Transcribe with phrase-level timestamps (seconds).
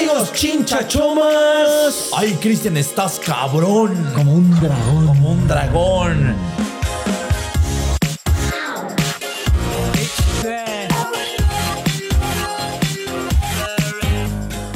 [0.00, 2.10] amigos chinchachomas?
[2.16, 3.94] Ay, Cristian, estás cabrón.
[4.14, 5.06] Como un dragón.
[5.06, 6.34] Como un dragón.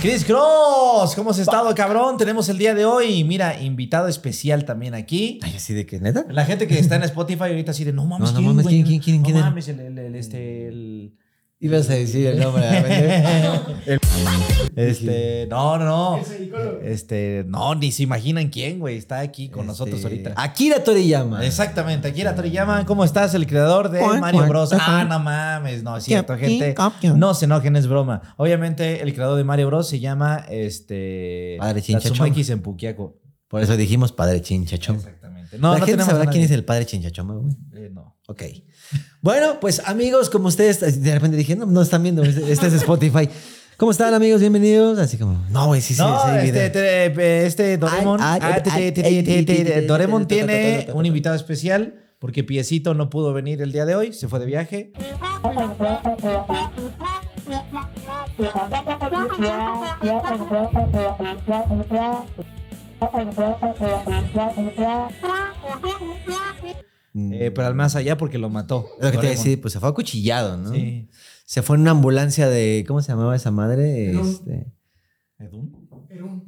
[0.00, 2.18] Chris Cross, ¿cómo has estado, cabrón?
[2.18, 5.40] Tenemos el día de hoy, mira, invitado especial también aquí.
[5.42, 6.26] Ay, así de que, ¿neta?
[6.28, 8.64] La gente que está en Spotify ahorita así de, no mames, No, no ¿quién, mames,
[8.64, 8.74] güey?
[8.82, 9.46] ¿quién, quién, quién, No quién era?
[9.46, 10.83] mames, el, el- el- este, el...
[11.60, 12.66] Ibas a decir el nombre.
[12.66, 14.00] a ver.
[14.76, 16.20] Este, no, no, no.
[16.82, 18.96] Este, no, ni se imaginan quién, güey.
[18.96, 20.34] Está aquí con nosotros Este, ahorita.
[20.36, 21.46] Akira Toriyama.
[21.46, 23.34] Exactamente, Akira Toriyama, ¿cómo estás?
[23.34, 24.72] El creador de Mario Bros.
[24.72, 26.74] Ah, no mames, no, es cierto, gente.
[27.14, 28.34] No se enojen, es broma.
[28.36, 29.88] Obviamente, el creador de Mario Bros.
[29.88, 31.56] se llama este.
[31.60, 32.10] Padre Chinchachón.
[32.10, 33.20] Tatsumaki Senpukiako.
[33.46, 34.96] Por eso dijimos padre chinchachón.
[34.96, 35.58] Exactamente.
[35.58, 37.52] No, La no gente sabrá quién es el padre chinchachoma, güey.
[37.74, 38.16] Eh, no.
[38.26, 38.42] Ok.
[39.20, 42.74] Bueno, pues amigos, como ustedes, de repente dije, no, no están viendo, este este es
[42.74, 43.28] Spotify.
[43.76, 44.40] ¿Cómo están amigos?
[44.40, 44.98] Bienvenidos.
[44.98, 48.38] Así como, no, güey, sí, sí, No, sí, este, te- este Doremon, ah,
[49.86, 54.28] Doremon tiene un invitado especial porque Piecito no pudo venir el día de hoy, se
[54.28, 54.92] fue de viaje.
[67.14, 67.32] Mm.
[67.32, 68.88] Eh, pero al más allá porque lo mató.
[69.00, 70.72] Lo que te iba a decir, pues se fue acuchillado, ¿no?
[70.72, 71.08] Sí.
[71.46, 74.10] Se fue en una ambulancia de, ¿cómo se llamaba esa madre?
[74.12, 74.72] Este,
[75.38, 75.84] ¿Edun?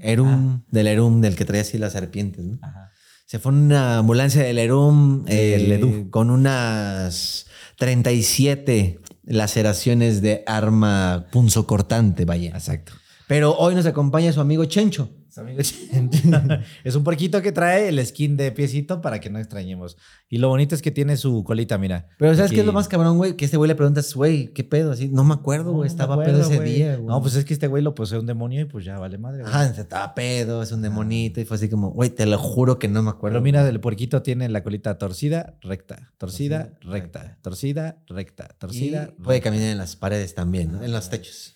[0.00, 2.58] Erum, del Erum, del que traía así las serpientes, ¿no?
[2.62, 2.92] Ajá.
[3.26, 12.24] Se fue en una ambulancia del Erum eh, con unas 37 laceraciones de arma punzocortante,
[12.24, 12.50] vaya.
[12.50, 12.92] Exacto.
[13.26, 15.10] Pero hoy nos acompaña su amigo Chencho.
[16.84, 19.96] Es un porquito que trae el skin de piecito para que no extrañemos.
[20.28, 22.08] Y lo bonito es que tiene su colita, mira.
[22.18, 23.36] Pero ¿sabes qué es lo más cabrón, güey?
[23.36, 24.92] Que este güey le preguntas, güey, ¿qué pedo?
[24.92, 25.80] Así, no me acuerdo, güey.
[25.88, 26.74] no Estaba pedo ese güey.
[26.74, 27.06] día, güey.
[27.06, 29.42] No, pues es que este güey lo posee un demonio y pues ya vale madre.
[29.42, 29.52] güey.
[29.52, 31.40] Ajá, estaba pedo, es un demonito.
[31.40, 33.34] Y fue así como, güey, te lo juro que no me acuerdo.
[33.34, 36.36] Pero mira, el puerquito tiene la colita torcida, recta, torcida,
[36.70, 39.10] Torcida, recta, torcida, recta, Y torcida.
[39.22, 39.50] puede recta.
[39.50, 40.82] caminar en las paredes también, ¿no?
[40.82, 41.55] En los techos.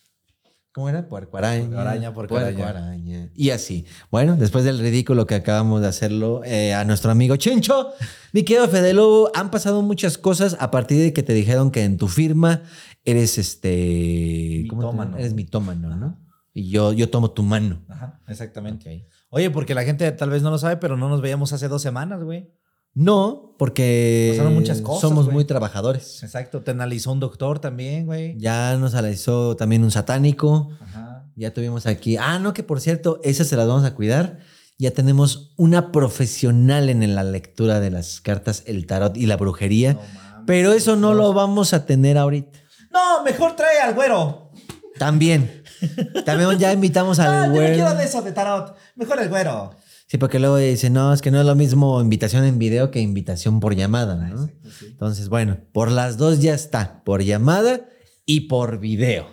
[0.72, 1.08] ¿Cómo era?
[1.08, 1.66] Puerco araña.
[1.66, 2.68] Puerco araña, puerco araña.
[2.68, 3.30] araña.
[3.34, 3.86] Y así.
[4.10, 7.88] Bueno, después del ridículo que acabamos de hacerlo eh, a nuestro amigo Chencho,
[8.32, 11.82] mi querido Fede Lobo, han pasado muchas cosas a partir de que te dijeron que
[11.82, 12.62] en tu firma
[13.04, 14.66] eres este.
[14.70, 15.18] ¿cómo te Mitómano.
[15.18, 16.20] Eres mitómano, ¿no?
[16.54, 17.84] Y yo, yo tomo tu mano.
[17.88, 19.08] Ajá, exactamente.
[19.28, 21.82] Oye, porque la gente tal vez no lo sabe, pero no nos veíamos hace dos
[21.82, 22.52] semanas, güey.
[22.94, 25.34] No, porque Pasaron muchas cosas, somos güey.
[25.34, 26.22] muy trabajadores.
[26.22, 26.62] Exacto.
[26.62, 28.36] Te analizó un doctor también, güey.
[28.38, 30.70] Ya nos analizó también un satánico.
[30.80, 31.26] Ajá.
[31.36, 32.16] Ya tuvimos aquí.
[32.16, 34.38] Ah, no, que por cierto, esas se las vamos a cuidar.
[34.78, 39.92] Ya tenemos una profesional en la lectura de las cartas, el tarot y la brujería.
[39.94, 40.44] No mames.
[40.46, 42.58] pero eso no lo vamos a tener ahorita.
[42.90, 44.50] No, mejor trae al güero.
[44.98, 45.62] También.
[46.26, 47.74] También ya invitamos Ah, al yo no güero.
[47.74, 48.74] quiero de eso de tarot.
[48.96, 49.70] Mejor el güero.
[50.10, 52.98] Sí, porque luego dicen, no, es que no es lo mismo invitación en video que
[52.98, 54.42] invitación por llamada, ¿no?
[54.42, 54.86] Exacto, sí.
[54.90, 57.88] Entonces, bueno, por las dos ya está, por llamada
[58.26, 59.28] y por video.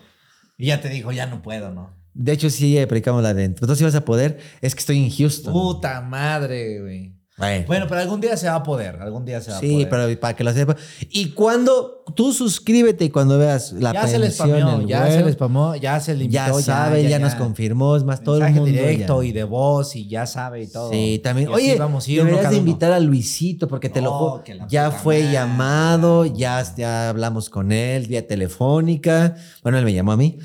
[0.56, 1.98] Y ya te dijo, ya no puedo, ¿no?
[2.14, 5.10] De hecho, sí aplicamos la de tú sí vas a poder, es que estoy en
[5.10, 5.52] Houston.
[5.52, 7.17] Puta madre, güey.
[7.38, 7.66] Bueno.
[7.68, 8.96] Bueno, pero algún día se va a poder.
[9.00, 9.90] Algún día se va a Sí, poder.
[9.90, 10.76] pero para que lo sepa.
[11.12, 15.76] Y cuando tú suscríbete y cuando veas la ya se spameó, ya se le spamó,
[15.76, 16.58] ya se le invitó.
[16.60, 18.66] ya sabe, ya, nos confirmó, es más, todo el mundo.
[18.66, 19.30] directo ya.
[19.30, 20.90] y de voz y ya sabe y todo.
[20.90, 21.50] Sí, también.
[21.52, 24.68] Y Oye, vamos a ir deberías de invitar a Luisito porque te lo No, la
[24.68, 29.36] ya fue llamado, ya, ya hablamos con él vía telefónica.
[29.62, 30.40] Bueno, él me llamó a mí.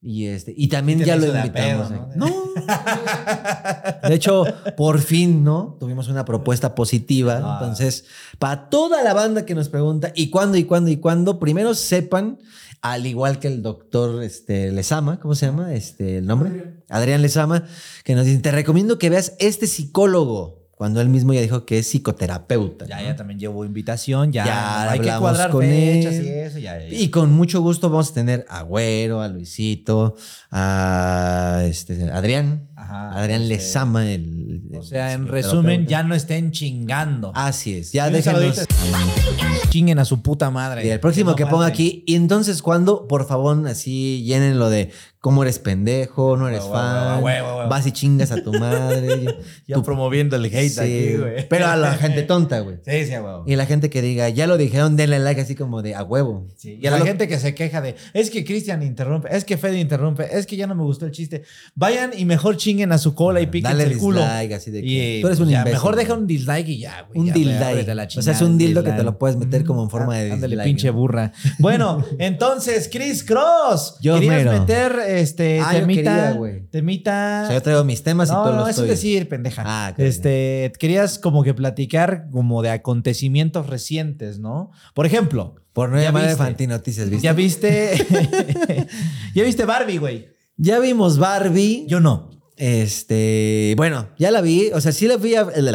[0.00, 1.88] Y este, y también ya lo invitamos.
[1.88, 2.08] pedo, ¿eh?
[2.14, 2.26] ¿no?
[2.26, 4.08] No.
[4.08, 4.44] De hecho,
[4.76, 5.76] por fin, ¿no?
[5.80, 7.40] Tuvimos una propuesta positiva.
[7.42, 7.58] Ah.
[7.60, 8.04] Entonces,
[8.38, 11.40] para toda la banda que nos pregunta, ¿y cuándo, y cuándo, y cuándo?
[11.40, 12.38] Primero sepan,
[12.80, 15.74] al igual que el doctor este, Lezama, ¿cómo se llama?
[15.74, 16.76] Este, el nombre.
[16.88, 17.64] Adrián Lezama,
[18.04, 20.57] que nos dice, te recomiendo que veas este psicólogo.
[20.78, 22.86] Cuando él mismo ya dijo que es psicoterapeuta.
[22.86, 23.02] Ya, ¿no?
[23.02, 26.26] ya también llevó invitación, ya, Ya hay que cuadrar con fechas él.
[26.26, 26.78] y eso, ya.
[26.78, 26.86] ya.
[26.86, 30.14] Y con mucho gusto vamos a tener a Güero, a Luisito,
[30.52, 32.67] a este, Adrián.
[32.80, 37.32] Ajá, Adrián este, Lezama, el, O sea, en resumen, ya no estén chingando.
[37.34, 38.66] Así es, ya déjenos.
[39.70, 40.86] Chinguen a su puta madre.
[40.86, 44.70] Y el próximo no que ponga aquí, y entonces cuando, por favor, así llenen lo
[44.70, 44.90] de
[45.20, 47.22] cómo eres pendejo, no eres fan,
[47.68, 49.36] vas y chingas a tu madre.
[49.66, 51.48] Ya tu- promoviendo el hate Sí, aquí, güey.
[51.48, 52.76] Pero a la gente tonta, güey.
[52.86, 53.44] Sí, sí, a huevo.
[53.46, 56.46] Y la gente que diga, ya lo dijeron, denle like así como de a huevo.
[56.56, 59.58] Sí, Y a la gente que se queja de, es que Cristian interrumpe, es que
[59.58, 61.42] Fede interrumpe, es que ya no me gustó el chiste.
[61.74, 64.20] Vayan y mejor chinguen a su cola y píquense Dale el culo.
[64.20, 66.78] dislike, así de que Y tú eres un ya, imbécil, mejor deja un dislike y
[66.80, 67.20] ya, güey.
[67.20, 68.18] Un ya, dislike.
[68.18, 70.56] O sea, es un dildo que te lo puedes meter como en forma de Ándale,
[70.56, 70.94] dislike, pinche ¿no?
[70.98, 71.32] burra.
[71.58, 73.96] Bueno, entonces, Chris Cross.
[74.00, 74.52] Yo querías mero.
[74.52, 76.66] meter este, Ah, yo temita, quería, güey.
[76.70, 77.40] temita.
[77.44, 79.62] O sea, yo traigo mis temas y no, todo no, lo eso es decir, pendeja.
[79.66, 79.98] Ah, ok.
[80.00, 84.70] este, querías como que platicar como de acontecimientos recientes, ¿no?
[84.94, 86.44] Por ejemplo, Por no ¿Ya llamar de viste?
[86.44, 87.24] Fanti Noticias, ¿viste?
[87.24, 88.06] ya viste,
[89.34, 90.28] ya viste Barbie, güey.
[90.56, 91.86] Ya vimos Barbie.
[91.88, 92.30] Yo no.
[92.58, 95.72] Este, bueno, ya la vi, o sea, sí la fui a, eh,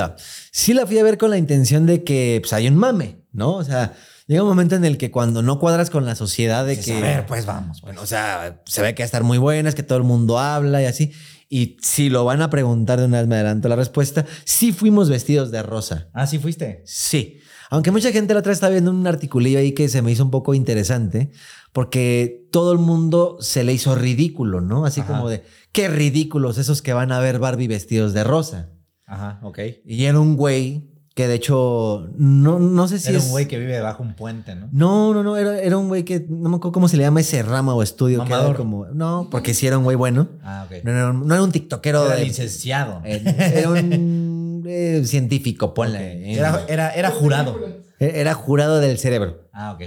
[0.51, 3.55] sí la fui a ver con la intención de que pues, hay un mame, ¿no?
[3.55, 3.93] O sea,
[4.27, 6.99] llega un momento en el que cuando no cuadras con la sociedad de que, a
[6.99, 7.81] ver, pues vamos.
[7.81, 10.03] bueno, o sea, se ve que va a estar muy buena, es que todo el
[10.03, 11.13] mundo habla y así.
[11.47, 15.09] Y si lo van a preguntar de una vez me adelanto la respuesta, sí fuimos
[15.09, 16.09] vestidos de rosa.
[16.11, 16.81] Ah, sí fuiste.
[16.85, 17.39] Sí.
[17.69, 20.23] Aunque mucha gente la otra vez estaba viendo un articulillo ahí que se me hizo
[20.23, 21.31] un poco interesante,
[21.73, 24.85] porque todo el mundo se le hizo ridículo, ¿no?
[24.85, 25.11] Así Ajá.
[25.13, 28.69] como de, qué ridículos esos que van a ver Barbie vestidos de rosa.
[29.05, 29.59] Ajá, ok.
[29.85, 33.25] Y era un güey que de hecho, no, no sé si Era es...
[33.25, 34.67] un güey que vive bajo un puente, ¿no?
[34.71, 37.19] No, no, no, era, era un güey que, no me acuerdo cómo se le llama
[37.19, 38.19] ese rama o estudio.
[38.21, 38.55] Que era Mamador.
[38.57, 40.29] como, no, porque sí era un güey bueno.
[40.41, 40.83] Ah, ok.
[40.83, 43.01] No, era un- no era un tiktokero Era de- licenciado.
[43.05, 43.21] eh,
[43.55, 46.33] era un eh, científico, ponle.
[46.35, 47.59] Era, era, era jurado.
[47.99, 49.47] Era jurado del cerebro.
[49.53, 49.83] Ah, ok.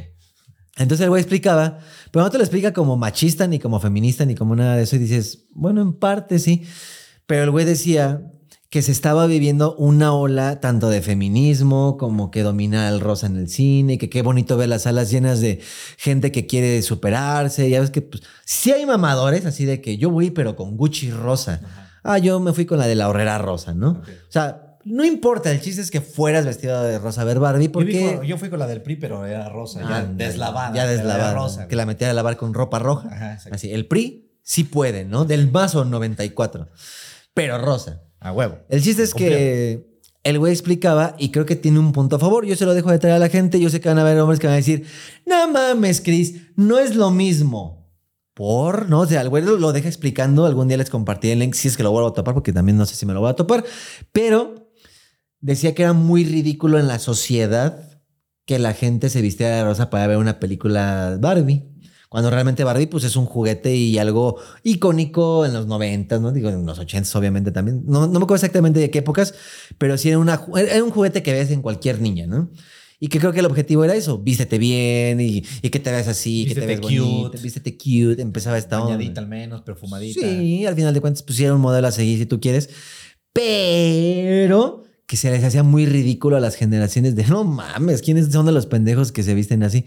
[0.77, 1.79] Entonces el güey explicaba,
[2.11, 4.97] pero no te lo explica como machista, ni como feminista, ni como nada de eso.
[4.97, 6.65] Y dices, bueno, en parte sí.
[7.27, 8.31] Pero el güey decía
[8.69, 13.37] que se estaba viviendo una ola tanto de feminismo como que domina el rosa en
[13.37, 15.61] el cine, que qué bonito ver las salas llenas de
[15.97, 17.71] gente que quiere superarse.
[17.71, 21.11] Ya ves que pues, sí hay mamadores, así de que yo voy, pero con Gucci
[21.11, 21.63] rosa.
[22.03, 24.03] Ah, yo me fui con la de la horrera rosa, ¿no?
[24.03, 27.67] O sea, no importa, el chiste es que fueras vestido de rosa a ver Barbie,
[27.67, 28.15] Yo, porque...
[28.17, 30.75] con- yo fui con la del PRI, pero era rosa, ya deslavada.
[30.75, 31.35] Ya deslavada.
[31.35, 31.69] rosa.
[31.69, 33.09] que la metía a lavar con ropa roja.
[33.13, 33.39] Ajá.
[33.51, 35.25] Así, el PRI sí puede, ¿no?
[35.25, 36.69] Del mazo 94.
[37.35, 38.03] Pero rosa.
[38.21, 38.59] A huevo.
[38.69, 39.31] El chiste es Cumplió.
[39.31, 39.87] que
[40.25, 42.47] el güey explicaba y creo que tiene un punto a favor.
[42.47, 43.61] Yo se lo dejo de traer a la gente.
[43.61, 44.85] Yo sé que van a haber hombres que van a decir,
[45.27, 47.87] no mames, Chris, no es lo mismo.
[48.35, 49.01] Por, ¿no?
[49.01, 50.45] O sea, el güey lo, lo deja explicando.
[50.47, 52.77] Algún día les compartiré el link si es que lo vuelvo a topar, porque también
[52.77, 53.65] no sé si me lo voy a topar.
[54.13, 54.66] Pero
[55.41, 58.01] decía que era muy ridículo en la sociedad
[58.47, 61.65] que la gente se vistiera de rosa para ver una película Barbie.
[62.09, 66.33] Cuando realmente Barbie pues es un juguete y algo icónico en los 90, ¿no?
[66.33, 67.83] Digo, en los 80 obviamente también.
[67.85, 69.35] No, no me acuerdo exactamente de qué épocas,
[69.77, 72.51] pero sí era, una, era un juguete que ves en cualquier niña, ¿no?
[72.99, 76.09] Y que creo que el objetivo era eso, vístete bien y, y que te veas
[76.09, 77.01] así, que te ves cute.
[77.01, 78.97] bonita, vístete cute, empezaba esta onda.
[78.97, 80.21] Bañadita al menos, perfumadita.
[80.21, 82.71] Sí, al final de cuentas pusieron un modelo a seguir si tú quieres,
[83.35, 88.47] pero que se les hacía muy ridículo a las generaciones de no mames, ¿quiénes son
[88.47, 89.87] de los pendejos que se visten así?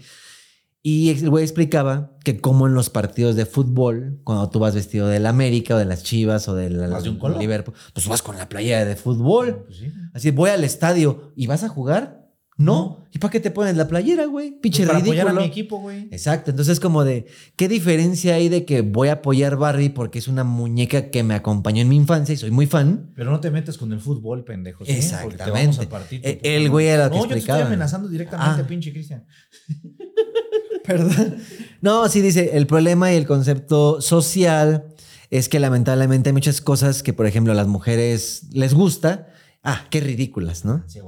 [0.82, 5.08] Y el güey explicaba que como en los partidos de fútbol, cuando tú vas vestido
[5.08, 7.38] del América o de las Chivas o Vas de un color.
[7.38, 9.64] Liverpool, pues vas con la playera de fútbol.
[9.66, 9.92] Pues sí.
[10.14, 12.19] Así, voy al estadio y vas a jugar.
[12.60, 13.06] No.
[13.10, 14.50] ¿Y para qué te pones la playera, güey?
[14.60, 15.20] Pinche Pues para ridículo.
[15.22, 16.08] apoyar a mi equipo, güey.
[16.10, 17.26] Exacto, entonces como de,
[17.56, 21.34] ¿qué diferencia hay de que voy a apoyar Barbie porque es una muñeca que me
[21.34, 23.10] acompañó en mi infancia y soy muy fan?
[23.16, 24.84] Pero no te metes con el fútbol, pendejo.
[24.84, 24.92] ¿sí?
[24.92, 25.50] Porque te Exactamente.
[25.50, 26.20] vamos a partir.
[26.22, 27.58] tu Eh, puta el güey era lo que No, yo te explicaba.
[27.60, 28.66] estoy amenazando directamente, Ah.
[28.66, 29.24] pinche Cristian.
[30.84, 31.36] Perdón.
[31.80, 34.86] No, sí dice, el problema y el concepto social
[35.30, 39.28] es que lamentablemente hay muchas cosas que, por ejemplo, a las mujeres les gusta.
[39.62, 40.82] Ah, qué ridículas, ¿no?
[40.86, 41.00] Sí.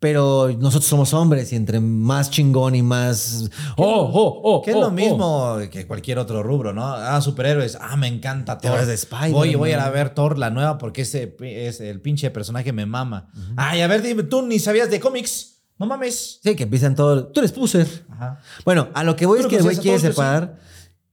[0.00, 3.50] Pero nosotros somos hombres y entre más chingón y más...
[3.76, 4.62] ¡Oh, oh, oh!
[4.62, 4.90] Que es oh, lo oh!
[4.90, 6.86] mismo que cualquier otro rubro, ¿no?
[6.86, 7.76] Ah, superhéroes.
[7.78, 8.86] Ah, me encanta Thor.
[8.86, 9.32] de Spider-Man.
[9.32, 12.72] Voy, voy a ir a ver Thor, la nueva, porque ese es el pinche personaje
[12.72, 13.28] me mama.
[13.56, 15.60] Ay, a ver, dime, tú ni sabías de cómics.
[15.78, 16.40] No mames.
[16.42, 17.26] Sí, que empiezan todo...
[17.26, 17.86] Tú eres puser.
[18.10, 18.40] Ajá.
[18.64, 20.58] Bueno, a lo que voy es que el güey quiere separar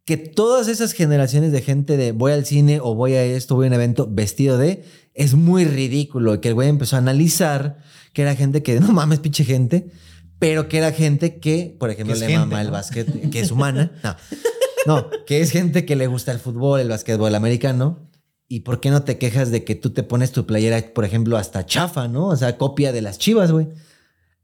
[0.08, 3.66] que todas esas generaciones de gente de voy al cine o voy a esto, voy
[3.66, 6.36] a un evento vestido de, es muy ridículo.
[6.36, 7.80] Y que el güey empezó a analizar
[8.14, 9.92] que era gente que, no mames, pinche gente,
[10.40, 13.92] pero que era gente que, por ejemplo, le gente, mama el básquet, que es humana.
[14.86, 18.08] No, no, que es gente que le gusta el fútbol, el básquetbol americano.
[18.48, 21.36] ¿Y por qué no te quejas de que tú te pones tu playera, por ejemplo,
[21.36, 22.28] hasta chafa, ¿no?
[22.28, 23.68] O sea, copia de las chivas, güey.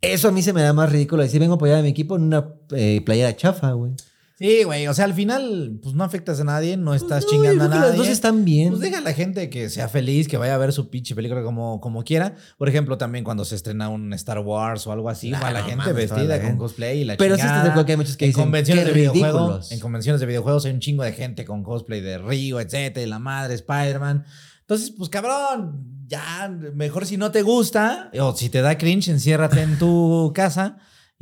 [0.01, 2.17] Eso a mí se me da más ridículo decir, vengo a apoyar a mi equipo
[2.17, 3.93] en una eh, playera chafa, güey.
[4.38, 4.88] Sí, güey.
[4.88, 7.88] O sea, al final, pues no afectas a nadie, no estás No, chingando a nadie.
[7.90, 8.70] Las dos están bien.
[8.70, 11.44] Pues deja a la gente que sea feliz, que vaya a ver su pinche película
[11.44, 12.36] como, como quiera.
[12.58, 15.60] Por ejemplo, también cuando se estrena un Star Wars o algo así, Nah, va la
[15.62, 16.60] no gente mames, toda vestida la con gente.
[16.60, 17.54] cosplay y la Pero sí chingada.
[17.58, 19.72] estás de acuerdo que hay muchos que en dicen, convenciones "Qué de videojuegos, ridículos".
[19.72, 23.20] en convenciones de videojuegos hay un chingo de gente con cosplay de Río, etcétera, la
[23.20, 24.25] madre Spider-Man.
[24.62, 29.62] Entonces, pues cabrón, ya mejor si no te gusta o si te da cringe, enciérrate
[29.62, 30.78] en tu casa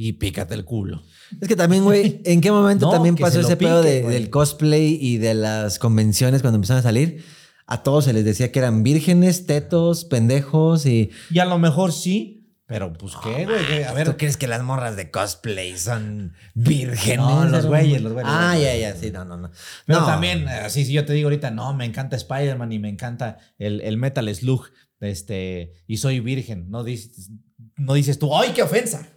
[0.08, 1.04] y pícate el culo.
[1.42, 4.98] Es que también, güey, ¿en qué momento No, también pasó ese pedo de- del cosplay
[5.00, 7.24] y de las convenciones cuando empezaron a salir?
[7.68, 11.10] A todos se les decía que eran vírgenes, tetos, pendejos y...
[11.30, 13.84] Y a lo mejor sí, Pero, pues, ¿qué, güey?
[13.84, 14.08] A ver.
[14.08, 17.18] ¿Tú crees que las morras de cosplay son vírgenes?
[17.18, 18.32] No, los güeyes, los güeyes.
[18.34, 19.52] Ah, ya, ya, sí, no, no, no.
[19.86, 20.06] Pero No.
[20.06, 23.82] también, así si yo te digo ahorita, no, me encanta Spider-Man y me encanta el,
[23.82, 24.68] el Metal Slug,
[25.02, 26.70] este, y soy virgen.
[26.70, 27.30] No dices,
[27.78, 29.08] no dices tú, ¡ay, qué ofensa!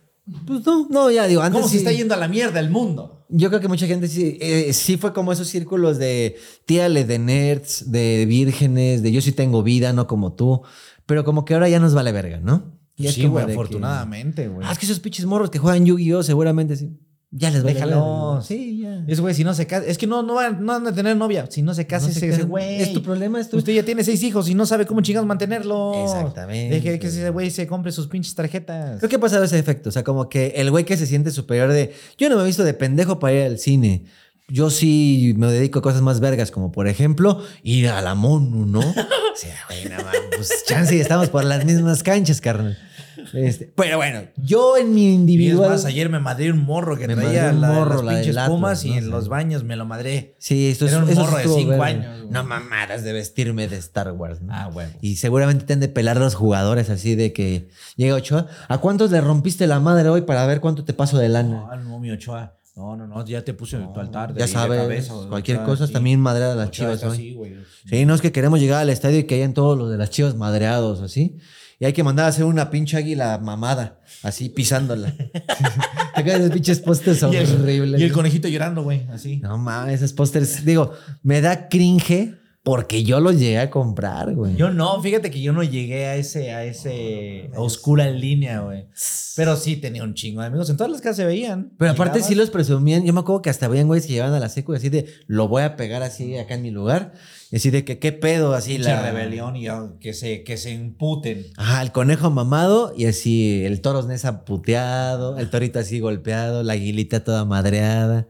[0.46, 2.70] Pues no, no, ya digo, antes ¿Cómo se sí- está yendo a la mierda el
[2.70, 3.26] mundo?
[3.28, 7.18] Yo creo que mucha gente sí, eh, sí fue como esos círculos de tíale de
[7.18, 10.62] nerds, de vírgenes, de yo sí tengo vida, no como tú.
[11.06, 12.78] Pero como que ahora ya nos vale verga, ¿no?
[12.96, 14.66] Ya es sí, como güey, afortunadamente, güey.
[14.66, 16.22] Ah, es que esos pinches morros que juegan Yu-Gi-Oh!
[16.22, 16.96] seguramente sí.
[17.36, 18.34] Ya les vale Déjalos.
[18.34, 18.42] verga.
[18.42, 19.02] Sí, ya.
[19.08, 21.16] Es güey, si no se casa, es que no, no, van, no van a tener
[21.16, 21.46] novia.
[21.50, 22.80] Si no se casa No se ese, ese güey.
[22.80, 25.26] Es tu problema, es tu- Usted ya tiene seis hijos y no sabe cómo chingados
[25.26, 25.96] mantenerlos.
[26.14, 26.76] Exactamente.
[26.76, 28.98] Deje que ese güey se compre sus pinches tarjetas.
[28.98, 29.88] Creo que ha pasado ese efecto.
[29.88, 31.92] O sea, como que el güey que se siente superior de.
[32.18, 34.04] Yo no me he visto de pendejo para ir al cine.
[34.46, 38.66] Yo sí me dedico a cosas más vergas, como por ejemplo, ir a la MONU,
[38.66, 38.80] ¿no?
[39.34, 42.78] O sea, güey, no mames, pues chance y estamos por las mismas canchas, carnal.
[43.36, 45.70] Este, pero bueno, yo en mi Y es individual.
[45.70, 48.84] más, ayer me madré un morro que Me traía un morro, las la pinches pumas
[48.84, 48.96] y ¿no?
[48.96, 49.10] en Sí.
[49.10, 50.34] los baños me lo madré.
[50.38, 51.84] Sí, esto es Era un eso morro de cinco verga.
[51.86, 52.30] años.
[52.30, 54.52] No mamadas de vestirme de Star Wars, ¿no?
[54.54, 54.90] Ah, huevo.
[55.00, 58.46] Y seguramente te han de pelar los jugadores así de que llega Ochoa.
[58.68, 61.66] ¿A cuántos le rompiste la madre hoy para ver cuánto te paso de lana?
[61.70, 62.54] No, no, mi Ochoa.
[62.76, 64.34] No, no, no, ya te puse tu altar.
[64.34, 65.92] de ya de sabes, cabeza, cualquier cosa sí.
[65.92, 67.54] también madreada a las Ochoa chivas así, güey.
[67.88, 70.10] Sí, no es que queremos llegar al estadio y que hayan todos los de las
[70.10, 71.36] chivas madreados, así.
[71.84, 75.12] Y hay que mandar a hacer una pinche águila mamada, así pisándola.
[76.16, 78.00] Te quedan esos pinches pósters el, horribles.
[78.00, 79.36] y el conejito llorando, güey, así.
[79.36, 80.64] No mames, esos pósters.
[80.64, 84.56] Digo, me da cringe porque yo los llegué a comprar, güey.
[84.56, 88.87] Yo no, fíjate que yo no llegué a ese, a ese oscura línea, güey.
[89.37, 90.71] Pero sí tenía un chingo de amigos.
[90.71, 91.73] En todas las casas se veían.
[91.76, 93.04] Pero aparte Llegabas- sí los presumían.
[93.04, 95.04] Yo me acuerdo que hasta habían güeyes que llegaban a la secu y así de,
[95.26, 97.12] lo voy a pegar así acá en mi lugar.
[97.50, 98.54] Y así de que, ¿qué pedo?
[98.54, 101.44] Así la rebelión y oh, que se, que se imputen.
[101.59, 106.73] Ajá, el conejo mamado y así el toro Nesa puteado, el torito así golpeado, la
[106.73, 108.26] aguilita toda madreada.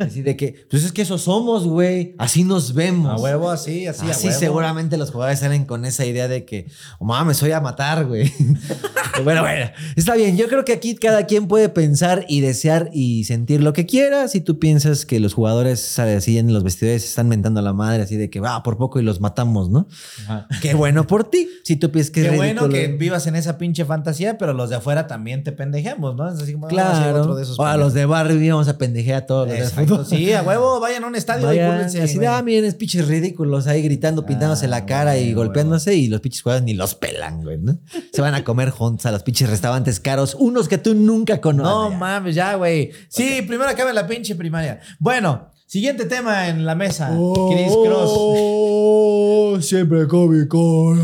[0.00, 2.14] Así de que, pues es que eso somos, güey.
[2.18, 3.20] Así nos vemos.
[3.20, 4.38] A huevo, así, así, a Así huevo.
[4.40, 6.66] seguramente los jugadores salen con esa idea de que,
[6.98, 8.32] oh, mames, soy a matar, güey.
[9.24, 10.36] bueno, bueno, está bien.
[10.36, 14.26] Yo creo que aquí cada quien puede pensar y desear y sentir lo que quiera.
[14.28, 16.18] Si tú piensas que los jugadores ¿sabes?
[16.18, 19.00] así en los vestidores están mentando a la madre, así de que va por poco
[19.00, 19.86] y los matamos, ¿no?
[20.24, 20.48] Ajá.
[20.62, 21.48] Qué bueno por ti.
[21.64, 24.70] Si tú piensas que Qué es bueno que vivas en esa pinche fantasía, pero los
[24.70, 26.28] de afuera también te pendejemos, ¿no?
[26.32, 27.20] Es así como, ah, Claro.
[27.20, 29.64] otro de esos o a los de barrio vamos a pendejear a todos los de
[29.94, 32.74] Exacto, sí, a huevo, vayan a un estadio y Vayan, así de, ah, miren, es
[32.74, 36.74] pinches ridículos ahí gritando, pintándose Ah, la cara y golpeándose y los pinches jugadores ni
[36.74, 37.78] los pelan, güey, ¿no?
[38.12, 41.72] Se van a comer juntos a los pinches restaurantes caros, unos que tú nunca conoces.
[41.72, 42.90] No mames, ya, güey.
[43.08, 44.80] Sí, primero acabe la pinche primaria.
[44.98, 47.08] Bueno, siguiente tema en la mesa.
[47.08, 48.10] Chris Cross.
[48.14, 50.94] Oh, siempre cómico.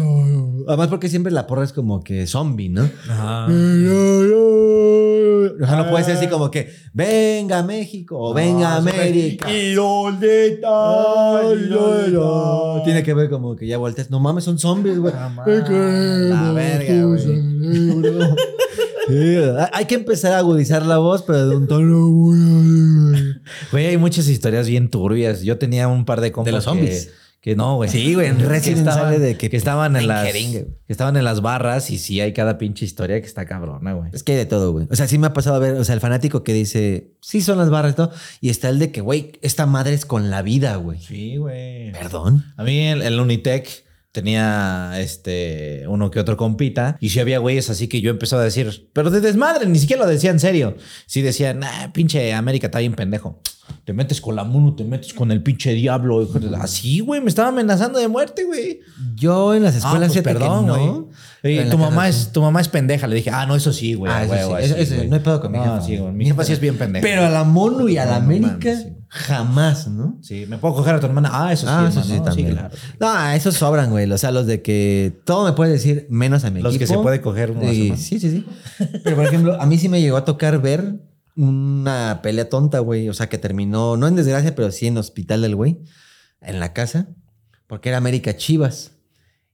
[0.69, 2.89] Además porque siempre la porra es como que zombie, ¿no?
[3.09, 3.47] Ajá.
[5.63, 9.53] O sea, no puede ser así como que venga México o venga No, América.
[9.53, 11.41] ¿Y dónde está?
[12.85, 14.11] Tiene que ver como que ya volteas.
[14.11, 15.13] No mames, son zombies, güey.
[15.15, 17.23] La verga, tu güey.
[19.09, 19.37] Sí,
[19.73, 22.09] hay que empezar a agudizar la voz, pero de un tono.
[23.71, 25.43] Güey, hay muchas historias bien turbias.
[25.43, 27.07] Yo tenía un par de compas los que- zombies.
[27.07, 27.89] Que, no, güey.
[27.89, 31.43] Sí, güey, en Que Resident sale de que- estaban en las que estaban en las
[31.43, 34.11] barras y sí hay cada pinche historia que está cabrona, güey.
[34.13, 34.89] Es que hay de todo, güey.
[34.91, 37.41] O sea, sí me ha pasado a ver, o sea, el fanático que dice, sí
[37.43, 38.11] son las barras y todo,
[38.41, 40.99] y está el de que, güey, esta madre es con la vida, güey.
[41.01, 41.93] Sí, güey.
[41.93, 42.45] Perdón.
[42.57, 47.69] A mí el, el Unitec tenía este uno que otro compita y si había güeyes
[47.69, 50.75] así que yo empezaba a decir, pero de desmadre, ni siquiera lo decía en serio.
[51.07, 53.41] Sí decían, nah, pinche América está bien pendejo.
[53.85, 56.23] Te metes con la Munu, te metes con el pinche diablo.
[56.23, 58.81] hijo de- Así, güey, me estaba amenazando de muerte, güey.
[59.15, 60.77] Yo en las Ah, escuelas, pues fíjate que perdón, no.
[61.43, 61.59] güey.
[61.59, 63.07] en tu mamá, es, tu mamá es pendeja.
[63.07, 64.11] Le dije, ah, no, eso sí, güey.
[64.13, 65.97] Ah, sí, no hay pedo con mi No, sí.
[66.13, 67.03] Mi jefa sí es bien pendeja.
[67.07, 68.73] Pero a la Monu y a la No, no América,
[69.09, 70.19] jamás, ¿no?
[70.23, 71.31] Sí, ¿me puedo coger a tu hermana?
[71.33, 72.07] Ah, eso sí, Ah, eso hermano.
[72.15, 72.53] sí, No, también.
[72.53, 72.75] claro.
[73.01, 74.11] No, esos sobran, güey.
[74.11, 76.99] O sea, los de que todo me puede decir menos a mi Los que equipo.
[76.99, 77.71] se puede coger uno.
[77.71, 78.45] Sí, sí, sí.
[79.05, 80.97] Pero, por ejemplo, a mí sí me llegó a tocar ver
[81.37, 83.09] una pelea tonta, güey.
[83.09, 85.81] O sea, que terminó, no en desgracia, pero sí en hospital del güey,
[86.41, 87.09] en la casa,
[87.67, 88.93] porque era América Chivas.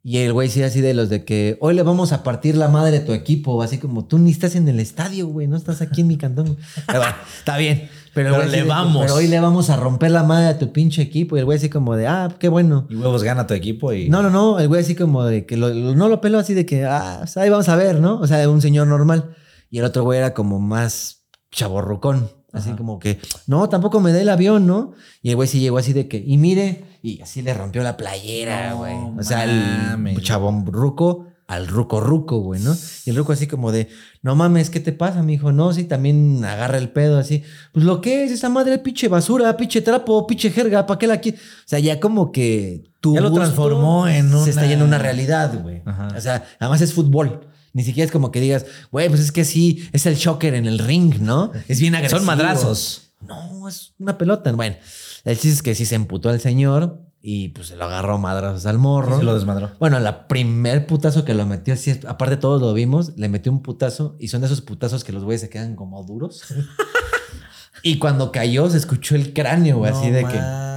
[0.04, 2.66] Y el güey sí así de los de que hoy le vamos a partir la
[2.66, 5.80] madre a tu equipo, así como tú ni estás en el estadio, güey, no estás
[5.80, 6.46] aquí en mi cantón.
[6.46, 6.58] güey".
[6.88, 7.88] Pero bueno, está bien.
[8.12, 9.02] Pero, Pero güey, sí le de vamos.
[9.02, 11.36] Pero hoy le vamos a romper la madre a tu pinche equipo.
[11.36, 12.88] Y el güey así como de, ah, qué bueno.
[12.90, 14.08] Y huevos gana tu equipo y...
[14.08, 14.58] No, no, no.
[14.58, 17.24] El güey así como de que lo- lo- no lo peló así de que, ah,
[17.28, 18.18] sea, ahí vamos a ver, ¿no?
[18.18, 19.36] O sea, un señor normal.
[19.70, 21.22] Y el otro güey era como más
[21.52, 22.30] chaborrucón.
[22.52, 22.76] Así Ajá.
[22.76, 24.92] como que, no, tampoco me dé el avión, ¿no?
[25.23, 27.97] Y el güey sí llegó así de que, y mire, y así le rompió la
[27.97, 28.94] playera, No güey.
[29.18, 30.18] o sea, mames.
[30.18, 32.75] el chabón ruco al ruco ruco, güey, ¿no?
[33.06, 33.88] Y el ruco así como de,
[34.23, 35.50] no mames, ¿qué te pasa, mijo?
[35.52, 37.42] No, sí, también agarra el pedo así.
[37.73, 41.21] Pues lo que es esa madre, pinche basura, pinche trapo, pinche jerga, ¿para qué la
[41.21, 41.40] quieres?
[41.40, 44.88] O sea, ya como que tu Ya lo transformó en Se está una- yendo a
[44.88, 45.82] una realidad, güey.
[46.16, 47.47] O sea, además es fútbol.
[47.73, 50.67] Ni siquiera es como que digas, güey, pues es que sí, es el shocker en
[50.67, 51.52] el ring, ¿no?
[51.69, 52.19] Es bien agresivo.
[52.19, 53.12] Son madrazos.
[53.26, 54.52] No, es una pelota.
[54.52, 54.76] Bueno,
[55.25, 58.67] el chiste es que sí se emputó al señor y pues se lo agarró madrazos
[58.67, 59.17] al morro.
[59.19, 59.71] Se lo desmadró.
[59.79, 63.52] Bueno, la primer putazo que lo metió, así, es- aparte todos lo vimos, le metió
[63.52, 66.43] un putazo y son de esos putazos que los güeyes se quedan como duros.
[67.83, 70.72] y cuando cayó se escuchó el cráneo, güey, así de que...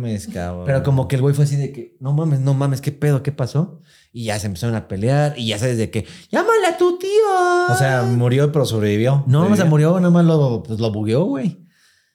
[0.00, 0.64] mames, cabrón.
[0.66, 3.22] Pero como que el güey fue así de que, no mames, no mames, ¿qué pedo?
[3.22, 3.80] ¿Qué pasó?
[4.12, 7.08] Y ya se empezaron a pelear y ya sabes de que, llámale a tu tío.
[7.68, 9.24] O sea, murió pero sobrevivió.
[9.26, 9.66] no, se Sobrevivió.
[9.70, 11.66] murió, nada más lo, pues, lo bugueó, güey.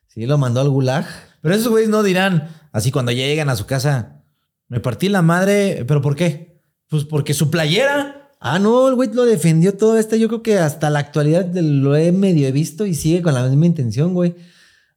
[0.07, 1.05] Sí, lo mandó al gulag.
[1.41, 4.23] Pero esos güeyes no dirán, así cuando ya llegan a su casa,
[4.67, 6.59] me partí la madre, ¿pero por qué?
[6.89, 8.31] Pues porque su playera.
[8.39, 10.15] Ah, no, el güey lo defendió todo esto.
[10.15, 13.65] Yo creo que hasta la actualidad lo he medio visto y sigue con la misma
[13.65, 14.35] intención, güey.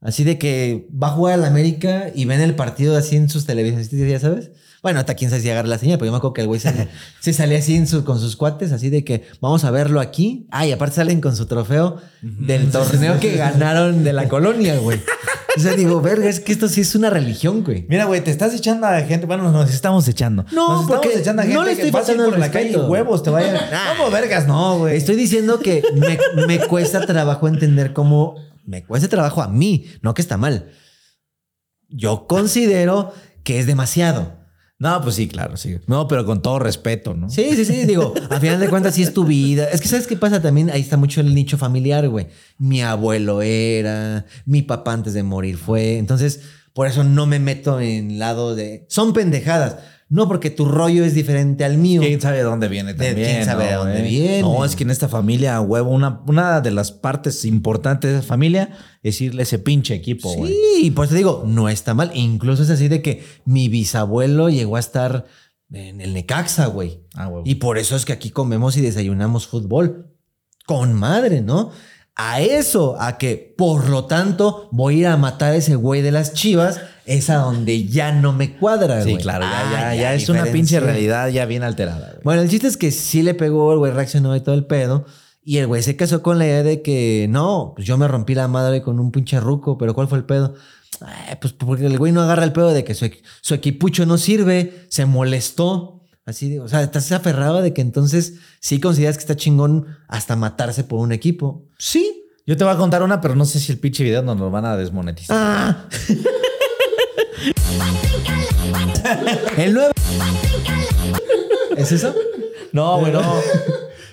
[0.01, 3.47] Así de que va a jugar al América y ven el partido así en sus
[3.47, 4.51] televisiones, ya sabes.
[4.81, 6.61] Bueno, hasta quién sabe si agarra la señal, pero yo me acuerdo que el güey
[6.61, 6.73] se,
[7.21, 10.47] se salía así en su- con sus cuates, así de que vamos a verlo aquí.
[10.53, 15.01] Ah, y aparte salen con su trofeo del torneo que ganaron de la colonia, güey.
[15.57, 17.85] O sea, digo, verga, es que esto sí es una religión, güey.
[17.89, 19.27] Mira, güey, te estás echando a gente.
[19.27, 20.45] Bueno, nos estamos echando.
[20.53, 22.39] No, nos estamos echando a no gente le estoy que vas a ir faltando por
[22.39, 23.57] la calle huevos te vayan.
[23.99, 24.47] ¿Cómo vergas?
[24.47, 24.97] No, güey.
[24.97, 28.37] Estoy diciendo que me, me cuesta trabajo entender cómo
[28.69, 30.71] me cuesta trabajo a mí, no que está mal.
[31.89, 34.37] Yo considero que es demasiado.
[34.79, 35.79] No, pues sí, claro, sí.
[35.87, 37.31] No, pero con todo respeto, ¿no?
[37.31, 39.69] Sí, sí, sí, digo, a final de cuentas sí es tu vida.
[39.73, 42.29] Es que sabes qué pasa también, ahí está mucho el nicho familiar, güey.
[42.59, 45.97] Mi abuelo era, mi papá antes de morir fue.
[45.97, 46.43] Entonces,
[46.75, 49.79] por eso no me meto en lado de son pendejadas.
[50.11, 52.01] No porque tu rollo es diferente al mío.
[52.01, 53.31] ¿Quién sabe de dónde viene De- también?
[53.31, 54.11] quién sabe ¿no, de dónde güey?
[54.11, 54.41] viene.
[54.41, 58.27] No, es que en esta familia, huevo, una, una de las partes importantes de esa
[58.27, 58.71] familia
[59.03, 60.55] es irle a ese pinche equipo, güey.
[60.77, 62.11] Sí, por eso digo, no está mal.
[62.15, 65.27] Incluso es así de que mi bisabuelo llegó a estar
[65.71, 67.03] en el Necaxa, güey.
[67.15, 67.31] Ah.
[67.45, 70.15] Y por eso es que aquí comemos y desayunamos fútbol.
[70.67, 71.71] Con madre, ¿no?
[72.15, 76.03] A eso, a que por lo tanto voy a ir a matar a ese güey
[76.03, 80.01] de las chivas, es a donde ya no me cuadra, Sí, claro, ya, Ah, ya,
[80.03, 82.21] ya es una pinche realidad ya bien alterada, güey.
[82.23, 85.07] Bueno, el chiste es que sí le pegó, el güey reaccionó y todo el pedo.
[85.43, 88.35] Y el güey se casó con la idea de que no, pues yo me rompí
[88.35, 90.55] la madre con un pinche ruco, pero ¿cuál fue el pedo?
[91.01, 93.09] Ay, pues porque el güey no agarra el pedo de que su,
[93.41, 96.03] su equipucho no sirve, se molestó.
[96.27, 100.37] Así, de- o sea, estás aferrado de que entonces sí consideras que está chingón hasta
[100.37, 101.65] matarse por un equipo.
[101.79, 102.25] Sí.
[102.47, 104.51] Yo te voy a contar una, pero no sé si el pinche video nos lo
[104.51, 105.37] van a desmonetizar.
[105.39, 105.87] Ah.
[109.57, 109.93] el 9.
[111.77, 112.15] ¿Es eso?
[112.73, 113.23] No, güey, no.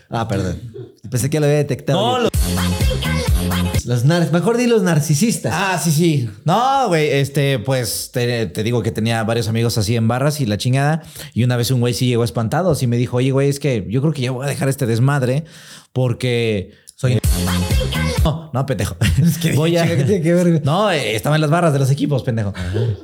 [0.08, 0.62] Ah, perdón.
[1.10, 2.00] Pensé que lo había detectado.
[2.00, 2.30] No, lo-
[3.86, 5.52] Los nar mejor di los narcisistas.
[5.54, 6.30] Ah, sí, sí.
[6.46, 10.46] No, güey, este, pues te, te digo que tenía varios amigos así en barras y
[10.46, 11.02] la chingada.
[11.34, 12.76] Y una vez un güey sí llegó espantado.
[12.76, 14.86] Sí me dijo, oye, güey, es que yo creo que ya voy a dejar este
[14.86, 15.44] desmadre
[15.92, 16.72] porque
[17.06, 17.20] soy.
[18.24, 18.96] No, no, pendejo.
[19.22, 19.86] Es que voy a.
[19.86, 20.66] ¿qué tiene que ver?
[20.66, 22.54] No, eh, estaba en las barras de los equipos, pendejo.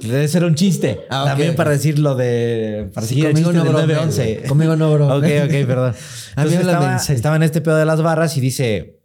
[0.01, 1.01] Debe ser un chiste.
[1.09, 2.89] Ah, ok, También para decir lo de.
[2.93, 4.35] Para seguir el conmigo chiste no del brome, 911.
[4.35, 4.47] güey.
[4.47, 5.11] Conmigo no brome.
[5.21, 5.93] Ok, ok, perdón.
[6.35, 9.01] A mí estaba, estaba en este pedo de las barras y dice: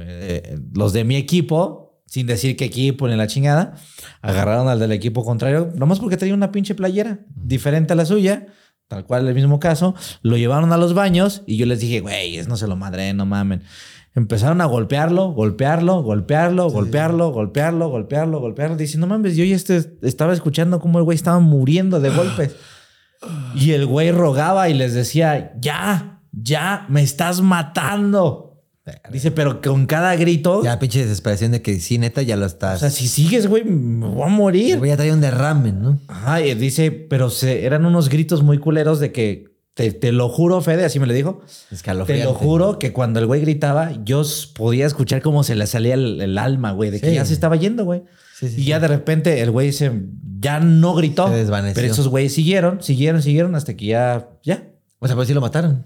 [0.00, 3.74] eh, los de mi equipo, sin decir qué equipo ni la chingada,
[4.22, 8.46] agarraron al del equipo contrario, nomás porque traía una pinche playera diferente a la suya.
[8.88, 12.40] Tal cual el mismo caso, lo llevaron a los baños y yo les dije, güey,
[12.46, 13.64] no se lo madre, no mamen.
[14.16, 18.76] Empezaron a golpearlo, golpearlo, golpearlo, golpearlo, golpearlo, golpearlo, golpearlo.
[18.76, 22.56] Dice, no mames, yo ya este, estaba escuchando cómo el güey estaba muriendo de golpes.
[23.54, 28.62] Y el güey rogaba y les decía, ya, ya, me estás matando.
[29.10, 32.46] Dice, pero con cada grito, Ya, pinche desesperación de que sí, neta, ya lo o
[32.46, 32.78] estás.
[32.80, 34.78] sea, si sigues, güey, me voy a el morir.
[34.78, 35.98] güey ya traía un derrame, ¿no?
[36.06, 40.30] Ajá, y dice, pero se, eran unos gritos muy culeros de que, te, te lo
[40.30, 41.42] juro, Fede, así me lo dijo.
[42.06, 44.22] Te lo juro que cuando el güey gritaba, yo
[44.54, 47.14] podía escuchar cómo se le salía el, el alma, güey, de que Sí.
[47.14, 48.02] ya se estaba yendo, güey.
[48.38, 49.92] Sí, sí, y ya de repente el güey se
[50.40, 51.28] ya no gritó.
[51.28, 51.74] Se desvaneció.
[51.74, 54.66] Pero esos güeyes siguieron, siguieron, siguieron hasta que ya, ya.
[54.98, 55.84] O sea, pues sí lo mataron.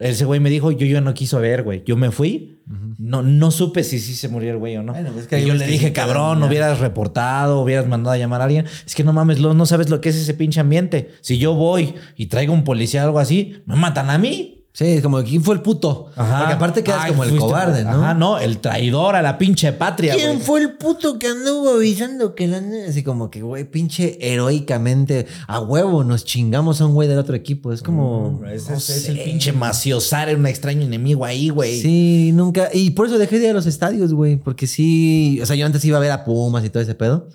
[0.00, 1.82] Ese güey me dijo, yo ya no quiso ver, güey.
[1.84, 2.58] Yo me fui.
[2.98, 4.94] No, no supe si sí se murió el güey o no.
[4.94, 8.40] Bueno, pues es que y yo le dije, cabrón, hubieras reportado, hubieras mandado a llamar
[8.40, 8.64] a alguien.
[8.86, 11.10] Es que no mames, no sabes lo que es ese pinche ambiente.
[11.20, 14.59] Si yo voy y traigo un policía o algo así, me matan a mí.
[14.72, 16.10] Sí, es como, ¿quién fue el puto?
[16.14, 17.90] Porque aparte quedas Ay, como el cobarde, ¿no?
[17.90, 20.40] Ajá, no, el traidor a la pinche patria, ¿Quién güey.
[20.46, 22.62] fue el puto que anduvo avisando que la?
[22.88, 27.34] Así como que, güey, pinche heroicamente a huevo nos chingamos a un güey del otro
[27.34, 27.72] equipo.
[27.72, 28.40] Es como.
[28.46, 31.80] Ese no es, es el pinche maciosar en un extraño enemigo ahí, güey.
[31.80, 32.68] Sí, nunca.
[32.72, 34.36] Y por eso dejé de ir a los estadios, güey.
[34.36, 35.40] Porque sí.
[35.42, 37.28] O sea, yo antes iba a ver a Pumas y todo ese pedo.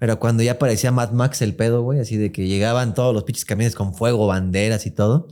[0.00, 3.22] Pero cuando ya parecía Mad Max el pedo, güey, así de que llegaban todos los
[3.24, 5.28] pinches camiones con fuego, banderas y todo.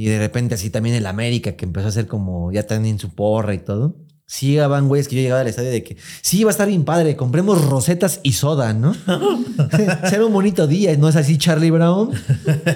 [0.00, 3.10] Y de repente así también el América, que empezó a ser como ya también su
[3.10, 3.98] porra y todo.
[4.24, 6.86] Sí llegaban, güeyes, que yo llegaba al estadio de que sí, va a estar bien
[6.86, 8.94] padre, compremos rosetas y soda, ¿no?
[10.08, 12.12] Será un bonito día, ¿no es así Charlie Brown?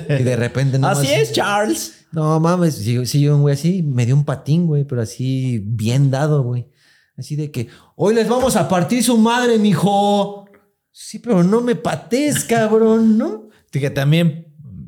[0.07, 1.95] Y de repente no Así es, Charles.
[2.13, 5.63] no mames, si, si yo un güey así, me dio un patín, güey, pero así
[5.65, 6.69] bien dado, güey.
[7.17, 10.45] Así de que, hoy les vamos a partir su madre, mijo.
[10.93, 13.49] Sí, pero no me patees, cabrón, ¿no?
[13.71, 14.44] Que también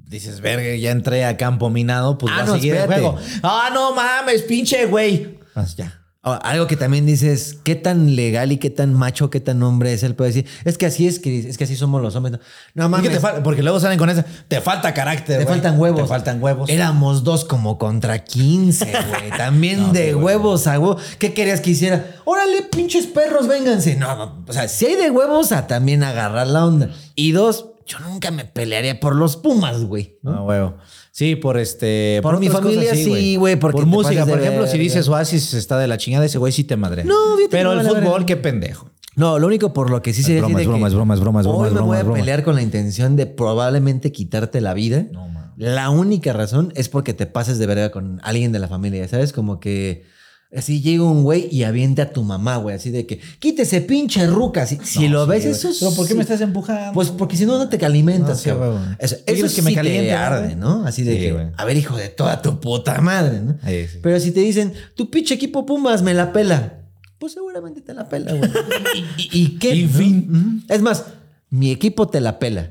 [0.07, 3.03] dices, verga, ya entré a campo minado, pues Ah, va no, a seguir el espérate.
[3.03, 3.19] juego.
[3.43, 5.39] Ah, no mames, pinche güey.
[5.55, 6.01] Pues ya.
[6.29, 9.93] Ah, Algo que también dices, qué tan legal y qué tan macho, qué tan hombre
[9.93, 10.47] es él puede decir.
[10.65, 12.33] Es que así es, Chris, es que así somos los hombres.
[12.33, 12.39] No,
[12.75, 13.11] no Es mames.
[13.11, 14.25] que te porque luego salen con esa.
[14.49, 15.39] Te falta carácter.
[15.39, 16.03] Te faltan huevos.
[16.03, 16.69] Te faltan huevos.
[16.69, 19.31] Éramos dos como contra 15, güey.
[19.37, 21.01] También No, de huevos a huevos.
[21.21, 22.17] ¿Qué querías que hiciera?
[22.25, 23.95] Órale, pinches perros, vénganse.
[23.95, 24.45] No, no.
[24.49, 26.91] O sea, si hay de huevos a también agarrar la onda.
[27.15, 30.19] Y dos, yo nunca me pelearía por los Pumas, güey.
[30.23, 30.33] ¿no?
[30.33, 30.77] No, huevo.
[31.13, 32.21] Sí, por este.
[32.23, 35.55] Por mi otras familia, cosas, sí, güey, porque Por música, por ejemplo, si dices Oasis
[35.55, 37.05] está de la chingada, ese güey sí te madre.
[37.05, 37.15] No,
[37.51, 38.91] Pero el fútbol, qué pendejo.
[39.15, 40.95] No, lo único por lo que sí sería broma, así de es broma, que es
[40.95, 44.13] broma, es broma, es broma, Hoy me voy a pelear con la intención de probablemente
[44.13, 45.07] quitarte la vida.
[45.11, 45.53] No, mames.
[45.57, 49.33] La única razón es porque te pases de verga con alguien de la familia, ¿sabes?
[49.33, 50.05] Como que
[50.55, 54.27] así llega un güey y avienta a tu mamá, güey, así de que quítese pinche
[54.27, 54.67] ruca.
[54.67, 54.77] Si,
[55.09, 56.93] lo sí, ves, eso es- Pero ¿por qué me estás empujando?
[56.93, 58.97] Pues porque si no, no te alimentas, No, cabrón.
[58.99, 60.57] Eso, ¿Tú eso quieres que sí me te caliente, arde, güey?
[60.57, 60.87] ¿no?
[60.87, 61.47] Así de Sí, que, güey.
[61.57, 63.59] a ver, hijo de toda tu puta madre, ¿no?
[64.03, 66.83] Pero si te dicen, tu pinche equipo Pumas me la pela,
[67.19, 68.51] pues seguramente te la pela, güey.
[69.17, 69.89] ¿Y, y- y qué?
[69.89, 70.65] Fin.
[70.69, 71.05] Es más,
[71.51, 72.71] mi equipo te la pela.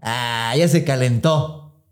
[0.00, 1.82] Ah, ya se calentó.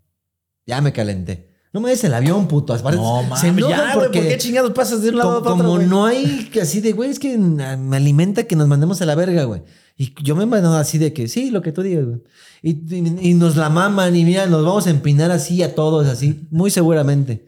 [0.67, 1.50] Ya me calenté.
[1.73, 2.73] No me des el avión, puto.
[2.75, 3.43] No, se mames.
[3.43, 5.51] enojan Ya, güey, ¿por porque qué chingados pasas de un lado a otro?
[5.51, 9.05] como no hay que así de, güey, es que me alimenta que nos mandemos a
[9.05, 9.61] la verga, güey.
[9.97, 12.19] Y yo me mando así de que, sí, lo que tú digas, güey.
[12.61, 16.07] Y, y- y nos la maman y mira, nos vamos a empinar así a todos,
[16.07, 17.47] así, muy seguramente.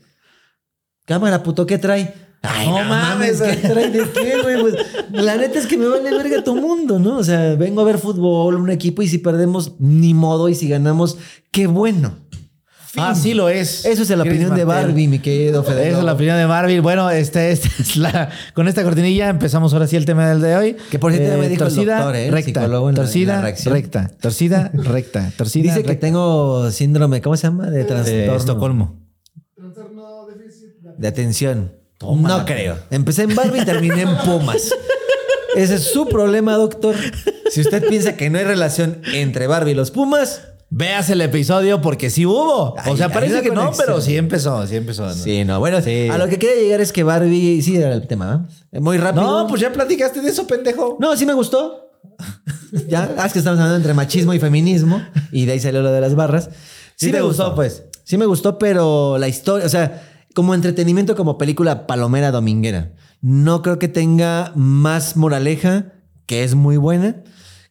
[1.05, 2.13] Cámara, puto, ¿qué trae?
[2.41, 4.61] Ay, No no, mames, mames, ¿qué trae de qué, güey?
[4.61, 4.75] Pues,
[5.11, 7.17] la neta es que me vale verga tu mundo, ¿no?
[7.17, 10.67] O sea, vengo a ver fútbol, un equipo, y si perdemos, ni modo, y si
[10.67, 11.17] ganamos,
[11.51, 12.17] qué bueno.
[12.95, 13.85] Ah, sí lo es.
[13.85, 14.65] Eso es la opinión de.
[14.65, 15.87] Barbie, mi querido Federico.
[15.89, 16.79] Esa es la opinión de Barbie.
[16.79, 20.55] Bueno, este, esta es la, con esta cortinilla empezamos ahora sí el tema del de
[20.55, 20.77] hoy.
[20.91, 22.27] Que por cierto me dijo el torcida, doctor, ¿eh?
[22.27, 26.05] el recta, psicólogo en la- en la torcida, recta, torcida, recta, torcida, Dice que recta.
[26.07, 27.69] tengo síndrome, ¿cómo se llama?
[27.71, 28.31] De trastorno.
[28.31, 28.99] de Estocolmo.
[30.97, 31.71] De atención.
[31.97, 32.37] Tómala.
[32.39, 32.77] No creo.
[32.91, 34.71] Empecé en Barbie y terminé en Pumas.
[35.55, 36.95] Ese es su problema, doctor.
[37.49, 40.41] Si usted piensa que no hay relación entre Barbie y los Pumas,
[40.75, 42.73] Veas el episodio porque sí hubo.
[42.79, 45.05] Ay, o sea, parece que no, pero sí empezó, sí empezó.
[45.05, 45.13] ¿no?
[45.13, 45.59] sí, no.
[45.59, 46.09] Bueno, Sí.
[46.09, 48.79] a lo que quería llegar es que Barbie, sí era el tema, ¿eh?
[48.79, 49.23] Muy rápido.
[49.43, 50.97] No, pues ya platicaste de eso, pendejo.
[50.99, 51.91] No, sí me gustó.
[52.87, 54.99] ya, es que estamos hablando entre machismo y feminismo
[55.31, 56.49] y de ahí salió lo de las barras.
[56.95, 57.83] Sí te gustó, pues.
[58.03, 60.01] Sí me gustó, pero la historia, o sea,
[60.33, 65.93] como entretenimiento, como película palomera dominguera, no creo que tenga más moraleja,
[66.25, 67.17] que es muy buena,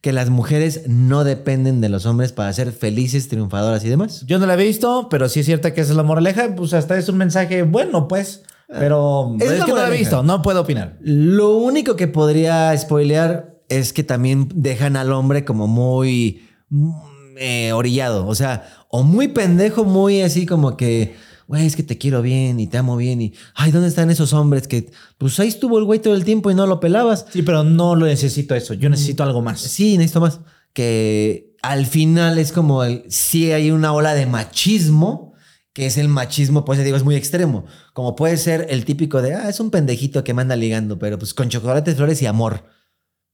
[0.03, 4.25] que las mujeres no dependen de los hombres para ser felices, triunfadoras y demás.
[4.27, 6.57] Yo no la he visto, pero sí es cierta que esa es la moraleja.
[6.57, 8.43] Pues hasta es un mensaje bueno, pues.
[8.67, 10.97] Pero Es es, la que no la he visto, no puedo opinar.
[11.01, 16.91] Lo único que podría spoilear es que también dejan al hombre como muy mm,
[17.37, 18.27] eh, orillado.
[18.27, 21.15] O sea, o muy pendejo, muy así como que,
[21.53, 23.21] güey, es que te quiero bien y te amo bien.
[23.21, 26.51] Y, ay, ¿dónde están esos hombres que, pues ahí estuvo el güey todo el tiempo
[26.51, 27.27] y no lo pelabas?
[27.31, 28.73] Sí, pero no lo necesito eso.
[28.73, 29.61] Yo necesito algo más.
[29.61, 30.41] Sí, necesito más.
[30.73, 35.35] Que al final es como, el, sí hay una ola de machismo,
[35.75, 37.67] que es el machismo, pues digo, es muy extremo.
[37.93, 41.35] Como puede ser el típico de, ah, es un pendejito que manda ligando, pero pues
[41.35, 42.65] con chocolates, flores y amor.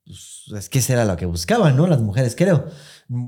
[0.05, 1.87] Pues, es que eso era lo que buscaban, ¿no?
[1.87, 2.67] Las mujeres, creo.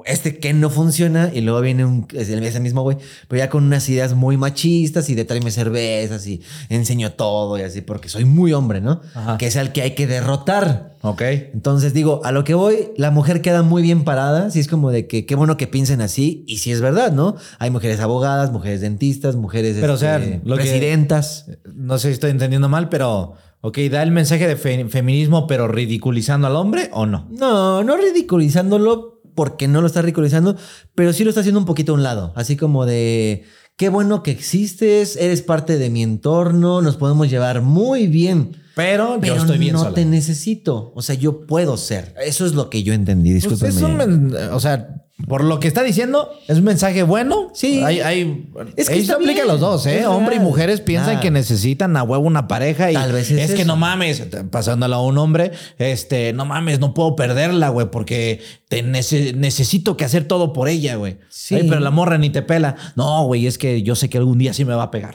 [0.05, 3.49] Este que no funciona y luego viene un, es el- ese mismo güey, pero ya
[3.49, 8.11] con unas ideas muy machistas y de tráeme cervezas y enseño todo y así, porque
[8.11, 9.01] soy muy hombre, ¿no?
[9.15, 9.39] Ajá.
[9.39, 10.99] Que es al que hay que derrotar.
[11.01, 11.23] Ok.
[11.55, 14.91] Entonces digo, a lo que voy, la mujer queda muy bien parada, si es como
[14.91, 17.37] de que qué bueno que piensen así, y si es verdad, ¿no?
[17.59, 21.47] Hay mujeres abogadas, mujeres dentistas, mujeres Pero, o este, sea, lo que- presidentas.
[21.75, 23.33] No sé si estoy entendiendo mal, pero.
[23.63, 27.29] Ok, da el mensaje de fe- feminismo, pero ridiculizando al hombre o no.
[27.31, 30.57] No, no ridiculizándolo porque no lo está ridiculizando,
[30.95, 33.45] pero sí lo está haciendo un poquito a un lado, así como de
[33.77, 38.57] qué bueno que existes, eres parte de mi entorno, nos podemos llevar muy bien.
[38.77, 39.95] Pero, Pero yo estoy bien no sola.
[39.95, 40.93] te necesito.
[40.95, 42.15] O sea, yo puedo ser.
[42.25, 43.33] Eso es lo que yo entendí.
[43.33, 43.77] Pues Discúlpeme.
[43.77, 47.51] es un men- o sea, por lo que está diciendo, es un mensaje bueno.
[47.55, 47.83] Sí.
[47.85, 50.07] Hay, hay, Es que eso aplica a los dos, ¿eh?
[50.07, 53.57] Hombre y mujeres piensan que necesitan a huevo una pareja y Tal vez es, es
[53.57, 58.41] que no mames, pasándolo a un hombre, este, no mames, no puedo perderla, güey, porque
[58.69, 61.19] te nece- necesito que hacer todo por ella, güey.
[61.29, 61.55] Sí.
[61.55, 62.77] Ay, pero la morra ni te pela.
[62.97, 65.15] No, güey, es que yo sé que algún día sí me va a pegar.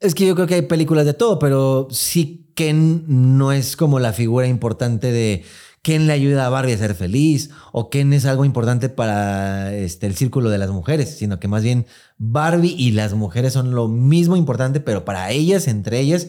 [0.00, 3.04] Es que yo creo que hay películas de todo, pero sí Ken
[3.38, 5.44] no es como la figura importante de
[5.88, 10.06] Ken le ayuda a Barbie a ser feliz o Ken es algo importante para este,
[10.06, 11.86] el círculo de las mujeres, sino que más bien
[12.18, 16.28] Barbie y las mujeres son lo mismo importante, pero para ellas, entre ellas,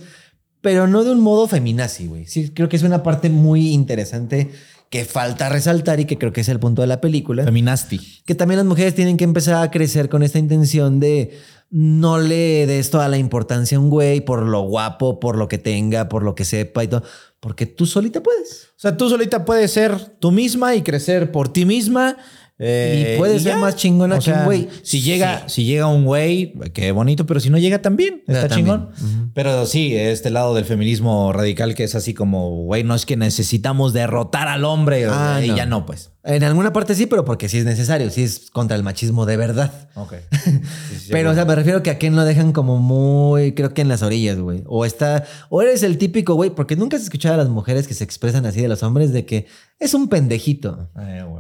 [0.62, 2.26] pero no de un modo feminazi, güey.
[2.26, 4.50] Sí, creo que es una parte muy interesante
[4.90, 8.00] que falta resaltar y que creo que es el punto de la película Feminasti.
[8.26, 11.38] que también las mujeres tienen que empezar a crecer con esta intención de
[11.70, 15.60] no le des toda la importancia a un güey por lo guapo, por lo que
[15.60, 17.04] tenga, por lo que sepa y todo,
[17.40, 18.70] porque tú solita puedes.
[18.76, 22.18] O sea, tú solita puedes ser tú misma y crecer por ti misma.
[22.62, 24.68] eh, Y puedes ser más chingona O que un güey.
[24.84, 25.56] Si llega, Sí.
[25.56, 28.90] si llega un güey, qué bonito, pero si no llega también, Ya, está también.
[28.92, 29.32] chingón.
[29.34, 33.16] Pero sí, este lado del feminismo radical que es así como, güey, no es que
[33.16, 35.56] necesitamos derrotar al hombre, Ah, y no.
[35.56, 36.12] ya no, pues.
[36.24, 39.38] En alguna parte sí, pero porque sí es necesario, sí es contra el machismo de
[39.38, 39.90] verdad.
[39.96, 40.16] Ok.
[41.10, 43.88] Pero, o sea, me refiero que a Ken lo dejan como muy, creo que en
[43.88, 44.62] las orillas, güey.
[44.66, 47.94] O está, o eres el típico, güey, porque nunca has escuchado a las mujeres que
[47.94, 49.48] se expresan así de los hombres de que
[49.80, 50.92] es un pendejito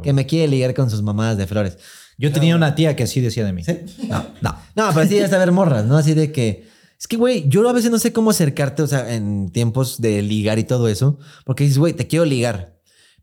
[0.01, 1.77] que me quiere ligar con sus mamadas de flores.
[2.17, 3.63] Yo tenía una tía que así decía de mí.
[3.63, 3.79] ¿Sí?
[4.07, 4.55] No, no.
[4.75, 5.97] No, pero sí ya ver morras, ¿no?
[5.97, 6.67] Así de que.
[6.99, 10.21] Es que, güey, yo a veces no sé cómo acercarte, o sea, en tiempos de
[10.21, 12.78] ligar y todo eso, porque dices, güey, te quiero ligar.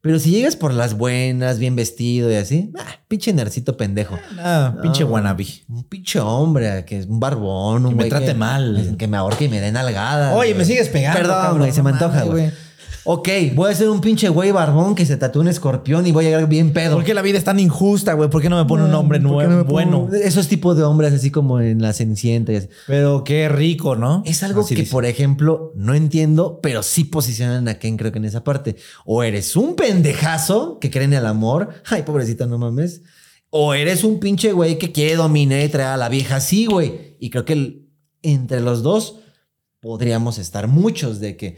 [0.06, 4.16] Pero si llegas por las buenas, bien vestido y así, ah, pinche nercito pendejo.
[4.38, 5.44] Ah, pinche wannabe.
[5.68, 8.94] Un pinche hombre que es un barbón, un Que me trate mal.
[8.96, 10.32] Que me ahorque y me den nalgada.
[10.34, 10.58] Oye, güey.
[10.58, 12.52] me sigues pegando, Perdón, güey, se me antoja, güey.
[13.08, 16.24] Ok, voy a ser un pinche güey barbón que se tatúe un escorpión y voy
[16.26, 16.96] a llegar bien pedo.
[16.96, 18.28] ¿Por qué la vida es tan injusta, güey?
[18.28, 20.08] ¿Por qué no me pone un hombre ¿Por qué nuevo, no me pongo bueno?
[20.24, 22.68] Esos tipos de hombres así como en la Cenicienta y así.
[22.88, 24.22] Pero qué rico, ¿no?
[24.26, 24.90] Es algo Así que, dice.
[24.92, 28.74] por ejemplo, no entiendo, pero sí posicionan a Ken, creo que en esa parte.
[29.04, 31.68] O eres un pendejazo que cree en el amor.
[31.88, 33.02] Ay, pobrecita, no mames.
[33.50, 37.16] O eres un pinche güey que quiere dominar y traer a la vieja así, güey.
[37.20, 37.88] Y creo que el-
[38.22, 39.20] entre los dos
[39.80, 41.56] podríamos estar muchos de que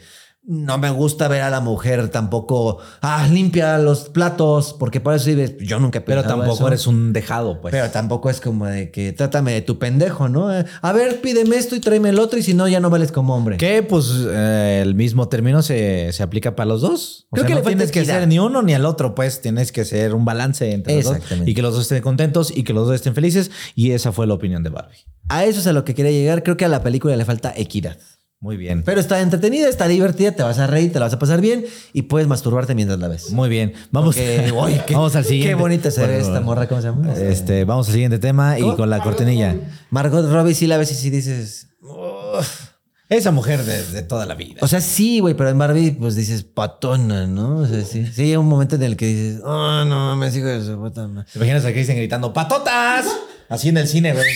[0.50, 5.30] no me gusta ver a la mujer tampoco, ah, limpia los platos, porque para eso.
[5.60, 6.68] Yo nunca he Pero tampoco eso.
[6.68, 7.72] eres un dejado, pues.
[7.72, 10.50] Pero tampoco es como de que trátame de tu pendejo, ¿no?
[10.58, 13.12] Eh, A ver, pídeme esto y tráeme el otro y si no, ya no vales
[13.12, 13.58] como hombre.
[13.58, 17.26] Que pues eh, el mismo término se, se aplica para los dos.
[17.28, 19.42] O Creo sea, que no le tienes que ser ni uno ni al otro, pues
[19.42, 22.62] tienes que ser un balance entre los dos y que los dos estén contentos y
[22.62, 23.50] que los dos estén felices.
[23.74, 24.96] Y esa fue la opinión de Barbie.
[25.28, 26.42] A eso es a lo que quería llegar.
[26.42, 27.98] Creo que a la película le falta equidad.
[28.40, 28.84] Muy bien.
[28.84, 31.64] Pero está entretenida, está divertida, te vas a reír, te la vas a pasar bien
[31.92, 33.30] y puedes masturbarte mientras la ves.
[33.32, 33.72] Muy bien.
[33.90, 34.52] Vamos, qué-
[34.92, 35.48] vamos al siguiente.
[35.48, 37.12] Qué bonita se ve esta morra, ¿cómo se llama?
[37.14, 39.56] Este, vamos al siguiente tema y con la cortinilla.
[39.90, 41.66] Margot Robbie sí la ves y sí dices...
[41.82, 42.68] "Uf".
[43.10, 44.58] Esa mujer de, de toda la vida.
[44.60, 47.56] O sea, sí, güey, pero en Barbie pues dices patona, ¿no?
[47.60, 48.06] O sea, sí.
[48.06, 51.08] Sí, hay un momento en el que dices, oh, no, me sigo de su puta
[51.08, 51.26] madre".
[51.32, 53.06] ¿Te imaginas a Kristen gritando ¡Patotas!
[53.48, 54.26] Así en el cine, güey.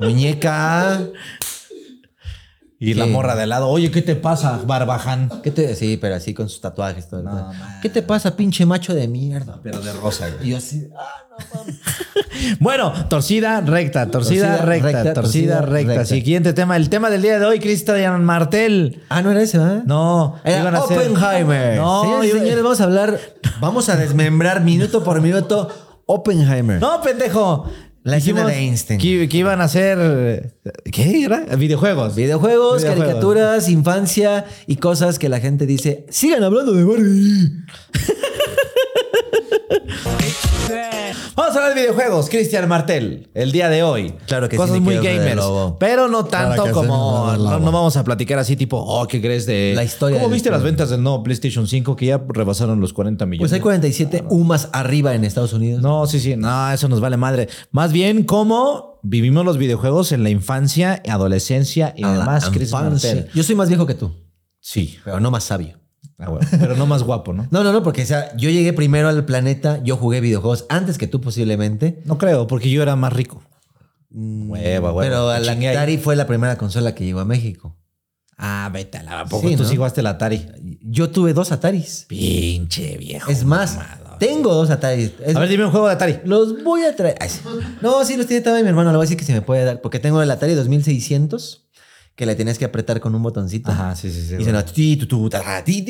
[0.00, 1.00] Muñeca.
[2.84, 3.68] Y la morra de al lado.
[3.68, 5.30] Oye, ¿qué te pasa, Barbaján?
[5.42, 5.74] ¿Qué te...
[5.76, 7.08] Sí, pero así con sus tatuajes.
[7.08, 7.78] Todo No, man.
[7.80, 9.60] ¿Qué te pasa, pinche macho de mierda?
[9.62, 10.48] Pero de rosa, güey.
[10.48, 11.76] Y yo así, ah, no mames.
[12.58, 15.92] Bueno, torcida recta, torcida, Torcida, recta, recta, torcida, torcida, recta.
[15.94, 16.04] recta.
[16.06, 16.76] Siguiente tema.
[16.76, 19.02] El tema del día de hoy, Cristian Martel.
[19.08, 19.84] Ah, no era ese, ¿verdad?
[19.84, 21.76] No, Era iban a hacer- Oppenheimer.
[21.76, 23.20] No, Señores iba- señores, vamos a hablar,
[23.60, 25.68] vamos a desmembrar minuto por minuto
[26.06, 26.80] Oppenheimer.
[26.80, 27.66] No, pendejo.
[28.04, 28.98] La escena de Einstein.
[28.98, 30.54] Que, que iban a hacer.
[30.90, 31.44] ¿Qué era?
[31.56, 32.16] Videojuegos.
[32.16, 32.84] Videojuegos, Videojuegos.
[32.84, 37.52] caricaturas, infancia y cosas que la gente dice, sigan hablando de Barbie.
[41.34, 44.14] Vamos a hablar de videojuegos, Cristian Martel, el día de hoy.
[44.26, 45.36] Claro que sí, Cosas mi muy gamers.
[45.36, 45.78] Lobo.
[45.78, 47.32] Pero no tanto Claro sí, como.
[47.36, 49.72] No, vamos a platicar así, tipo, oh, ¿qué crees de.
[49.74, 53.24] La historia ¿Cómo viste las ventas del nuevo PlayStation 5 que ya rebasaron los 40
[53.26, 53.40] millones?
[53.40, 55.82] Pues hay 47 UMAS arriba en Estados Unidos.
[55.82, 57.48] No, sí, sí, no, eso nos vale madre.
[57.70, 62.90] Más bien, cómo vivimos los videojuegos en la infancia, adolescencia y A demás, Cristian.
[62.90, 63.28] Martel.
[63.34, 64.12] Yo soy más viejo que tú,
[64.60, 65.81] Sí, pero no más sabio.
[66.22, 67.46] Ah, bueno, pero no más guapo, ¿no?
[67.50, 70.98] No, no, no, porque o sea, yo llegué primero al planeta, yo jugué videojuegos antes
[70.98, 72.00] que tú posiblemente.
[72.04, 73.42] No creo, porque yo era más rico.
[74.10, 75.02] Hueva, hueva.
[75.02, 75.66] Pero la ahí.
[75.66, 77.76] Atari fue la primera consola que llegó a México.
[78.36, 79.20] Ah, vete a la.
[79.20, 79.68] ¿A poco Sí, tú ¿no?
[79.68, 80.46] sí jugaste el Atari?
[80.82, 82.06] Yo tuve dos Ataris.
[82.08, 83.30] Pinche viejo.
[83.30, 84.16] Es más, mamado.
[84.18, 85.12] Tengo dos Atari.
[85.24, 86.18] Es- A ver, dime un juego de Atari.
[86.24, 87.16] los voy a traer.
[87.20, 87.40] Ay, sí.
[87.80, 88.90] No, sí, los tiene todavía mi hermano.
[88.90, 89.80] Le voy a decir que se me puede dar.
[89.80, 91.61] Porque tengo el Atari 2600
[92.14, 93.70] que le tenías que apretar con un botoncito.
[93.70, 94.36] Ajá, sí, sí, sí.
[94.38, 94.44] Y
[94.96, 95.28] tu,
[95.64, 95.82] ti.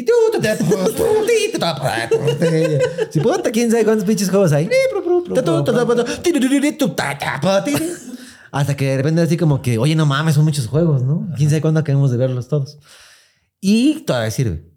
[3.11, 4.68] Si puta, quién sabe cuántos pinches juegos hay.
[8.52, 11.28] Hasta que de repente así como que, oye, no mames, son muchos juegos, ¿no?
[11.37, 12.78] Quién sabe cuándo acabemos de verlos todos.
[13.61, 14.71] Y todavía sirve.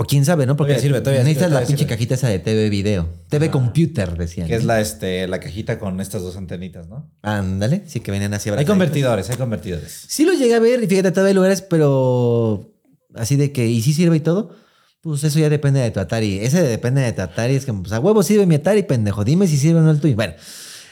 [0.00, 0.54] O quién sabe, ¿no?
[0.54, 1.88] Porque Todavía sirve, todavía necesitas sirve, la pinche sirve.
[1.90, 3.08] cajita esa de TV video.
[3.28, 4.46] TV Computer, decían.
[4.46, 7.10] Que es la, este, la cajita con estas dos antenitas, ¿no?
[7.22, 10.04] Ándale, sí que venían así Hay convertidores, hay convertidores.
[10.08, 12.72] Sí lo llegué a ver y fíjate, todavía hay lugares, pero
[13.16, 14.54] así de que, ¿y sí sirve y todo?
[15.00, 16.38] Pues eso ya depende de tu Atari.
[16.38, 17.56] Ese depende de tu Atari.
[17.56, 19.24] Es que, pues a huevo sirve mi Atari, pendejo.
[19.24, 20.14] Dime si sirve o no el tuyo.
[20.14, 20.34] Bueno,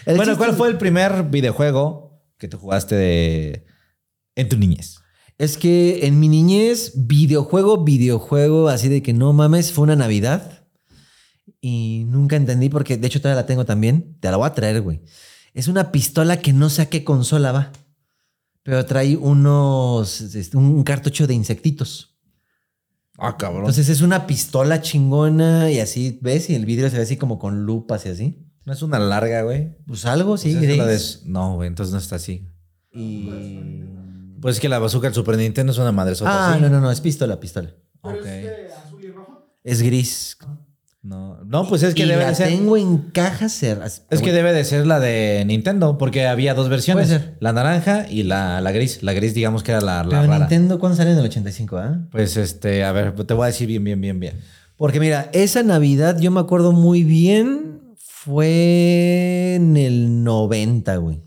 [0.05, 3.67] el bueno, ¿cuál fue el primer videojuego que tú jugaste de...
[4.35, 4.97] en tu niñez?
[5.39, 10.65] Es que en mi niñez, videojuego, videojuego, así de que no mames, fue una Navidad.
[11.61, 14.17] Y nunca entendí porque, de hecho, todavía la tengo también.
[14.21, 15.03] Te la voy a traer, güey.
[15.53, 17.73] Es una pistola que no sé a qué consola va.
[18.63, 20.23] Pero trae unos.
[20.55, 22.17] un cartucho de insectitos.
[23.19, 23.61] Ah, cabrón.
[23.63, 26.51] Entonces es una pistola chingona y así, ¿ves?
[26.51, 28.47] Y el vidrio se ve así como con lupas y así.
[28.65, 29.77] ¿No es una larga, güey?
[29.87, 32.49] Pues algo, sí, Pues de- No, güey, entonces no está así.
[32.93, 33.31] Y...
[34.41, 36.91] Pues es que la bazooka del Super Nintendo es una madre Ah, no, no, no,
[36.91, 37.71] es pistola, pistola.
[38.03, 39.47] Pero es de azul y rojo.
[39.65, 40.37] Es gris.
[41.03, 42.49] No, no, pues es que y debe la de ser...
[42.49, 43.87] tengo en caja cerrada.
[43.87, 47.07] Es que debe de ser la de Nintendo, porque había dos versiones.
[47.07, 47.37] Puede ser.
[47.39, 49.05] La naranja y la, la gris.
[49.05, 50.39] La gris, digamos que era la, la Pero rara.
[50.41, 52.01] Nintendo, ¿cuándo sale en el 85, ah?
[52.11, 54.41] Pues este, a ver, te voy a decir bien, bien, bien, bien.
[54.77, 57.95] Porque mira, esa Navidad yo me acuerdo muy bien.
[57.99, 61.23] Fue en el 90, güey.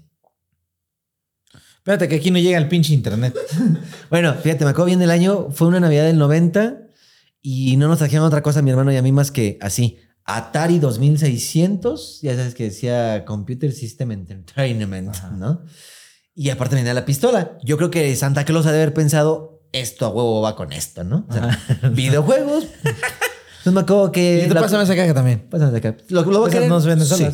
[1.80, 3.36] Espérate que aquí no llega el pinche internet.
[4.10, 5.50] Bueno, fíjate, me acuerdo bien del año.
[5.52, 6.78] Fue una Navidad del 90
[7.42, 9.98] y no nos trajeron otra cosa, mi hermano y a mí, más que así.
[10.26, 15.64] Atari 2600, ya sabes que decía Computer System Entertainment, ¿no?
[16.36, 17.58] Y aparte venía la pistola.
[17.64, 21.04] Yo creo que Santa Claus ha de haber pensado, esto a huevo va con esto,
[21.04, 21.26] ¿no?
[21.30, 21.60] O sea,
[21.92, 22.66] videojuegos.
[22.84, 24.44] Entonces me acuerdo que...
[24.46, 25.48] Y te la- pásame esa caja también.
[25.50, 25.98] Pásame acá.
[26.10, 26.70] ¿Lo, lo voy a querer?
[26.70, 27.26] no se venden Sí.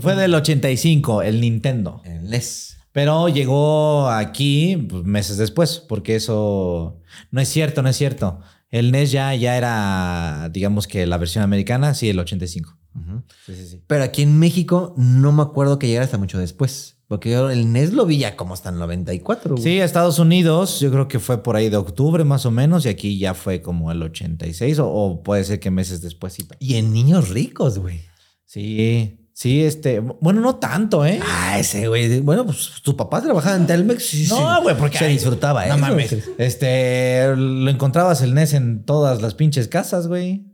[0.00, 2.02] Fue del 85, el Nintendo.
[2.04, 2.75] En el NES.
[2.96, 8.40] Pero llegó aquí pues, meses después, porque eso no es cierto, no es cierto.
[8.70, 12.74] El NES ya, ya era, digamos que la versión americana, sí, el 85.
[12.94, 13.22] Ujú.
[13.44, 13.82] Sí, sí, sí.
[13.86, 16.96] Pero aquí en México no me acuerdo que llegara hasta mucho después.
[17.06, 19.56] Porque yo el NES lo vi ya como hasta el 94.
[19.56, 19.62] güey.
[19.62, 22.88] Sí, Estados Unidos, yo creo que fue por ahí de octubre más o menos, y
[22.88, 26.38] aquí ya fue como el 86, o, o puede ser que meses después.
[26.60, 28.00] Y en niños ricos, güey.
[28.46, 31.20] Sí, sí, este, bueno, no tanto, ¿eh?
[31.22, 32.20] Ah, ese güey.
[32.20, 34.02] Bueno, pues tu papá trabajaba en Telmex.
[34.02, 34.26] sí.
[34.30, 36.16] No, güey, porque se ay, disfrutaba, No eso, mames.
[36.38, 40.46] Este, lo encontrabas el NES en todas las pinches casas, güey.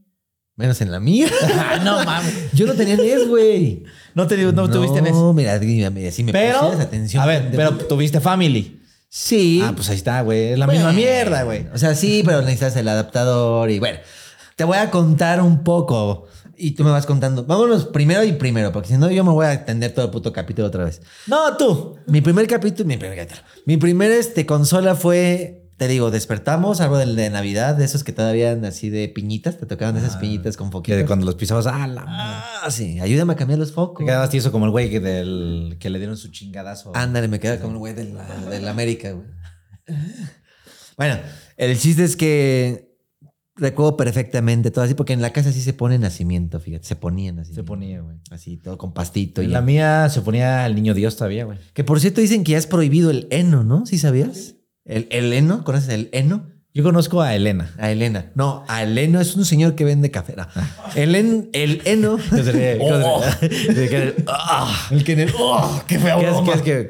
[0.56, 1.28] Menos en la mía.
[1.84, 2.52] no mames.
[2.52, 3.84] Yo no tenía NES, güey.
[4.14, 5.12] No, te, no, tuviste NES.
[5.12, 7.22] No, mira, mira, mira, si me Pero, atención.
[7.22, 8.80] a ver, pero tuviste Family.
[9.08, 9.62] Sí.
[9.62, 10.52] Ah, pues ahí está, güey.
[10.52, 11.66] Es la misma mierda, güey.
[11.72, 13.98] O sea, sí, pero necesitas el adaptador y bueno,
[14.56, 17.44] te voy a contar un poco y tú me vas contando.
[17.44, 20.32] Vámonos primero y primero, porque si no yo me voy a atender todo el puto
[20.32, 21.00] capítulo otra vez.
[21.26, 21.96] No, tú.
[22.06, 23.42] Mi primer capítulo, mi primer capítulo.
[23.66, 28.12] Mi primer este, consola fue, te digo, despertamos, algo del de Navidad, de esos que
[28.12, 30.98] todavía eran así de piñitas, te tocaban esas piñitas con Que foquitos.
[30.98, 32.04] de cuando los pisabas, ah, la.
[32.06, 34.06] Ah, sí, ayúdame a cambiar los Te focos.
[34.06, 36.92] quedabas tieso como el güey que, del, que le dieron su chingadazo.
[36.94, 39.26] Ándale, me queda como el güey de la, de la América, güey.
[40.96, 41.18] Bueno,
[41.56, 42.91] el chiste es que
[43.56, 47.38] recuerdo perfectamente todo así, porque en la casa sí se pone nacimiento, fíjate, se ponían
[47.38, 47.54] así.
[47.54, 48.16] Se ponía, güey.
[48.30, 49.42] Así, todo con pastito.
[49.42, 51.58] Y En la mía se ponía el niño Dios todavía, güey.
[51.74, 53.84] Que por cierto dicen que ya es prohibido el heno, ¿no?
[53.86, 54.54] ¿Sí sabías?
[54.84, 56.50] El, el heno, ¿conoces el heno?
[56.74, 57.70] Yo conozco a Elena.
[57.76, 58.32] A Elena.
[58.34, 60.34] No, a Eleno es un señor que vende café.
[60.34, 60.46] No.
[60.94, 61.82] El, en- el.
[61.82, 61.94] Que
[62.52, 63.20] ríe, Oh.
[63.38, 64.88] que se- Ah.
[64.90, 65.32] El que en el.
[65.38, 65.82] ¡Oh!
[65.86, 66.18] ¡Qué feo!
[66.46, 66.86] ¿Qué es, que,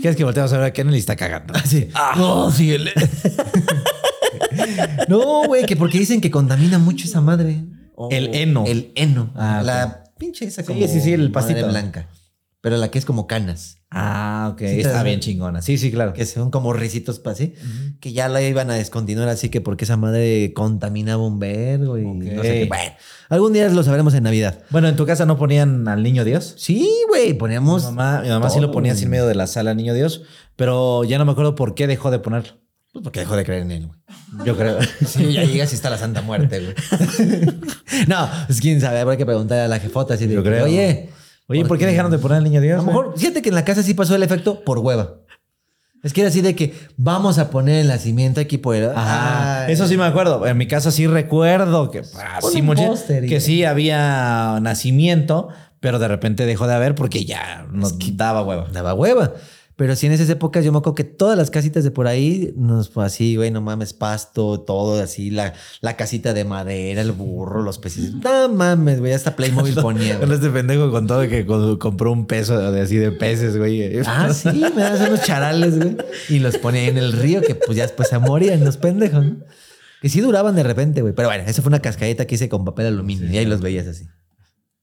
[0.00, 1.52] qué es que volteamos a ver a Kennedy y está cagando?
[1.66, 1.88] Sí.
[2.16, 2.90] No, sí, el-
[5.08, 7.64] no, güey, que porque dicen que contamina mucho esa madre.
[8.10, 8.64] El heno.
[8.66, 9.32] El heno.
[9.36, 11.68] Ah, la pinche esa Sí, como sí, sí, el madre pastito.
[11.68, 12.08] blanca.
[12.60, 13.78] Pero la que es como canas.
[13.90, 14.60] Ah, ok.
[14.60, 15.60] Sí, está bien chingona.
[15.62, 16.12] Sí, sí, claro.
[16.12, 17.54] Que son como risitos para así.
[18.00, 22.04] Que ya la iban a descontinuar así que porque esa madre contaminaba un vergo y
[22.04, 22.64] no sé qué.
[22.68, 22.92] Bueno,
[23.30, 24.60] algún día lo sabremos en Navidad.
[24.70, 26.54] Bueno, ¿en tu casa no ponían al niño Dios?
[26.56, 27.82] Sí, güey, Mi poníamos.
[27.84, 30.22] mamá, mi mamá sí lo ponía así en medio de la sala al niño Dios,
[30.54, 32.61] pero ya no me acuerdo por qué dejó de ponerlo.
[32.92, 33.98] Pues porque dejó de creer en él, güey.
[34.46, 34.78] Yo creo.
[35.06, 36.74] Sí, ya llegas y está la Santa Muerte, güey.
[38.06, 40.64] no, pues quién sabe, habrá que preguntarle a la jefota así de, Yo creo.
[40.64, 41.10] Oye,
[41.48, 42.76] Oye, ¿por qué dejaron de poner al niño a Dios?
[42.78, 45.16] lo mejor, fíjate que en la casa sí pasó el efecto por hueva.
[46.02, 48.90] Es que era así de que vamos a poner el nacimiento aquí por el...
[48.90, 49.64] Ajá.
[49.66, 49.72] Ay.
[49.72, 50.44] Eso sí me acuerdo.
[50.46, 52.02] En mi casa sí recuerdo que,
[52.40, 55.48] Pon sí, un mucha- póster y- que sí había nacimiento,
[55.78, 58.66] pero de repente dejó de haber porque ya nos daba hueva.
[58.72, 59.32] daba hueva.
[59.82, 62.54] Pero sí en esas épocas yo me acuerdo que todas las casitas de por ahí,
[62.56, 67.10] nos fue así, güey, no mames, pasto, todo así, la, la casita de madera, el
[67.10, 68.14] burro, los peces.
[68.14, 70.20] No mames, güey, hasta Playmobil ponía.
[70.20, 73.98] Con este pendejo contó que co- compró un peso de así de peces, güey.
[74.06, 75.96] Ah, sí, me das unos charales, güey.
[76.28, 79.36] Y los ponía en el río que pues ya después se morían los pendejos, ¿no?
[80.00, 81.12] Que sí duraban de repente, güey.
[81.12, 83.88] Pero bueno, esa fue una cascadita que hice con papel aluminio y ahí los veías
[83.88, 84.06] así.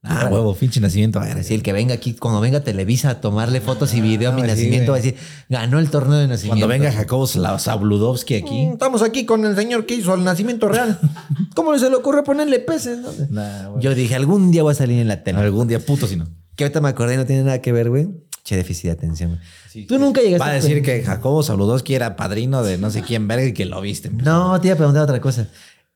[0.01, 1.19] Ah, huevo, pinche nacimiento.
[1.19, 4.33] A Así el que venga aquí, cuando venga Televisa a tomarle fotos y video a
[4.33, 5.15] mi Ah, sí, nacimiento, va a decir,
[5.49, 6.65] ganó el torneo de nacimiento.
[6.65, 8.67] Cuando venga Jacobo Sabludowski aquí.
[8.67, 10.97] Mm, Estamos aquí con el señor que hizo el nacimiento real.
[11.55, 12.99] ¿Cómo se le ocurre ponerle peces?
[12.99, 13.09] no?
[13.29, 13.83] Nah, güey.
[13.83, 15.39] Yo dije, algún día voy a salir en la tele.
[15.39, 16.27] Algún día puto si no.
[16.55, 18.07] Que ahorita me acordé y no tiene nada que ver, güey.
[18.43, 19.31] Che, déficit de atención.
[19.31, 19.85] güey.
[19.85, 23.27] Tú nunca llegaste Va a decir que Jacobo Sabludowski era padrino de no sé quién
[23.27, 24.09] verga y que lo viste.
[24.09, 25.47] No, te iba a preguntar otra cosa.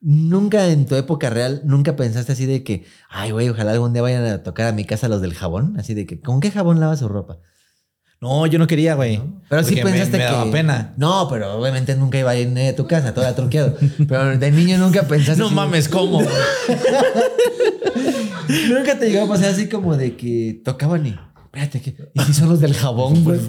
[0.06, 4.02] Nunca en tu época real, nunca pensaste así de que, ay, güey, ojalá algún día
[4.02, 5.76] vayan a tocar a mi casa los del jabón.
[5.80, 7.40] Así de que, ¿con qué jabón lavas su ropa?
[8.20, 9.22] No, yo no quería, güey.
[9.50, 10.32] Pero sí me- pensaste me, que.
[10.32, 10.94] daba pena.
[10.98, 13.78] No, pero obviamente nunca iba a ir a tu casa, todo era truqueado.
[14.08, 15.42] Pero de niño nunca pensaste.
[15.42, 16.22] No mames, ¿cómo?
[18.70, 21.16] Nunca te llegó a pasar así como de que tocaban y.
[21.46, 21.96] Espérate, ¿qué?
[22.14, 23.40] ¿y si son los del jabón, güey?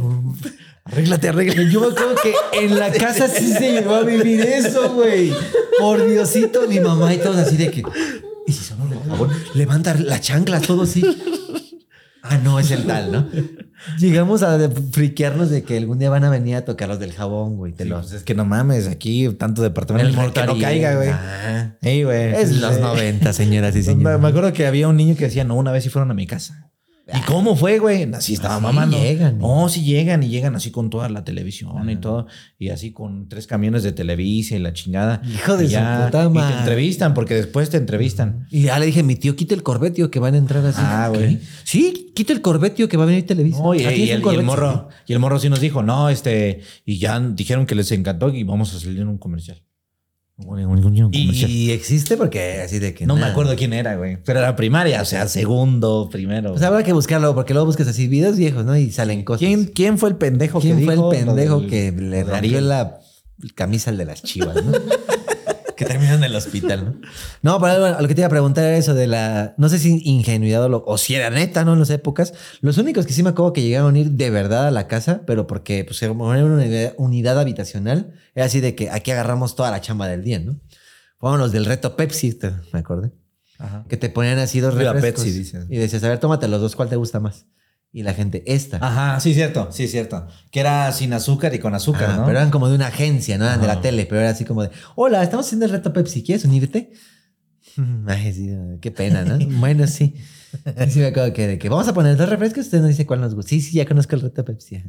[0.85, 1.71] Arréglate, arréglate.
[1.71, 2.33] Yo me acuerdo que
[2.65, 5.33] en la casa sí se llegó a vivir eso, güey.
[5.79, 7.83] Por Diosito, mi mamá y todos así de que.
[8.47, 9.31] ¿Y si son los del jabón?
[9.55, 11.03] Levanta las chanclas, todo así.
[12.27, 13.29] Ah, no, es el tal, ¿no?
[13.99, 14.59] Llegamos a
[14.93, 17.73] friquearnos de que algún día van a venir a tocar los del jabón, güey.
[17.75, 18.01] Te Sí, lo.
[18.01, 21.11] pues es que no mames, aquí tanto departamento que no caiga, güey.
[21.11, 22.35] Ah, Ey, güey.
[22.35, 22.81] es los sí.
[22.81, 24.19] 90, señoras y señores.
[24.21, 26.27] me acuerdo que había un niño que decía, no, una vez sí fueron a mi
[26.27, 26.71] casa.
[27.17, 28.13] ¿Y cómo fue, güey?
[28.15, 28.99] Así estaba mamando.
[28.99, 32.27] llegan, No, sí llegan y llegan así con toda la televisión y todo.
[32.59, 35.23] Y así con tres camiones de Televisa y la chingada.
[35.25, 36.55] Hijo de Y su puta Y madre.
[36.55, 38.47] te entrevistan porque después te entrevistan.
[38.51, 40.81] Y ya le dije, mi tío, quita el Corvette, tío, que van a entrar así.
[40.83, 41.39] Ah, güey.
[41.63, 43.63] Sí, quita el Corvette, tío, que va a venir Televisa.
[43.63, 46.09] No, y, y un el, y el morro, y el morro sí nos dijo, no,
[46.09, 49.63] este, y ya dijeron que les encantó y vamos a salir en un comercial.
[51.13, 53.07] Y existe porque así de que.
[53.07, 54.19] no me acuerdo quién era, güey.
[54.25, 56.51] Pero era primaria, o sea, segundo, primero.
[56.53, 58.77] Pues habrá que buscarlo, porque luego buscas así videos viejos, ¿no?
[58.77, 59.41] Y salen cosas.
[59.41, 62.61] ¿Quién, ¿Quién fue el pendejo ¿Quién que fue dijo el pendejo del- que le rompió
[62.61, 62.99] la
[63.55, 64.73] camisa al de las chivas, ¿no?
[65.77, 67.01] que terminó en el hospital, ¿no?
[67.43, 69.55] No, pero lo que te iba a preguntar era eso de la.
[69.59, 71.73] No sé si ingenuidad o, lo- o si era neta, ¿no?
[71.75, 72.33] En las épocas.
[72.61, 75.23] Los únicos que sí me acuerdo que llegaron a ir de verdad a la casa,
[75.27, 79.71] pero porque pues, era una unidad, unidad habitacional, era así de que aquí agarramos toda
[79.71, 80.61] la chamba del día, ¿no?
[81.19, 83.13] Fueron los del reto Pepsi, te- me acordé.
[83.59, 83.85] Ajá.
[83.89, 85.23] Que te ponían así dos refrescos.
[85.25, 85.67] Pepsi, dices.
[85.71, 87.47] Y decías, a ver, tómate los dos, ¿cuál te gusta más?
[87.97, 88.79] Y la gente, esta.
[88.83, 90.27] Ajá, sí, cierto, sí, cierto.
[90.51, 92.27] Que era sin azúcar y con azúcar, ¿no?
[92.27, 94.65] Pero eran como de una agencia, no eran de la tele, pero era así como
[94.65, 96.91] de, hola, estamos haciendo el reto Pepsi, ¿quieres unirte?
[98.09, 99.39] Ay, sí, qué pena, ¿no?
[99.61, 100.17] bueno, sí.
[100.87, 103.07] Y sí me acuerdo que, de que vamos a poner dos refrescos, usted nos dice
[103.07, 103.51] cuál nos gusta.
[103.51, 104.83] Sí, sí, ya conozco el reto Pepsi.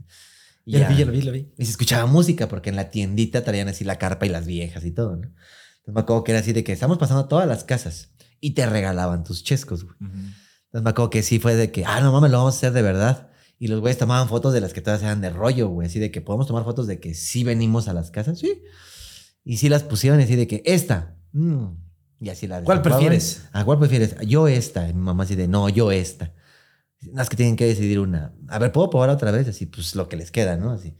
[0.65, 0.89] Y, Ya lo ya.
[0.89, 1.51] vi, ya lo vi, ya lo vi.
[1.59, 4.83] y se escuchaba música, porque en la tiendita traían así la carpa y las viejas
[4.83, 5.27] y todo, ¿no?
[5.27, 8.09] Entonces me acuerdo que era así de que estamos pasando todas las casas
[8.41, 9.95] y te regalaban tus chescos, güey.
[10.75, 12.73] Entonces me acuerdo que sí fue de que, ah, no mames, lo vamos a hacer
[12.73, 13.29] de verdad.
[13.57, 15.87] Y los güeyes tomaban fotos de las que todas eran de rollo, güey.
[15.87, 18.61] Así de que podemos tomar fotos de que sí venimos a las casas, sí.
[19.45, 21.15] Y sí las pusieron así de que esta.
[21.31, 21.67] mm,
[22.19, 23.45] y así la ¿Cuál prefieres?
[23.53, 24.17] ¿A cuál prefieres?
[24.27, 24.89] Yo esta.
[24.89, 26.33] Y mi mamá así de, no, yo esta.
[26.99, 28.33] Es que tienen que decidir una.
[28.49, 29.47] A ver, ¿puedo probar otra vez?
[29.47, 30.71] Así, pues lo que les queda, ¿no?
[30.71, 30.97] Así.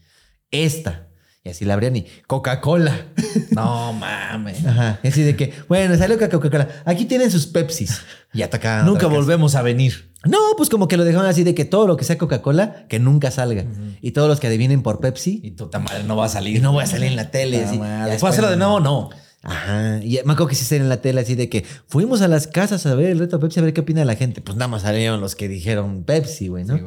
[0.50, 1.10] Esta.
[1.46, 3.06] Y así la abrían y Coca-Cola.
[3.52, 4.66] No mames.
[4.66, 4.98] Ajá.
[5.04, 6.68] Y así de que, bueno, salió Coca-Cola.
[6.84, 8.00] Aquí tienen sus Pepsis.
[8.34, 8.84] Y atacaban.
[8.84, 10.10] Nunca volvemos a venir.
[10.24, 12.98] No, pues como que lo dejaron así de que todo lo que sea Coca-Cola, que
[12.98, 13.64] nunca salga.
[14.02, 16.56] Y todos los que adivinen por Pepsi, Y tu madre no va a salir.
[16.56, 17.58] y no voy a salir en la tele.
[17.58, 17.78] Puta así.
[17.78, 18.18] madre.
[18.18, 18.80] ¿Puedo hacerlo de nuevo?
[18.80, 19.10] No.
[19.44, 20.00] Ajá.
[20.02, 22.84] Y me acuerdo que sí en la tele así de que fuimos a las casas
[22.86, 24.40] a ver el reto Pepsi, a ver qué opina la gente.
[24.40, 26.80] Pues nada más salieron los que dijeron Pepsi, güey, ¿no?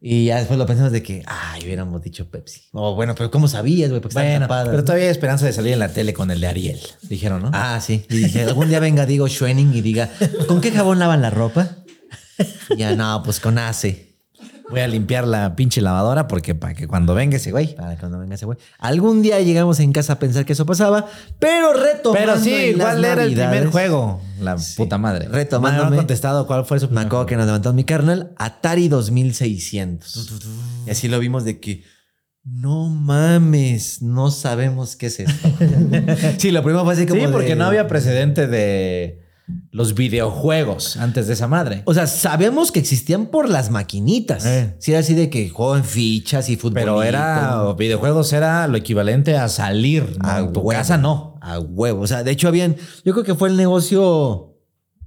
[0.00, 2.62] Y ya después lo pensamos de que, ay, hubiéramos dicho Pepsi.
[2.72, 4.00] O bueno, pero ¿cómo sabías, güey?
[4.00, 4.84] Porque Bueno, tapadas, pero ¿no?
[4.84, 6.80] todavía hay esperanza de salir en la tele con el de Ariel.
[7.02, 7.50] Dijeron, ¿no?
[7.52, 8.06] Ah, sí.
[8.08, 10.08] Y dije, algún día venga Diego Schwenning y diga,
[10.46, 11.76] ¿con qué jabón lavan la ropa?
[12.76, 14.07] Ya, no, pues con ACE.
[14.70, 17.74] Voy a limpiar la pinche lavadora porque para que cuando venga ese güey.
[17.74, 18.58] Para cuando venga ese güey.
[18.78, 21.06] Algún día llegamos en casa a pensar que eso pasaba,
[21.38, 24.20] pero retomando Pero sí, ¿cuál era el primer juego?
[24.40, 25.26] La puta madre.
[25.28, 25.84] Retomándome.
[25.84, 28.88] No me han contestado cuál fue su Me acuerdo que nos levantó mi carnal Atari
[28.88, 30.32] 2600.
[30.86, 31.84] Y así lo vimos de que
[32.44, 35.48] no mames, no sabemos qué es esto.
[36.38, 39.22] sí, lo primero fue así como Sí, porque de- no había precedente de,
[39.70, 41.82] los videojuegos antes de esa madre.
[41.84, 44.44] O sea, sabemos que existían por las maquinitas.
[44.44, 44.74] Eh.
[44.78, 46.74] Sí, era así de que juegan fichas y fútbol.
[46.74, 50.16] Pero era, videojuegos era lo equivalente a salir.
[50.22, 50.28] ¿no?
[50.28, 50.78] A tu huevo.
[50.78, 51.38] casa no.
[51.40, 52.02] A huevo.
[52.02, 52.76] O sea, de hecho, habían.
[53.04, 54.56] Yo creo que fue el negocio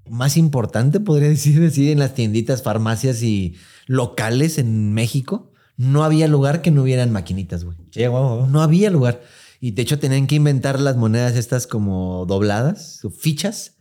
[0.10, 3.56] más importante, podría decir así, en las tienditas, farmacias y
[3.88, 5.52] locales en México.
[5.78, 7.78] No había lugar que no hubieran maquinitas, güey.
[7.92, 8.48] Sí, huevo.
[8.50, 9.22] No había lugar.
[9.60, 13.78] Y de hecho tenían que inventar las monedas estas como dobladas, fichas,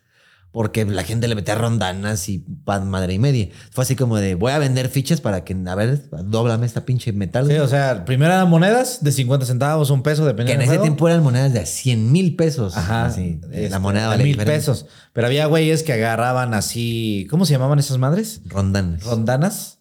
[0.53, 3.49] porque la gente le metía rondanas y pan madre y media.
[3.71, 7.13] Fue así como de, voy a vender fichas para que, a ver, dóblame esta pinche
[7.13, 7.47] metal.
[7.47, 10.75] Sí, o sea, primero eran monedas de 50 centavos, un peso, que dependiendo en del
[10.75, 10.83] ese juego.
[10.83, 12.77] tiempo eran monedas de 100 mil pesos.
[12.77, 13.07] Ajá.
[13.07, 14.59] Así, este, la moneda de vale mil diferente.
[14.59, 14.87] pesos.
[15.13, 17.27] Pero había güeyes que agarraban así.
[17.31, 18.41] ¿Cómo se llamaban esas madres?
[18.47, 19.05] Rondanas.
[19.05, 19.79] Rondanas.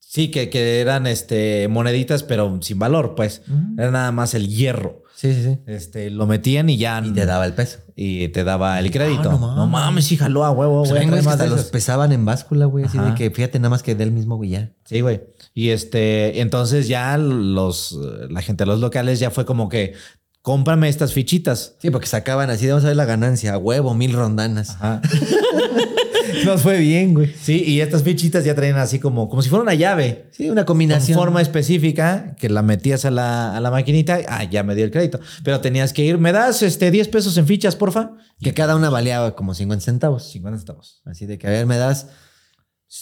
[0.00, 3.42] Sí, que, que eran este, moneditas, pero sin valor, pues.
[3.76, 5.02] Era nada más el hierro.
[5.18, 5.58] Sí, sí, sí.
[5.66, 7.02] Este, lo metían y ya.
[7.04, 7.78] Y te daba el peso.
[7.96, 9.30] y te daba el crédito.
[9.30, 9.86] Ah, no no, mames.
[9.86, 11.06] mames, sí, jaló a huevo, Pues güey.
[11.08, 12.84] más hasta los pesaban en báscula, güey.
[12.84, 14.70] Así de que fíjate nada más que del mismo, güey, ya.
[14.84, 15.22] Sí, güey.
[15.54, 17.98] Y este, entonces ya los,
[18.30, 19.94] la gente de los locales ya fue como que
[20.40, 21.74] cómprame estas fichitas.
[21.80, 24.70] Sí, porque sacaban así, vamos a ver la ganancia, huevo, mil rondanas.
[24.76, 25.02] Ajá.
[26.44, 27.32] Nos fue bien, güey.
[27.40, 30.28] Sí, y estas fichitas ya traían así como, como si fuera una llave.
[30.32, 31.18] Sí, una Con combinación.
[31.18, 34.18] forma específica que la metías a la, a la maquinita.
[34.28, 35.20] Ah, ya me dio el crédito.
[35.44, 38.12] Pero tenías que ir, ¿me das este 10 pesos en fichas, porfa?
[38.40, 40.30] Que cada una valía como 50 centavos.
[40.30, 41.02] 50 centavos.
[41.04, 42.06] Así de que, a ver, me das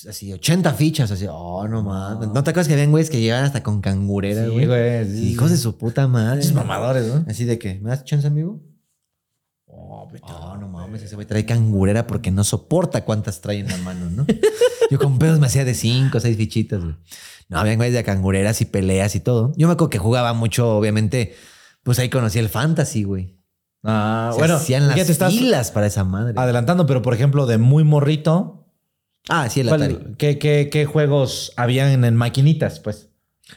[0.08, 1.10] así 80 fichas.
[1.10, 2.28] Así, oh, no mames.
[2.28, 4.66] ¿No te acuerdas que habían güeyes que llegaban hasta con cangurera, Sí, güey?
[4.66, 5.04] güey.
[5.10, 6.38] sí, Hijos de su puta madre.
[6.40, 7.24] Pinches mamadores, ¿no?
[7.28, 8.60] Así de que, ¿me das chance, amigo?
[9.98, 13.60] Oh, vete Oh, a- no mames, ese güey trae cangurera porque no soporta cuántas trae
[13.60, 14.26] en la mano, ¿no?
[14.90, 16.94] Yo con pedos me hacía de cinco o seis fichitas, güey.
[17.48, 19.52] No, habían güeyes de cangureras y peleas y todo.
[19.56, 21.34] Yo me acuerdo que jugaba mucho, obviamente,
[21.82, 23.36] pues ahí conocí el fantasy, güey.
[23.84, 26.34] Ah, Se bueno, hacían las ya te estás filas para esa madre.
[26.36, 28.64] adelantando, pero por ejemplo, de muy morrito,
[29.28, 30.14] Ah, sí, el ¿cuál- Atari.
[30.18, 33.08] ¿qué, qué, qué juegos habían en maquinitas, pues?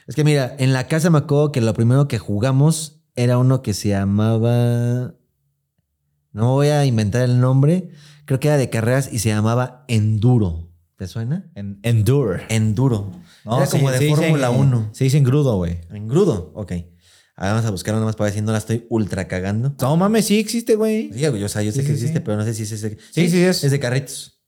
[0.07, 3.61] Es que mira, en la casa me acuerdo que lo primero que jugamos era uno
[3.61, 5.13] que se llamaba.
[6.39, 7.89] No voy a inventar el nombre.
[8.25, 10.69] Creo que era de carreras y se llamaba Enduro.
[10.95, 11.49] ¿Te suena?
[11.55, 12.43] En Endure.
[12.49, 13.11] Enduro.
[13.45, 14.89] era sí, como de Fórmula en- 1.
[14.93, 15.79] Se dice engrudo, güey.
[15.91, 16.71] Engrudo, ok.
[17.35, 19.75] Ahora vamos a buscarlo nomás para ver si no la estoy ultra cagando.
[19.81, 21.11] No mames, sí existe, güey.
[21.13, 22.71] Sí, güey, o sea, yo sé Sí, que sí, existe, pero no sé si es
[22.71, 22.97] ese.
[23.11, 23.63] Sí, sí es.
[23.63, 24.41] Es de carritos.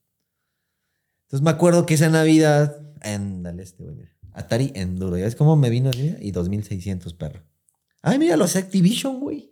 [1.28, 2.78] Entonces me acuerdo que esa Navidad.
[3.02, 4.08] Ándale, este güey.
[4.34, 5.18] Atari Enduro.
[5.18, 6.16] ¿Ya ves cómo me vino así?
[6.22, 7.42] Y 2600, perro.
[8.02, 9.51] Ay, mira, los Activision, güey.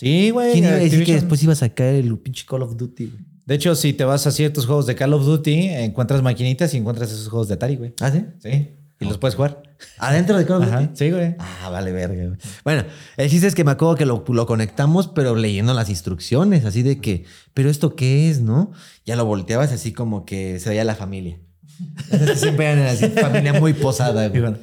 [0.00, 0.52] Sí, güey.
[0.52, 3.04] ¿Quién iba a decir que después iba a sacar el pinche Call of Duty?
[3.04, 3.22] güey?
[3.44, 6.78] De hecho, si te vas a ciertos juegos de Call of Duty, encuentras maquinitas y
[6.78, 7.92] encuentras esos juegos de Atari, güey.
[8.00, 8.24] ¿Ah, sí?
[8.38, 8.70] Sí.
[8.98, 9.62] Y los puedes jugar.
[9.98, 10.72] ¿Adentro de Call of.
[10.72, 10.88] Duty?
[10.94, 11.34] Sí, güey.
[11.38, 12.28] Ah, vale, verga.
[12.28, 12.38] güey.
[12.64, 12.84] Bueno,
[13.18, 16.82] el chiste es que me acuerdo que lo, lo conectamos, pero leyendo las instrucciones, así
[16.82, 18.72] de que, ¿pero esto qué es, no?
[19.04, 21.38] Ya lo volteabas así como que se veía la familia.
[22.36, 24.54] Siempre eran así, familia muy posada, güey.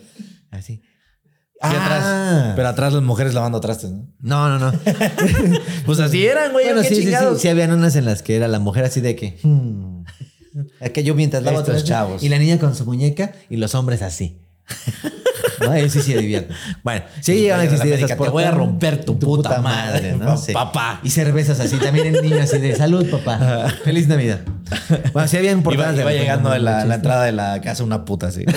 [0.49, 0.81] Así.
[1.61, 2.03] Atrás.
[2.03, 2.53] Ah.
[2.55, 4.07] Pero atrás las mujeres lavando trastes, ¿no?
[4.19, 4.79] No, no, no.
[5.85, 6.65] Pues así eran, güey.
[6.65, 7.47] bueno, sí, sí, sí, sí.
[7.47, 9.39] habían unas en las que era la mujer así de que.
[9.41, 10.03] hmm.
[10.81, 12.23] Aquello mientras lavo Estos trastes, chavos.
[12.23, 14.41] Y la niña con su muñeca y los hombres así.
[15.61, 16.55] No, ahí sí se divierten.
[16.83, 20.35] Bueno, sí Sí, llegan a existir esas te voy a romper tu puta madre, ¿no?
[20.35, 20.99] pa- papá.
[21.03, 21.77] Y cervezas así.
[21.77, 23.67] También el niño así de salud, papá.
[23.83, 24.39] Feliz Navidad.
[25.13, 27.83] Bueno, sí habían Iba, portadas de iba repente llegando a la, entrada de la casa
[27.83, 28.43] una puta así.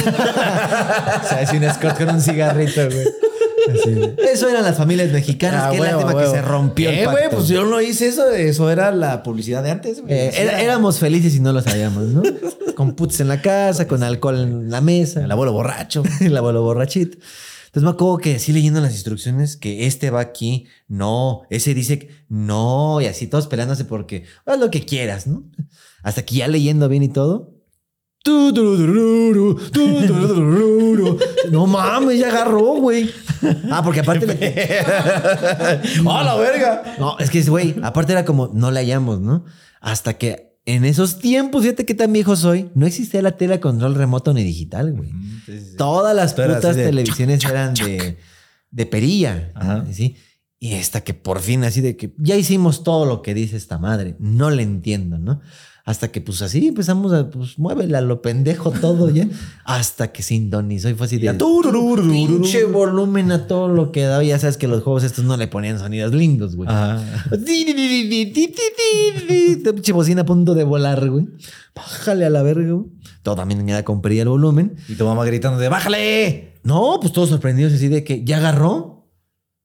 [1.25, 3.07] O sea, así un escort con un cigarrito, güey.
[4.33, 5.65] Eso eran las familias mexicanas.
[5.67, 6.33] Ah, Qué huevo, lástima huevo.
[6.33, 8.29] que se rompió Eh, güey, pues yo no hice eso.
[8.31, 10.03] Eso era la publicidad de antes.
[10.09, 12.23] Eh, era- éramos felices y no lo sabíamos, ¿no?
[12.75, 15.23] Con puts en la casa, con alcohol en la mesa.
[15.25, 16.03] El abuelo borracho.
[16.21, 17.19] el abuelo borrachito.
[17.67, 22.01] Entonces me acuerdo que así leyendo las instrucciones que este va aquí, no, ese dice
[22.01, 25.45] que no, y así todos peleándose porque haz lo que quieras, ¿no?
[26.03, 27.53] Hasta que ya leyendo bien y todo.
[27.53, 28.10] tu, turururu, tu, turururu.
[31.51, 33.11] No mames, ya agarró, güey.
[33.71, 34.27] Ah, porque aparte.
[34.27, 34.81] le-
[36.11, 36.83] ¡A la verga!
[36.99, 39.45] No, es que, güey, aparte era como, no la hallamos, ¿no?
[39.81, 43.61] Hasta que en esos tiempos, fíjate qué tan viejo soy, no existía la tele a
[43.61, 45.11] control remoto ni digital, güey.
[45.79, 48.19] Todas las putas de televisiones eran de,
[48.71, 49.53] de perilla.
[49.55, 49.87] Ajá.
[49.91, 50.17] ¿sí?
[50.59, 53.79] Y esta que por fin, así de que ya hicimos todo lo que dice esta
[53.79, 54.17] madre.
[54.19, 55.41] No le entiendo, ¿no?
[55.91, 59.27] Hasta que, pues así empezamos a, pues muévele a lo pendejo todo ya.
[59.65, 61.25] Hasta que sintonizó y fue así de.
[61.25, 61.37] Ya.
[61.37, 64.23] Pinche volumen a todo lo que daba.
[64.23, 66.69] Ya sabes que los juegos estos no le ponían sonidos lindos, güey.
[69.65, 71.27] Pinche bocina a punto de volar, güey.
[71.75, 72.87] Bájale a la verga, güey.
[73.25, 74.77] Todo también con perilla el volumen.
[74.89, 76.61] Y tu mamá gritando de ¡Bájale!
[76.63, 79.09] No, pues todos sorprendidos así de que ya agarró.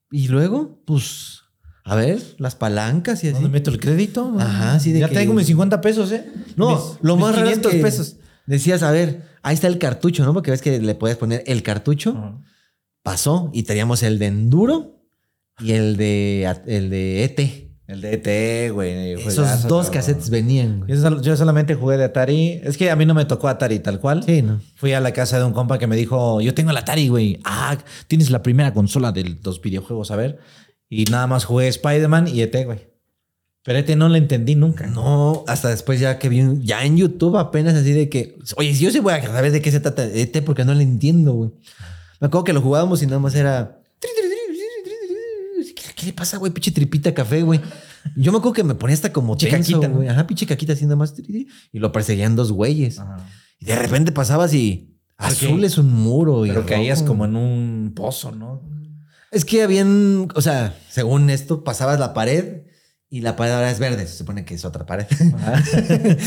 [0.10, 1.42] Y luego, pues,
[1.88, 3.36] A ver, las palancas y así.
[3.36, 4.34] ¿Dónde meto el crédito?
[4.40, 6.26] Ajá, sí, de Ya que- tengo mis 50 pesos, ¿eh?
[6.58, 8.16] No, Mis- lo más raro es 500 que pesos.
[8.48, 10.34] decías, a ver, ahí está el cartucho, ¿no?
[10.34, 12.42] Porque ves que le puedes poner el cartucho.
[13.04, 15.00] Pasó y teníamos el de Enduro
[15.60, 17.62] y el de, el de ET.
[17.88, 19.12] El de ET, güey.
[19.14, 19.94] Esos juegazo, dos cabrón.
[19.94, 20.80] cassettes venían.
[20.88, 21.00] güey.
[21.00, 22.60] Yo, yo solamente jugué de Atari.
[22.64, 24.24] Es que a mí no me tocó Atari tal cual.
[24.24, 24.60] Sí, ¿no?
[24.76, 27.40] Fui a la casa de un compa que me dijo, yo tengo el Atari, güey.
[27.44, 27.78] Ah,
[28.08, 30.40] tienes la primera consola de los videojuegos, a ver.
[30.90, 32.88] Y nada más jugué Spider-Man y ET, güey.
[33.64, 34.86] Pero ET no le entendí nunca.
[34.88, 38.76] No, hasta después ya que vi, un- ya en YouTube apenas así de que, oye,
[38.76, 41.34] si yo sí voy a saber de qué se trata ET porque no le entiendo,
[41.34, 41.50] güey.
[42.20, 43.82] Me acuerdo que lo jugábamos y nada más era...
[45.96, 46.52] ¿Qué, le pasa, güey?
[46.52, 47.60] Pinche tripita café, güey.
[48.16, 50.08] Yo me acuerdo que me ponía hasta como tenso, güey.
[50.08, 51.16] Ajá, pinche caquita así nada más.
[51.28, 53.02] Y lo perseguían dos güeyes.
[53.60, 54.92] Y de repente pasabas y...
[55.18, 56.46] Azul es un muro.
[56.46, 57.08] y Pero caías rojo.
[57.08, 58.62] como en un pozo, ¿no?
[59.36, 62.62] Es que habían, o sea, según esto, pasabas la pared
[63.10, 64.08] y la pared ahora es verde.
[64.08, 65.08] Se supone que es otra pared.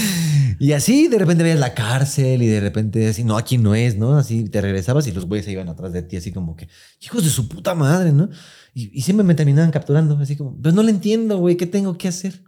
[0.58, 3.96] y así de repente veías la cárcel y de repente así, no, aquí no es,
[3.96, 4.18] ¿no?
[4.18, 6.68] Así te regresabas y los güeyes se iban atrás de ti, así como que,
[7.00, 8.28] hijos de su puta madre, ¿no?
[8.74, 11.96] Y, y siempre me terminaban capturando, así como, pues no le entiendo, güey, ¿qué tengo
[11.96, 12.44] que hacer?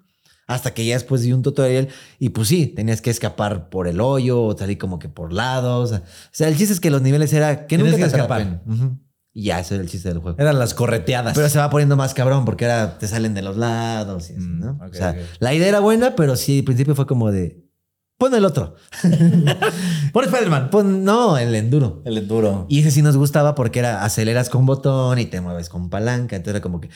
[0.46, 1.88] Hasta que ya después di un tutorial
[2.18, 5.92] y pues sí, tenías que escapar por el hoyo o salir como que por lados.
[5.92, 6.02] O
[6.32, 8.60] sea, el chiste es que los niveles era que nunca que te.
[9.32, 10.36] Y ya, ese era el chiste del juego.
[10.40, 11.34] Eran las correteadas.
[11.34, 14.42] Pero se va poniendo más cabrón porque ahora te salen de los lados y así,
[14.42, 14.78] Mm,
[15.38, 17.64] la idea era buena, pero sí, al principio fue como de.
[18.18, 18.74] Pon el otro.
[20.12, 20.68] Por Spider-Man.
[20.70, 22.02] Pon, no, el enduro.
[22.04, 22.66] El enduro.
[22.68, 26.36] Y ese sí nos gustaba porque era aceleras con botón y te mueves con palanca.
[26.36, 26.90] Entonces era como que.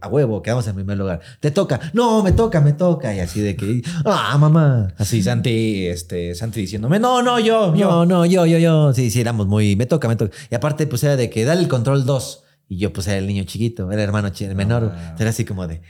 [0.00, 1.20] A huevo, quedamos en primer lugar.
[1.40, 1.78] Te toca.
[1.92, 3.14] No, me toca, me toca.
[3.14, 3.82] Y así de que.
[4.04, 4.94] Ah, mamá.
[4.96, 7.90] Así Santi, este, Santi diciéndome, no, no, yo, yo.
[7.90, 8.94] No, no, yo, yo, yo.
[8.94, 9.76] Sí, sí, éramos muy.
[9.76, 10.34] Me toca, me toca.
[10.50, 12.44] Y aparte, pues era de que dale el control 2.
[12.72, 14.92] Y yo, pues era el niño chiquito, era el hermano el menor.
[14.94, 15.16] Ah.
[15.18, 15.82] Era así como de.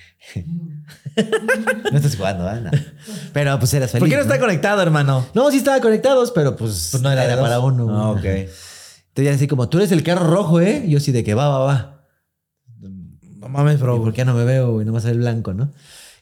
[1.93, 2.61] no estás jugando, ¿eh?
[2.63, 2.71] No.
[3.35, 4.01] Pero pues eras feliz.
[4.01, 5.27] ¿Por qué no está conectado, hermano?
[5.35, 7.87] No, sí estaban conectados, pero pues, Pues no era, para uno.
[7.91, 8.25] Ah, ok.
[8.25, 10.85] Entonces así como, tú eres el carro rojo, ¿eh?
[10.87, 12.00] Y yo sí de que va, va, va.
[13.41, 14.05] No mames, Pero bro.
[14.05, 14.87] ¿por qué no me veo, güey?
[14.87, 15.71] No más el blanco, ¿no?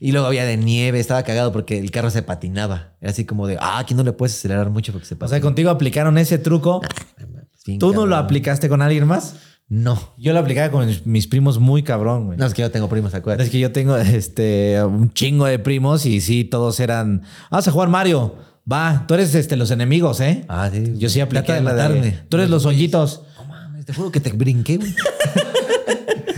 [0.01, 2.93] Y luego había de nieve, estaba cagado porque el carro se patinaba.
[3.01, 5.37] Era así como de, ah, aquí no le puedes acelerar mucho porque se O patina.
[5.37, 6.81] sea, contigo aplicaron ese truco.
[7.81, 9.35] ¿Tú no lo aplicaste con alguien más?
[9.69, 10.15] No.
[10.17, 12.39] Yo lo aplicaba con mis- primos muy cabrón, güey.
[12.39, 13.51] No, es que yo tengo primos, Es acuérdate.
[13.51, 17.23] que yo tengo este un chingo de primos y sí, todos eran.
[17.51, 18.37] Vamos a jugar Mario.
[18.71, 20.45] Va, tú eres este, los enemigos, ¿eh?
[20.49, 20.95] Ah, sí.
[20.97, 22.19] Yo sí apliqué Trata de la de matarme.
[22.31, 23.23] Tú eres los hoyitos.
[23.37, 24.95] No mames, te juro que te brinqué, güey.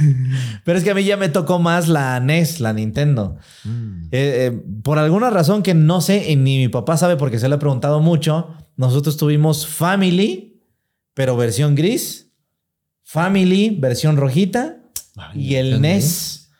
[0.64, 3.36] Pero es que a mí ya me tocó más la NES, la Nintendo.
[3.64, 4.04] Mm.
[4.04, 7.48] Eh, eh, por alguna razón que no sé y ni mi papá sabe porque se
[7.48, 10.62] lo he preguntado mucho, nosotros tuvimos Family,
[11.14, 12.32] pero versión gris,
[13.02, 14.78] Family, versión rojita
[15.34, 16.50] y el NES.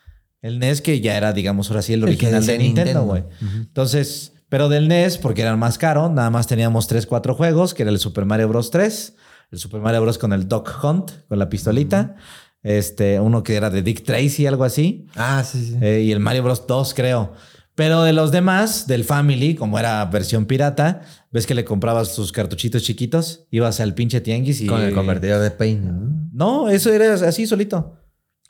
[0.43, 3.25] El NES que ya era, digamos, ahora sí el original de Nintendo, güey.
[3.41, 7.83] Entonces, pero del NES, porque eran más caro, nada más teníamos 3, 4 juegos, que
[7.83, 8.71] era el Super Mario Bros.
[8.71, 9.15] 3,
[9.53, 10.19] el Super Mario Bros.
[10.19, 12.17] con el Doc Hunt, con la pistolita,
[12.63, 15.79] este, uno que era de Dick Tracy, algo así, Ah, sí, sí.
[15.81, 16.67] eh, y el Mario Bros.
[16.67, 17.33] 2, creo.
[17.75, 21.01] Pero de los demás, del Family, como era versión pirata,
[21.31, 24.67] ves que le comprabas tus cartuchitos chiquitos, ibas al pinche tianguis y...
[24.67, 25.83] Con el convertidor de Paint.
[25.85, 26.29] ¿no?
[26.33, 27.97] No, eso era así solito.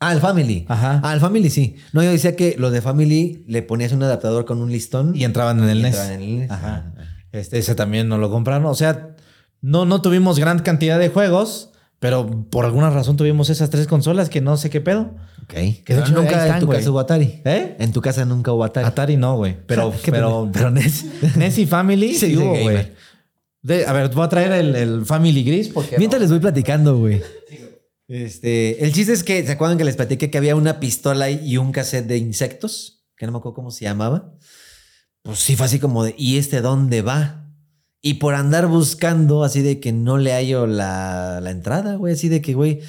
[0.00, 0.64] Ah, el Family.
[0.66, 1.00] Ajá.
[1.04, 1.76] Ah, el Family sí.
[1.92, 5.24] No, yo decía que los de Family le ponías un adaptador con un listón Y
[5.24, 5.94] entraban en el y NES.
[5.94, 6.50] entraban en el NES.
[6.50, 6.92] Ajá.
[7.32, 8.64] Este, ese también no lo compraron.
[8.66, 9.14] O sea,
[9.60, 11.69] no, no tuvimos gran cantidad de juegos,
[12.00, 15.14] pero por alguna razón tuvimos esas tres consolas que no sé qué pedo.
[15.44, 15.54] Ok.
[15.54, 16.78] de Pero hecho, ahí nunca están, en tu güey.
[16.78, 17.40] casa hubo Atari.
[17.44, 17.76] ¿Eh?
[17.78, 18.86] En tu casa nunca hubo Atari.
[18.86, 19.56] Atari no, güey.
[19.66, 21.04] Pero, pero, pero NES,
[21.36, 22.92] NES y Family sí, hubo, güey.
[23.62, 25.98] De- A ver, voy a traer el, el Family Gris porque...
[25.98, 27.22] Mientras les voy platicando, güey.
[28.08, 31.56] Este, el chiste es que, ¿se acuerdan que les platiqué que había una pistola y
[31.58, 33.04] un cassette de insectos?
[33.16, 34.34] Que no me acuerdo cómo se llamaba.
[35.22, 37.39] Pues sí, fue así como de, ¿y este dónde va?
[38.02, 42.28] Y por andar buscando, así de que no le hallo la, la entrada, güey, así
[42.28, 42.80] de que, güey,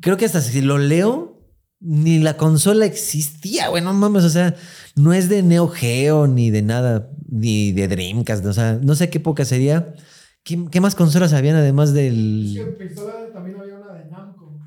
[0.00, 1.40] creo que hasta si lo leo,
[1.80, 4.54] ni la consola existía, güey, no mames, o sea,
[4.96, 9.10] no es de Neo Geo ni de nada, ni de Dreamcast, o sea, no sé
[9.10, 9.94] qué época sería.
[10.42, 12.56] ¿Qué, qué más consolas habían además del...?
[12.56, 14.58] Es que pistola también había una de Namco.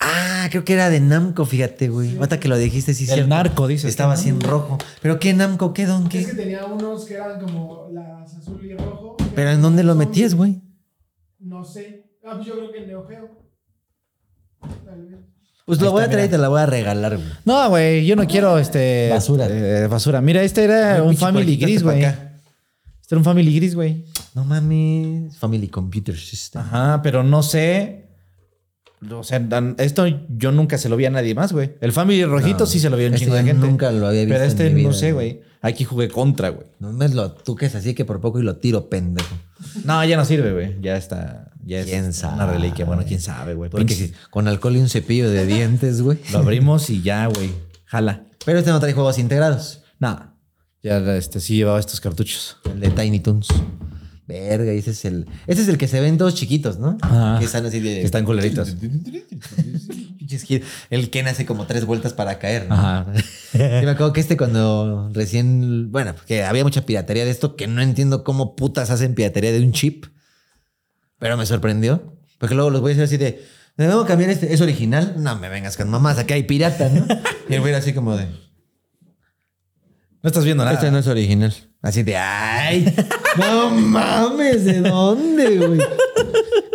[0.00, 2.16] Ah, creo que era de Namco, fíjate, güey.
[2.16, 3.28] Ahorita que lo dijiste, sí, El cierto.
[3.28, 3.90] narco, dices.
[3.90, 4.78] Estaba así en rojo.
[5.02, 5.74] ¿Pero qué Namco?
[5.74, 6.04] ¿Qué don?
[6.04, 6.32] Es que ¿Qué?
[6.34, 9.16] tenía unos que eran como las azul y rojo.
[9.34, 10.60] ¿Pero en dónde lo metías, güey?
[11.38, 12.06] No sé.
[12.24, 13.28] Ah, pues yo creo que en Neo Geo.
[14.84, 15.18] Tal vez.
[15.66, 17.28] Pues lo voy a traer y te la voy a regalar, güey.
[17.44, 19.08] No, güey, yo no quiero este...
[19.10, 19.46] Basura.
[19.48, 20.20] eh, basura.
[20.20, 22.04] Mira, este era Ay, un pinche Family Gris, pa' güey.
[22.04, 22.32] acá.
[23.00, 24.04] Este era un Family Gris, güey.
[24.34, 25.36] No mames.
[25.36, 26.62] Family Computer System.
[26.62, 28.09] Ajá, pero no sé
[29.10, 29.46] O sea,
[29.78, 31.72] esto yo nunca se lo vi a nadie más, güey.
[31.80, 33.66] El Family Rojito No, sí se lo vi a un este chingo de gente.
[33.66, 35.40] nunca lo había visto Pero en este mi vida, no sé, güey.
[35.62, 36.66] Aquí jugué contra, güey.
[36.78, 39.34] No me lo toques así que por poco y lo tiro, pendejo.
[39.84, 40.80] No, ya no sirve, güey.
[40.80, 41.50] Ya está.
[41.64, 42.52] Ya es ¿Quién una sabe?
[42.54, 42.84] reliquia.
[42.84, 43.70] Bueno, quién sabe, güey.
[43.70, 46.18] Porque con alcohol y un cepillo de dientes, güey.
[46.32, 47.50] Lo abrimos y ya, güey.
[47.86, 48.26] Jala.
[48.44, 49.82] Pero este no trae juegos integrados.
[49.98, 50.34] No.
[50.82, 52.56] Ya este sí llevaba estos cartuchos.
[52.64, 53.48] El de Tiny Toons.
[54.30, 55.26] Verga, ese es el.
[55.48, 56.96] Ese es el que se ven todos chiquitos, ¿no?
[57.02, 57.38] Ajá.
[57.40, 58.00] Que están así de.
[58.00, 58.24] Que están
[60.46, 62.68] gir- El Ken hace como tres vueltas para caer.
[62.68, 62.74] ¿no?
[62.76, 63.06] Ajá.
[63.52, 67.66] Yo me acuerdo que este cuando recién, bueno, porque había mucha piratería de esto, que
[67.66, 70.06] no entiendo cómo putas hacen piratería de un chip,
[71.18, 73.44] pero me sorprendió, porque luego los voy a decir así de,
[73.76, 75.14] debemos cambiar este, ¿es original?
[75.18, 77.04] No me vengas con mamás, acá hay pirata, ¿no?
[77.48, 78.28] Y el güey así como de,
[80.22, 80.74] No estás viendo nada.
[80.74, 81.54] este no es original.
[81.82, 82.94] Así de, ay,
[83.38, 85.80] no mames, ¿de dónde, güey?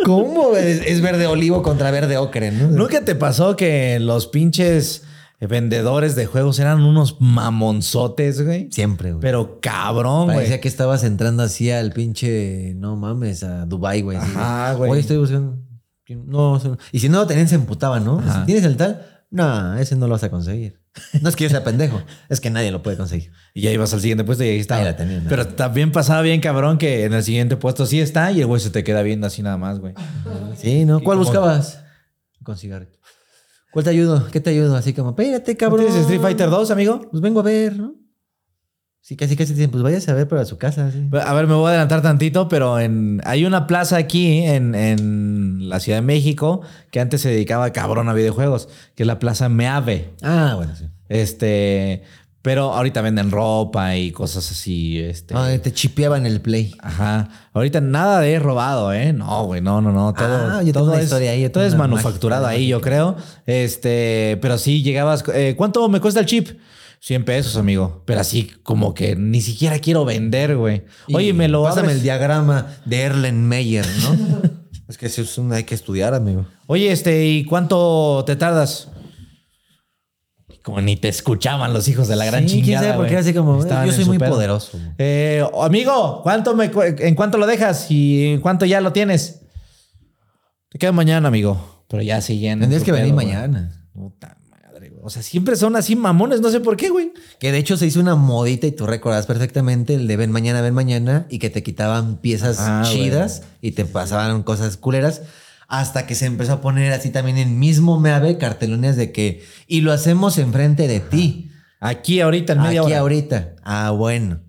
[0.04, 0.56] ¿Cómo?
[0.56, 2.68] Es, es verde olivo contra verde ocre, ¿no?
[2.68, 5.04] ¿Nunca te pasó que los pinches
[5.40, 8.68] vendedores de juegos eran unos mamonzotes, güey?
[8.72, 9.20] Siempre, güey.
[9.20, 10.38] Pero cabrón, güey.
[10.38, 14.16] Parecía que estabas entrando así al pinche, no mames, a Dubai, güey.
[14.18, 14.90] así Ajá, güey.
[14.90, 15.58] Oye, estoy buscando.
[16.08, 16.78] No, eso no".
[16.92, 18.22] y si no lo tenían, se emputaban, ¿no?
[18.22, 20.80] Si tienes el tal, no, ese no lo vas a conseguir.
[21.20, 23.30] No es que yo sea pendejo, es que nadie lo puede conseguir.
[23.52, 24.96] Y ya ibas al siguiente puesto y ahí estaba.
[25.28, 28.60] Pero también pasaba bien, cabrón, que en el siguiente puesto sí está y el güey
[28.60, 29.92] se te queda viendo así nada más, güey.
[30.56, 31.00] Sí, ¿no?
[31.00, 31.82] ¿Cuál buscabas?
[32.42, 32.98] Con cigarrito.
[33.72, 34.26] ¿Cuál te ayudo?
[34.32, 34.74] ¿Qué te ayudo?
[34.74, 35.84] Así como, espérate, ¿No cabrón.
[35.84, 37.08] tienes Street Fighter 2, amigo?
[37.10, 37.94] Pues vengo a ver, ¿no?
[39.06, 40.90] Sí, casi casi dicen, pues váyase a ver para su casa.
[40.90, 40.98] sí.
[41.24, 45.68] A ver, me voy a adelantar tantito, pero en, hay una plaza aquí en, en
[45.68, 49.48] la Ciudad de México que antes se dedicaba cabrón a videojuegos, que es la Plaza
[49.48, 50.10] Meave.
[50.22, 50.86] Ah, bueno, sí.
[51.08, 52.02] Este,
[52.42, 54.98] pero ahorita venden ropa y cosas así.
[54.98, 56.74] Este, Ah, te chipeaban el play.
[56.80, 57.28] Ajá.
[57.52, 59.12] Ahorita nada de robado, ¿eh?
[59.12, 60.14] No, güey, no, no, no.
[60.14, 63.14] Todo, Ah, yo tengo todo una es, historia ahí, todo es manufacturado ahí, yo creo.
[63.46, 65.22] Este, pero sí llegabas.
[65.32, 66.48] eh, ¿Cuánto me cuesta el chip?
[67.00, 68.02] 100 pesos, amigo.
[68.06, 70.84] Pero así como que ni siquiera quiero vender, güey.
[71.12, 71.96] Oye, me lo Pásame abres?
[71.98, 74.40] el diagrama de Erlenmeyer, ¿no?
[74.88, 76.46] es que eso es un, hay que estudiar, amigo.
[76.66, 78.88] Oye, este, ¿y cuánto te tardas?
[80.62, 82.86] Como ni te escuchaban los hijos de la gran Sí, quién chingada.
[82.86, 83.20] sabe por qué güey.
[83.22, 84.30] así como, Estaban yo soy muy pedo.
[84.30, 84.78] poderoso.
[84.98, 89.42] Eh, amigo, ¿cuánto me, ¿en cuánto lo dejas y en cuánto ya lo tienes?
[90.70, 91.84] Te queda mañana, amigo.
[91.88, 92.58] Pero ya siguen.
[92.58, 93.86] Tendrías que venir mañana.
[93.92, 94.36] Puta.
[95.06, 97.12] O sea, siempre son así mamones, no sé por qué, güey.
[97.38, 100.62] Que de hecho se hizo una modita y tú recordas perfectamente el de ven mañana,
[100.62, 105.22] ven mañana y que te quitaban piezas Ah, chidas y te pasaban cosas culeras.
[105.68, 109.82] Hasta que se empezó a poner así también en mismo Meave cartelones de que y
[109.82, 111.52] lo hacemos enfrente de ti.
[111.78, 112.98] Aquí ahorita en media Aquí hora.
[112.98, 113.54] ahorita.
[113.62, 114.40] Ah, bueno.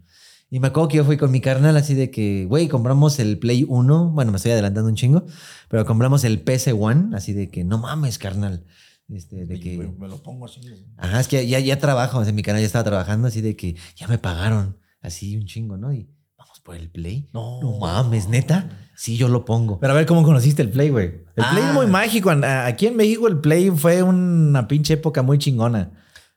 [0.49, 3.37] Y me acuerdo que yo fui con mi carnal así de que, güey, compramos el
[3.37, 4.09] Play 1.
[4.09, 5.23] Bueno, me estoy adelantando un chingo.
[5.69, 7.15] Pero compramos el PS One.
[7.15, 8.63] Así de que, no mames, carnal.
[9.09, 9.77] Este, de que...
[9.77, 10.59] Me lo pongo así.
[10.97, 12.19] Ajá, es que ya, ya trabajo.
[12.19, 14.77] O sea, mi canal ya estaba trabajando así de que ya me pagaron.
[15.01, 15.93] Así un chingo, ¿no?
[15.93, 17.29] Y vamos por el Play.
[17.33, 17.61] No.
[17.61, 18.69] No mames, neta.
[18.95, 19.79] Sí, yo lo pongo.
[19.79, 21.05] Pero a ver cómo conociste el Play, güey.
[21.35, 21.67] El Play Ah.
[21.69, 22.29] es muy mágico.
[22.31, 25.91] Aquí en México el Play fue una pinche época muy chingona.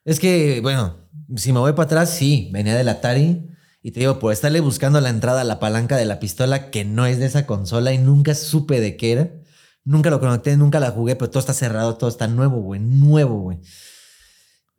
[0.05, 0.97] Es que, bueno,
[1.37, 3.47] si me voy para atrás, sí, venía del Atari.
[3.83, 6.85] Y te digo, por estarle buscando la entrada a la palanca de la pistola que
[6.85, 9.31] no es de esa consola y nunca supe de qué era.
[9.85, 13.41] Nunca lo conecté, nunca la jugué, pero todo está cerrado, todo está nuevo, güey, nuevo,
[13.41, 13.59] güey.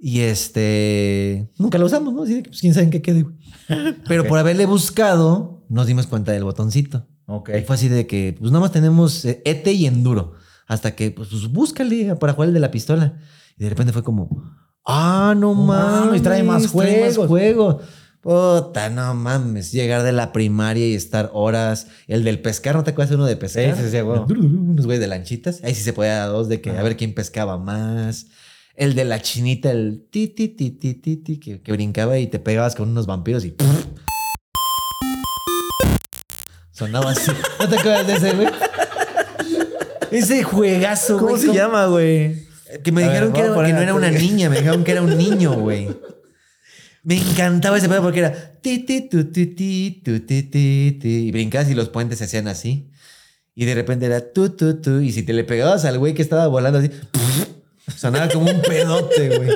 [0.04, 2.24] Y este, nunca lo usamos, ¿no?
[2.24, 3.36] Así de que, pues quién sabe en qué quede, güey.
[4.08, 7.08] Pero por haberle buscado, nos dimos cuenta del botoncito.
[7.28, 7.52] Ok.
[7.60, 10.34] Y fue así de que, pues nada más tenemos eh, ET y Enduro.
[10.68, 13.20] Hasta que, pues, pues, búscale para jugar el de la pistola.
[13.58, 14.44] Y de repente fue como,
[14.86, 17.84] ah, no No mames, mames, trae más trae más juegos.
[18.22, 19.72] Puta, no mames.
[19.72, 21.88] Llegar de la primaria y estar horas.
[22.08, 23.76] El del pescar, ¿no te acuerdas uno de pescar?
[23.76, 24.20] Sí, sí, sí, güey.
[24.20, 25.64] Unos güeyes de lanchitas.
[25.64, 28.28] Ahí sí se podía dar dos de que a ver quién pescaba más.
[28.76, 32.28] El de la chinita, el ti, ti, ti, ti, ti, ti, que, que brincaba y
[32.28, 33.56] te pegabas con unos vampiros y.
[36.72, 37.32] Sonaba así.
[37.60, 38.48] ¿No te acuerdas de ese, güey?
[40.12, 41.42] Ese juegazo, ¿Cómo güey.
[41.42, 42.48] se llama, güey?
[42.84, 44.92] Que me A dijeron ver, que, era- que no era una niña, me dijeron que
[44.92, 45.90] era un niño, güey.
[47.04, 51.10] Me encantaba ese pedo porque era ti, ti, tu, ti, ti, tu, ti, ti, ti,
[51.10, 52.90] y brincabas y los puentes se hacían así.
[53.56, 55.00] Y de repente era tu, tu, tu.
[55.00, 56.92] Y si te le pegabas al güey que estaba volando así,
[57.98, 59.50] sonaba como un pedote, güey.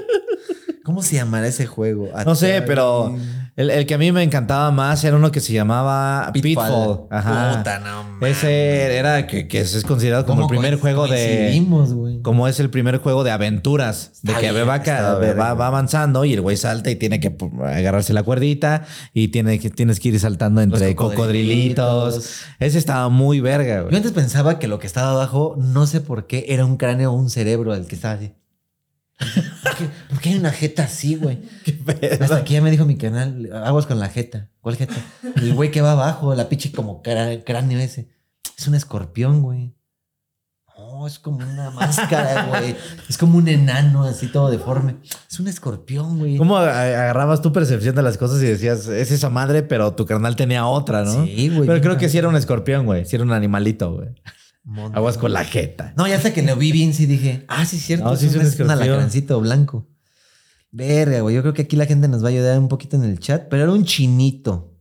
[0.84, 2.10] ¿Cómo se llamará ese juego?
[2.26, 3.16] No sé, pero
[3.58, 7.08] el, el que a mí me encantaba más era uno que se llamaba Pitfall.
[7.10, 7.58] Ajá.
[7.58, 8.38] Puta, no mames.
[8.38, 11.64] Ese era que, que es considerado como el ¿Cómo primer juego de.
[12.22, 16.58] como es el primer juego de aventuras, de que bien, va, avanzando y el güey
[16.58, 18.84] salta y tiene que pu- agarrarse la cuerdita
[19.14, 21.86] y tiene que, tienes que ir saltando entre cocodrilitos.
[21.86, 22.42] cocodrilitos.
[22.60, 23.96] Ese estaba muy verga, Yo güey.
[23.96, 27.16] antes pensaba que lo que estaba abajo, no sé por qué, era un cráneo o
[27.16, 28.34] un cerebro el que estaba así.
[29.18, 31.40] ¿Por qué, por qué hay una jeta así, güey?
[32.22, 34.50] Hasta que ya me dijo mi canal, aguas con la jeta.
[34.62, 34.96] ¿Cuál jeta?
[35.36, 38.10] El güey que va abajo, la pinche como cráneo ese.
[38.58, 39.74] Es un escorpión, güey.
[40.78, 42.76] No, es como una máscara, güey.
[43.08, 44.98] Es como un enano así todo deforme.
[45.30, 46.38] Es un escorpión, güey.
[46.38, 50.36] ¿Cómo agarrabas tu percepción de las cosas y decías, es esa madre, pero tu carnal
[50.36, 51.26] tenía otra, ¿no?
[51.26, 51.68] Sí, güey.
[51.68, 53.06] Pero creo que sí era un escorpión, güey.
[53.06, 54.10] Sí era un animalito, güey.
[54.94, 55.94] Aguas con la jeta.
[55.96, 58.06] No, ya hasta que lo vi bien, sí dije, ah, sí, es cierto.
[58.06, 59.88] No, sí es, es un, alacrancito blanco.
[60.72, 61.36] Verga, güey.
[61.36, 63.48] Yo creo que aquí la gente nos va a ayudar un poquito en el chat,
[63.50, 64.74] pero era un chinito.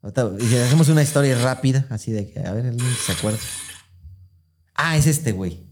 [0.00, 3.38] Ahorita, y si hacemos una historia rápida, así de que, a ver, alguien se acuerda.
[4.74, 5.66] Ah, es este, güey.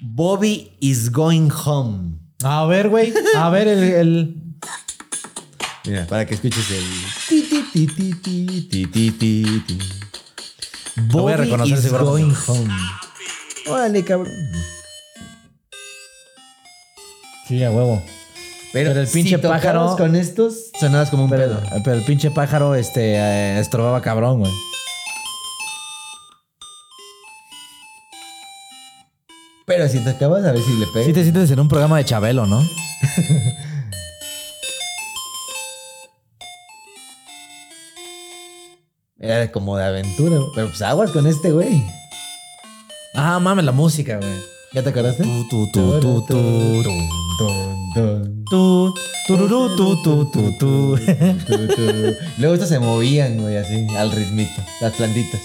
[0.00, 2.18] Bobby is going home.
[2.42, 3.12] A ver, güey.
[3.36, 3.82] A ver, el.
[3.82, 4.42] el-
[5.84, 6.84] Mira, para que escuches el.
[7.28, 7.86] ti,
[8.86, 9.44] ti, ti,
[10.96, 12.74] Lo voy a reconocer is going home.
[13.68, 14.32] Órale, cabrón.
[17.48, 18.02] Sí, a huevo.
[18.72, 21.62] Pero, Pero el pinche si pájaro- con estos sonabas como un Pero, pedo.
[21.84, 24.52] pero el pinche pájaro este, eh, estorbaba cabrón, güey.
[29.66, 31.06] Pero si tocabas, a ver si le pegas.
[31.06, 32.60] Sí te sientes en un programa de Chabelo, ¿no?
[39.18, 40.36] Era como de aventura.
[40.36, 40.48] güey.
[40.54, 41.82] Pero pues aguas con este güey.
[43.14, 44.30] Ah, mames, la música, güey.
[44.74, 45.22] ¿Ya te acordaste?
[45.22, 46.82] Tu, tu, tu, tu, tu.
[48.48, 48.94] Tu,
[49.26, 50.30] tu, tu, tu, tu.
[50.30, 50.98] tu, tu.
[52.38, 54.62] Luego estos se movían, güey, así, al ritmito.
[54.80, 55.40] Las plantitas.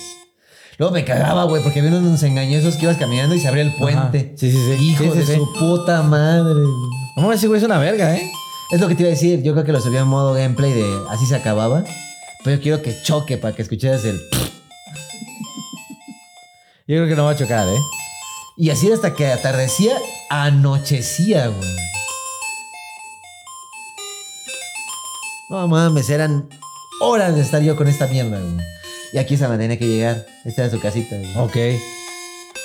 [0.78, 3.74] Luego me cagaba, güey, porque había unos engañosos que ibas caminando y se abría el
[3.76, 4.18] puente.
[4.20, 4.38] Ajá.
[4.38, 4.84] Sí, sí, sí.
[4.84, 5.36] Hijo de sí.
[5.36, 6.54] su puta madre.
[6.54, 6.66] güey.
[7.16, 8.30] No mames, ese güey es una verga, ¿eh?
[8.72, 9.42] Es lo que te iba a decir.
[9.44, 11.84] Yo creo que lo subía en modo gameplay de así se acababa.
[12.44, 14.20] Pero yo quiero que choque para que escucharas el.
[16.88, 17.80] Yo creo que no va a chocar, ¿eh?
[18.58, 19.98] Y así hasta que atardecía,
[20.30, 21.70] anochecía, güey.
[25.50, 26.50] No mames, eran
[27.02, 28.66] horas de estar yo con esta mierda, güey.
[29.14, 30.26] Y aquí se me tenía que llegar.
[30.44, 31.38] Esta era su casita, güey.
[31.38, 31.82] Ok.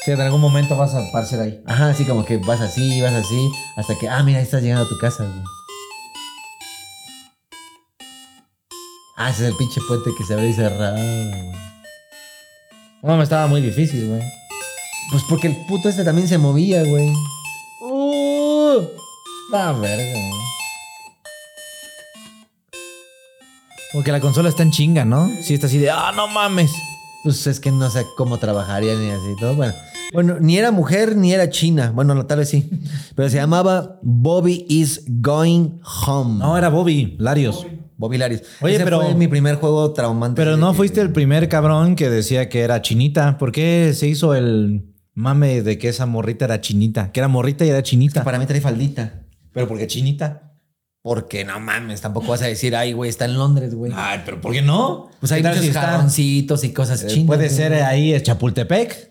[0.05, 1.63] Sí, en algún momento vas a aparecer ahí.
[1.67, 4.85] Ajá, así como que vas así, vas así, hasta que, ah, mira, ahí estás llegando
[4.85, 5.56] a tu casa, güey.
[9.19, 11.53] Ah, ese es el pinche puente que se abre y cerraba, güey.
[13.03, 14.21] No mames, estaba muy difícil, güey.
[15.11, 17.15] Pues porque el puto este también se movía, güey.
[17.81, 18.83] Uh,
[19.51, 20.41] la verga, güey.
[23.93, 25.31] Como que la consola está en chinga, ¿no?
[25.43, 26.73] Sí, está así de, ah, no mames.
[27.25, 29.55] Pues es que no sé cómo trabajaría ni así todo.
[29.55, 29.73] Bueno,
[30.13, 31.91] bueno, ni era mujer ni era china.
[31.95, 32.69] Bueno, no, tal vez sí.
[33.15, 36.39] Pero se llamaba Bobby is Going Home.
[36.41, 37.67] No, era Bobby, Larios.
[37.97, 38.43] Bobby Larios.
[38.61, 40.41] Oye, Ese pero- fue mi primer juego traumante.
[40.41, 43.39] Pero no que- fuiste el primer cabrón que decía que era chinita.
[43.39, 47.11] ¿Por qué se hizo el mame de que esa morrita era chinita?
[47.13, 48.23] Que era morrita y era chinita.
[48.25, 49.23] Para mí trae faldita.
[49.53, 50.43] Pero ¿por qué chinita?
[51.03, 53.93] Porque no mames, tampoco vas a decir, ay, güey, está en Londres, güey.
[53.95, 55.09] Ay, pero ¿por qué no?
[55.21, 57.27] Pues hay ¿Qué tal muchos si jarroncitos y cosas Eh, chinas.
[57.29, 57.57] Puede güey.
[57.57, 59.09] ser ahí en Chapultepec.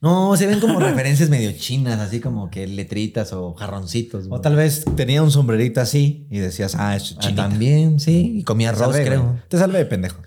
[0.00, 4.26] No, se ven como referencias medio chinas, así como que letritas o jarroncitos.
[4.26, 4.42] O güey.
[4.42, 7.48] tal vez tenía un sombrerito así y decías, ah, es Ah, chinita.
[7.48, 8.38] también, sí.
[8.38, 9.22] Y comía arroz, salvé, creo.
[9.22, 9.34] güey.
[9.48, 10.20] Te salvé, pendejo.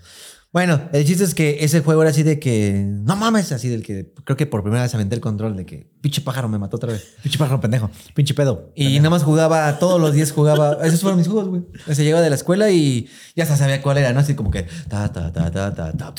[0.52, 2.86] Bueno, el chiste es que ese juego era así de que.
[2.88, 4.14] No mames, así del que.
[4.24, 5.90] Creo que por primera vez aventé el control de que.
[6.00, 7.14] Pinche pájaro me mató otra vez.
[7.22, 7.90] Pinche pájaro pendejo.
[8.14, 8.72] Pinche pedo.
[8.74, 10.78] Y nada más jugaba, todos los días jugaba.
[10.82, 11.62] Esos fueron mis juegos, güey.
[11.94, 14.20] Se llegaba de la escuela y ya hasta sabía cuál era, ¿no?
[14.20, 14.62] Así como que.
[14.88, 16.14] Ta, ta, ta, ta, ta, ta,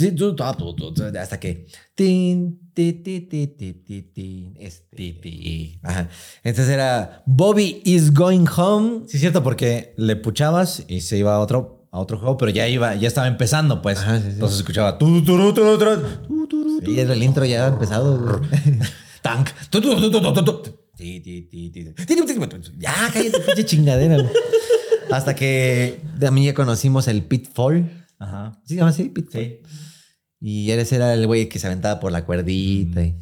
[1.19, 1.65] Hasta que.
[1.95, 5.80] Tin, ti, ti, ti, ti, ti, tin, este.
[5.82, 6.09] Ajá.
[6.43, 7.23] Entonces era.
[7.25, 9.07] Bobby is going home.
[9.07, 12.51] Sí, es cierto, porque le puchabas y se iba a otro, a otro juego, pero
[12.51, 13.97] ya iba, ya estaba empezando, pues.
[13.97, 14.30] Ajá, sí, sí.
[14.34, 14.99] Entonces escuchaba.
[14.99, 15.23] tu,
[17.13, 18.51] el intro ya empezado, güey.
[19.23, 19.49] Tank.
[22.78, 24.17] Ya, cállate, pinche chingadera.
[25.09, 28.05] Hasta que también ya conocimos el Pitfall.
[28.19, 28.51] Ajá.
[28.65, 29.05] ¿Sí se llama así?
[29.05, 29.41] Pitfall.
[29.41, 29.86] Sí.
[30.39, 33.01] Y eres era el güey que se aventaba por la cuerdita.
[33.03, 33.15] y-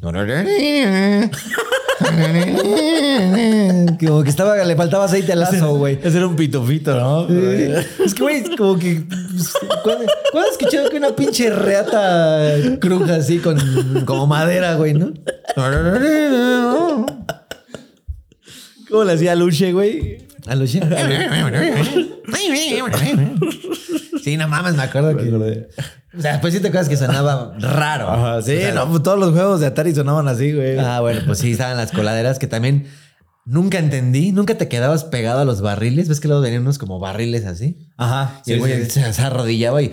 [4.06, 5.98] Como que estaba, le faltaba aceite al lazo, güey.
[6.02, 7.26] Ese era un pitufito, ¿no?
[8.04, 9.02] Es que, güey, como que.
[9.08, 9.52] pues,
[9.82, 13.56] ¿Cuándo, ¿cuándo has escuchado que una pinche reata cruja así con
[14.04, 15.12] como madera, güey, no?
[18.90, 20.25] ¿Cómo le hacía Luche, güey?
[20.46, 20.70] A los.
[24.22, 25.68] Sí, no mames, me acuerdo que.
[26.16, 28.10] O sea, después sí te acuerdas que sonaba raro.
[28.10, 30.76] Ajá, sí, O sea, no, pues todos los juegos de Atari sonaban así, güey.
[30.78, 32.88] Ah, bueno, pues sí, estaban las coladeras que también
[33.44, 34.32] nunca entendí.
[34.32, 36.08] Nunca te quedabas pegado a los barriles.
[36.08, 37.78] ¿Ves que luego venían unos como barriles así?
[37.96, 38.42] Ajá.
[38.46, 39.92] Y el güey se, se arrodillaba y.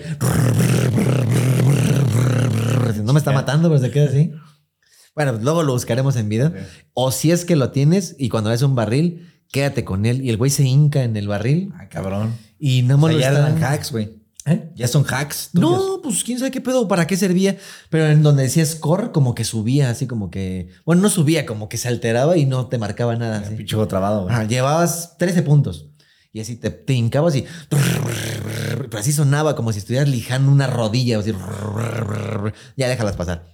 [3.04, 4.32] No me está matando, pero se queda así.
[5.14, 6.52] Bueno, luego lo buscaremos en video.
[6.92, 10.20] O si es que lo tienes y cuando ves un barril, quédate con él.
[10.24, 12.34] Y el güey se hinca en el barril Ah, cabrón.
[12.58, 14.22] y no O me sea, lo ya está- eran hacks, güey.
[14.46, 14.70] ¿Eh?
[14.74, 15.50] Ya son hacks.
[15.54, 15.70] tuyos.
[15.70, 17.56] No, pues quién sabe qué pedo, para qué servía.
[17.88, 20.68] Pero en donde decía score, como que subía, así como que.
[20.84, 23.38] Bueno, no subía, como que se alteraba y no te marcaba nada.
[23.38, 23.54] así.
[23.54, 24.48] Pinche juego trabado, güey.
[24.48, 25.88] Llevabas 13 puntos.
[26.32, 27.44] Y así te, te hincabas y.
[27.70, 31.20] Pero así sonaba como si estuvieras lijando una rodilla.
[31.20, 31.32] Así.
[32.76, 33.46] Ya déjalas pasar.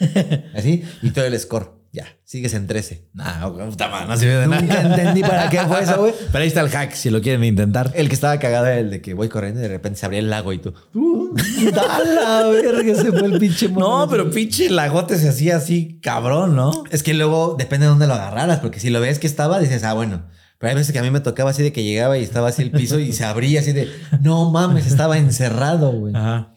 [0.54, 0.82] Así.
[1.02, 1.77] Y todo el score.
[1.98, 2.06] Ya.
[2.22, 3.08] Sigues en 13.
[3.12, 4.82] Nah, puta madre, no sirve de Nunca nada.
[4.82, 6.14] entendí para qué fue eso, güey.
[6.30, 7.90] Pero ahí está el hack, si lo quieren intentar.
[7.96, 10.20] El que estaba cagado era el de que voy corriendo y de repente se abría
[10.20, 10.72] el lago y tú.
[10.94, 11.34] Uh,
[11.76, 12.94] ¡A la verga!
[12.94, 14.04] Se fue el pinche mono.
[14.04, 16.84] No, pero pinche lagote se hacía así, cabrón, ¿no?
[16.92, 19.82] Es que luego depende de dónde lo agarraras, porque si lo ves que estaba, dices,
[19.82, 20.26] ah, bueno.
[20.58, 22.62] Pero hay veces que a mí me tocaba así de que llegaba y estaba así
[22.62, 23.88] el piso y se abría así de,
[24.20, 26.14] no mames, estaba encerrado, güey.
[26.14, 26.52] Ajá.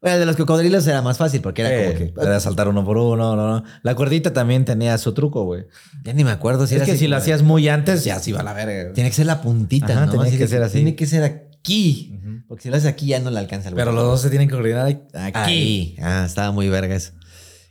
[0.00, 2.12] Bueno, el de los cocodrilos era más fácil porque era como que.
[2.20, 3.64] Era saltar uno por uno, no, no.
[3.82, 5.64] La cuerdita también tenía su truco, güey.
[6.04, 8.18] Ya ni me acuerdo si es era que así si lo hacías muy antes, ya
[8.20, 8.92] se iba a la verga.
[8.92, 10.12] Tiene que ser la puntita, Ajá, ¿no?
[10.12, 10.74] tenía que ser así.
[10.74, 12.20] Tiene que ser aquí.
[12.46, 14.02] Porque si lo haces aquí ya no le alcanza el Pero güey.
[14.02, 15.96] los dos se tienen que coordinar aquí.
[16.00, 17.12] Ah, estaba muy verga eso.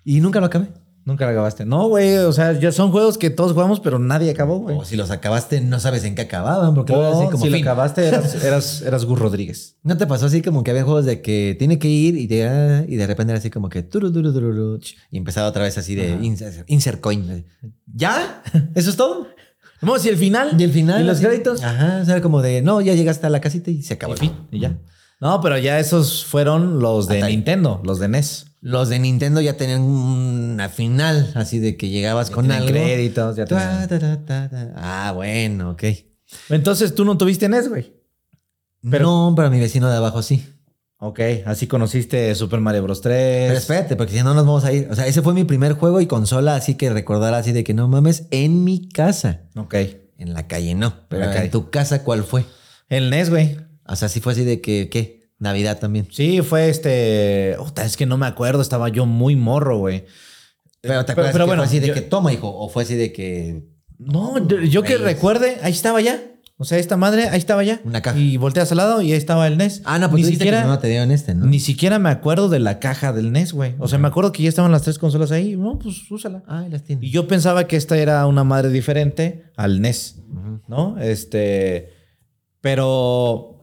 [0.03, 0.67] Y nunca lo acabé.
[1.05, 1.65] Nunca lo acabaste.
[1.65, 2.17] No, güey.
[2.17, 4.75] O sea, ya son juegos que todos jugamos, pero nadie acabó, güey.
[4.75, 6.73] O si los acabaste, no sabes en qué acababan.
[6.73, 9.77] Porque O así como si lo acabaste, eras, eras, eras Gus Rodríguez.
[9.83, 12.47] ¿No te pasó así como que había juegos de que tiene que ir y de,
[12.47, 15.47] ah, y de repente era así como que turu, turu, turu, turu, ch, y empezaba
[15.47, 17.45] otra vez así de insert, insert coin?
[17.85, 18.41] ¿Ya?
[18.73, 19.27] ¿Eso es todo?
[19.81, 20.59] Vamos, y el final.
[20.59, 21.03] Y el final.
[21.03, 21.63] Y los créditos.
[21.63, 24.15] Ajá, o sea, como de no, ya llegaste a la casita y se acabó.
[24.15, 24.31] Y fin.
[24.49, 24.79] Y ya.
[25.21, 27.21] No, pero ya esos fueron los de.
[27.21, 28.47] Nintendo, los de NES.
[28.67, 32.73] Los de Nintendo ya tenían una final, así de que llegabas con Tienen algo.
[32.73, 34.73] créditos, ya Ta, ta, ta.
[34.75, 35.83] Ah, bueno, ok.
[36.49, 37.93] Entonces tú no tuviste NES, güey.
[38.89, 40.43] Pero- no, pero mi vecino de abajo sí.
[40.97, 43.01] Ok, así conociste Super Mario Bros.
[43.01, 43.49] 3.
[43.49, 44.87] Pero espérate, porque si no nos vamos a ir.
[44.89, 47.75] O sea, ese fue mi primer juego y consola, así que recordar así de que
[47.75, 49.41] no mames, en mi casa.
[49.55, 49.75] Ok.
[50.17, 51.05] En la calle no.
[51.09, 52.45] Pero en tu casa, ¿cuál fue?
[52.89, 53.57] El NES, güey.
[53.87, 55.24] O sea, sí fue así de que, ¿qué?
[55.39, 56.07] Navidad también.
[56.11, 57.55] Sí, fue este.
[57.59, 60.05] Ota, es que no me acuerdo, estaba yo muy morro, güey.
[60.81, 62.83] Pero te acuerdas pero que bueno, fue así de yo- que toma, hijo, o fue
[62.83, 63.63] así de que
[63.97, 66.21] No, yo, yo que recuerde, ahí estaba ya.
[66.57, 67.81] O sea, esta madre, ahí estaba ya.
[67.83, 68.17] Una caja.
[68.17, 69.81] Y volteas al lado y ahí estaba el NES.
[69.83, 71.45] Ah, no, pues ni tú siquiera, que no te dieron este, ¿no?
[71.47, 73.75] Ni siquiera me acuerdo de la caja del NES, güey.
[73.77, 75.57] O sea, me acuerdo que ya estaban las tres consolas ahí.
[75.57, 76.43] No, pues úsala.
[76.47, 77.03] Ay, las tienes.
[77.03, 80.21] Y yo pensaba que esta era una madre diferente al NES,
[80.69, 80.97] ¿no?
[80.97, 81.89] Este.
[82.61, 83.54] Pero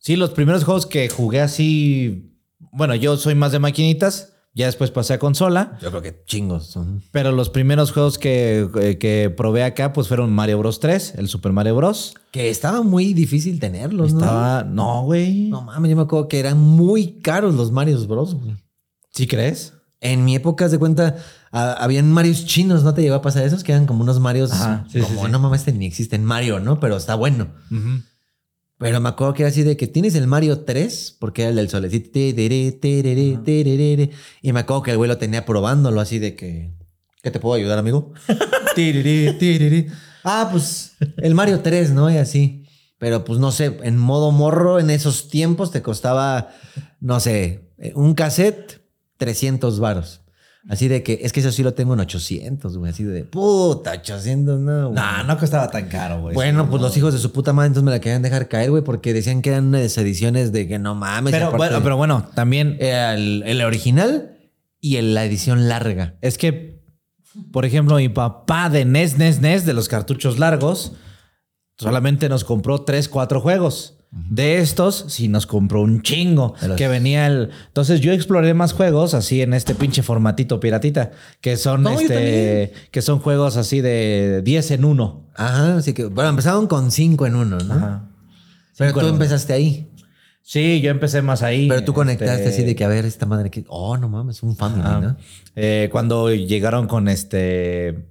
[0.00, 2.36] sí, los primeros juegos que jugué así.
[2.72, 4.32] Bueno, yo soy más de maquinitas.
[4.52, 5.78] Ya después pasé a consola.
[5.80, 7.04] Yo creo que chingos son.
[7.12, 11.28] Pero los primeros juegos que, eh, que probé acá, pues fueron Mario Bros 3, el
[11.28, 12.14] Super Mario Bros.
[12.32, 14.18] Que estaba muy difícil tenerlos, ¿no?
[14.18, 14.64] Estaba.
[14.64, 15.50] No, güey.
[15.50, 18.56] No mames, yo me acuerdo que eran muy caros los Marios Bros, güey.
[19.12, 19.74] ¿Sí crees?
[20.00, 21.16] En mi época, de cuenta,
[21.52, 23.62] ah, habían Marios chinos, ¿no te llegó a pasar esos?
[23.62, 25.30] Que eran como unos Marios, Ajá, sí, como, sí, sí.
[25.30, 26.80] no mames, este ni existe en Mario, ¿no?
[26.80, 27.48] Pero está bueno.
[28.80, 31.56] Pero me acuerdo que era así de que tienes el Mario 3, porque era el
[31.56, 32.18] del solecito.
[34.40, 36.72] Y me acuerdo que el güey lo tenía probándolo así de que.
[37.22, 38.14] ¿Qué te puedo ayudar, amigo?
[40.24, 42.10] Ah, pues el Mario 3, ¿no?
[42.10, 42.64] Y así.
[42.96, 46.48] Pero pues no sé, en modo morro, en esos tiempos te costaba,
[47.00, 48.80] no sé, un cassette,
[49.18, 50.19] 300 varos.
[50.68, 52.92] Así de que, es que eso sí lo tengo en 800, güey.
[52.92, 54.90] Así de, puta, 800, no.
[54.90, 54.94] güey.
[55.02, 56.34] No, no costaba tan caro, güey.
[56.34, 56.88] Bueno, pues No.
[56.88, 59.40] los hijos de su puta madre entonces me la querían dejar caer, güey, porque decían
[59.40, 61.32] que eran unas ediciones de que no mames.
[61.32, 64.36] Pero bueno, pero bueno, también el, el original
[64.80, 66.16] y el- la edición larga.
[66.20, 66.82] es que,
[67.52, 70.92] por ejemplo, mi papá de NES, NES, NES, de los cartuchos largos,
[71.78, 73.96] solamente nos compró tres, cuatro juegos.
[74.12, 76.54] De estos, sí nos compró un chingo.
[76.76, 77.50] Que venía el.
[77.68, 81.12] Entonces yo exploré más juegos así en este pinche formatito piratita.
[81.40, 82.72] Que son No, este.
[82.90, 85.30] Que son juegos así de 10 en 1.
[85.36, 88.10] Ajá, así que, bueno, empezaron con cinco en uno, ¿no?
[88.76, 89.90] Pero Cinco tú empezaste ahí.
[90.42, 91.68] Sí, yo empecé más ahí.
[91.68, 94.42] Pero tú conectaste este, así de que, a ver, esta madre que, oh, no mames,
[94.42, 95.00] un family, Ajá.
[95.00, 95.16] ¿no?
[95.54, 98.08] Eh, cuando llegaron con este.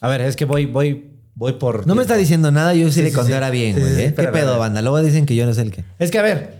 [0.00, 1.86] A ver, es que voy, voy, voy por.
[1.86, 4.00] No me está diciendo nada, yo sí, Sí, le sí, ahora bien, güey.
[4.00, 4.14] ¿eh?
[4.16, 4.82] ¿Qué pedo, banda?
[4.82, 5.84] Luego dicen que yo no sé el qué.
[6.00, 6.54] Es que a ver,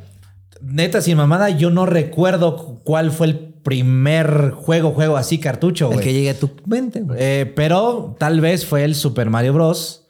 [0.63, 5.95] neta, sin mamada, yo no recuerdo cuál fue el primer juego, juego así, cartucho, El
[5.95, 6.05] güey.
[6.07, 7.19] que llegue a tu mente, güey.
[7.21, 10.06] Eh, pero tal vez fue el Super Mario Bros.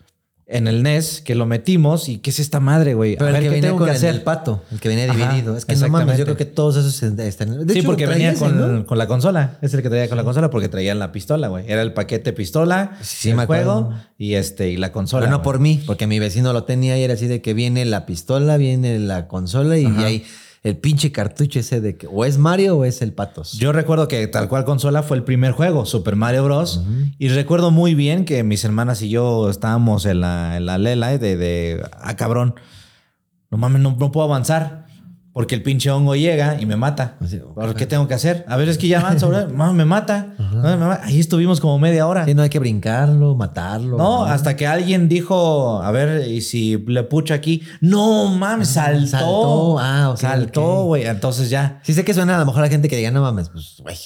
[0.49, 3.15] En el NES que lo metimos y ¿qué es esta madre, güey?
[3.15, 4.13] A Pero ver, el que ¿qué venía tengo con que el hacer?
[4.13, 5.57] del pato, el que Ajá, dividido.
[5.57, 7.67] es que no mames, yo creo que todos esos están.
[7.67, 8.87] de sí, hecho, porque traía venía ese, con, ¿no?
[8.87, 9.59] con la consola.
[9.61, 11.65] Es el que traía con la consola porque traían la pistola, güey.
[11.67, 13.85] Era el paquete pistola, Sí, el me acuerdo.
[13.87, 15.23] juego y este y la consola.
[15.23, 15.45] Pero no güey.
[15.45, 18.57] por mí, porque mi vecino lo tenía y era así de que viene la pistola,
[18.57, 20.25] viene la consola y, hay
[20.67, 23.53] el pinche cartucho ese de que o es Mario o es el Patos.
[23.53, 26.83] Yo recuerdo que tal cual consola fue el primer juego, Super Mario Bros.
[27.19, 31.17] Y recuerdo muy bien que mis hermanas y yo estábamos en la, en la lela
[31.19, 32.57] de, de, ah, cabrón,
[33.49, 34.86] no mames, no, no puedo avanzar.
[35.37, 37.19] Porque el pinche hongo llega y me mata.
[37.21, 38.47] Así, ¿Por qué tengo que hacer?
[38.49, 39.49] A ver, es que ya bro.
[39.55, 40.29] Mamá, me mata.
[41.03, 42.25] Ahí estuvimos como media hora.
[42.25, 43.99] Sí, no hay que brincarlo, matarlo.
[43.99, 49.07] No, hasta que alguien dijo, a ver, y si le pucho aquí, no mames, saltó.
[49.09, 49.79] saltó.
[49.79, 51.05] Ah, ok, Saltó, güey.
[51.05, 51.81] Entonces ya.
[51.83, 53.99] Sí sé que suena a lo mejor a gente que diga, no mames, pues, güey,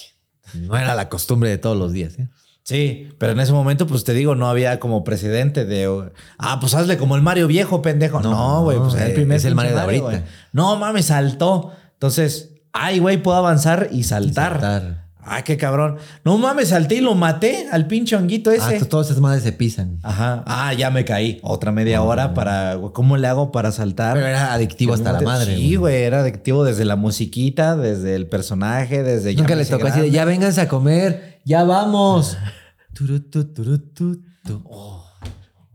[0.55, 2.29] no era la costumbre de todos los días, ¿eh?
[2.71, 6.75] Sí, pero en ese momento, pues te digo, no había como precedente de, ah, pues
[6.75, 8.21] hazle como el Mario viejo, pendejo.
[8.21, 10.25] No, No, güey, pues eh, es el primer es el Mario de ahorita.
[10.53, 11.73] No mames, saltó.
[11.95, 14.53] Entonces, ay, güey, puedo avanzar y saltar.
[14.61, 15.01] saltar.
[15.23, 15.99] Ay, qué cabrón.
[16.25, 18.79] No mames, salté y lo maté al pinche honguito Ah, ese.
[18.79, 19.99] to- todas esas madres se pisan.
[20.03, 20.43] Ajá.
[20.47, 21.39] Ah, ya me caí.
[21.43, 22.79] Otra media hora para.
[22.95, 24.15] ¿Cómo le hago para saltar?
[24.15, 25.57] Pero era adictivo hasta la madre.
[25.57, 29.35] Sí, güey, era adictivo desde la musiquita, desde el personaje, desde.
[29.35, 32.39] ya Nunca les tocó así de, ya vénganse a comer, ya vamos.
[32.95, 34.17] Turu, tu, turu, tu,
[34.47, 34.55] tu.
[34.69, 35.00] Oh,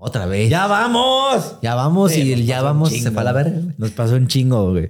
[0.06, 0.50] otra vez.
[0.50, 1.58] Ya, ¡Ya vamos!
[1.62, 3.60] vamos Sí, y el ya vamos se fue a la verga.
[3.78, 4.90] Nos pasó un chingo, güey.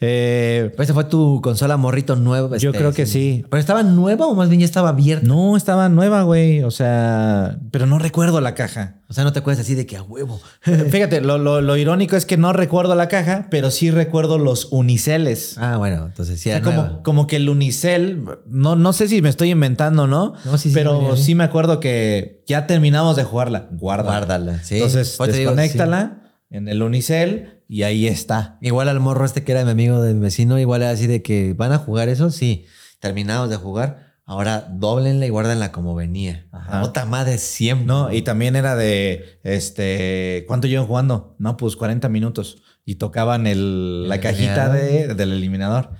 [0.00, 2.56] Eh, esa fue tu consola morrito nueva.
[2.56, 3.44] Yo creo que sí.
[3.48, 5.26] ¿Pero estaba nueva o más bien ya estaba abierta?
[5.26, 6.62] no, estaba nueva, güey.
[6.62, 8.96] O sea, pero no recuerdo la caja.
[9.08, 10.40] O sea, no te acuerdas así de que a huevo.
[10.62, 14.68] Fíjate, lo, lo- lo irónico es que no recuerdo la caja, pero sí recuerdo los
[14.72, 15.56] uniceles.
[15.58, 19.08] Ah, bueno, entonces sí O sea, era como, como que el unicel, no, no sé
[19.08, 20.34] si me estoy inventando, ¿no?
[20.44, 21.16] No, sí, pero ya, ya.
[21.22, 23.68] sí me acuerdo que ya terminamos de jugarla.
[23.72, 24.10] Guárdala.
[24.18, 24.76] Guárdala, sí.
[24.76, 28.58] Entonces, Pues te digo, desconéctala en el unicel y ahí está.
[28.60, 31.22] Igual al morro este que era mi amigo de mi vecino, igual era así de
[31.22, 32.66] que van a jugar eso, sí.
[33.00, 36.46] Terminamos de jugar, ahora doblenla y guárdenla como venía.
[36.52, 36.82] Ajá.
[36.82, 37.86] Otra madre siempre.
[37.86, 41.34] No, y también era de, este, ¿cuánto llevan jugando?
[41.38, 42.62] No, pues 40 minutos.
[42.84, 45.90] Y tocaban el, la cajita de, del eliminador.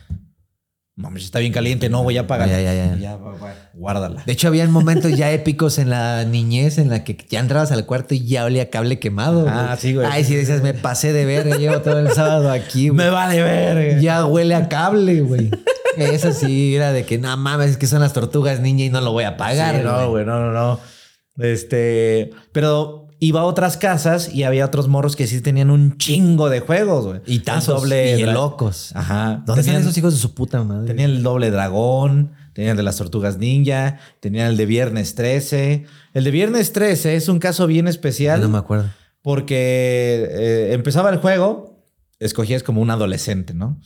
[0.97, 2.49] Mames, está bien caliente, no, voy a apagar.
[2.49, 2.97] Ya, ya, ya.
[2.97, 3.19] Ya,
[3.73, 4.23] guárdala.
[4.25, 7.85] De hecho, habían momentos ya épicos en la niñez en la que ya entrabas al
[7.85, 9.47] cuarto y ya olía cable quemado.
[9.49, 10.07] Ah, sí, güey.
[10.09, 13.07] Ay, sí, decías, me pasé de verga, llevo todo el sábado aquí, güey.
[13.07, 14.01] Me vale ver.
[14.01, 15.51] Ya huele a cable, güey.
[15.97, 19.01] Eso sí, era de que no mames, es que son las tortugas niña y no
[19.01, 19.77] lo voy a pagar.
[19.77, 20.81] Sí, no, güey, no, no, no.
[21.39, 26.49] Este, pero iba a otras casas y había otros morros que sí tenían un chingo
[26.51, 27.21] de juegos, güey.
[27.27, 28.91] Y tazos, doble y locos.
[28.95, 29.43] Ajá.
[29.47, 30.87] ¿Dónde están Tenían- esos hijos de su puta madre?
[30.89, 35.85] Tenían el doble dragón, tenían el de las tortugas ninja, tenían el de viernes 13.
[36.13, 38.91] El de viernes 13 es un caso bien especial no me acuerdo.
[39.23, 41.83] porque eh, empezaba el juego,
[42.21, 43.81] escogías como un adolescente, ¿no?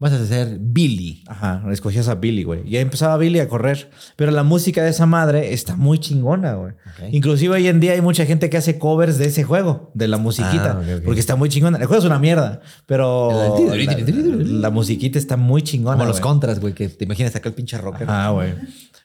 [0.00, 1.24] Vas a ser Billy.
[1.26, 2.62] Ajá, escogías a Billy, güey.
[2.64, 3.90] Y ahí empezaba Billy a correr.
[4.14, 6.72] Pero la música de esa madre está muy chingona, güey.
[6.72, 7.08] Ok.
[7.10, 10.16] Inclusive hoy en día hay mucha gente que hace covers de ese juego, de la
[10.16, 10.80] musiquita.
[10.80, 11.00] Ah.
[11.04, 11.78] Porque está muy chingona.
[11.78, 13.98] El juego es una mierda, pero la,
[14.44, 15.96] la musiquita está muy chingona.
[15.96, 16.22] Como los güey.
[16.22, 18.06] contras, güey, que te imaginas acá el pinche rocker.
[18.08, 18.54] Ah, güey.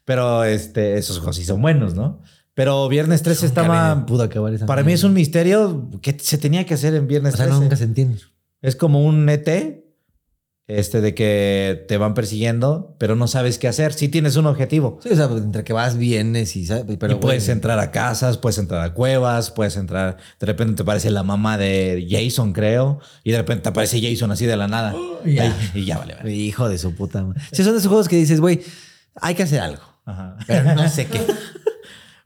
[0.06, 2.22] Pero este, esos juegos sí son buenos, ¿no?
[2.54, 4.06] Pero Viernes 13 Nunca estaba...
[4.06, 7.34] pudo acabar esa Para mí es un misterio que se tenía que hacer en Viernes
[7.34, 7.62] O sea, 13.
[7.62, 8.20] nunca se entiende.
[8.62, 9.83] Es como un ET,
[10.68, 13.94] este, de que te van persiguiendo, pero no sabes qué haer.
[13.94, 15.00] Sí tienes un objetivo.
[15.04, 18.38] Sí, o sea, entre que vas, vienes y sabes, pero y puedes entrar a casas,
[18.38, 20.18] puedes entrar a cuevas, puedes entrar.
[20.40, 24.32] De repente te aparece la mamá de Jason, creo, y de repente te aparece Jason
[24.32, 24.94] así de la nada.
[25.26, 26.34] Ahí- y ya vale, vale.
[26.34, 27.42] Hijo de su puta madre.
[27.52, 28.62] Sí, son de esos juegos que dices, güey,
[29.16, 29.82] hay que hacer algo.
[30.06, 30.38] Ajá.
[30.48, 31.22] Pero no sé qué.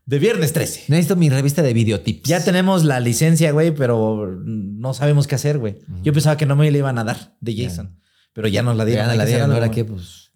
[0.05, 0.85] De Viernes 13.
[0.88, 2.29] Necesito mi revista de videotips.
[2.29, 5.79] Ya tenemos la licencia, güey, pero no sabemos qué hacer, güey.
[6.01, 7.99] Yo pensaba que no me la iban a dar de Jason,
[8.38, 9.07] pero ya nos la dieron.
[9.07, 10.31] Ya la dieron, ahora que pues.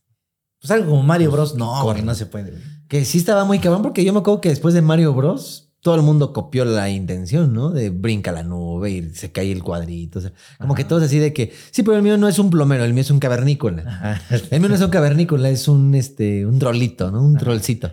[0.59, 1.53] Pues algo como Mario Bros.
[1.53, 2.01] No, corre.
[2.01, 2.57] no se puede.
[2.87, 5.67] Que sí estaba muy cabrón porque yo me acuerdo que después de Mario Bros.
[5.81, 7.69] Todo el mundo copió la intención, ¿no?
[7.69, 10.17] De brinca la nube y se cae el cuadrito.
[10.17, 12.51] O sea, como que todos así de que, sí, pero el mío no es un
[12.51, 13.83] plomero, el mío es un cavernícola.
[13.87, 14.21] Ajá.
[14.51, 17.23] El mío no es un cavernícola, es un, este, un trolito, ¿no?
[17.23, 17.91] Un trollcito.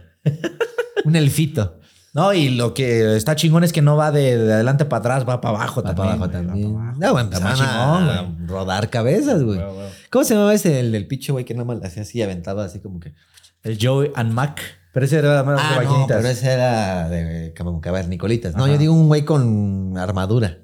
[1.04, 1.77] un elfito.
[2.14, 5.28] No, y lo que está chingón es que no va de, de adelante para atrás,
[5.28, 5.96] va para abajo Va también.
[5.96, 6.74] para abajo va también.
[6.74, 7.20] para abajo.
[7.20, 9.60] No, chingón, a rodar cabezas, güey.
[10.10, 12.80] ¿Cómo se llamaba ese, el del pinche güey que nada más hacía así, aventaba así
[12.80, 13.14] como que...
[13.62, 14.60] El Joey and Mac.
[14.92, 17.52] Pero ese era más de Ah, no, pero ese era de
[17.82, 18.54] cavernicolitas.
[18.56, 18.72] No, Ajá.
[18.72, 20.58] yo digo un güey con armadura.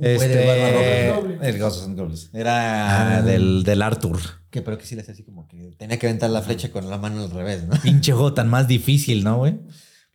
[0.00, 1.10] Este.
[1.42, 2.30] El Ghosts and Goblins.
[2.32, 3.22] Era Ah.
[3.22, 4.18] del, del Arthur.
[4.50, 6.88] Que pero que sí le hacía así como que tenía que aventar la flecha con
[6.90, 7.74] la mano al revés, ¿no?
[7.82, 9.58] Pinche juego tan más difícil, ¿no, güey?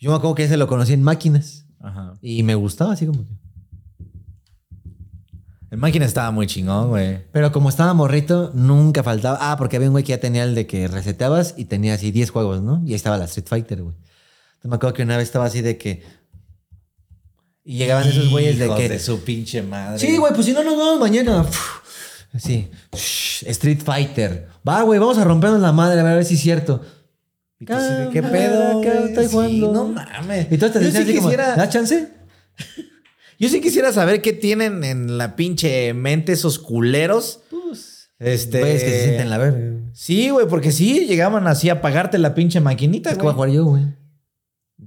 [0.02, 1.68] Yo me acuerdo que ese lo conocí en máquinas.
[1.80, 2.14] Ajá.
[2.22, 3.41] Y me gustaba así como que.
[5.69, 7.19] El máquina estaba muy chingón, güey.
[7.32, 9.38] Pero como estaba morrito, nunca faltaba.
[9.40, 12.11] Ah, porque había un güey que ya tenía el de que reseteabas y tenía así
[12.11, 12.82] 10 juegos, ¿no?
[12.84, 13.95] Y ahí estaba la Street Fighter, güey.
[13.95, 16.03] Entonces me acuerdo que una vez estaba así de que.
[17.64, 18.90] Y llegaban esos güeyes de que.
[18.90, 19.99] de su pinche madre.
[19.99, 21.45] Sí, güey, pues si no nos vemos mañana.
[22.34, 22.69] Así.
[22.91, 24.49] Street Fighter.
[24.68, 26.82] Va, güey, vamos a rompernos la madre, a ver si es cierto.
[27.61, 28.79] Y tú así de, ¿Qué Ah, pedo?
[28.81, 29.09] acá güey?
[29.09, 29.71] estoy Sí, jugando.
[29.73, 30.47] no mames.
[30.51, 32.09] Y entonces te sí así como, quisiera- ¿da chance?
[33.39, 37.41] Yo sí quisiera saber qué tienen en la pinche mente esos culeros.
[37.49, 38.09] Pues.
[38.19, 38.59] Este.
[38.59, 39.79] Güeyes que se sienten la verga.
[39.93, 43.35] Sí, güey, porque sí, llegaban así a pagarte la pinche maquinita, ¿Qué voy a güey.
[43.35, 43.83] jugar yo, güey?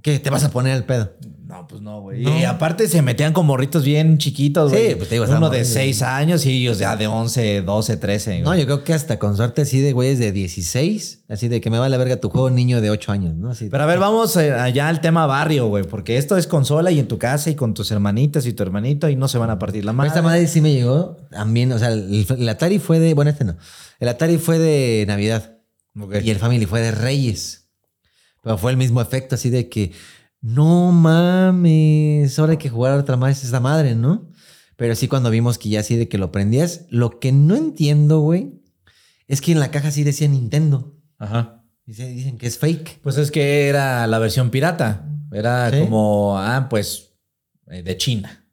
[0.01, 0.19] ¿Qué?
[0.19, 1.11] ¿Te vas a poner el pedo?
[1.47, 2.23] No, pues no, güey.
[2.23, 2.39] No.
[2.39, 4.95] Y aparte se metían con morritos bien chiquitos, Sí, güey.
[4.95, 5.67] pues te digo, Uno de morritos.
[5.67, 8.41] 6 años y ellos ya de 11, 12, 13.
[8.41, 11.69] No, yo creo que hasta con suerte así de güeyes de 16, así de que
[11.69, 13.51] me va la verga tu juego niño de 8 años, ¿no?
[13.51, 16.89] Así, Pero a ver, vamos eh, allá al tema barrio, güey, porque esto es consola
[16.91, 19.51] y en tu casa y con tus hermanitas y tu hermanito y no se van
[19.51, 20.07] a partir la Pero madre.
[20.09, 23.45] esta madre sí me llegó también, o sea, el, el Atari fue de, bueno, este
[23.45, 23.55] no,
[23.99, 25.57] el Atari fue de Navidad
[26.23, 27.61] y el Family fue de Reyes.
[28.43, 29.91] Pero fue el mismo efecto así de que,
[30.47, 34.29] no mames, ahora hay que jugar otra más esta madre, ¿no?
[34.77, 38.19] Pero sí cuando vimos que ya así de que lo prendías, lo que no entiendo,
[38.19, 38.61] güey,
[39.27, 40.93] es que en la caja sí decía Nintendo.
[41.17, 41.63] Ajá.
[41.85, 42.99] Dice- Dicen que es fake.
[43.01, 45.09] Pues es que era la versión pirata.
[45.31, 45.79] Era ¿Sí?
[45.79, 47.13] como, ah, pues,
[47.71, 48.45] eh, de China.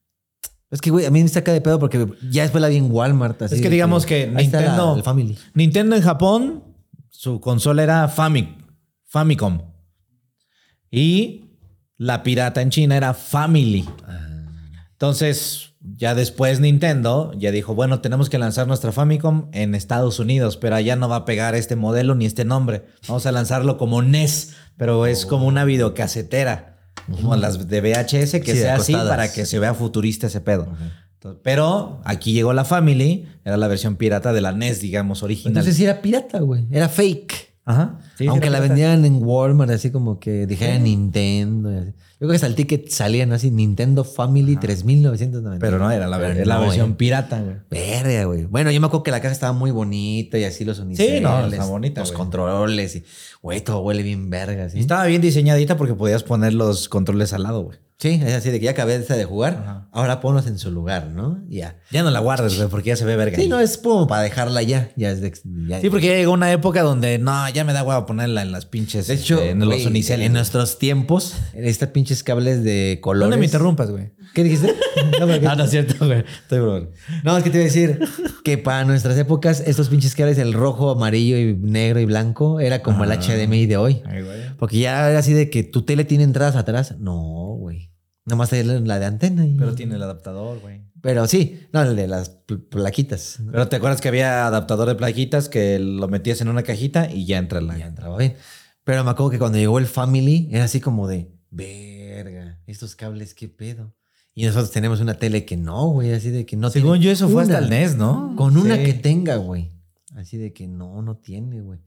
[0.70, 2.90] Es que, güey, a mí me saca de pedo porque ya después la vi en
[2.90, 3.43] Walmart.
[3.43, 5.36] así Es que digamos que la- Nintendo- Family.
[5.55, 6.64] Nintendo en Japón,
[7.10, 8.56] su consola era Fami-
[9.05, 9.60] Famicom.
[10.90, 11.51] Y
[11.97, 13.89] la pirata en China era Family.
[14.93, 20.56] Entonces, ya después Nintendo ya dijo, bueno, tenemos que lanzar nuestra Famicom en Estados Unidos,
[20.56, 22.85] pero allá no va a pegar este modelo ni este nombre.
[23.09, 26.78] Vamos a lanzarlo como NES, pero es como una videocasetera,
[27.10, 30.69] como las de VHS, que Sí, sea así para que se vea futurista ese pedo.
[31.43, 35.59] Pero aquí llegó la Family, era la versión pirata de la NES, digamos, original.
[35.59, 36.66] Entonces era pirata, güey.
[36.70, 37.51] Era fake.
[37.64, 38.01] Ajá.
[38.18, 41.72] Sí, Aunque la vendían en Walmart, así como que dijera Nintendo.
[41.72, 41.90] y así.
[41.93, 43.34] Yo creo que hasta el ticket salía, ¿no?
[43.34, 45.59] Así, Nintendo Family 3990.
[45.64, 47.56] Pero no, era la, Pero era la no, versión pirata, güey.
[47.70, 48.44] Verga, güey.
[48.47, 51.22] Bueno, yo me acuerdo que la caja estaba muy bonita y así los uniceles.
[51.22, 52.18] no, está bonita, Los güey.
[52.18, 53.05] controles y,
[53.43, 54.78] güey, todo huele bien verga, ¿sí?
[54.78, 57.78] Y estaba bien diseñadita porque podías poner los controles al lado, güey.
[58.02, 59.88] Sí, es así de que ya acabé de de jugar, Ajá.
[59.92, 61.38] ahora ponlos en su lugar, ¿no?
[61.48, 61.76] Ya.
[61.92, 63.36] Ya no la guardes, güey, porque ya se ve verga.
[63.36, 63.48] Sí, ahí.
[63.48, 64.90] no, es como para dejarla ya.
[64.96, 65.32] Ya es de,
[65.68, 68.50] ya- Sí, porque ya llegó una época donde no, ya me da hueva ponerla en
[68.50, 69.06] las pinches.
[69.06, 70.26] De hecho, este, en los uniceles.
[70.26, 73.30] en nuestros tiempos, en estos pinches cables de colores.
[73.30, 74.10] No me interrumpas, güey.
[74.34, 74.74] ¿Qué dijiste?
[75.20, 76.20] No, porque- Ah, no es cierto, güey.
[76.42, 76.86] Estoy broma.
[77.24, 77.98] No, es que te iba a decir
[78.44, 82.82] que para nuestras épocas, estos pinches cables, el rojo, amarillo y negro y blanco, era
[82.82, 83.16] como el Ah.
[83.16, 84.02] HDMI de hoy.
[84.06, 84.56] Ay, güey.
[84.58, 86.94] Porque ya era así de que tu tele tiene entradas atrás.
[86.98, 87.51] No.
[88.24, 89.44] Nomás hay la de antena.
[89.46, 89.56] Y...
[89.56, 90.82] Pero tiene el adaptador, güey.
[91.00, 93.40] Pero sí, no, el de las pl- plaquitas.
[93.50, 97.26] Pero te acuerdas que había adaptador de plaquitas que lo metías en una cajita y
[97.26, 97.76] ya entra la.
[97.76, 98.36] Ya entraba bien.
[98.84, 103.34] Pero me acuerdo que cuando llegó el Family, era así como de, verga, estos cables,
[103.34, 103.94] qué pedo.
[104.34, 107.28] Y nosotros tenemos una tele que no, güey, así de que no Según yo, eso
[107.28, 108.34] fue hasta el NES, ¿no?
[108.36, 108.84] Con una Sí.
[108.84, 109.70] que tenga, güey.
[110.16, 111.80] Así de que no, no tiene, güey.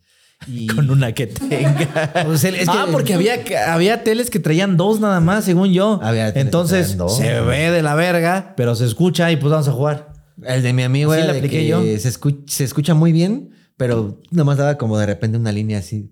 [0.47, 2.11] Y Con una que tenga.
[2.25, 3.39] Pues el- es que- ah, porque había,
[3.73, 5.99] había teles que traían dos nada más, según yo.
[6.03, 10.13] Había Entonces se ve de la verga, pero se escucha y pues vamos a jugar.
[10.43, 11.81] el de mi amigo era de apliqué que yo.
[11.81, 16.11] Se, escu- se escucha muy bien, pero nomás daba como de repente una línea así.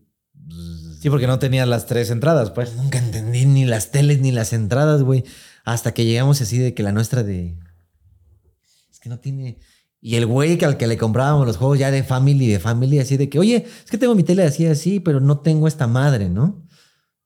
[1.02, 2.76] Sí, porque no tenía las tres entradas, pues.
[2.78, 5.26] Nunca entendí ni las teles ni las entradas, güey.
[5.66, 7.58] Hasta que llegamos así de que la nuestra de.
[8.90, 9.58] Es que no tiene.
[10.06, 13.00] Y el güey que al que le comprábamos los juegos ya de Family, de Family,
[13.00, 15.88] así de que, oye, es que tengo mi tele así, así, pero no tengo esta
[15.88, 16.68] madre, ¿no?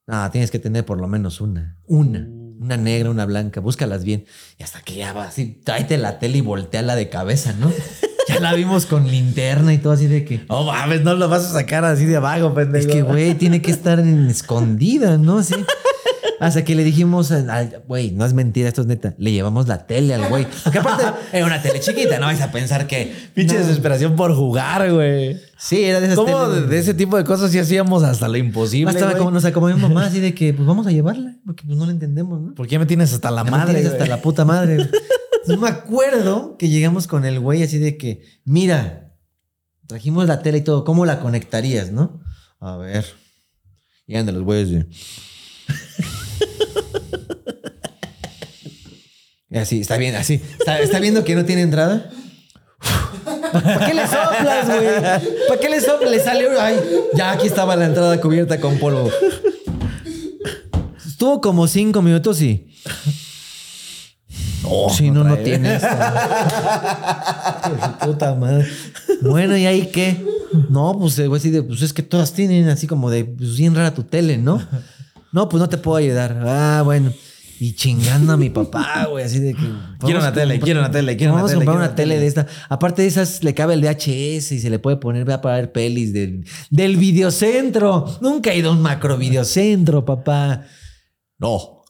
[0.05, 1.79] Ah, tienes que tener por lo menos una.
[1.87, 2.29] Una.
[2.59, 3.61] Una negra, una blanca.
[3.61, 4.25] Búscalas bien.
[4.59, 7.71] Y hasta que ya va así, tráete la tele y volteala de cabeza, ¿no?
[8.27, 10.45] ya la vimos con linterna y todo así de que.
[10.47, 12.87] No mames, no lo vas a sacar así de abajo, pendejo.
[12.87, 15.39] Es que, güey, tiene que estar en escondida, ¿no?
[15.39, 15.55] Así.
[16.39, 17.34] Hasta que le dijimos
[17.88, 19.15] güey, no es mentira, esto es neta.
[19.18, 20.45] Le llevamos la tele al güey.
[20.64, 21.03] Porque aparte
[21.34, 23.11] era una tele chiquita, no vais a pensar que.
[23.34, 23.61] Pinche No.
[23.61, 25.39] desesperación por jugar, güey.
[25.57, 28.38] Sí, era de esas ¿Cómo de, de ese tipo de cosas sí hacíamos hasta lo
[28.38, 28.91] imposible?
[28.91, 29.18] Hasta güey?
[29.18, 31.85] como nos acomodó mi mamá, así de que, pues vamos a llevarla, porque pues no
[31.88, 32.53] la entendemos, ¿no?
[32.53, 33.73] ¿Por qué me tienes hasta la Ya me madre?
[33.73, 34.01] tienes güey?
[34.01, 34.73] hasta la puta madre.
[35.41, 39.15] Entonces, me acuerdo que llegamos con el güey así de que, mira,
[39.88, 42.22] trajimos la tele y todo, ¿cómo la conectarías, no?
[42.59, 43.05] A ver.
[44.05, 44.85] Llegan de los güeyes de.
[49.46, 50.41] Y así, está bien, así.
[50.59, 52.09] ¿Está, está viendo que no tiene entrada?
[53.51, 54.88] ¿Para qué le soplas, güey?
[55.47, 56.11] ¿Para qué le soplas?
[56.11, 56.47] Le sale.
[56.59, 56.79] Ay,
[57.13, 59.09] ya aquí estaba la entrada cubierta con polvo.
[61.05, 62.67] Estuvo como cinco minutos y.
[64.95, 67.61] si no, no tiene esta.
[67.65, 68.67] Hijo de su puta madre.
[69.21, 70.23] Bueno, ¿y ahí qué?
[70.69, 73.75] No, pues güey así de, pues es que todas tienen así como de, pues bien
[73.75, 74.61] rara tu tele, ¿no?
[75.31, 76.41] No, pues no te puedo ayudar.
[76.45, 77.11] Ah, bueno.
[77.59, 79.67] Y chingando a mi papá, güey, así de que.
[79.99, 82.21] Quiero una tele, quiero una tele, quiero una vamos a tele, comprar una tele tele.
[82.21, 82.47] de esta.
[82.69, 85.71] Aparte de esas, le cabe el VHS y se le puede poner, va a pagar
[85.71, 88.05] pelis del, del videocentro.
[88.21, 90.65] Nunca he ido a un macro videocentro, papá.
[91.39, 91.84] No.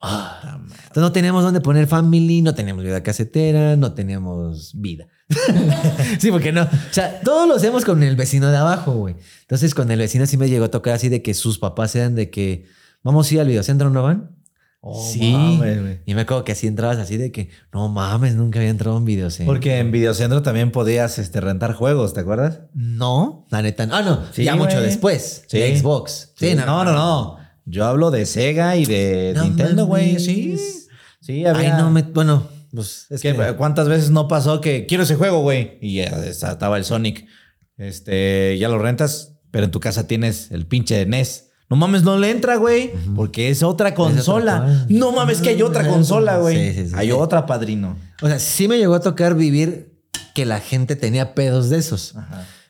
[0.00, 0.58] Ah.
[0.68, 5.06] Entonces no teníamos dónde poner family, no teníamos vida casetera, no teníamos vida.
[6.18, 6.62] sí, porque no.
[6.62, 9.16] O sea, todos lo hacemos con el vecino de abajo, güey.
[9.40, 12.14] Entonces con el vecino sí me llegó a tocar así de que sus papás eran
[12.14, 12.66] de que
[13.02, 14.43] vamos a ir al videocentro, ¿no van?
[14.86, 15.32] Oh, sí.
[15.32, 16.00] mames, güey.
[16.04, 19.06] y me acuerdo que así entrabas así de que no mames, nunca había entrado un
[19.06, 19.50] videocentro.
[19.50, 22.60] Porque en Videocentro también podías este, rentar juegos, ¿te acuerdas?
[22.74, 23.88] No, la neta.
[23.90, 24.20] Ah, no.
[24.32, 25.44] Sí, ya mucho después.
[25.46, 25.58] Sí.
[25.58, 26.32] De Xbox.
[26.36, 27.38] Sí, no, no, no.
[27.64, 30.18] Yo hablo de Sega y de No Nintendo, güey.
[30.18, 30.58] Sí.
[31.22, 31.78] Sí, Ay, había.
[31.78, 32.02] no me.
[32.02, 33.34] Bueno, pues es que.
[33.56, 35.78] ¿cuántas veces no pasó que quiero ese juego, güey?
[35.80, 37.26] Y ya estaba el Sonic.
[37.78, 41.43] Este, ya lo rentas, pero en tu casa tienes el pinche NES.
[41.70, 44.86] No mames, no le entra, güey, porque es otra consola.
[44.88, 46.56] no mames, que hay otra consola, güey.
[46.56, 46.94] Sí, sí, sí.
[46.96, 47.96] Hay otra, padrino.
[48.22, 49.94] O sea, sí me llegó a tocar vivir
[50.34, 52.14] que la gente tenía pedos de esos.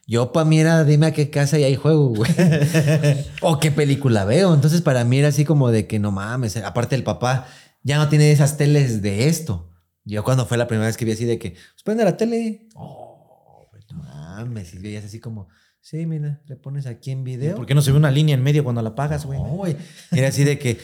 [0.07, 2.31] Yo para mí era, dime a qué casa y hay juego, güey.
[3.41, 4.55] o qué película veo.
[4.55, 6.57] Entonces para mí era así como de que no mames.
[6.59, 7.47] Aparte el papá
[7.83, 9.71] ya no tiene esas teles de esto.
[10.05, 12.69] Yo cuando fue la primera vez que vi así de que, pues prende la tele.
[12.75, 14.75] Oh, no mames.
[14.75, 15.49] Y veías así como,
[15.85, 17.57] sí, mira, le pones aquí en video.
[17.57, 19.39] ¿Por qué no se ve una línea en medio cuando la pagas, güey?
[19.39, 19.77] No, güey.
[20.11, 20.81] Era así de que.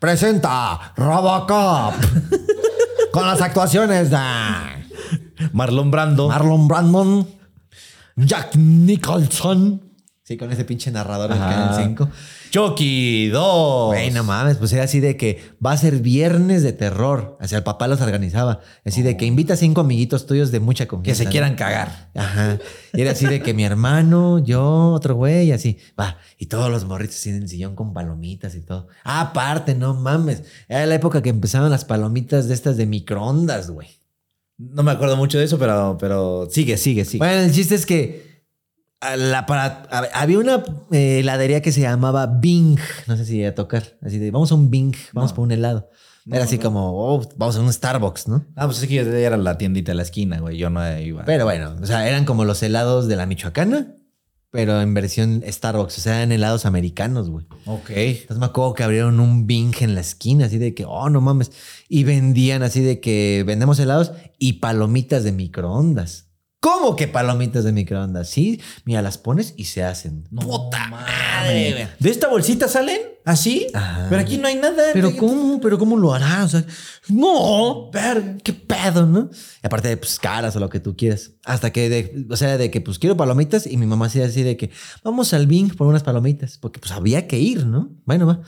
[0.00, 1.94] Presenta Robocop
[3.12, 4.18] con las actuaciones de
[5.52, 6.28] Marlon Brando.
[6.28, 7.28] Marlon Brandon,
[8.16, 9.80] Jack Nicholson.
[10.24, 11.38] Sí, con ese pinche narrador del.
[11.38, 12.10] Canal 5.
[12.54, 13.86] Chucky 2.
[13.88, 17.36] Güey, no mames, pues era así de que va a ser viernes de terror.
[17.40, 18.60] Así el papá los organizaba.
[18.84, 21.18] Así de que invita a cinco amiguitos tuyos de mucha que confianza.
[21.18, 21.30] se ¿no?
[21.32, 22.12] quieran cagar.
[22.14, 22.60] Ajá.
[22.92, 25.78] Y era así de que mi hermano, yo, otro güey, y así.
[25.98, 26.16] Va.
[26.38, 28.86] Y todos los morritos así en el sillón con palomitas y todo.
[29.02, 30.44] Ah, aparte, no mames.
[30.68, 33.88] Era la época que empezaban las palomitas de estas de microondas, güey.
[34.58, 37.18] No me acuerdo mucho de eso, pero, pero sigue, sigue, sigue.
[37.18, 38.33] Bueno, el chiste es que
[39.16, 40.62] la para, a- había una
[40.92, 42.78] eh, heladería que se llamaba Bing.
[43.06, 43.82] No sé si iba a tocar.
[44.02, 45.36] Así de, vamos a un Bing, vamos No.
[45.36, 45.88] por un helado.
[46.26, 46.62] No, Era así no.
[46.62, 48.46] como, oh, vamos a un Starbucks, ¿no?
[48.56, 50.56] Ah, pues es que yo era la tiendita de la esquina, güey.
[50.56, 51.24] Yo no iba.
[51.24, 53.94] Pero bueno, o sea, eran como los helados de la Michoacana,
[54.50, 55.98] pero en versión Starbucks.
[55.98, 57.44] O sea, eran helados americanos, güey.
[57.66, 57.90] ok.
[57.90, 61.20] Entonces me acuerdo que abrieron un Bing en la esquina, así de que, oh, no
[61.20, 61.52] mames.
[61.90, 66.23] Y vendían así de que vendemos helados y palomitas de microondas.
[66.64, 68.30] ¿Cómo que palomitas de microondas?
[68.30, 70.24] Sí, mira, las pones y se hacen.
[70.30, 71.88] No ¡Puta madre!
[72.00, 72.98] ¿De esta bolsita salen?
[73.26, 73.66] ¿Así?
[73.74, 74.06] Ajá.
[74.08, 74.82] Pero aquí no hay nada.
[74.94, 75.60] Pero ¿cómo?
[75.60, 76.42] ¿Pero cómo lo hará?
[76.42, 76.64] O sea,
[77.10, 79.28] no, ver, qué pedo, ¿no?
[79.62, 81.32] Y aparte de pues caras o lo que tú quieras.
[81.44, 84.42] Hasta que, de- o sea, de que pues quiero palomitas y mi mamá hacía así
[84.42, 84.70] de que
[85.02, 87.94] vamos al Bing por unas palomitas, porque pues había que ir, ¿no?
[88.06, 88.40] Bueno, va.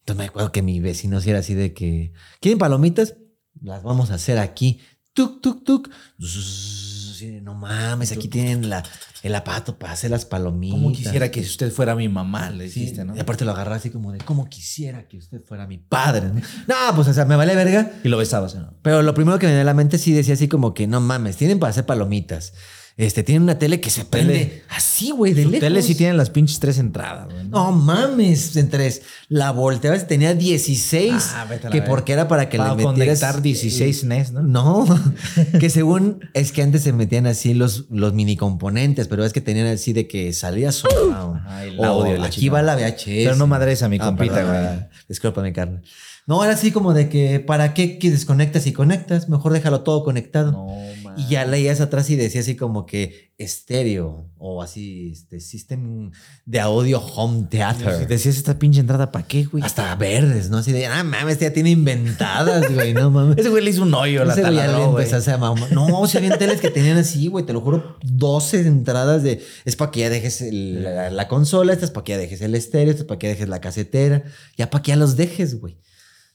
[0.00, 3.14] Entonces me acuerdo que mi vecino sí era así de que quieren palomitas,
[3.62, 4.80] las vamos a hacer aquí.
[5.14, 5.88] Tuk, tuk, tuk.
[6.20, 6.93] Zzz,
[7.24, 8.82] así no mames, aquí tienen la,
[9.22, 10.78] el aparato para hacer las palomitas.
[10.78, 13.16] Como quisiera que usted fuera mi mamá, le Sí, dijiste, ¿no?
[13.16, 16.28] Y aparte lo agarraba así como de, ¿cómo quisiera que usted fuera mi padre?
[16.28, 17.92] No, No, pues, o sea, me vale verga.
[18.02, 18.74] Y lo besabas, ¿no?
[18.82, 21.00] Pero lo primero que me dio a la mente sí decía así como que, no
[21.00, 22.52] mames, tienen para hacer palomitas.
[22.96, 25.66] Este, tienen una tele que se prende tele- así, güey, de Su lejos.
[25.66, 27.48] tele sí tiene las pinches tres entradas, güey.
[27.48, 29.02] No mames, en tres.
[29.28, 31.12] La volteabas tenía 16.
[31.34, 33.18] Ah, vete a la que porque era para que Para le metieras...
[33.18, 34.42] conectar 16 NES, ¿no?
[34.42, 34.86] No,
[35.58, 39.40] que según es que antes se metían así los, los mini componentes, pero es que
[39.40, 41.40] tenían así de que salía solo.
[41.64, 43.04] El O audio la aquí va la VHS.
[43.06, 44.56] Pero no madres a mi Ah, compita, güey.
[44.56, 45.82] ah, Discúlpame, carnal.
[46.26, 49.28] No, era así como de que, ¿para qué que desconectas y conectas?
[49.28, 50.52] Mejor déjalo todo conectado.
[50.52, 50.76] No,
[51.16, 56.10] Y ya leías atrás y decía así como que estéreo o así, este, system
[56.46, 58.06] de audio home Si theater.
[58.08, 59.62] decías esta pinche entrada, ¿para qué, güey?
[59.62, 60.58] Hasta verdes, ¿no?
[60.58, 63.36] Así de, ah, mames, ya tiene inventadas, güey, no mames.
[63.38, 65.70] Ese güey le hizo un hoyo, la Ese güey ya le empezaste a mamar.
[65.72, 69.42] No, habían teles que tenían así, güey, te lo juro, 12 entradas de.
[69.64, 72.40] Es para que ya dejes el- la, la consola, esta es para que ya dejes
[72.40, 74.22] el estéreo, esta es para que ya dejes la casetera,
[74.56, 75.76] ya para que ya los dejes, güey.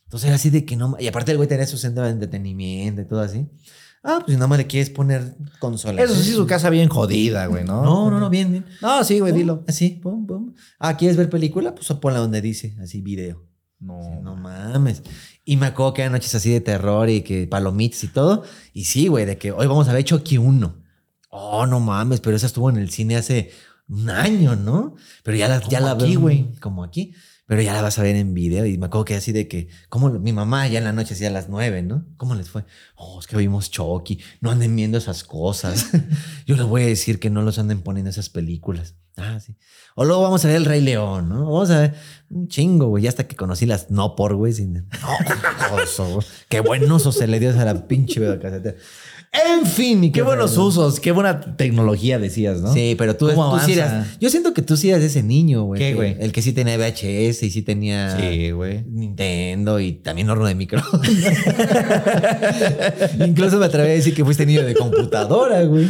[0.10, 0.98] Entonces era así de que no.
[1.00, 3.48] Y aparte el güey tenía su centro de entretenimiento y todo así.
[4.02, 6.02] Ah, pues si nada más le quieres poner consola.
[6.02, 7.84] Eso sí, su casa bien jodida, güey, ¿no?
[7.84, 8.66] No, no, no, bien, bien.
[8.82, 9.64] No, sí, güey, dilo.
[9.68, 10.54] Así, pum, pum.
[10.80, 11.76] Ah, ¿quieres ver película?
[11.76, 13.46] Pues ponla donde dice, así, video.
[13.80, 15.04] No, No mames.
[15.46, 18.44] Y me acuerdo que eran noches así de terror y que palomitas y todo.
[18.74, 20.76] Y sí, güey, de que hoy vamos a ver Chucky 1.
[21.30, 23.52] Oh, no mames, pero esa estuvo en el cine hace
[23.88, 24.96] un año, ¿no?
[25.24, 26.56] Pero ya la, ya la aquí, veo- güey.
[26.60, 27.14] Como aquí.
[27.50, 29.70] Pero ya la vas a ver en video y me acuerdo que así de que,
[29.90, 32.06] como mi mamá ya en la noche hacía las nueve, ¿no?
[32.16, 32.64] ¿Cómo les fue?
[32.94, 35.88] Oh, es que vimos Chucky, no anden viendo esas cosas.
[36.46, 38.94] Yo les voy a decir que no los anden poniendo esas películas.
[39.18, 39.56] Ah, sí.
[39.96, 41.46] O luego vamos a ver El Rey León, ¿no?
[41.46, 41.96] Vamos a ver
[42.30, 43.08] un chingo, güey.
[43.08, 44.54] Hasta que conocí las no por, güey.
[45.02, 46.20] No, oso.
[46.50, 48.78] Qué buen uso se le dio a la pinche videocasetera.
[49.32, 52.74] En fin, mi Qué buenos usos, qué buena tecnología decías, ¿no?
[52.74, 53.98] Sí, pero tú, ¿Cómo tú sí avanza?
[53.98, 54.18] eras.
[54.20, 55.80] Yo siento que tú sí eras ese niño, güey.
[55.80, 56.18] ¿Qué, güey?
[56.20, 58.84] El que sí tenía VHS y sí tenía Sí, güey.
[58.88, 60.82] Nintendo y también horno de micro.
[63.26, 65.88] Incluso me atreví a decir que fuiste niño de computadora, güey.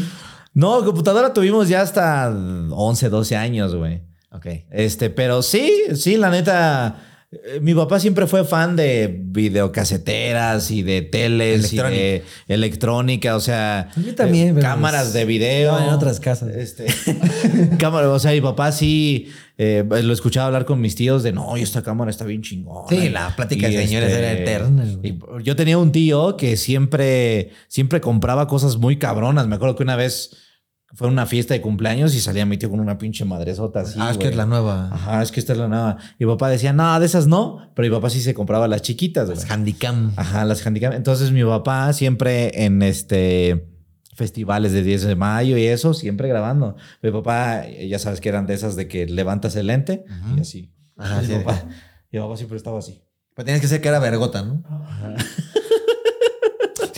[0.53, 4.01] No, computadora tuvimos ya hasta 11, 12 años, güey.
[4.31, 4.47] Ok.
[4.71, 7.05] Este, pero sí, sí, la neta.
[7.31, 13.39] Eh, Mi papá siempre fue fan de videocaseteras y de teles y de electrónica, o
[13.39, 15.79] sea, Yo también, eh, cámaras pues, de video.
[15.79, 16.55] no, en otras casas.
[16.55, 16.85] Este,
[17.77, 21.57] cámara, o sea, mi papá sí eh, lo escuchaba hablar con mis tíos de no,
[21.57, 22.87] esta cámara está bien chingona.
[22.87, 27.99] Sí, la plática de señores era eterna, y yo tenía un tío que siempre, siempre
[28.01, 29.47] compraba cosas muy cabronas.
[29.47, 30.48] Me acuerdo que una vez
[30.93, 33.99] fue una fiesta de cumpleaños y salía mi tío con una pinche madresota así.
[34.01, 34.31] ah, es que güey.
[34.31, 34.89] es la nueva.
[34.91, 35.97] Ajá, es que esta es la nueva.
[36.17, 38.81] Y mi papá decía, no, de esas no, pero mi papá sí se compraba las
[38.81, 39.29] chiquitas.
[39.29, 40.13] Las Handicam.
[40.15, 40.93] Ajá, las handicap.
[40.93, 43.67] Entonces mi papá siempre en este
[44.15, 46.75] festivales de 10 de mayo y eso, siempre grabando.
[47.01, 50.03] Mi papá, ya sabes que eran de esas de que levantas el lente
[50.35, 50.73] y así.
[50.97, 51.63] Ajá, mi, papá,
[52.11, 53.01] mi papá siempre estaba así.
[53.33, 54.61] Pero tienes que ser que era vergota, ¿no?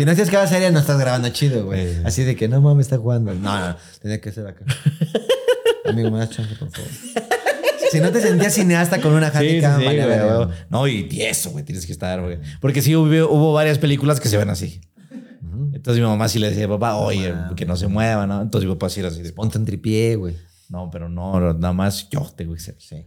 [0.02, 1.80] Si no hacías cada serie, no estás grabando chido, güey.
[1.80, 2.02] Eh.
[2.04, 3.36] Así de que no mames, está jugando.
[3.36, 4.66] No, no, tenía que ser acá.
[5.86, 6.90] Amigo, me das chance, por favor.
[7.92, 10.48] Si no te sentías cineasta con una sí, güey, güey.
[10.72, 12.40] No, y tieso, güey, tienes que estar, güey.
[12.60, 14.82] Porque sí hubo, hubo varias películas que se ven así.
[15.72, 18.42] Entonces mi mamá sí le decía, papá, oye, que no se mueva, ¿no?
[18.42, 20.36] Entonces mi papá sí era así Ponte un tripié, güey.
[20.70, 22.76] no, pero no, nada más yo tengo que ser.
[22.80, 23.06] Sí.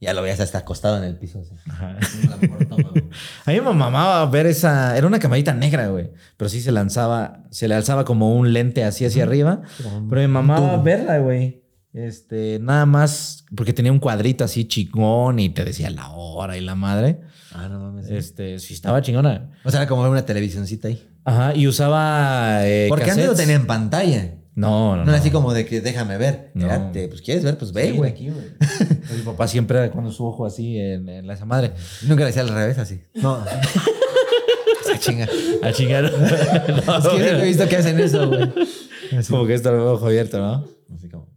[0.00, 1.40] Ya lo veías hasta acostado en el piso.
[1.40, 1.54] así.
[3.46, 4.96] A mí me mamaba ver esa.
[4.96, 6.10] Era una camarita negra, güey.
[6.36, 9.62] Pero sí se lanzaba, se le alzaba como un lente así hacia arriba.
[10.08, 11.64] Pero me mamaba verla, güey.
[11.92, 16.60] Este, nada más porque tenía un cuadrito así chingón y te decía la hora y
[16.60, 17.22] la madre.
[17.52, 18.08] Ah, no mames.
[18.08, 19.50] Este, sí estaba chingona.
[19.64, 21.04] O sea, era como una televisioncita ahí.
[21.24, 22.60] Ajá, y usaba.
[22.66, 24.34] eh, Porque antes lo tenía en pantalla.
[24.58, 25.16] No, no, No, no.
[25.16, 26.50] así como de que déjame ver.
[26.54, 26.90] No.
[26.92, 28.12] Pues quieres ver, pues ve, güey.
[28.12, 28.34] güey.
[29.16, 31.72] Mi papá siempre era con su ojo así en, en la esa madre.
[32.02, 33.00] Nunca le decía al revés así.
[33.14, 33.38] No.
[34.84, 35.28] Esa chinga.
[35.62, 36.04] A chingar.
[36.86, 38.52] No, Es que yo he visto que hacen eso, güey.
[39.30, 40.64] Como que está el ojo abierto, ¿no?
[40.94, 41.28] Así como.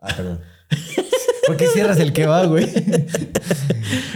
[0.00, 0.40] Ah, perdón.
[1.46, 2.66] ¿Por qué cierras el que va, güey?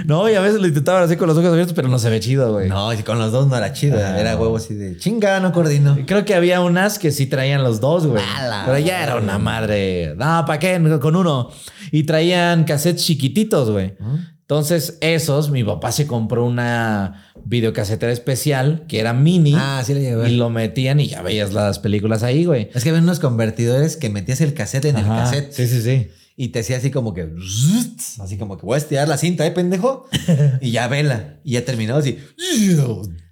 [0.07, 2.19] No, y a veces lo intentaban hacer con los ojos abiertos, pero no se ve
[2.21, 2.69] chido, güey.
[2.69, 3.99] No, si con los dos no era chido.
[3.99, 4.19] Ah.
[4.19, 5.97] Era huevo así de chinga, no coordino.
[6.07, 8.23] Creo que había unas que sí traían los dos, güey.
[8.67, 10.15] Pero ya era una madre.
[10.17, 10.81] No, ¿para qué?
[11.01, 11.51] Con uno.
[11.93, 13.95] Y traían cassettes chiquititos, güey.
[14.41, 19.55] Entonces, esos, mi papá se compró una videocasetera especial que era mini.
[19.57, 20.29] Ah, sí le llevé.
[20.31, 22.69] Y lo metían y ya veías las películas ahí, güey.
[22.75, 25.53] Es que había unos convertidores que metías el cassette en el cassette.
[25.53, 26.09] Sí, sí, sí.
[26.43, 27.29] Y te hacía así como que.
[28.19, 30.07] Así como que voy a estirar la cinta, ¿eh, pendejo?
[30.63, 31.39] Y ya vela.
[31.45, 32.19] Y ya terminó así.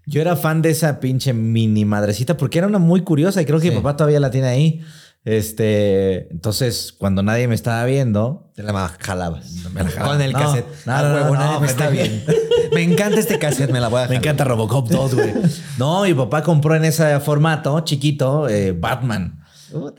[0.07, 3.61] Yo era fan de esa pinche mini madrecita porque era una muy curiosa y creo
[3.61, 3.71] que Sí.
[3.71, 4.83] mi papá todavía la tiene ahí.
[5.25, 9.53] Este, entonces, cuando nadie me estaba viendo, Te la jalabas.
[9.73, 10.13] me la jalaba.
[10.13, 10.67] Con el No, cassette.
[10.85, 12.25] no, Ah, no, huevo, no, nadie me está bien.
[12.75, 15.33] me encanta este cassette, me la voy a Me encanta Robocop 2, güey.
[15.79, 19.41] No, mi papá compró en ese formato chiquito eh, Batman.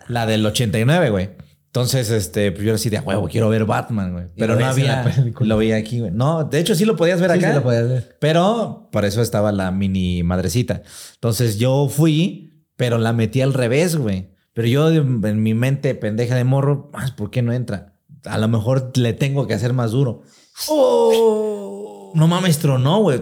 [0.08, 1.49] La del 89, güey.
[1.70, 4.26] Entonces, este, pues yo así de a huevo, quiero ver Batman, güey.
[4.36, 5.06] Pero no había.
[5.40, 6.12] Lo veía aquí, güey.
[6.12, 7.50] No, de hecho sí lo podías ver Sí, acá.
[7.50, 8.18] sí lo podías ver.
[8.20, 10.82] Pero por eso estaba la mini madrecita.
[11.14, 14.32] Entonces yo fui, pero la metí al revés, güey.
[14.54, 17.94] Pero yo en mi mente pendeja de morro, más, ¿por qué no entra?
[18.26, 20.24] A lo mejor le tengo que hacer más duro.
[20.70, 22.12] ¡Oh!
[22.16, 23.22] No mames, tronó, güey.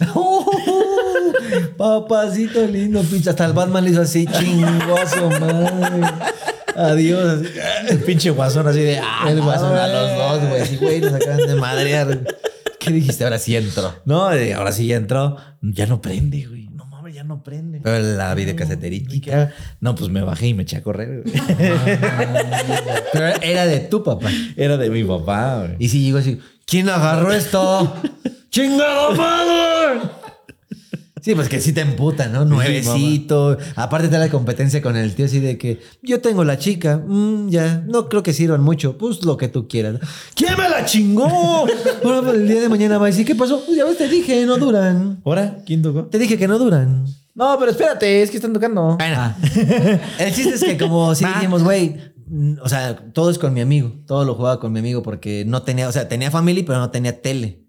[1.76, 3.30] Papacito lindo, pinche.
[3.30, 6.06] Hasta el Batman le hizo así, chinguazo, madre.
[6.76, 7.42] Adiós.
[7.88, 8.98] El pinche guasón así de.
[8.98, 9.26] ¡ah!
[9.28, 10.66] El guasón a los dos, güey.
[10.66, 12.20] Sí, güey, nos acaban de madrear.
[12.78, 13.24] ¿Qué dijiste?
[13.24, 13.94] Ahora sí entro.
[14.04, 15.36] No, ahora sí ya entró.
[15.60, 16.68] Ya no prende, güey.
[16.68, 17.80] No mames, ya no prende.
[17.82, 19.52] Pero la videocaseterita.
[19.80, 21.22] No, pues me bajé y me eché a correr.
[21.24, 21.34] güey.
[23.12, 24.28] Pero era de tu papá.
[24.56, 25.76] Era de mi papá, güey.
[25.78, 27.92] Y si llegó así, ¿quién agarró esto?
[28.50, 30.00] ¡Chingado madre!
[31.26, 32.44] Sí, pues que sí te emputa, ¿no?
[32.44, 33.58] Nuevecito.
[33.74, 37.02] Aparte te da la competencia con el tío así de que yo tengo la chica,
[37.04, 39.96] mm, ya, no creo que sirvan mucho, pues lo que tú quieras.
[40.36, 41.26] ¿Quién me la chingó?
[42.04, 43.60] Ahora el día de mañana va a decir, ¿qué pasó?
[43.66, 45.20] Pues ya ves, te dije, no duran.
[45.24, 45.64] ¿Ahora?
[45.66, 46.04] ¿Quién tocó?
[46.04, 47.06] Te dije que no duran.
[47.34, 48.96] No, pero espérate, es que están tocando.
[48.96, 49.34] Bueno,
[50.20, 51.96] el chiste es que como si dijimos, güey,
[52.28, 53.92] mm, o sea, todo es con mi amigo.
[54.06, 56.90] Todo lo jugaba con mi amigo porque no tenía, o sea, tenía family, pero no
[56.90, 57.66] tenía tele.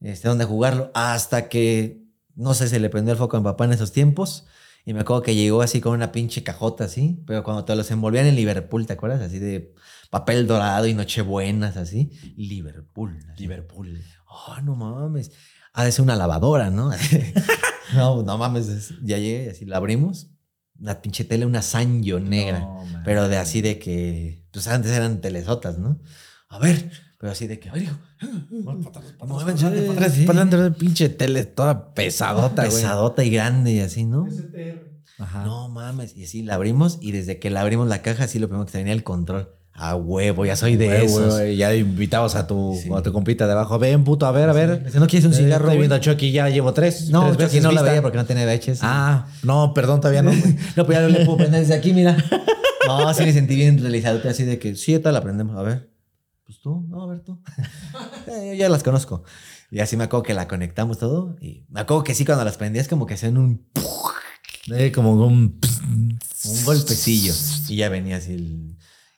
[0.00, 0.92] Este, donde jugarlo.
[0.94, 1.99] Hasta que,
[2.36, 4.46] no sé, se le prendió el foco a mi papá en esos tiempos.
[4.86, 7.22] Y me acuerdo que llegó así con una pinche cajota así.
[7.26, 9.20] Pero cuando te los envolvían en Liverpool, ¿te acuerdas?
[9.20, 9.74] Así de
[10.08, 12.10] papel dorado y nochebuenas, así.
[12.36, 13.18] Liverpool.
[13.32, 13.42] así.
[13.42, 14.02] Liverpool.
[14.26, 15.32] Oh, no mames.
[15.74, 16.90] Ha de ser una lavadora, ¿no?
[17.94, 18.68] no, no mames.
[18.68, 20.30] es- Ya llegué, así la abrimos.
[20.78, 22.60] Una pinche tele, una Sanyo negra.
[22.60, 24.46] No, pero de así de que.
[24.50, 26.00] Pues antes eran telesotas, ¿no?
[26.48, 26.90] A ver.
[27.18, 27.68] Pero así de que.
[27.68, 27.98] A ver, hijo.
[29.26, 29.66] Muévanse,
[30.10, 30.24] sí.
[30.26, 32.76] padre, padre, pinche tele toda pesadota, güey.
[32.76, 34.26] Pesadota y grande y así, ¿no?
[34.30, 34.90] STR.
[35.18, 35.44] Ajá.
[35.44, 36.16] No mames.
[36.16, 36.98] Y así la abrimos.
[37.00, 39.50] Y desde que la abrimos la caja, así lo primero que tenía el control.
[39.72, 41.56] A huevo, ya soy de Güey, esos.
[41.56, 42.90] ya invitabas a tu, Sí.
[42.94, 43.78] a tu compita de abajo.
[43.78, 44.84] Ven, puto, a ver, a ver.
[44.84, 45.64] Dice, ¿No quieres un Eh, cigarro?
[45.66, 47.08] Estoy güey?" viendo a Chucky, ya llevo tres.
[47.08, 47.90] No, tres Chucky veces no la vista.
[47.92, 48.80] veía porque no tenía VHS.
[48.82, 50.32] Ah, no, perdón, todavía no.
[50.76, 52.16] No, pues ya no le puedo prender desde aquí, mira.
[52.86, 55.56] No, sí me sentí bien realizado, así de que sí, esta la aprendemos.
[55.56, 55.89] A ver.
[56.62, 57.38] Tú, no, a.
[58.26, 59.24] Eh, yo ya las conozco.
[59.70, 61.36] Y así me acuerdo que la conectamos todo.
[61.40, 63.66] Y me acuerdo que sí, cuando las prendías, como que hacían un,
[64.72, 65.58] Eh, como un.
[66.44, 67.34] un golpecillo.
[67.68, 68.69] Y ya venía así el.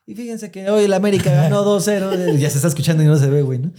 [0.05, 2.37] Y fíjense que hoy el América ganó 2-0.
[2.37, 3.71] Ya se está escuchando y no se ve, güey, ¿no?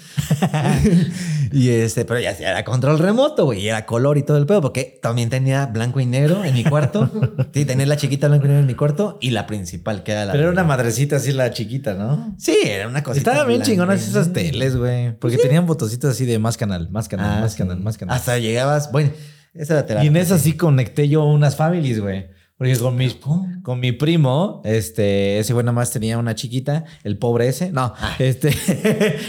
[1.51, 3.59] y este, pero ya era control remoto, güey.
[3.61, 6.63] Y era color y todo el pedo, porque también tenía blanco y negro en mi
[6.63, 7.09] cuarto.
[7.53, 10.25] Sí, tenía la chiquita blanco y negro en mi cuarto y la principal, que era
[10.25, 10.31] la.
[10.31, 12.35] Pero era una madrecita así, la chiquita, ¿no?
[12.39, 13.29] Sí, era una cosita.
[13.31, 15.11] Estaban bien chingonas esas teles, güey.
[15.19, 17.57] Porque tenían botocitos así de más canal, más canal, Ah, más sí.
[17.59, 18.15] canal, más canal.
[18.15, 19.11] Hasta llegabas, bueno,
[19.53, 20.05] esa era terapia.
[20.05, 22.27] Y en esas sí conecté yo unas families, güey.
[22.63, 23.17] Porque con mis,
[23.61, 27.71] con mi primo, este, ese güey nada más tenía una chiquita, el pobre ese.
[27.71, 28.55] No, este,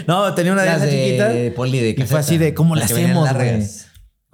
[0.07, 1.35] no, tenía una de esas chiquitas.
[1.55, 3.63] poli de Y fue así de, ¿cómo venían hacemos, güey?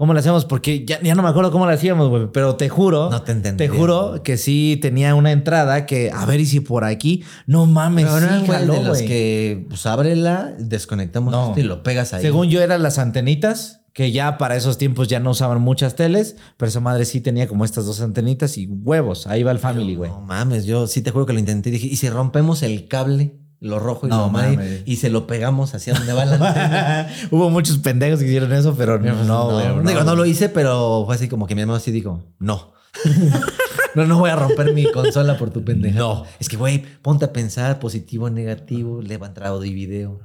[0.01, 0.47] ¿Cómo le hacemos?
[0.47, 2.29] Porque ya, ya no me acuerdo cómo le hacíamos, güey.
[2.33, 3.59] Pero te juro, No te entendí.
[3.59, 7.67] te juro que sí tenía una entrada que, a ver, y si por aquí, no
[7.67, 11.49] mames, Pero no sí, jaló, de los que, pues ábrela, desconectamos No.
[11.49, 12.23] esto y lo pegas ahí.
[12.23, 16.37] Según yo eran las antenitas, que ya para esos tiempos ya no usaban muchas teles,
[16.57, 19.27] pero esa madre sí tenía como estas dos antenitas y huevos.
[19.27, 20.11] Ahí va el family, güey.
[20.11, 21.71] No mames, yo sí te juro que lo intenté.
[21.71, 24.83] Dije, ¿y si rompemos el cable, lo rojo y No lo amarillo, mames.
[24.87, 27.09] y se lo pegamos hacia donde va la antena?
[27.31, 29.85] Hubo muchos pendejos que hicieron eso, pero no, güey.
[29.87, 32.73] Digo, no lo hice, pero fue así como que mi hermano sí dijo, no.
[33.95, 35.99] no, no voy a romper mi consola por tu pendeja.
[35.99, 36.25] No.
[36.39, 40.21] Es que, güey, ponte a pensar positivo, negativo, le va a entrar audio y video.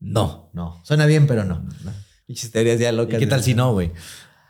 [0.00, 0.50] No.
[0.52, 1.64] No, suena bien, pero no.
[2.50, 3.18] Teorías ya ¿Y locas.
[3.18, 3.90] qué tal si no, güey?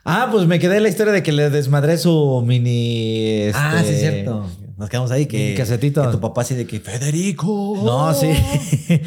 [0.04, 3.50] Ah, pues me quedé en la historia de que le desmadré su mini.
[3.54, 4.46] Ah, este, sí, es cierto.
[4.76, 6.02] Nos quedamos ahí que, casetito.
[6.02, 7.80] que tu papá así de que Federico.
[7.84, 8.32] No, sí.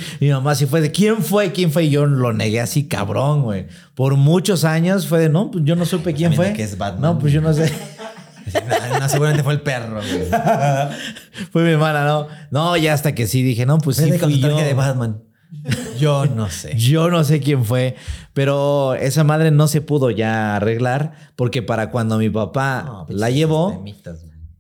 [0.22, 1.86] Mi mamá sí fue de quién fue, quién fue.
[1.86, 3.68] Y yo lo negué así, cabrón, güey.
[3.94, 6.58] Por muchos años fue de no, pues yo no supe quién También fue.
[6.58, 7.02] que es Batman.
[7.02, 7.70] No, pues yo no sé.
[8.54, 10.30] No, no, seguramente fue el perro, güey.
[11.52, 12.28] fue mi hermana, no.
[12.52, 14.56] No, ya hasta que sí dije, no, pues sí fui yo.
[14.56, 15.24] de Batman.
[16.00, 16.74] Yo no sé.
[16.78, 17.96] Yo no sé quién fue,
[18.34, 23.22] pero esa madre no se pudo ya arreglar porque para cuando mi papá No, pinches
[23.22, 23.84] la llevó,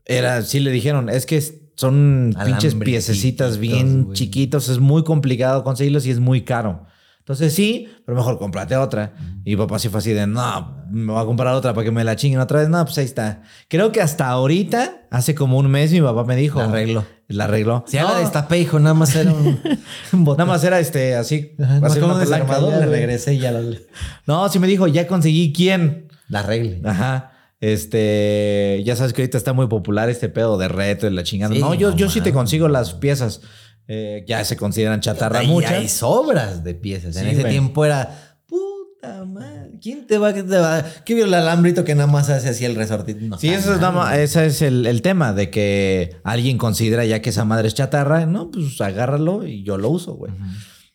[0.06, 1.42] era, sí le dijeron, es que
[1.76, 4.16] son pinches piececitas bien güey.
[4.16, 6.86] chiquitos, es muy complicado conseguirlos y es muy caro.
[7.26, 9.16] Entonces sí, pero mejor cómprate otra.
[9.44, 11.90] Y mi papá sí fue así de, no, me voy a comprar otra para que
[11.90, 12.70] me la chinguen otra vez.
[12.70, 13.42] No, pues ahí está.
[13.68, 16.60] Creo que hasta ahorita, hace como un mes, mi papá me dijo.
[16.60, 17.04] La arregló.
[17.28, 17.84] La arregló.
[17.88, 19.60] Si No, la destapé, hijo, nada más era un,
[20.14, 20.46] un botón.
[20.46, 21.56] Nada más era este, así.
[21.60, 23.64] Ajá, ser como desarmador, le regresé y ya la,
[24.28, 26.10] No, sí me dijo, ya conseguí quién.
[26.30, 26.80] la arregle.
[26.86, 27.32] Ajá.
[27.60, 31.56] Este, ya sabes que ahorita está muy popular este pedo de reto y la chingada.
[31.56, 33.42] Sí, no, yo, no yo sí te consigo las piezas.
[33.88, 35.72] Eh, ya se consideran chatarra muchas.
[35.72, 37.16] hay sobras de piezas.
[37.18, 39.78] En Sí, ese tiempo era puta madre.
[39.82, 40.84] ¿Quién te va, qué te va?
[41.06, 43.20] ¿Qué vio el alambrito que nada más hace así el resortito?
[43.26, 47.06] No Sí, eso es nada más- ese es el, el tema de que alguien considera
[47.06, 48.26] ya que esa madre es chatarra.
[48.26, 50.32] No, pues agárralo y yo lo uso, güey.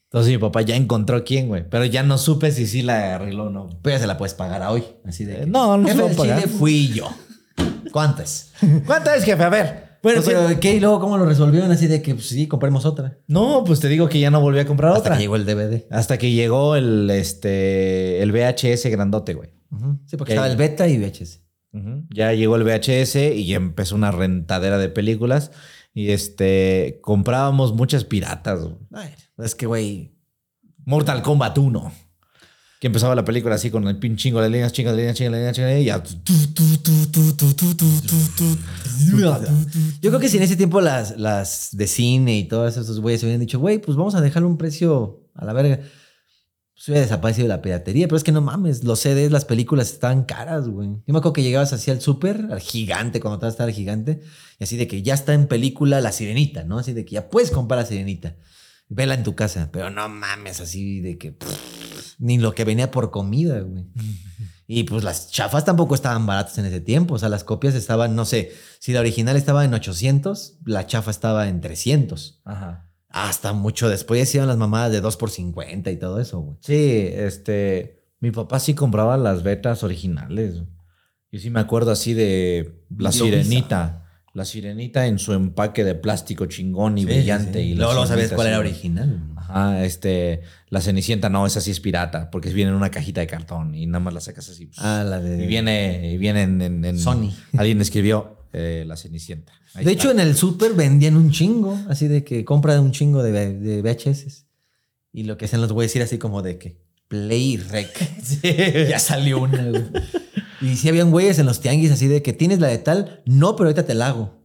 [0.04, 1.68] Entonces mi papá ya encontró quién, güey.
[1.68, 3.68] Pero ya no supe si sí la arregló o no.
[3.82, 4.82] Pero ya se la puedes pagar a hoy.
[5.06, 5.42] Así de.
[5.42, 6.48] Eh, no, no se Jefe va a del pagar.
[6.48, 7.08] Fui yo.
[7.92, 8.50] ¿Cuántas?
[8.86, 9.44] ¿Cuánta es, jefe?
[9.44, 9.89] A ver.
[10.02, 10.74] Bueno, Entonces, pero ¿qué?
[10.74, 11.70] ¿Y luego cómo lo resolvieron?
[11.70, 13.18] Así de que pues, sí, compremos otra.
[13.26, 15.16] No, pues te digo que ya no volví a comprar Hasta otra.
[15.16, 15.84] que llegó el DVD.
[15.90, 19.50] Hasta que llegó el, este, el VHS grandote, güey.
[20.06, 20.38] Sí, porque Ok.
[20.38, 21.40] estaba el beta y VHS.
[22.10, 25.52] Ya llegó el VHS y ya empezó una rentadera de películas.
[25.94, 28.60] Y este, comprábamos muchas piratas.
[28.62, 28.76] güey.
[29.38, 30.14] Es que, güey.
[30.84, 31.92] Mortal Kombat 1.
[32.80, 35.32] Que empezaba la película así con el pin chingo de líneas, chingo de líneas, chingo
[35.32, 36.02] de líneas, líneas, y ya.
[40.00, 43.22] Yo creo que si en ese tiempo las, las de cine y todos esos güeyes
[43.22, 45.80] hubieran dicho, güey, pues vamos a dejarle un precio a la verga.
[46.74, 50.24] se hubiera desaparecido la piratería, pero es que no mames, los CDs, las películas estaban
[50.24, 50.88] caras, güey.
[50.88, 54.22] Yo me acuerdo que llegabas así al súper, al gigante, cuando todavía estaba el gigante,
[54.58, 56.78] y así de que ya está en película La Sirenita, ¿no?
[56.78, 58.36] Así de que ya puedes comprar La Sirenita.
[58.88, 61.36] Vela en tu casa, pero no mames, así de que
[62.20, 63.84] ni lo que venía por comida, güey.
[64.72, 68.14] Y pues las chafas tampoco estaban baratas en ese tiempo, o sea, las copias estaban,
[68.14, 72.42] no sé, si la original estaba en 800, la chafa estaba en 300.
[72.44, 72.88] Ajá.
[73.08, 76.56] Hasta mucho después ya iban las mamadas de 2 por 50 y todo eso, güey.
[76.60, 78.04] Sí, este.
[78.20, 80.62] Mi papá sí compraba las betas originales.
[81.32, 84.06] Yo sí me acuerdo así de la Yo sirenita.
[84.34, 87.58] La sirenita en su empaque de plástico chingón y Sí, brillante.
[87.58, 87.70] sí, sí.
[87.70, 89.29] Y Luego no sabes sirenita cuál era original.
[89.50, 90.42] Ajá, este.
[90.68, 93.86] La cenicienta no, esa sí es pirata, porque viene en una cajita de cartón y
[93.86, 94.70] nada más la sacas así.
[94.78, 95.44] Ah, la de.
[95.44, 97.30] Y viene, y viene en, en- en- Sony.
[97.56, 99.52] Alguien escribió eh, la cenicienta.
[99.74, 100.02] Ahí De está.
[100.02, 103.82] hecho, en el súper vendían un chingo, así de que compra un chingo de, de
[103.82, 104.46] VHS.
[105.12, 106.78] Y lo que hacían los güeyes era así como de que
[107.08, 107.90] Play Rec.
[108.88, 109.84] ya salió una, güey.
[110.62, 113.56] Y si habían güeyes en los tianguis así de que tienes la de tal, no,
[113.56, 114.39] pero ahorita te la hago.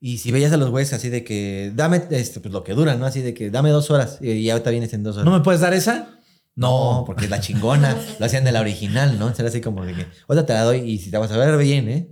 [0.00, 2.94] Y si veías a los güeyes así de que dame este, pues lo que dura,
[2.96, 3.06] ¿no?
[3.06, 5.24] Así de que dame dos horas y ya ahorita vienes en dos horas.
[5.24, 6.20] ¿No me puedes dar esa?
[6.56, 7.96] No, porque es la chingona.
[8.18, 9.32] Lo hacían de la original, ¿no?
[9.36, 11.56] Era así como de que, ahorita te la doy y si te vas a ver
[11.56, 12.08] bien, ¿eh?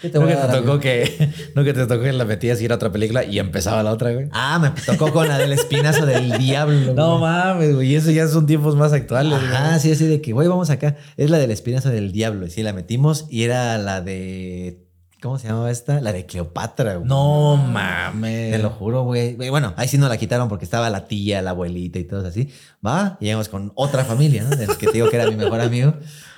[0.00, 2.64] ¿Qué te ¿No que te tocó que, no que te tocó que la metías y
[2.64, 4.28] era otra película y empezaba la otra, güey?
[4.32, 6.92] Ah, me tocó con la del espinazo del diablo.
[6.94, 7.30] No güey.
[7.30, 7.94] mames, güey.
[7.94, 10.96] Eso ya son tiempos más actuales, Ah, sí, así de que, güey, vamos acá.
[11.16, 12.46] Es la del espinazo del diablo.
[12.46, 14.88] Y sí, la metimos y era la de.
[15.22, 16.00] ¿Cómo se llamaba esta?
[16.00, 17.06] La de Cleopatra, güey.
[17.06, 18.50] No mames.
[18.50, 19.36] Te lo juro, güey.
[19.36, 22.50] Bueno, ahí sí nos la quitaron porque estaba la tía, la abuelita y todo así.
[22.84, 24.56] Va, y llegamos con otra familia, ¿no?
[24.56, 25.94] Del que te digo que era mi mejor amigo.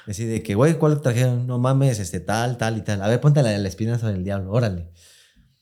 [0.07, 1.47] Así de que, güey, ¿cuál trajeron?
[1.47, 3.01] No mames, este, tal, tal y tal.
[3.01, 4.91] A ver, ponte la del espinazo del diablo, órale.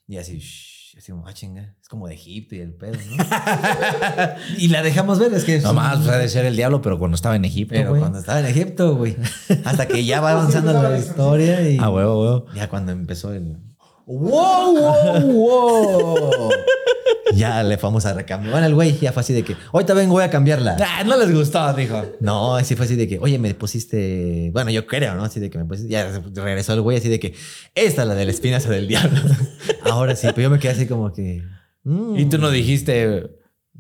[0.09, 1.74] Y así, shh, así como, ah, chinga.
[1.81, 3.24] Es como de Egipto y el pedo, ¿no?
[4.59, 5.56] y la dejamos ver, es que.
[5.56, 7.74] es No un- más, pues ha de ser el diablo, pero cuando estaba en Egipto,
[7.74, 9.16] Pero cuando estaba en Egipto, güey.
[9.64, 11.78] Hasta que ya va avanzando la historia y.
[11.81, 12.47] Ah, huevo, huevo.
[12.55, 13.56] Ya cuando empezó el.
[14.06, 16.50] ¡Wow, wow, wow!
[17.34, 18.52] ya le fuimos a recambiar.
[18.52, 20.76] Bueno, el güey ya fue así de que, ahorita vengo, voy a cambiarla.
[20.80, 22.02] Ah, no les gustó, dijo.
[22.20, 24.50] No, así fue así de que, oye, me pusiste.
[24.52, 25.24] Bueno, yo creo, ¿no?
[25.24, 25.90] Así de que me pusiste.
[25.90, 27.34] Ya regresó el güey así de que,
[27.74, 29.20] esta es la del espinazo del diablo.
[29.84, 31.42] Ahora sí, pero yo me quedé así como que.
[31.84, 32.16] mm.
[32.18, 33.30] Y tú no dijiste,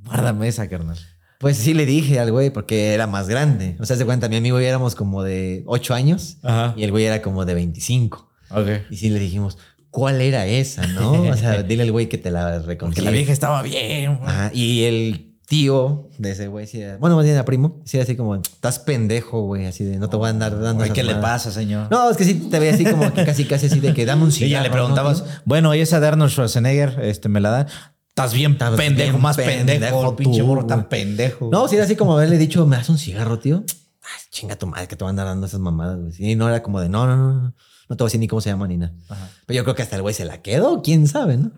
[0.04, 0.98] guárdame esa, carnal.
[1.38, 3.76] Pues sí le dije al güey porque era más grande.
[3.80, 6.72] O sea, se cuenta, mi amigo y éramos como de 8 años Ajá.
[6.76, 8.30] y el güey era como de 25.
[8.50, 8.68] Ok.
[8.90, 9.58] Y sí le dijimos,
[9.92, 11.12] ¿cuál era esa, no?
[11.30, 13.02] O sea, dile al güey que te la Porque reconquiste.
[13.04, 14.28] la vieja estaba bien, güey.
[14.28, 17.98] Ajá, y el tío de ese güey, sí era- bueno, más bien era primo, sí
[17.98, 20.86] era así como, estás pendejo, güey, así de, no te voy a andar dando Ay,
[20.88, 21.44] esas ¿Qué le mamadas".
[21.44, 21.88] pasa, señor?
[21.90, 24.22] No, es que sí te veía así como que casi, casi así de que dame
[24.24, 24.50] un Y cigarro.
[24.50, 27.66] ya le ¿no, preguntabas, bueno, y esa de Arnold Schwarzenegger, este, me la da.
[28.08, 30.88] Estás bien Estás pendejo, bien más pendejo pendejo, tú, pinche burro tan güey.
[30.88, 31.48] pendejo.
[31.52, 33.64] No, sí era así como haberle dicho, ¿me das un cigarro, tío?
[34.02, 36.12] Ay, chinga tu madre que te van a andar dando esas mamadas, güey.
[36.12, 37.54] Sí, no era como de, no, no, no,
[37.92, 38.94] no, te voy a decir ni cómo se llama ni nada.
[39.10, 39.28] Ajá.
[39.44, 41.50] Pero yo creo que hasta el güey se la quedó, quién sabe, ¿no?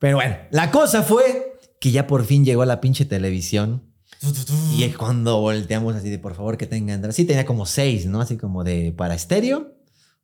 [0.00, 3.84] Pero bueno, la cosa fue que ya por fin llegó la pinche televisión.
[4.76, 7.12] Y es cuando volteamos así de por favor que tengan.
[7.12, 8.20] Sí, tenía como seis, ¿no?
[8.20, 9.76] Así como de para estéreo.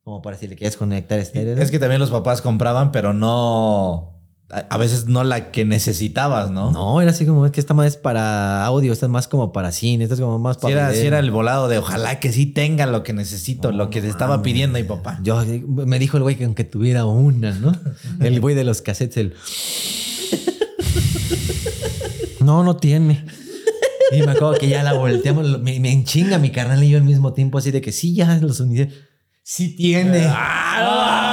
[0.02, 1.56] Como para si le quieres conectar estéreo.
[1.56, 4.15] Es que también los papás compraban, pero no.
[4.48, 6.70] A a veces no la que necesitabas, ¿no?
[6.70, 9.52] No, era así como es que esta más es para audio, esta es más como
[9.52, 10.88] para cine, esta es como más Si para.
[10.88, 14.00] era, sí era el volado de ojalá que sí tenga lo que necesito, lo que
[14.00, 15.18] te estaba pidiendo mi papá.
[15.22, 17.72] Yo me dijo el güey que aunque tuviera una, ¿no?
[18.20, 19.34] El güey de los cassettes, el.
[22.40, 23.24] No, no tiene.
[24.12, 27.04] Y me acuerdo que ya la volteamos, me, me enchinga mi carnal y yo al
[27.04, 28.94] mismo tiempo, así de que sí, ya los unidades.
[29.42, 30.22] Sí tiene.
[30.28, 31.25] ¡Ah!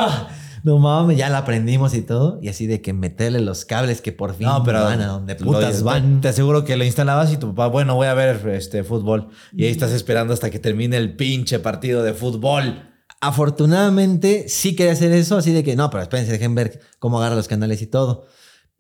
[0.74, 2.40] No mames, ya la aprendimos y todo.
[2.42, 5.36] Y así de que meterle los cables que por fin No, pero van a donde
[5.36, 6.22] putas van.
[6.22, 9.28] Te aseguro que lo instalabas y tu papá, bueno, voy a ver este fútbol.
[9.52, 12.90] Y ahí estás esperando hasta que termine el pinche partido de fútbol.
[13.20, 17.36] Afortunadamente sí quería hacer eso, así de que no, pero espérense, dejen ver cómo agarra
[17.36, 18.26] los canales y todo.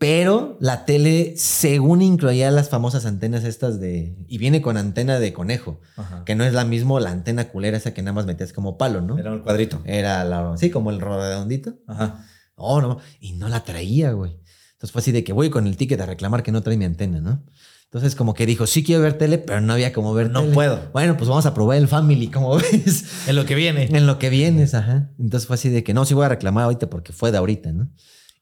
[0.03, 4.17] Pero la tele, según incluía las famosas antenas estas de...
[4.27, 5.79] Y viene con antena de conejo,
[6.25, 8.99] que no es la misma la antena culera esa que nada más metías como palo,
[9.01, 9.17] ¿no?
[9.17, 9.81] Era un cuadrito.
[9.85, 10.57] Era la...
[10.57, 11.75] Sí, como el redondito.
[11.87, 12.25] Ajá.
[12.57, 12.99] No, no.
[13.21, 14.31] Y no la traía, güey.
[14.73, 16.83] Entonces fue así de que voy con el ticket a reclamar que no trae mi
[16.85, 17.41] antena, ¿no?
[17.85, 20.53] Entonces como que dijo, sí quiero ver tele, pero no había como ver No tele.
[20.53, 20.79] puedo.
[20.91, 23.27] Bueno, pues vamos a probar el Family, como ves.
[23.27, 23.85] En lo que viene.
[23.85, 25.11] En lo que vienes, ajá.
[25.17, 27.71] Entonces fue así de que no, sí voy a reclamar ahorita porque fue de ahorita,
[27.71, 27.89] ¿no?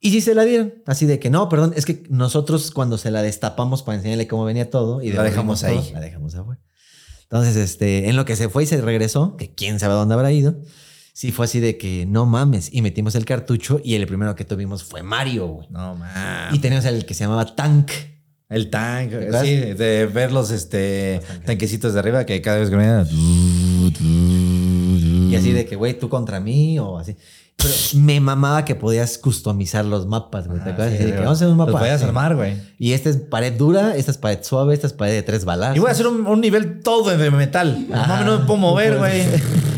[0.03, 0.73] Y sí se la dieron.
[0.87, 4.43] Así de que no, perdón, es que nosotros cuando se la destapamos para enseñarle cómo
[4.43, 5.77] venía todo y La dejamos ahí.
[5.77, 6.59] todo, la dejamos afuera.
[7.21, 10.31] Entonces, este, en lo que se fue y se regresó, que quién sabe dónde habrá
[10.31, 10.55] ido,
[11.13, 12.73] sí fue así de que no mames.
[12.73, 15.67] Y metimos el cartucho y el primero que tuvimos fue Mario, güey.
[15.69, 16.53] No, man.
[16.53, 17.91] Y teníamos el que se llamaba Tank.
[18.49, 19.45] El tank, acuerdas?
[19.45, 23.07] sí, de ver los este, tanquecitos de arriba que cada vez que venían.
[25.31, 27.15] Y así de que, güey, tú contra mí o así.
[27.61, 27.73] Pero
[28.03, 30.61] me mamaba que podías customizar los mapas, güey.
[30.63, 30.97] ¿Te Ah, acuerdas?
[30.97, 31.71] sí, de que vamos a hacer un mapa.
[31.71, 32.05] Los podías Sí.
[32.07, 32.55] armar, güey.
[32.79, 35.75] Y esta es pared dura, esta es pared suave, esta es pared de tres balas.
[35.75, 37.85] Y voy a hacer un, un nivel todo de metal.
[37.89, 39.21] No mames, no me puedo mover, güey.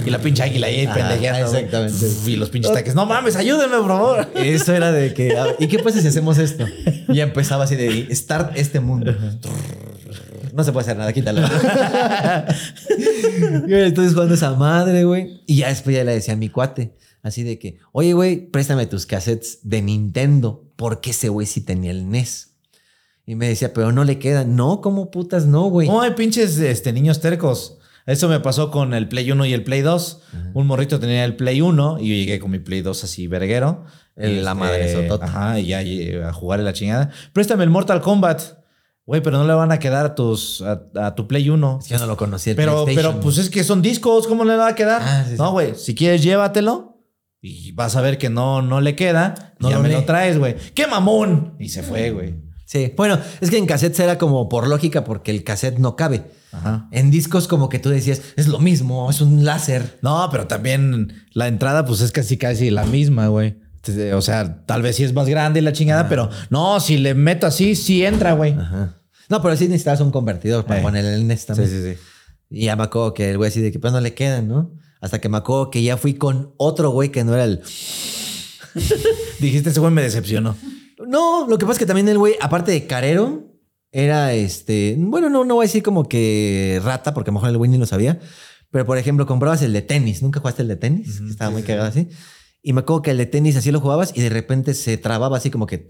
[0.05, 1.49] Y la pinche águila ahí pendejeando.
[1.49, 1.61] güey.
[1.63, 2.05] exactamente.
[2.31, 2.95] Y los pinches tanques.
[2.95, 4.27] No mames, ayúdenme, por favor.
[4.35, 6.65] Eso era de que, a ver, ¿y qué pasa si hacemos esto?
[7.09, 9.13] Y empezaba así de start este mundo.
[10.53, 11.41] No se puede hacer nada, quítalo.
[13.67, 15.41] Entonces jugando esa madre, güey.
[15.47, 16.93] Y ya después ya le decía a mi cuate,
[17.23, 21.89] así de que, oye, güey, préstame tus cassettes de Nintendo, porque ese güey sí tenía
[21.91, 22.51] el NES.
[23.25, 24.55] Y me decía, pero no le quedan.
[24.55, 25.87] No, ¿cómo putas no, güey?
[25.87, 27.77] No, hay pinches este, niños tercos.
[28.05, 30.21] Eso me pasó con el Play 1 y el Play 2.
[30.53, 33.85] Un morrito tenía el Play 1 y yo llegué con mi Play 2 así verguero.
[34.17, 35.25] El- Y, la madre sotota.
[35.25, 37.11] Ajá, y ya llegué a jugar la chingada.
[37.31, 38.41] Préstame el Mortal Kombat.
[39.05, 41.79] Güey, pero no le van a quedar a, tus, a, a tu Play 1.
[41.81, 42.51] Es que yo no lo conocía.
[42.51, 45.01] el Pero, pero pues es que son discos, ¿cómo le va a quedar?
[45.01, 45.35] Ah, sí.
[45.37, 46.92] No, güey, si quieres llévatelo
[47.43, 49.53] y vas a ver que no, no le queda.
[49.59, 49.95] No ya lo me lee.
[49.95, 50.55] lo traes, güey.
[50.73, 51.55] ¡Qué mamón!
[51.59, 52.35] Y se fue, güey.
[52.65, 56.23] Sí, bueno, es que en cassettes era como por lógica porque el cassette no cabe.
[56.53, 56.87] Ajá.
[56.91, 59.99] En discos como que tú decías, es lo mismo, es un láser.
[60.01, 63.57] No, pero también la entrada, pues es casi casi la misma, güey.
[64.15, 67.45] O sea, tal vez sí es más grande la chingada, pero no, si le meto
[67.45, 68.53] así, sí entra, güey.
[68.53, 68.95] Ajá.
[69.29, 70.83] No, pero sí necesitabas un convertidor para Eh.
[70.83, 71.69] poner el NES también.
[71.69, 71.97] sí, sí.
[72.49, 74.71] Y ya me acuerdo que el güey así de que pues no le quedan, ¿no?
[75.03, 77.61] Hasta que me acuerdo que ya fui con otro güey que no era el...
[79.39, 80.55] Dijiste, ese güey me decepcionó.
[81.05, 83.51] No, lo que pasa es que también el güey, aparte de carero,
[83.91, 84.95] era este...
[84.97, 87.69] Bueno, no, no voy a decir como que rata, porque a lo mejor el güey
[87.69, 88.21] ni lo sabía.
[88.71, 90.23] Pero, por ejemplo, comprabas el de tenis.
[90.23, 91.19] ¿Nunca jugaste el de tenis?
[91.29, 92.07] Estaba muy cagado así.
[92.61, 95.35] Y me acuerdo que el de tenis así lo jugabas y de repente se trababa
[95.35, 95.85] así como que...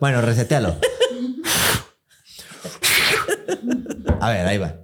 [0.00, 0.74] Bueno, resetealo.
[4.18, 4.82] A ver, ahí va.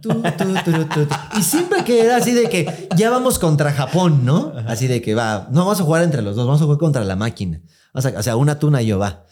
[0.00, 1.14] Tu, tu, tu, tu, tu.
[1.38, 4.52] Y siempre que era así de que ya vamos contra Japón, ¿no?
[4.66, 7.04] Así de que va, no vamos a jugar entre los dos, vamos a jugar contra
[7.04, 7.60] la máquina.
[7.92, 9.26] O sea, o sea una tuna y yo va.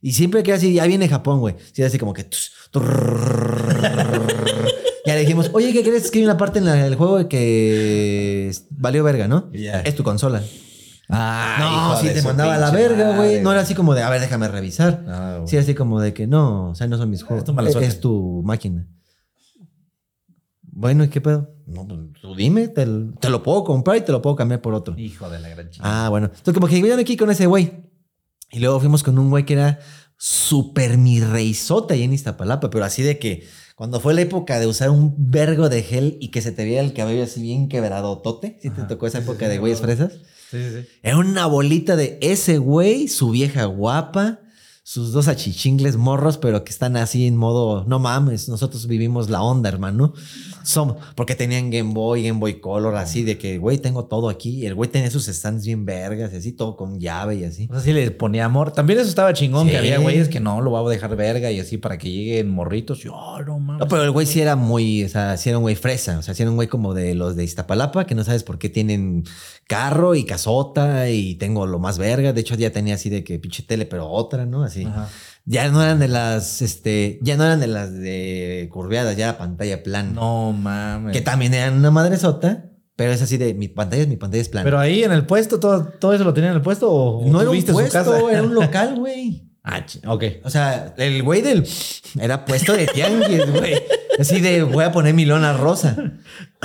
[0.00, 1.56] Y siempre que era así, ya viene Japón, güey.
[1.72, 2.26] Sí, así como que.
[5.04, 6.04] Ya le dijimos, oye, ¿qué crees?
[6.04, 9.48] Es que hay una parte en la- el juego que valió verga, ¿no?
[9.84, 10.40] Es tu consola.
[11.08, 13.42] Ah, no, sí, te mandaba a la verga, güey.
[13.42, 15.04] No era así como de, a ver, déjame revisar.
[15.08, 17.44] Ah, sí, así como de que no, o sea, no son mis juegos.
[17.48, 17.88] es, suerte.
[17.88, 18.86] es tu máquina.
[20.74, 21.54] Bueno, ¿y qué pedo?
[21.66, 22.86] No, pues tú dime, te,
[23.20, 24.94] te lo puedo comprar y te lo puedo cambiar por otro.
[24.98, 26.06] Hijo de la gran chingada.
[26.06, 26.26] Ah, bueno.
[26.26, 27.72] Entonces, como que llegaron aquí con ese güey.
[28.50, 29.78] Y luego fuimos con un güey que era
[30.16, 33.46] súper mi reizote ahí en Iztapalapa, pero así de que
[33.76, 36.80] cuando fue la época de usar un vergo de gel y que se te veía
[36.80, 39.80] el cabello así bien quebrado tote, ¿sí te tocó esa sí, época sí, de güeyes
[39.80, 40.12] fresas?
[40.50, 40.88] Sí, sí, sí.
[41.02, 44.41] Era una bolita de ese güey, su vieja guapa,
[44.84, 49.40] sus dos achichingles morros, pero que están así en modo, no mames, nosotros vivimos la
[49.40, 50.12] onda, hermano.
[50.64, 54.66] Somos, porque tenían Game Boy, Game Boy Color, así de que, güey, tengo todo aquí.
[54.66, 57.68] El güey tenía sus stands bien vergas, y así, todo con llave y así.
[57.70, 58.72] O sea, sí le ponía amor.
[58.72, 59.72] También eso estaba chingón, Sí.
[59.72, 62.50] que había güeyes que no, lo voy a dejar verga y así para que lleguen
[62.50, 63.04] morritos.
[63.04, 63.80] Y, oh, no mames.
[63.80, 66.18] No, pero el güey sí era muy, o sea, sí era un güey fresa.
[66.18, 68.58] O sea, sí era un güey como de los de Iztapalapa, que no sabes por
[68.58, 69.24] qué tienen
[69.68, 72.32] carro y casota y tengo lo más verga.
[72.32, 74.62] De hecho, ya tenía así de que pinche tele, pero otra, ¿no?
[74.62, 74.71] Así.
[74.86, 75.08] Ajá.
[75.44, 79.38] Ya no eran de las, este, ya no eran de las de curveadas, ya era
[79.38, 80.12] pantalla plana.
[80.12, 81.12] No mames.
[81.12, 84.64] Que también eran una madresota, pero es así de mi pantalla, mi pantalla es plana.
[84.64, 87.40] Pero ahí en el puesto, todo, todo eso lo tenía en el puesto o no
[87.40, 88.30] era un su puesto, casa?
[88.30, 89.48] era un local, güey.
[89.64, 90.24] Ah, ok.
[90.44, 91.66] O sea, el güey del
[92.20, 93.74] era puesto de tianguis, güey.
[94.18, 95.96] Así de voy a poner mi lona rosa.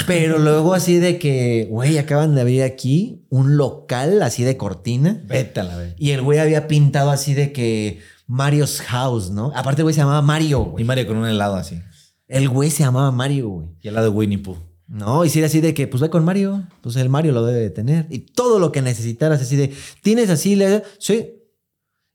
[0.06, 5.22] Pero luego así de que, güey, acaban de abrir aquí un local así de cortina.
[5.26, 5.96] Vete a la vez.
[5.98, 9.52] Y el güey había pintado así de que Mario's House, ¿no?
[9.56, 10.84] Aparte, el güey se llamaba Mario, Y güey.
[10.84, 11.82] Mario con un helado así.
[12.28, 13.68] El güey se llamaba Mario, güey.
[13.82, 14.58] Y helado de Winnie Pooh.
[14.88, 17.46] No, y si era así de que, pues ve con Mario, pues el Mario lo
[17.46, 18.08] debe de tener.
[18.10, 21.34] Y todo lo que necesitaras, así de, tienes así, le, sí.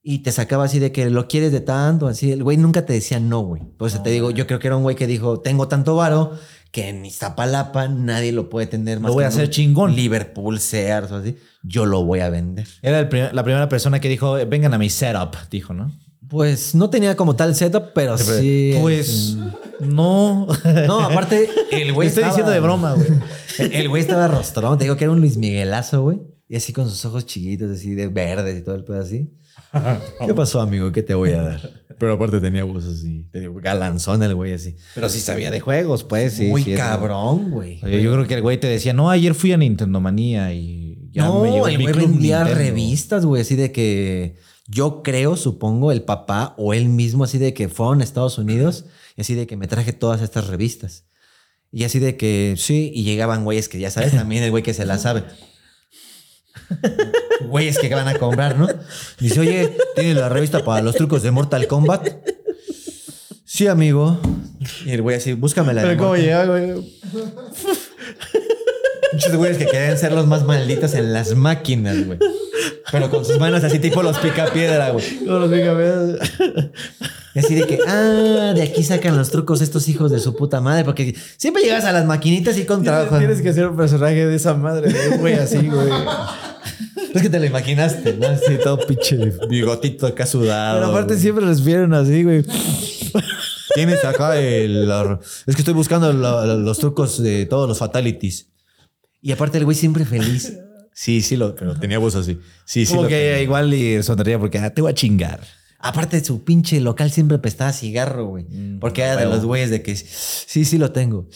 [0.05, 2.33] Y te sacaba así de que lo quieres de tanto, así.
[2.33, 3.63] El güey nunca te decía no, güey.
[3.87, 6.33] Eso te digo, yo creo que era un güey que dijo, tengo tanto varo
[6.73, 9.11] que en Iztapalapa nadie lo puede tener más.
[9.11, 9.95] Lo voy que a hacer chingón.
[9.95, 11.37] Liverpool, Sears o así.
[11.63, 12.67] Yo lo voy a vender.
[12.83, 15.93] Era el prim- la primera persona que dijo, vengan a mi setup, dijo, ¿no?
[16.29, 18.75] Pues no tenía como tal setup, pero sí.
[18.81, 19.37] Pues
[19.79, 20.49] no.
[20.89, 22.09] No, aparte, el güey.
[22.09, 23.09] Estoy estaba- diciendo de broma, güey.
[23.59, 26.21] El el güey estaba rostrón, te digo que era un Luis Miguelazo, güey.
[26.49, 29.31] Y así con sus ojos chiquitos, así de verdes y todo el pedo así.
[30.27, 30.93] ¿Qué pasó, amigo?
[30.93, 31.83] ¿Qué te voy a dar?
[31.99, 33.27] Pero aparte tenía voz así.
[33.31, 34.77] Te digo, galanzón el güey así.
[34.95, 36.35] Pero sí sabía de juegos, pues.
[36.35, 37.81] Sí, Muy sí, cabrón, güey.
[37.85, 41.09] Oye, yo creo que el güey te decía, no, ayer fui a Nintendo Manía y
[41.13, 42.59] ya no, me llevo el güey vendía Nintendo".
[42.59, 44.37] revistas, güey, así de que
[44.67, 48.87] Yo creo, supongo, el papá o él mismo, así de que fueron a Estados Unidos
[49.17, 51.05] y así de que me traje todas estas revistas.
[51.71, 54.75] Y así de que sí, y llegaban güeyes que ya sabes, también el güey que
[54.75, 55.25] se la sabe.
[57.49, 58.69] Güeyes que van a comprar, ¿no?
[59.19, 62.09] Dice, oye, ¿tienes la revista para los trucos de Mortal Kombat?
[63.45, 64.19] Sí, amigo.
[64.87, 66.73] Y el güey así, búscame la de Pero cómo llega, güey.
[69.13, 72.19] Muchos güeyes que querían ser los más malditos en las máquinas, güey.
[72.93, 75.19] Pero con sus manos así, tipo los picapiedra, güey.
[75.21, 76.19] ¿Cómo los pica, güey?
[77.35, 80.61] Y así de que, ah, de aquí sacan los trucos estos hijos de su puta
[80.61, 80.85] madre.
[80.85, 83.17] Porque siempre llegas a las maquinitas y con trabajo.
[83.19, 85.89] Tienes que ser un personaje de esa madre, de un güey así, güey.
[87.15, 88.27] Es que te lo imaginaste, ¿no?
[88.27, 89.17] Así todo pinche
[89.49, 90.81] bigotito acá sudado.
[90.81, 91.23] Pero aparte güey.
[91.23, 92.45] siempre respiran así, güey.
[93.75, 94.91] Tienes acá el...
[95.47, 98.49] Es que estoy buscando los trucos de todos los fatalities.
[99.23, 100.53] Y aparte el güey siempre feliz.
[100.95, 102.39] Sí, sí, lo, pero tenía voz así.
[102.65, 102.91] Sí, sí.
[102.93, 103.43] Como lo que tenía.
[103.43, 105.41] igual y sonreía porque ah, te voy a chingar.
[105.79, 108.45] Aparte, su pinche local siempre prestaba cigarro, güey.
[108.45, 111.27] Mm, Porque era de los güeyes de que sí, sí lo tengo.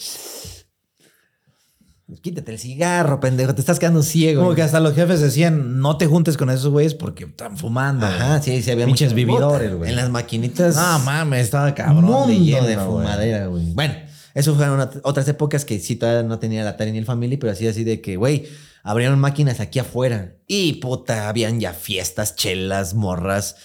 [2.21, 3.53] Quítate el cigarro, pendejo.
[3.53, 4.39] Te estás quedando ciego.
[4.39, 4.55] Como güey.
[4.55, 8.05] que hasta los jefes decían, no te juntes con esos güeyes porque están fumando.
[8.05, 9.89] Ajá, sí, sí había Pinches muchos- vividores, güey.
[9.89, 10.77] En las maquinitas.
[10.77, 12.05] No mames, estaba cabrón.
[12.05, 13.05] mundo de, de, lleno, güey.
[13.05, 13.73] fumadera, güey.
[13.73, 13.95] Bueno,
[14.33, 17.51] eso fueron otras épocas que sí todavía no tenía la Atari ni el Family, pero
[17.51, 18.45] así así de que, güey,
[18.83, 20.35] abrieron máquinas aquí afuera.
[20.47, 23.55] Y puta, habían ya fiestas, chelas, morras,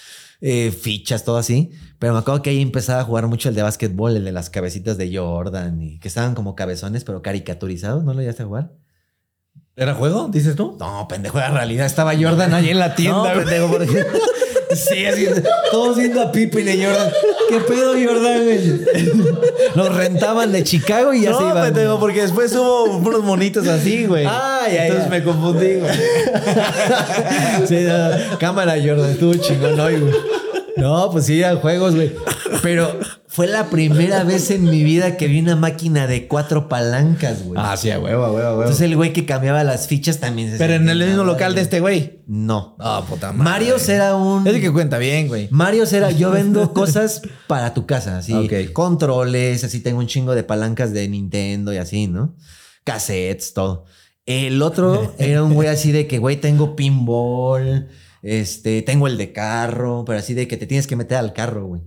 [0.41, 1.71] eh, fichas, todo así.
[1.99, 4.51] Pero me acuerdo que ahí empezaba a jugar mucho el de básquetbol, el de las
[4.51, 8.03] cabecitas de Jordan, y que estaban como cabezones, pero caricaturizados.
[8.03, 8.73] ¿No lo llegaste a jugar?
[9.77, 10.29] ¿Era juego?
[10.29, 10.77] ¿Dices tú?
[10.79, 11.87] No, pendejo, era realidad.
[11.87, 13.35] Estaba Jordan ahí en la tienda.
[13.35, 14.05] No, pendejo, porque...
[14.75, 15.27] Sí, así,
[15.71, 17.11] todos viendo a Pippen y Jordan.
[17.49, 18.45] ¿Qué pedo, Jordan?
[18.45, 18.61] güey?
[19.75, 21.65] Los rentaban de Chicago y ya se no, iban.
[21.73, 24.25] pendejo, porque después hubo unos monitos así, güey.
[24.27, 25.11] Ah, ya, Entonces ya.
[25.11, 25.93] me confundí, güey.
[27.67, 30.15] Sí, no, cámara, Jordan, estuvo chingón hoy, güey.
[30.77, 32.13] No, pues sí, eran juegos, güey.
[32.63, 37.45] Pero fue la primera vez en mi vida que vi una máquina de cuatro palancas,
[37.45, 37.61] güey.
[37.63, 38.63] Ah, sí, a huevo, a huevo, a huevo.
[38.63, 41.61] Entonces el güey que cambiaba las fichas también se Pero en el mismo local de
[41.63, 42.21] este güey.
[42.27, 42.77] No.
[42.79, 43.51] Ah, puta madre.
[43.51, 44.47] Mario era un.
[44.47, 45.49] Es que cuenta bien, güey.
[45.51, 48.73] Mario era yo vendo cosas para tu casa, así Ok.
[48.73, 52.35] controles, así tengo un chingo de palancas de Nintendo y así, ¿no?
[52.85, 53.85] Cassettes, todo.
[54.27, 57.89] El otro era un güey así de que, güey, tengo pinball,
[58.23, 61.67] este, tengo el de carro, pero así de que te tienes que meter al carro,
[61.67, 61.83] güey.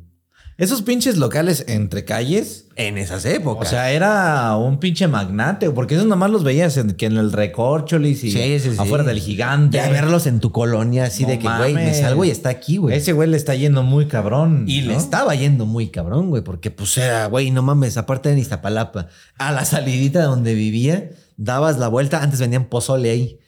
[0.58, 2.68] Esos pinches locales entre calles.
[2.78, 3.70] En esas O épocas.
[3.70, 8.24] sea, era un pinche magnate, porque esos nomás los veías en, que en el Recorcholis
[8.24, 8.76] y Sí, sí, sí.
[8.80, 9.82] afuera del gigante.
[9.82, 12.78] de verlos en tu colonia, así No de que, güey, me salgo y está aquí,
[12.78, 12.96] güey.
[12.96, 14.64] Ese güey le está yendo muy cabrón.
[14.66, 18.40] Y le estaba yendo muy cabrón, güey, porque pues era, güey, no mames, aparte de
[18.40, 19.08] Iztapalapa,
[19.38, 23.40] a la salidita donde vivía, dabas la vuelta, antes vendían pozole ahí.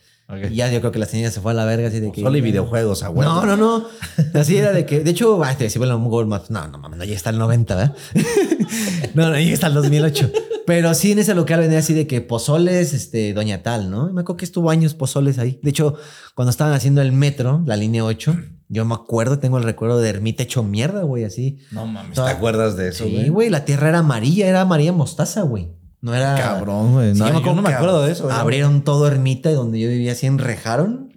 [0.51, 2.21] Y ya yo creo que la señora se fue a la verga así de que...
[2.21, 3.09] Solo y videojuegos, a.
[3.11, 3.85] No, no, no.
[4.33, 6.99] Así era de que, de hecho, ay, te decía, bueno, Google Maps, no, no mames,
[6.99, 7.95] no llega hasta el 90, ¿verdad?
[9.13, 10.31] no, no llega hasta el 2008.
[10.65, 14.11] Pero sí en ese local venía así de que pozoles, este, Doña Tal, ¿no?
[14.11, 15.61] Me acuerdo que estuvo años pozoles ahí.
[15.63, 15.95] De hecho,
[16.35, 18.35] cuando estaban haciendo el metro, la línea 8,
[18.67, 21.59] yo me acuerdo, tengo el recuerdo de Ermita hecho mierda, güey, así.
[21.71, 25.43] No mames, ¿te acuerdas de eso, Sí, güey, la tierra era amarilla, era amarilla mostaza,
[25.43, 25.69] güey.
[26.01, 26.35] No era.
[26.35, 27.13] Cabrón, güey.
[27.13, 28.35] Sí, No, yo acuerdo no me acuerdo de eso, güey.
[28.35, 31.07] Abrieron todo Ermita, donde yo vivía, así enrejaron.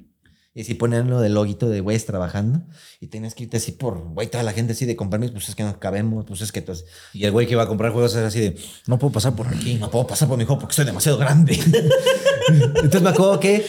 [0.53, 2.63] Y así ponían lo del loguito de güeyes trabajando.
[3.01, 5.55] Y tenías que irte así por, güey, toda la gente así de comprarme, pues es
[5.55, 8.17] que no cabemos, pues es que entonces, Y el güey que iba a comprar juegos
[8.17, 8.57] era así de,
[8.89, 9.75] no puedo pasar por aquí.
[9.75, 11.55] no puedo pasar por mi juego porque soy demasiado grande.
[12.49, 13.65] Entonces me acuerdo que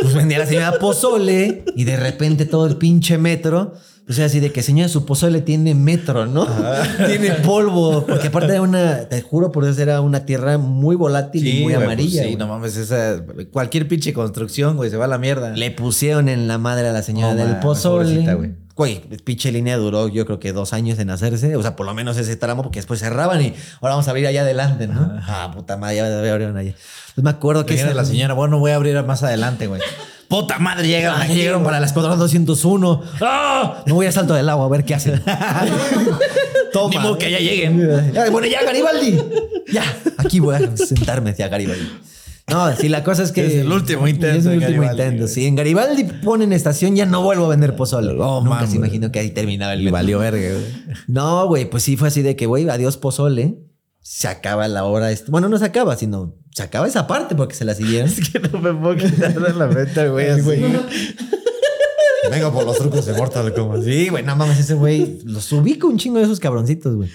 [0.00, 3.74] pues vendía la señora Pozole y de repente todo el pinche metro.
[4.08, 6.46] Pues era así de que señora, su pozole tiene metro, ¿no?
[7.06, 8.06] tiene polvo.
[8.06, 11.74] Porque aparte era una, te juro por Dios, era una tierra muy volátil y muy
[11.74, 12.22] güey, amarilla.
[12.22, 13.22] pues sí, no mames, esa,
[13.52, 15.50] cualquier pinche construcción, güey, se va a la mierda.
[15.50, 18.34] Le pusieron en la madre a la señora No del mames, pozole.
[18.34, 18.54] güey.
[18.74, 21.54] Güey, pinche línea duró yo creo que dos años en hacerse.
[21.56, 23.52] O sea, por lo menos ese tramo, porque después cerraban y
[23.82, 25.18] ahora vamos a abrir allá adelante, ¿no?
[25.26, 26.70] Ah, puta madre, ya abrieron allá.
[26.70, 29.82] Entonces me acuerdo que Que esa la señora, bueno, voy a abrir más adelante, güey.
[30.28, 33.02] Puta madre, llegaron aquí, para la escuadrón 201.
[33.22, 33.82] ¡Ah!
[33.86, 35.22] Me voy a salto del agua a ver qué hacen.
[36.72, 36.90] Toma.
[36.94, 38.12] Ni modo que ya lleguen.
[38.12, 39.18] Ya, bueno, ya, Garibaldi.
[39.72, 39.82] Ya,
[40.18, 41.88] aquí voy a sentarme hacia Garibaldi.
[42.48, 43.46] No, sí, la cosa es que.
[43.46, 45.22] Es el último intento Es el último Garibaldi, intento.
[45.24, 45.34] güey.
[45.34, 48.14] Si en Garibaldi ponen estación, ya no vuelvo a vender pozole.
[48.14, 48.70] No, Nunca mames.
[48.70, 49.92] se imaginó que ahí terminaba el metro.
[49.92, 50.64] valió verga, güey.
[51.06, 53.56] No, güey, pues sí fue así de que, güey, adiós pozole.
[54.00, 55.10] Se acaba la hora.
[55.28, 58.08] Bueno, no se acaba, sino se acaba esa parte porque se la siguieron.
[58.18, 60.28] Es que no me puedo quitar de la mente, güey.
[60.28, 60.42] así.
[62.30, 63.84] Vengo por los trucos de Mortal Kombat.
[63.84, 67.10] Sí, güey, no mames, ese güey los ubico un chingo de esos cabroncitos, güey.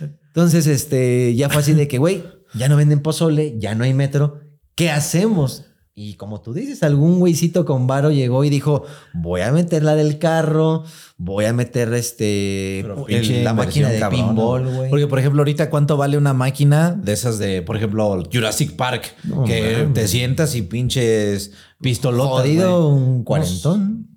[0.00, 2.24] Entonces, este, ya fue así de que, güey,
[2.54, 4.40] ya no venden pozole, ya no hay metro.
[4.74, 5.64] ¿Qué hacemos?
[5.96, 9.94] Y como tú dices, algún güeycito con varo llegó y dijo, voy a meter la
[9.94, 10.82] del carro,
[11.18, 14.90] voy a meter este el- pinche la máquina de inversión pinball, güey.
[14.90, 19.14] Porque, por ejemplo, ahorita, ¿cuánto vale una máquina de esas de, por ejemplo, Jurassic Park?
[19.22, 19.94] No que mames.
[19.94, 22.40] te sientas y pinches pistolotas.
[22.42, 23.02] Jodido güey.
[23.04, 24.08] un cuarentón.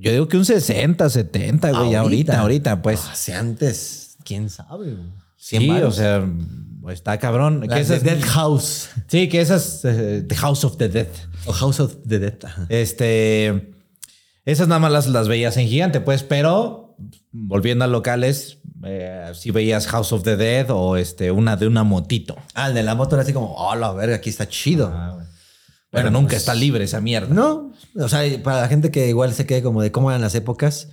[0.00, 1.94] Yo digo que un 60, 70, güey.
[1.94, 3.04] Ahorita, ahorita, pues.
[3.06, 5.23] Hace antes, quién sabe, güey.
[5.46, 5.96] Sí, 100 o varos.
[5.96, 6.26] sea,
[6.90, 7.66] está cabrón.
[7.68, 8.88] Que esas, Dead House.
[9.08, 11.08] sí, que esas, eh, The House of the Dead.
[11.44, 12.38] O House of the Dead.
[12.42, 12.64] ajá.
[12.70, 13.74] Este,
[14.46, 16.96] esas nada más las, las veías en gigante, pues, pero
[17.30, 21.84] volviendo a locales, eh, si veías House of the Dead o este, una de una
[21.84, 22.36] motito.
[22.54, 24.88] Ah, el de la moto era así como, oh, la verga, aquí está chido.
[25.90, 27.34] Pero Bueno, nunca pues- está libre esa mierda.
[27.34, 30.34] No, o sea, para la gente que igual se quede como de cómo eran las
[30.34, 30.88] épocas,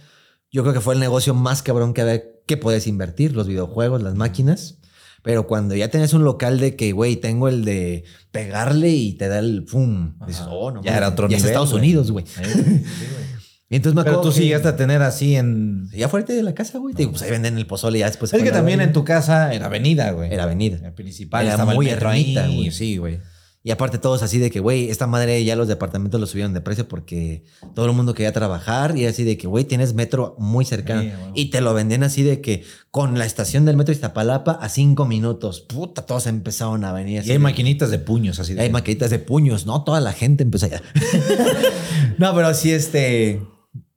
[0.51, 2.21] yo creo que fue el negocio más cabrón que, había-
[2.51, 4.77] que puedes invertir, los videojuegos, las máquinas.
[5.23, 9.27] Pero cuando ya tenés un local de que, güey, tengo el de pegarle y te
[9.27, 11.83] da el pum, dices, oh, no Ya era otro ya es nivel, Estados güey.
[11.83, 12.25] Unidos, güey.
[13.69, 15.89] Y entonces me Pero acuerdo tú sí llegaste a tener así en...
[15.91, 16.93] Ya fuerte de la casa, güey.
[16.93, 18.33] Te digo, pues ahí venden el pozole y ya después.
[18.33, 20.29] Es que también en tu casa era avenida, güey.
[20.33, 20.77] Era avenida.
[20.81, 21.45] La principal.
[21.45, 22.35] Era estaba muy ahí.
[22.35, 22.71] güey.
[22.71, 23.21] Sí, güey.
[23.63, 26.61] Y aparte todos así de que, güey, esta madre ya los departamentos los subieron de
[26.61, 27.43] precio porque
[27.75, 31.03] todo el mundo quería trabajar y así de que, güey, tienes metro muy cercano.
[31.03, 31.11] Sí.
[31.35, 35.05] Y te lo vendían así de que con la estación del metro Iztapalapa a cinco
[35.05, 35.61] minutos.
[35.61, 37.27] Puta, todos empezaron a venir así.
[37.29, 38.55] Y hay de- maquinitas de puños así.
[38.55, 38.61] De...
[38.61, 39.83] hay maquinitas de puños, ¿no?
[39.83, 40.81] Toda la gente empezó allá.
[42.17, 43.41] no, pero sí, este...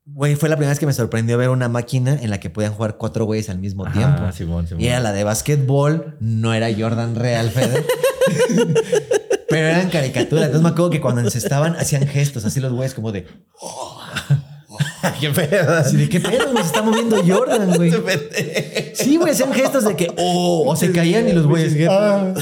[0.07, 2.75] Güey, fue la primera vez que me sorprendió ver una máquina en la que podían
[2.75, 4.33] jugar cuatro güeyes al mismo Ajá, tiempo.
[4.33, 4.83] Simón, Simón.
[4.83, 7.85] Y era la de básquetbol, no era Jordan Real, Fede.
[9.55, 10.47] Pero eran caricaturas.
[10.47, 13.25] Entonces me acuerdo que cuando se estaban hacían gestos, así los güeyes como de...
[15.21, 15.75] Qué pedo.
[15.77, 17.93] Así de qué pedo, nos está moviendo Jordan, güey.
[18.95, 20.13] Sí, güey, hacían gestos de que...
[20.17, 21.77] Oh, o se caían y los güeyes...
[21.89, 22.35] "Ah".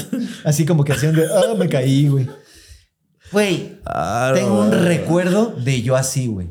[0.43, 1.25] así como que hacían de...
[1.25, 2.27] Ah, me caí, güey.
[3.31, 3.77] Güey,
[4.33, 6.47] tengo un recuerdo de yo así, güey.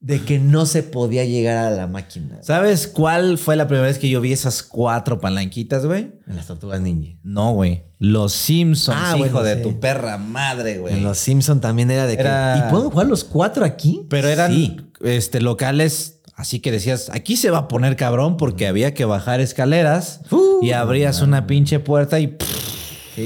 [0.00, 2.38] De que no se podía llegar a la máquina.
[2.42, 6.10] ¿Sabes cuál fue la primera vez que yo vi esas cuatro palanquitas, güey?
[6.26, 7.18] En las tortugas ninja.
[7.22, 7.82] No, güey.
[7.98, 9.62] Los Simpsons, Ah, hijo bueno, de sí.
[9.62, 10.94] tu perra madre, güey.
[10.94, 12.22] En los Simpson también era de que...
[12.22, 14.06] ¿Y pueden jugar los cuatro aquí?
[14.08, 14.78] Pero eran Sí.
[15.02, 19.40] este, locales, así que decías, aquí se va a poner cabrón porque había que bajar
[19.40, 22.59] escaleras Uh, y abrías una pinche puerta y pff,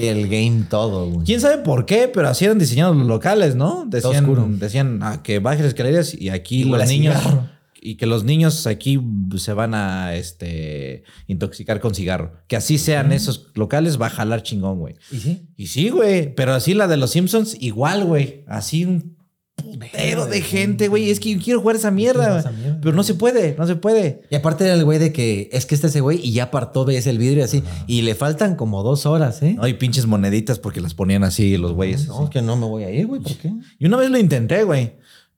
[0.00, 1.26] Sí, el game todo, güey.
[1.26, 3.86] quién sabe por qué, pero así eran diseñados los locales, ¿no?
[3.86, 4.46] Decían, oscuro.
[4.48, 7.48] decían ah, que bajes escaleras y aquí Y los niños cigarro.
[7.80, 9.00] y que los niños aquí
[9.36, 12.32] se van a este intoxicar con cigarro.
[12.46, 14.94] Que así sean esos locales va a jalar chingón, güey.
[15.10, 15.48] ¿Y sí?
[15.56, 18.44] Y sí, güey, pero así la de los Simpsons igual, güey.
[18.46, 19.13] Así un
[19.56, 21.10] putero de gente, güey.
[21.10, 22.78] Es que yo quiero jugar esa mierda, esa mierda.
[22.80, 24.22] pero no se puede, no se puede.
[24.30, 26.84] Y aparte era el güey de que es que está ese güey y ya apartó,
[26.84, 27.62] ves el vidrio y así.
[27.86, 29.54] Y le faltan como dos horas, ¿eh?
[29.56, 32.06] No hay pinches moneditas porque las ponían así los güeyes.
[32.08, 32.30] No, así.
[32.30, 33.20] que no me voy a ir, güey.
[33.20, 33.52] ¿Por qué?
[33.78, 34.94] Y una vez lo intenté, güey.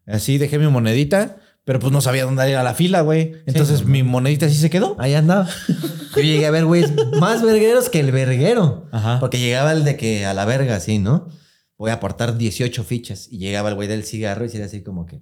[0.07, 3.33] Así dejé mi monedita, pero pues no sabía dónde ir a la fila, güey.
[3.47, 4.97] Entonces mi monedita así se quedó.
[4.99, 5.49] Ahí andaba.
[6.17, 8.89] Yo llegué a ver güeyes más vergueros que el verguero.
[8.93, 9.21] Ajá.
[9.21, 11.29] Porque llegaba el de que a la verga, así, ¿no?
[11.79, 13.29] Voy a aportar 18 fichas.
[13.31, 15.21] Y llegaba el güey del cigarro y sería así como que.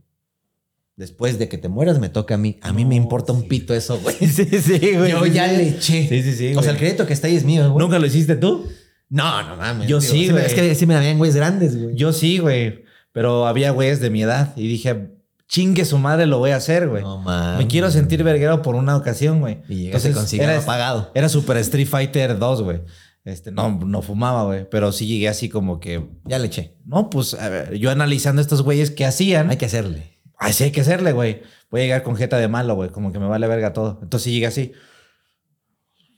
[0.96, 2.58] Después de que te mueras, me toca a mí.
[2.62, 4.16] A mí me importa un pito eso, güey.
[4.20, 5.10] Sí, sí, güey.
[5.10, 6.08] Yo ya le eché.
[6.08, 6.54] Sí, sí, sí.
[6.54, 7.84] O sea, el crédito que está ahí es mío, güey.
[7.84, 8.68] ¿Nunca lo hiciste tú?
[9.08, 9.88] No, no mames.
[9.88, 10.46] Yo sí, güey.
[10.46, 11.96] Es que sí me habían güeyes grandes, güey.
[11.96, 12.84] Yo sí, güey.
[13.12, 15.10] Pero había güeyes de mi edad y dije,
[15.48, 17.02] chingue su madre, lo voy a hacer, güey.
[17.02, 17.58] No mames.
[17.58, 19.58] Me quiero sentir verguero por una ocasión, güey.
[19.68, 21.12] Y llegaste con cigarro era, apagado.
[21.14, 22.80] Era Super Street Fighter 2, güey.
[23.24, 24.68] Este, no, no fumaba, güey.
[24.70, 26.06] Pero sí llegué así como que.
[26.26, 26.76] Ya le eché.
[26.84, 29.48] No, pues a ver, yo analizando estos güeyes que hacían.
[29.50, 30.20] Hay que hacerle.
[30.38, 31.42] Así hay que hacerle, güey.
[31.70, 32.90] Voy a llegar con jeta de malo, güey.
[32.90, 33.98] Como que me vale verga todo.
[34.02, 34.72] Entonces sí llegué así.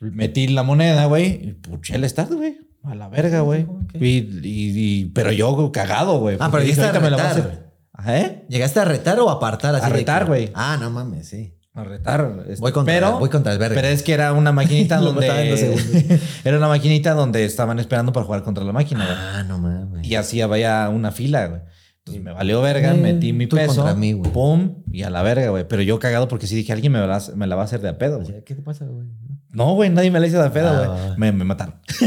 [0.00, 1.48] Metí la moneda, güey.
[1.48, 2.58] Y puché el start, güey.
[2.82, 3.66] A la verga, güey.
[3.94, 6.36] Y, y- y- pero yo cagado, güey.
[6.40, 7.30] Ah, pero llegaste a me la a retar.
[7.48, 7.66] hacer.
[7.92, 8.46] Ajá, ¿Eh?
[8.48, 9.86] ¿Llegaste a retar o a apartar así?
[9.86, 10.50] A retar, que- güey.
[10.54, 11.55] Ah, no mames, sí.
[11.76, 12.32] A retar.
[12.48, 13.74] este, Voy contra- pero, voy contra el verga.
[13.76, 15.26] Pero es que era una maquinita donde.
[16.44, 19.16] era una maquinita donde estaban esperando para jugar contra la máquina, güey.
[19.18, 20.06] Ah, no mames.
[20.06, 21.60] Y así había una fila, güey.
[21.98, 23.74] Entonces me valió verga, Eh, metí mi tú peso.
[23.74, 24.30] contra mí, güey.
[24.32, 25.66] Pum, y a la verga, güey.
[25.68, 27.88] Pero yo cagado porque sí dije, alguien me la, me la va a hacer de
[27.88, 28.30] a pedo, O güey.
[28.32, 29.06] sea, ¿Qué te pasa, güey?
[29.50, 30.88] No, güey, nadie me la hizo de a pedo, Ah, güey.
[31.10, 31.14] va.
[31.16, 31.74] me, me mataron.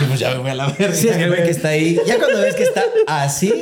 [0.00, 0.94] y pues ya me voy a la verga.
[0.94, 1.98] Sí, es que el güey que está ahí.
[2.06, 3.52] Ya cuando ves que está así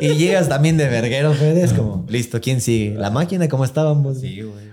[0.00, 2.94] y llegas también de verguero, Fede, es como, listo, ¿quién sigue?
[2.96, 3.46] ¿La máquina?
[3.48, 4.20] ¿Cómo estábamos?
[4.20, 4.69] Sí, güey.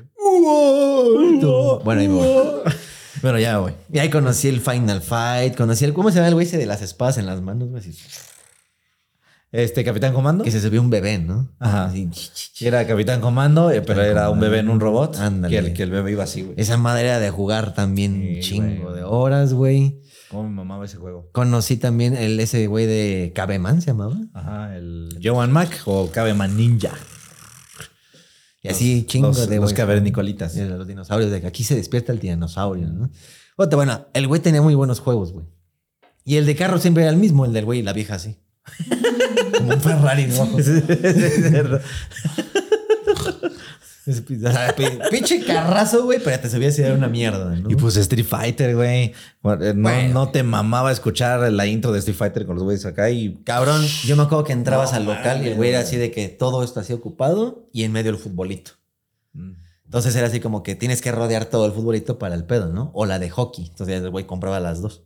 [1.41, 1.79] Tú.
[1.83, 2.73] Bueno, ahí me voy.
[3.21, 3.73] Pero ya, güey.
[3.91, 5.93] Y ahí conocí el Final Fight, conocí el.
[5.93, 7.69] ¿Cómo se llama el güey ese de las espadas en las manos?
[7.75, 7.91] Así,
[9.51, 10.43] Este, Capitán Comando.
[10.43, 11.49] Que se subió un bebé, ¿no?
[11.59, 11.85] Ajá.
[11.85, 12.09] Así,
[12.61, 15.15] Era Capitán Comando, eh, pero era un bebé en un robot.
[15.17, 15.51] Ándale.
[15.59, 16.53] Que el, que el bebé iba así, güey.
[16.57, 18.95] Esa madre era de jugar también Sí, un chingo güey.
[18.97, 20.01] de horas, güey.
[20.29, 21.29] ¿Cómo me mamaba ese juego?
[21.31, 24.17] Conocí también el ese güey de Cabeman, se llamaba.
[24.33, 26.91] Ajá, el Joan Mac o Caveman Ninja.
[28.63, 30.55] Y así chingo los, de los cavernicolitas.
[30.55, 33.09] Los dinosaurios, de que aquí se despierta el dinosaurio, ¿no?
[33.71, 35.45] Bueno, el güey tenía muy buenos juegos, güey.
[36.23, 38.37] Y el de carro siempre era el mismo, el del güey y la vieja así.
[39.57, 40.45] Como un Ferrari, ¿no?
[40.57, 40.75] Es pi- o
[43.13, 43.47] sea, pi-
[45.11, 47.69] Pinche carrazo, güey, pero te subías y era una mierda, ¿no?
[47.69, 49.05] Y pues Street Fighter, güey.
[49.05, 49.13] Eh,
[49.43, 50.13] No, Bueno.
[50.13, 53.85] no te mamaba escuchar la intro de Street Fighter con los güeyes acá y Cabrón,
[54.05, 56.29] yo me acuerdo que entrabas No al local y el güey era así de que
[56.29, 58.71] todo esto así ocupado y en medio el futbolito.
[59.85, 62.91] Entonces era así como que tienes que rodear todo el futbolito para el pedo, ¿no?
[62.93, 63.67] O la de hockey.
[63.67, 65.03] Entonces el güey compraba las dos.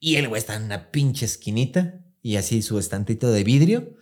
[0.00, 3.94] Y el güey está en una pinche esquinita y así su estantito de vidrio.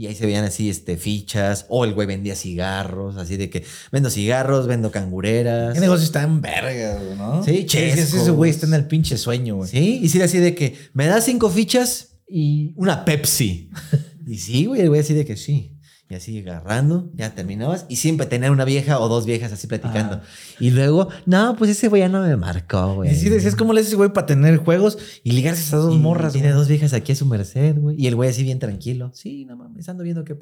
[0.00, 1.66] Y ahí se veían así este, fichas.
[1.68, 5.74] O el güey vendía cigarros, así de que vendo cigarros, vendo cangureras.
[5.74, 7.44] ¿Qué negocio está en verga, no?
[7.44, 8.30] Sí, che, ese chescos.
[8.30, 9.68] güey está en el pinche sueño, güey.
[9.68, 13.68] Sí, y sí así de que me das cinco fichas y una Pepsi.
[14.26, 15.76] y sí, güey, el güey así de que sí.
[16.10, 17.86] Y así agarrando, ya terminabas.
[17.88, 20.20] Y siempre tener una vieja o dos viejas así platicando.
[20.58, 23.12] Y luego, no, pues ese güey ya no me marcó, güey.
[23.12, 25.82] Y sí decías, ¿cómo le haces ese güey para tener juegos y ligarse a esas
[25.84, 27.94] dos Y morras, Tiene dos viejas aquí a su merced, güey.
[27.96, 29.12] Y el güey así bien tranquilo.
[29.14, 30.36] Sí, no mames, ando viendo qué.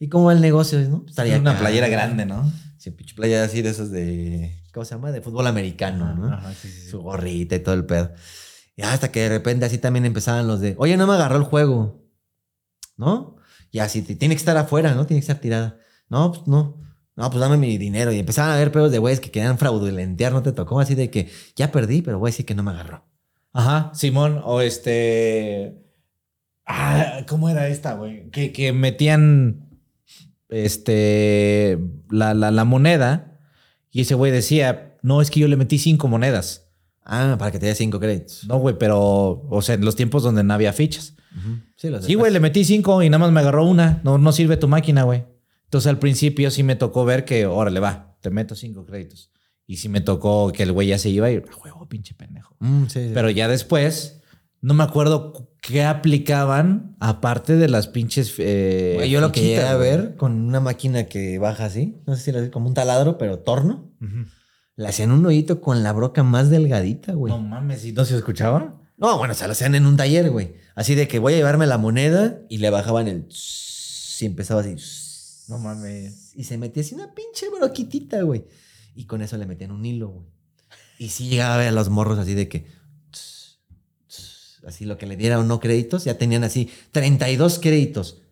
[0.00, 0.80] ¿Y cómo va el negocio?
[0.88, 1.04] ¿no?
[1.08, 1.60] Estaría Una acá.
[1.60, 2.50] playera grande, ¿no?
[2.76, 4.60] Sí, pinche playera así de esos de.
[4.74, 5.12] ¿Cómo se llama?
[5.12, 6.32] De fútbol americano, ¿no?
[6.34, 6.88] Ajá, sí, sí.
[6.88, 8.10] su gorrita y todo el pedo.
[8.74, 11.44] Y hasta que de repente así también empezaban los de, oye, no me agarró el
[11.44, 12.02] juego,
[12.96, 13.36] ¿no?
[13.72, 15.06] Y así, tiene que estar afuera, ¿no?
[15.06, 15.78] Tiene que estar tirada.
[16.08, 16.80] No, pues no.
[17.16, 18.12] No, pues dame mi dinero.
[18.12, 21.10] Y empezaban a haber pedos de güeyes que querían fraudulentear, no te tocó así de
[21.10, 23.04] que ya perdí, pero voy a decir que no me agarró.
[23.52, 25.82] Ajá, Simón, o este.
[26.66, 28.30] Ah, ¿cómo era esta, güey?
[28.30, 29.68] Que, que metían
[30.48, 31.78] este
[32.10, 33.40] la, la, la moneda
[33.90, 36.61] y ese güey decía, no, es que yo le metí cinco monedas.
[37.04, 38.44] Ah, para que te dé cinco créditos.
[38.46, 41.14] No, güey, pero, o sea, en los tiempos donde no había fichas.
[41.76, 44.00] Sí, los Sí, güey, le metí cinco y nada más me agarró una.
[44.04, 45.24] No, no sirve tu máquina, güey.
[45.64, 49.30] Entonces al principio sí me tocó ver que, órale, va, te meto cinco créditos.
[49.66, 52.54] Y sí me tocó que el güey ya se iba y, huevo, pinche pendejo.
[52.60, 53.10] Mm, sí, sí.
[53.14, 54.20] Pero ya después,
[54.60, 58.34] no me acuerdo cu- qué aplicaban aparte de las pinches.
[58.38, 62.14] eh, Güey, yo lo que llegué a ver con una máquina que baja así, no
[62.16, 64.26] sé si lo como un taladro, pero torno, Ujú.
[64.76, 67.32] Le hacían un hoyito con la broca más delgadita, güey.
[67.32, 68.80] No mames, ¿y no se escuchaba?
[68.96, 70.54] No, bueno, se lo hacían en un taller, güey.
[70.74, 73.26] Así de que voy a llevarme la moneda y le bajaban el...
[73.28, 74.74] tss, Y empezaba así...
[74.76, 76.32] tss, No mames.
[76.34, 78.44] Y se metía así una pinche broquitita, güey.
[78.94, 80.26] Y con eso le metían un hilo, güey.
[80.98, 82.66] Y sí llegaba a ver a los morros así de que...
[83.10, 83.58] tss,
[84.66, 88.22] Así lo que le diera o no créditos, ya tenían así 32 créditos.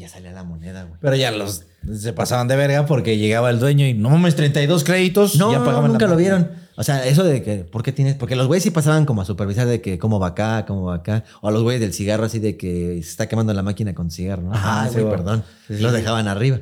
[0.00, 0.98] Ya salía la moneda, güey.
[1.00, 1.64] Pero ya los
[1.98, 5.36] se pasaban de verga porque llegaba el dueño y no mames, 32 créditos.
[5.36, 6.50] No, ya no, nunca lo vieron.
[6.76, 8.14] O sea, eso de que, ¿por qué tienes?
[8.14, 10.96] Porque los güeyes sí pasaban como a supervisar de que cómo va acá, cómo va
[10.96, 11.24] acá.
[11.42, 14.10] O a los güeyes del cigarro así de que se está quemando la máquina con
[14.10, 14.52] cigarro, ¿no?
[14.54, 15.44] Ah, sí, güey, perdón.
[15.68, 16.60] Sí, sí, los dejaban arriba.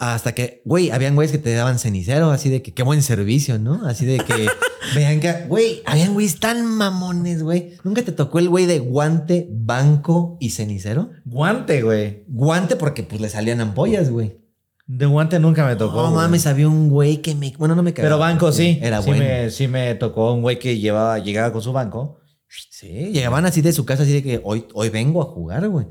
[0.00, 3.58] Hasta que, güey, habían güeyes que te daban cenicero, así de que qué buen servicio,
[3.58, 3.86] ¿no?
[3.86, 4.48] Así de que,
[4.94, 7.74] vean que, güey, habían güeyes tan mamones, güey.
[7.84, 11.10] ¿Nunca te tocó el güey de guante, banco y cenicero?
[11.26, 12.24] Guante, güey.
[12.28, 14.38] Guante porque pues le salían ampollas, güey.
[14.86, 15.96] De guante nunca me tocó.
[15.96, 16.14] No güey.
[16.14, 18.16] mames, había un güey que me, bueno, no me cagaba.
[18.16, 18.78] Pero banco sí.
[18.80, 19.22] Era sí bueno.
[19.22, 22.20] Me, sí me tocó un güey que llevaba, llegaba con su banco.
[22.48, 25.86] Sí, llegaban así de su casa, así de que hoy, hoy vengo a jugar, güey.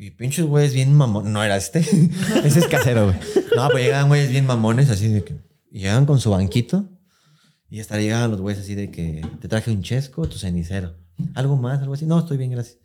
[0.00, 1.30] Y pinches güeyes bien mamones.
[1.30, 1.80] No era este.
[2.44, 3.18] Ese es casero, güey.
[3.54, 5.34] No, pues llegaban güeyes bien mamones, así de que.
[5.70, 6.88] Y llegaban con su banquito.
[7.68, 10.94] Y hasta llegaban los güeyes así de que te traje un chesco, tu cenicero.
[11.34, 12.06] Algo más, algo así.
[12.06, 12.78] No, estoy bien, gracias.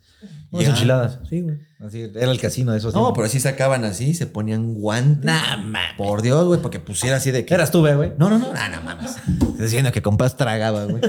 [0.50, 1.20] Unas enchiladas.
[1.30, 1.58] Sí, güey.
[1.80, 2.92] Así, era el casino de esos.
[2.92, 5.24] No, pero sí sacaban así, se ponían guantes.
[5.24, 5.96] Nah, mames.
[5.96, 7.54] Por Dios, güey, porque pusiera así de que.
[7.54, 8.12] Eras tú, güey.
[8.18, 9.16] No, no, no, no, no mames.
[9.16, 11.00] Estás diciendo que compás tragaba, güey.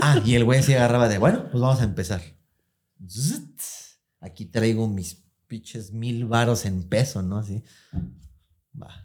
[0.00, 2.22] Ah, y el güey así agarraba de, bueno, pues vamos a empezar.
[3.06, 3.79] Zzt.
[4.20, 7.38] Aquí traigo mis pinches mil varos en peso, ¿no?
[7.38, 7.62] Así.
[8.80, 9.02] Va.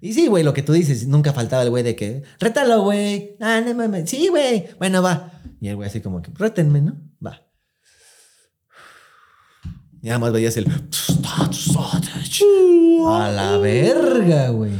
[0.00, 3.36] Y sí, güey, lo que tú dices, nunca faltaba el güey de que, rétalo, güey.
[3.40, 4.08] Ah, no mames.
[4.08, 4.68] Sí, güey.
[4.78, 5.32] Bueno, va.
[5.60, 6.96] Y el güey así como que, rétenme, ¿no?
[7.24, 7.42] Va.
[10.00, 10.66] Y nada más veías el.
[13.08, 14.72] A la verga, güey.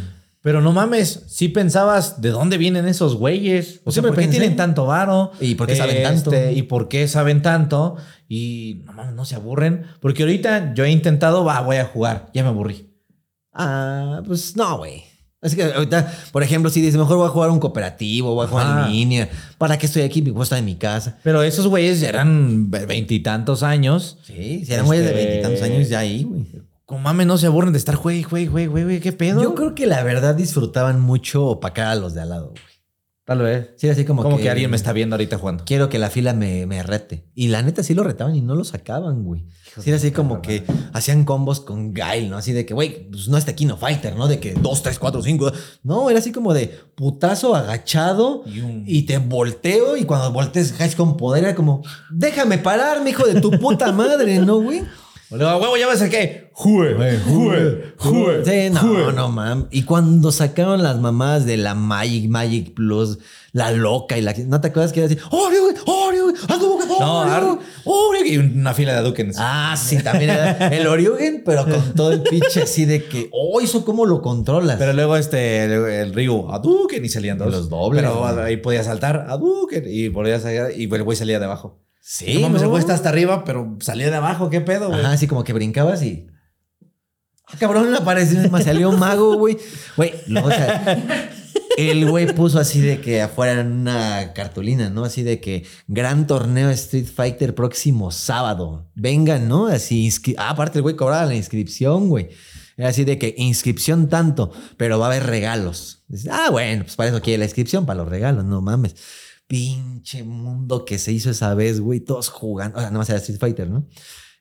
[0.46, 3.80] Pero no mames, sí pensabas de dónde vienen esos güeyes.
[3.82, 4.38] O sea, Siempre ¿por qué pensé.
[4.38, 5.32] tienen tanto varo?
[5.40, 6.30] ¿Y por qué saben tanto?
[6.52, 7.96] ¿Y por qué saben tanto?
[8.28, 9.86] Y no mames, no se aburren.
[10.00, 12.30] Porque ahorita yo he intentado, va, voy a jugar.
[12.32, 12.94] Ya me aburrí.
[13.52, 15.02] Ah, pues no, güey.
[15.42, 18.48] Es que ahorita, por ejemplo, si dices, mejor voy a jugar un cooperativo, voy a
[18.48, 18.86] jugar Ajá.
[18.86, 19.28] en línea.
[19.58, 20.22] ¿Para qué estoy aquí?
[20.22, 21.18] Puedo estar en mi casa.
[21.24, 24.18] Pero esos güeyes eran ve- veintitantos años.
[24.22, 26.46] Sí, si eran güeyes de Este- veintitantos años ya ahí, güey.
[26.86, 29.42] Como mames, no se aburren de estar güey, güey, güey, güey, güey, ¿qué pedo?
[29.42, 32.62] Yo creo que la verdad disfrutaban mucho opacar a los de al lado, güey.
[33.24, 33.70] Tal vez.
[33.76, 35.64] Sí, era así como, Como, que, alguien me está viendo ahorita jugando.
[35.66, 37.28] Quiero que la fila me, me rete.
[37.34, 39.48] Y la neta sí lo retaban y no lo sacaban, güey.
[39.80, 42.36] Sí, era así como que hacían combos con Gail, ¿no?
[42.36, 44.28] Así de que, güey, pues no es Tequino Fighter, ¿no?
[44.28, 45.50] De que dos, tres, cuatro, cinco.
[45.82, 50.70] No, era así como de putazo agachado Y un- y te volteo y cuando voltees
[50.72, 51.82] caes con poder era como,
[52.12, 54.82] déjame parar, mi hijo de tu puta madre, ¿no, güey?
[55.30, 56.50] Luego, huevo, ya me saqué.
[56.52, 56.94] Jue,
[57.26, 58.44] jue, jue.
[58.44, 59.66] Sí, no, no, mam.
[59.72, 63.18] Y cuando sacaron las mamás de la Magic, Magic Plus,
[63.52, 64.32] la loca y la...
[64.46, 65.18] ¿No te acuerdas que era así?
[65.30, 65.74] ¡Oreo, güey!
[65.84, 66.36] ¡Oreo, güey!
[66.48, 68.34] ¡Hadouken, No, Oreo, güey!
[68.34, 69.36] Y una fila de Dukens.
[69.38, 73.60] Ah, sí, también era el Oriugen, pero con todo el pinche así de que, oh,
[73.60, 74.76] eso cómo lo controlas.
[74.78, 77.50] Pero luego este, el, el Ryu, Hadouken y salían dos.
[77.50, 78.38] Los dobles, Pero güey.
[78.38, 81.82] ahí podía saltar, Hadouken y volvías a salir y el güey salía de abajo.
[82.06, 82.76] Sí, no mames, ¿no?
[82.76, 84.48] hasta arriba, pero salía de abajo.
[84.48, 85.00] ¿Qué pedo, güey?
[85.00, 86.28] Ajá, así como que brincabas y.
[87.48, 89.58] Ah, cabrón, apareció, me salió un mago, güey.
[89.96, 90.12] Güey,
[90.42, 91.30] o sea,
[91.76, 95.04] el güey puso así de que afuera en una cartulina, ¿no?
[95.04, 98.90] Así de que gran torneo Street Fighter próximo sábado.
[98.94, 99.66] Vengan, ¿no?
[99.66, 102.30] Así, ah, aparte el güey cobraba la inscripción, güey.
[102.76, 106.04] Era así de que inscripción tanto, pero va a haber regalos.
[106.08, 108.96] Dices, ah, bueno, pues para eso quiere la inscripción, para los regalos, no mames.
[109.46, 112.76] Pinche mundo que se hizo esa vez, güey, todos jugando.
[112.78, 113.86] O sea, nada más era Street Fighter, ¿no?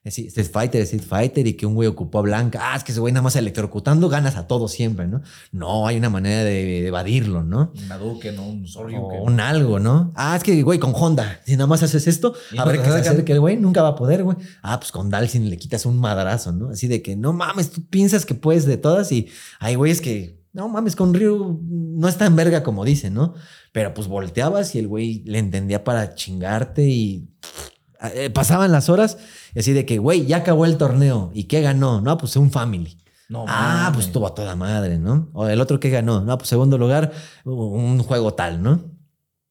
[0.08, 2.60] Sí, Street Fighter, Street Fighter y que un güey ocupó a Blanca.
[2.62, 5.20] Ah, es que ese güey nada más electrocutando ganas a todos siempre, ¿no?
[5.50, 7.72] No, hay una manera de evadirlo, ¿no?
[7.76, 8.98] Un Hadouken o un Soryu.
[9.00, 10.12] O un algo, ¿no?
[10.14, 12.90] Ah, es que, güey, con Honda, si nada más haces esto, a ver qué se
[12.90, 14.36] sacan- acerca el güey, nunca va a poder, güey.
[14.62, 16.70] Ah, pues con Dalsin le quitas un madrazo, ¿no?
[16.70, 19.26] Así de que, no mames, tú piensas que puedes de todas y
[19.58, 23.34] hay güeyes que, no mames, con Ryu no es tan verga como dicen, ¿no?
[23.72, 27.28] Pero pues volteabas y el güey le entendía para chingarte y
[28.14, 29.18] eh, pasaban las horas
[29.54, 31.30] y así de que, güey, ya acabó el torneo.
[31.34, 32.00] ¿Y qué ganó?
[32.00, 32.96] No, pues un family.
[33.28, 35.28] No, ah, pues tuvo a toda madre, ¿no?
[35.34, 36.22] O el otro que ganó.
[36.22, 37.12] No, pues segundo lugar,
[37.44, 38.96] un juego tal, ¿no?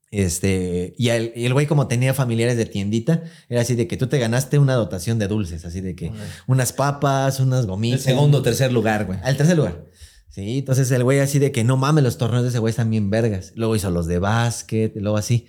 [0.09, 3.95] Este, y el, y el güey como tenía familiares de tiendita, era así de que
[3.95, 6.11] tú te ganaste una dotación de dulces, así de que
[6.47, 8.01] unas papas, unas El gomitas.
[8.01, 9.19] segundo o tercer lugar, güey.
[9.21, 9.85] Al tercer lugar.
[10.35, 12.89] Sí, entonces el güey así de que no mames, los torneos de ese güey están
[12.89, 13.53] bien vergas.
[13.55, 15.47] Luego hizo los de básquet, luego así.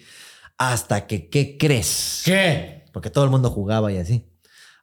[0.59, 2.23] Hasta que, ¿qué crees?
[2.25, 2.85] ¿Qué?
[2.93, 4.31] Porque todo el mundo jugaba y así.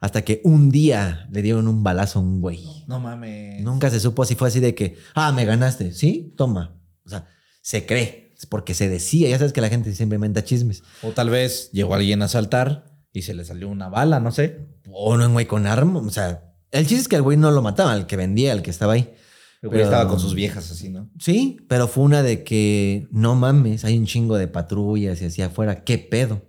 [0.02, 2.84] Hasta que un día le dieron un balazo a un güey.
[2.86, 3.64] No mames.
[3.64, 5.94] Nunca se supo si fue así de que, ah, me ganaste.
[5.94, 6.76] Sí, toma.
[7.06, 7.26] O sea,
[7.62, 8.34] se cree.
[8.38, 9.30] Es porque se decía.
[9.30, 10.84] Ya sabes que la gente siempre inventa chismes.
[11.02, 14.68] O tal vez llegó alguien a saltar y se le salió una bala, no sé.
[14.92, 16.02] O no, un güey con arma.
[16.02, 18.64] O sea, el chiste es que el güey no lo mataba, el que vendía, el
[18.64, 19.14] que estaba ahí.
[19.64, 21.10] El güey Pero- estaba con sus viejas así, ¿no?
[21.18, 25.42] Sí, pero fue una de que no mames, hay un chingo de patrullas y así
[25.42, 26.42] afuera, ¿qué pedo?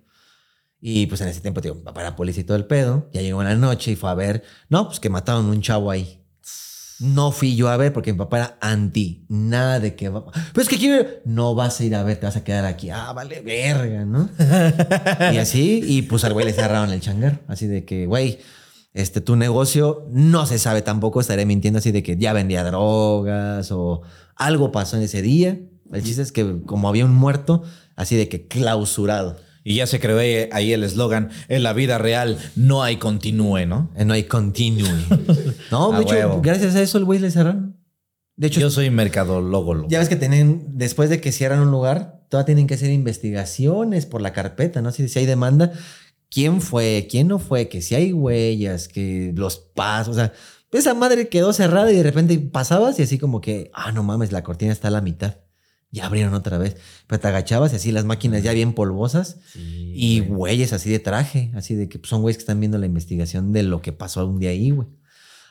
[0.81, 3.09] Y pues en ese tiempo, tío, para la policía y todo el pedo.
[3.13, 5.91] Ya llegó en la noche y fue a ver, no, pues que mataron un chavo
[5.91, 6.21] ahí.
[6.99, 10.11] No fui yo a ver porque mi papá era anti, nada de que.
[10.11, 11.09] Pero es que quiero.
[11.25, 12.91] No vas a ir a ver, te vas a quedar aquí.
[12.91, 14.29] Ah, vale, verga, ¿no?
[15.33, 17.41] y así, y pues al güey le cerraron el changar.
[17.49, 18.39] Así de que, güey,
[18.95, 23.71] este, tu negocio no se sabe tampoco, estaré mintiendo así de que ya vendía drogas
[23.73, 24.03] o
[24.37, 25.59] algo pasó en ese día.
[25.93, 27.63] El chiste es que como había un muerto,
[27.97, 29.37] así de que clausurado.
[29.67, 30.19] Y ya se creó
[30.53, 33.91] ahí- el eslogan, en la vida real no hay continúe, ¿no?
[33.97, 34.89] Eh, No hay continue.
[35.71, 36.41] No, de hecho, huevo.
[36.43, 37.77] gracias a eso el güey le cerraron.
[38.37, 39.87] De hecho, Yo soy mercadólogo.
[39.89, 44.07] ya ves que tienen, después de que cierran un lugar, todavía tienen que hacer investigaciones
[44.07, 44.91] por la carpeta, ¿no?
[44.93, 45.73] Si, si hay demanda,
[46.35, 50.33] quién fue, quién no fue, que si hay huellas, que los pasos, o sea,
[50.73, 54.33] esa madre quedó cerrada y de repente pasabas y así como que, ah, no mames,
[54.33, 55.37] la cortina está a la mitad.
[55.93, 56.77] Ya abrieron otra vez.
[57.07, 61.53] Pero te agachabas y así las máquinas ya bien polvosas y güeyes así de traje,
[61.55, 64.27] así de que pues, son güeyes que están viendo la investigación de lo que pasó
[64.27, 64.89] un día ahí, güey.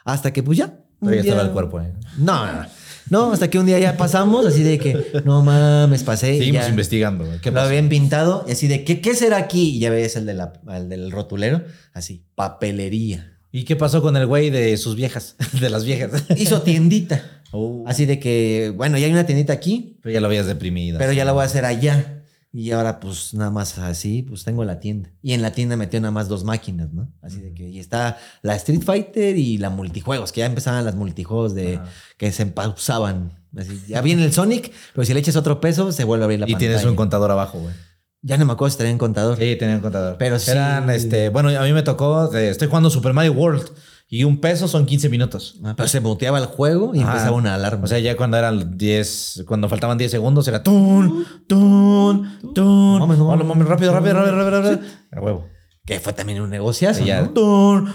[0.03, 0.79] Hasta que pues ya.
[0.99, 1.93] Todavía estaba día- el cuerpo, ¿eh?
[2.17, 2.67] No, no, no.
[3.13, 6.35] No, hasta que un día ya pasamos, así de que, no mames, pasé.
[6.35, 7.25] Seguimos ya investigando.
[7.25, 7.37] güey.
[7.41, 9.75] ¿Qué Lo habían pintado y así de, ¿qué, qué será aquí?
[9.75, 11.61] Y ya ves el, de la, el del rotulero,
[11.93, 13.37] así, papelería.
[13.51, 15.35] ¿Y qué pasó con el güey de sus viejas?
[15.61, 16.23] De las viejas.
[16.35, 17.43] Hizo tiendita.
[17.51, 20.97] Oh, Así de que, bueno, ya hay una tiendita aquí, pero ya lo habías deprimido.
[20.97, 22.22] pero ya la voy a hacer allá.
[22.55, 25.09] Y ahora, pues nada más así, pues tengo la tienda.
[25.23, 27.11] Y en la tienda metió nada más dos máquinas, ¿no?
[27.23, 30.93] Así de que, y está la Street Fighter y la multijuegos, que ya empezaban las
[30.93, 31.79] multijuegos de
[32.17, 33.31] que se pausaban.
[33.57, 36.39] Así, ya viene el Sonic, pero si le echas otro peso, se vuelve a abrir
[36.41, 36.69] la Y pantalla.
[36.73, 37.73] tienes un contador abajo, güey.
[38.21, 39.37] Ya no me acuerdo si tenía un contador.
[39.37, 40.17] Sí, tenía un contador.
[40.19, 40.51] Pero sí.
[40.51, 43.67] Eran, este, bueno, a mí me tocó, eh, estoy jugando Super Mario World
[44.07, 45.59] y un peso son 15 minutos.
[45.63, 47.11] Ah, pero se muteaba el juego y Ajá.
[47.11, 47.83] empezaba una alarma.
[47.83, 52.99] O sea, ya cuando eran 10, cuando faltaban 10 segundos era tun, tun, tun.
[52.99, 53.67] Mames, no Hola, mames.
[53.67, 54.87] rápido, rápido, rápido, rápido, rápido.
[55.11, 55.45] A huevo.
[55.85, 57.85] que fue también un negociazo, ya, ¿no?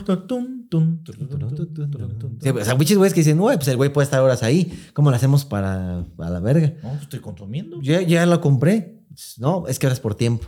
[2.41, 4.73] Sí, o sea, muchos güeyes que dicen, güey, pues el güey puede estar horas ahí.
[4.93, 6.75] ¿Cómo lo hacemos para a la verga?
[6.83, 7.81] No, pues estoy consumiendo.
[7.83, 9.03] Yo ya lo compré.
[9.39, 10.47] No, es que ahora es por tiempo.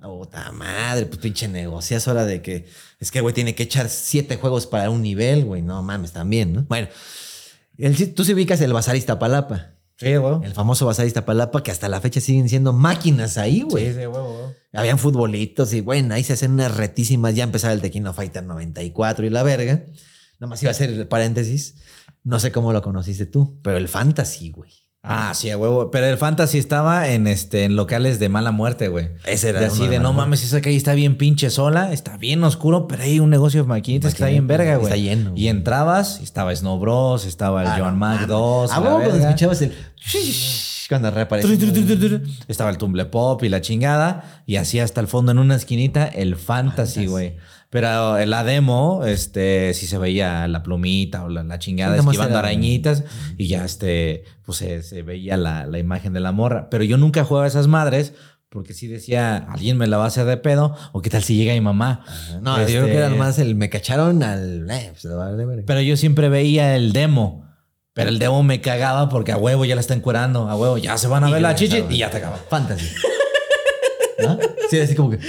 [0.00, 1.96] Puta madre, pues pinche negocio.
[1.96, 2.66] Es hora de que.
[2.98, 5.62] Es que, güey, tiene que echar siete juegos para un nivel, güey.
[5.62, 6.62] No mames, también, ¿no?
[6.68, 6.88] Bueno,
[7.78, 9.74] el- tú se ubicas el Bazar Iztapalapa.
[9.96, 10.36] Sí, güey.
[10.44, 13.88] El famoso Bazar Iztapalapa, que hasta la fecha siguen siendo máquinas ahí, güey.
[13.92, 14.22] Sí, sí, güey.
[14.72, 17.34] Habían futbolitos y, bueno, ahí se hacen unas retísimas.
[17.34, 19.84] Ya empezaba el Tequino Fighter 94 y la verga.
[20.38, 21.74] Nada más iba a hacer el paréntesis.
[22.24, 24.72] No sé cómo lo conociste tú, pero el Fantasy, güey.
[25.02, 25.90] Ah, sí, a huevo.
[25.90, 29.08] Pero el fantasy estaba en este en locales de mala muerte, güey.
[29.24, 32.18] Ese era De así de de no mames, esa calle está bien pinche sola, está
[32.18, 34.84] bien oscuro, pero hay un negocio de maquinitas que está bien verga, güey.
[34.92, 35.48] Está lleno, Y güey.
[35.48, 38.28] entrabas, y estaba Snow Bros, estaba el Ah, John Mac mames.
[38.28, 38.70] 2.
[38.72, 39.74] ¿A la huevo cuando escuchabas el...
[40.88, 42.20] Cuando reapareció.
[42.48, 44.42] Estaba el Tumble Pop y la chingada.
[44.44, 47.36] Y así hasta el fondo en una esquinita el Fantasy, güey.
[47.70, 52.00] Pero en la demo, este, sí se veía la plumita o la, la chingada Sí,
[52.00, 53.04] esquivando era- arañitas.
[53.38, 56.68] Y ya este, pues se, se veía la, la imagen de la morra.
[56.68, 58.12] Pero yo nunca jugaba a esas madres.
[58.48, 60.74] Porque sí decía, alguien me la va a hacer de pedo.
[60.90, 62.04] O qué tal si llega mi mamá.
[62.42, 63.54] No, yo creo que era más el...
[63.54, 64.68] Me cacharon al...
[64.68, 65.06] Eh, pues.
[65.64, 67.44] Pero yo siempre veía el demo.
[67.92, 70.48] Pero el demo me cagaba porque a huevo ya la está encuerando.
[70.48, 72.36] A huevo ya se van a Y ver la chichi y ya te acaba.
[72.48, 72.86] Fantasy.
[74.18, 74.36] ¿No?
[74.68, 75.20] Sí, así como que...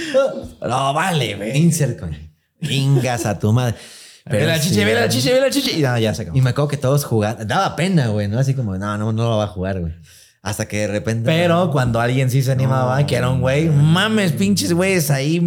[0.60, 1.56] ah, No, vale, güey.
[1.56, 2.31] Insert coin.
[2.68, 3.74] Ingas a tu madre.
[4.24, 5.80] Ve la sí, chichi, ve la chichi, ve la chichi.
[5.80, 6.38] Y no, ya se acabó.
[6.38, 7.44] Y me acuerdo que todos jugaban.
[7.48, 8.38] Daba pena, güey, ¿no?
[8.38, 9.94] Así como, no, no, no lo va a jugar, güey.
[10.42, 11.24] Hasta que de repente.
[11.26, 13.06] Pero cuando alguien sí se animaba, No.
[13.06, 15.42] que era un güey, mames, pinches güeyes ahí.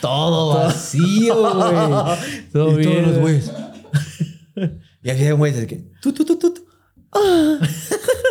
[0.00, 1.72] Todo vacío, güey.
[2.52, 3.02] Todo y todos bien.
[3.06, 3.50] los güeyes.
[5.02, 5.90] y había güeyes que.
[6.00, 6.64] Tu, tu, tu, tu, tu.
[7.12, 7.58] Ah.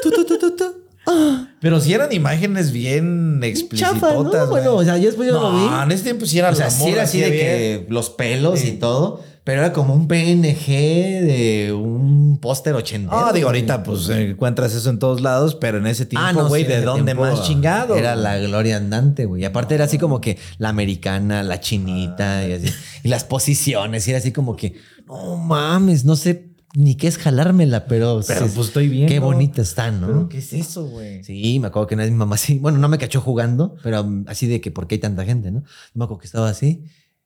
[0.02, 0.64] Tu, tu, tu, tu, tu.
[1.08, 1.49] Ah.
[1.62, 3.42] Pero sí eran imágenes bien
[3.74, 4.22] Chafa, ¿no?
[4.22, 4.50] explícitas.
[4.50, 5.84] Bueno, o sea, yo después yo no, lo vi.
[5.84, 7.46] en ese tiempo sí era O sea, sí era así de bien.
[7.46, 13.18] que los pelos y todo, pero era como un PNG de un póster ochentero.
[13.18, 13.60] Ah, digo, güey.
[13.62, 16.70] ahorita pues encuentras eso en todos lados, pero en ese tiempo, Ah, no, güey, sí,
[16.70, 17.96] ¿de dónde tiempo más chingado?
[17.96, 18.24] Era güey?
[18.24, 19.42] la gloria andante, güey.
[19.42, 22.68] Y aparte era así como que la americana, la chinita y así.
[23.04, 24.08] Y las posiciones.
[24.08, 24.76] Y era así como que,
[25.08, 28.22] no mames, no sé ni qué es jalármela, pero.
[28.28, 29.12] Pero sí, pues estoy viendo.
[29.12, 30.08] Qué bonita están, ¿no?
[30.08, 31.24] ¿Pero qué es eso, güey?
[31.24, 34.02] Sí, me acuerdo que una vez mi mamá así, bueno, no me cachó jugando, pero
[34.02, 35.64] um, así de que por qué hay tanta gente, ¿no?
[35.94, 36.86] Me acuerdo que estaba así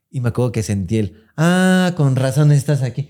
[0.09, 3.09] y me acuerdo que sentí el, ah, con razón estás aquí.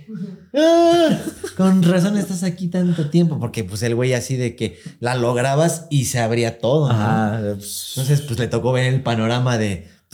[0.54, 1.20] Ah,
[1.58, 5.86] con razón estás aquí tanto tiempo, porque pues el güey así de que la lograbas
[5.90, 6.94] y se abría todo, ¿no?
[6.94, 7.40] Ajá.
[7.40, 9.90] Entonces pues le tocó ver el panorama de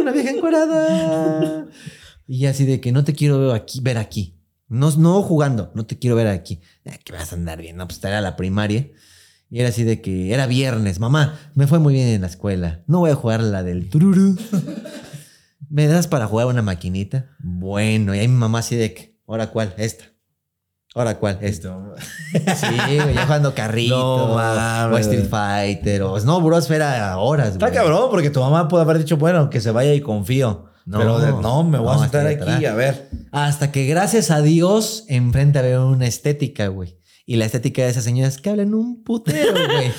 [0.00, 1.66] una vieja encuerada.
[2.32, 4.38] Y así de que no te quiero ver aquí, ver aquí.
[4.68, 6.60] No, no jugando, no te quiero ver aquí.
[6.86, 8.86] Ah, que vas a andar bien, no, pues era la primaria.
[9.50, 12.84] Y era así de que era viernes, mamá, me fue muy bien en la escuela.
[12.86, 14.36] No voy a jugar la del tururú.
[15.68, 17.30] ¿Me das para jugar una maquinita?
[17.40, 19.74] Bueno, y ahí mi mamá así de que, ¿ahora cuál?
[19.76, 20.04] Esta.
[20.94, 21.38] ¿Ahora cuál?
[21.40, 21.76] Esta.
[22.32, 22.76] Sí,
[23.12, 24.98] ya jugando carrito, No o.
[24.98, 26.70] Street Fighter, o Snow Bros.
[26.70, 27.74] era horas, Está güey.
[27.76, 30.69] cabrón, porque tu mamá puede haber dicho, bueno, que se vaya y confío.
[30.90, 30.98] No.
[30.98, 33.08] Pero de- no, me voy No, a sentar aquí a ver.
[33.30, 36.98] Hasta que gracias a Dios enfrente había una estética, güey.
[37.26, 39.92] Y la estética de esa señora es que hablan un putero, güey.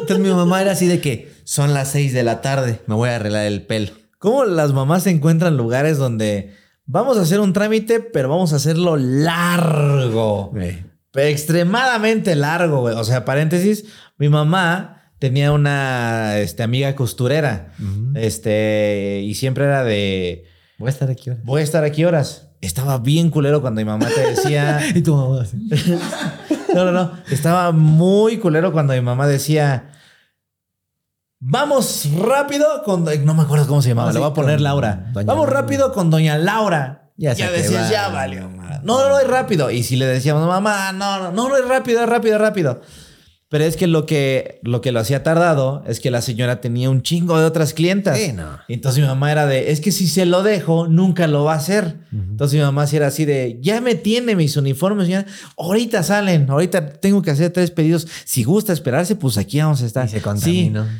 [0.00, 3.08] Entonces mi mamá era así de que son las seis de la tarde, me voy
[3.08, 3.92] a arreglar el pelo.
[4.18, 6.52] ¿Cómo las mamás encuentran lugares donde
[6.84, 10.52] vamos a hacer un trámite, pero vamos a hacerlo largo?
[11.14, 12.94] Extremadamente largo, güey.
[12.96, 13.84] O sea, paréntesis,
[14.18, 17.72] mi mamá tenía una este, amiga costurera.
[18.14, 20.44] Este, y siempre era de
[20.78, 21.42] Voy a estar aquí ahora.
[21.44, 22.48] voy a estar aquí horas.
[22.60, 24.80] Estaba bien culero cuando mi mamá te decía.
[24.94, 25.56] Y tu mamá así.
[26.74, 27.12] No, no, no.
[27.30, 29.92] Estaba muy culero cuando mi mamá decía.
[31.38, 33.04] Vamos rápido con.
[33.24, 34.10] No me acuerdo cómo se llamaba.
[34.10, 35.06] Ah, Le voy a poner Laura.
[35.12, 35.60] doña Vamos Laura.
[35.62, 37.10] rápido con doña Laura.
[37.16, 37.90] Ya Ya, decías, va.
[37.90, 38.48] ya valió.
[38.50, 38.80] madre".
[38.82, 39.70] No, no, no es rápido.
[39.70, 42.82] Y si le decíamos, mamá, no, no, no, no es rápido, es rápido, es rápido.
[43.48, 46.90] Pero es que lo que lo que lo hacía tardado es que la señora tenía
[46.90, 48.18] un chingo de otras clientas.
[48.18, 48.58] Sí, no.
[48.68, 51.58] Entonces mi mamá era de, es que si se lo dejo, nunca lo va a
[51.58, 51.96] hacer.
[52.12, 56.50] Entonces mi mamá sí era así de, ya me tiene mis uniformes, ya, ahorita salen,
[56.50, 58.08] ahorita tengo que hacer tres pedidos.
[58.24, 60.06] Si gusta esperarse, pues aquí vamos a estar.
[60.06, 60.84] Y se contaminó.
[60.84, 60.90] Sí.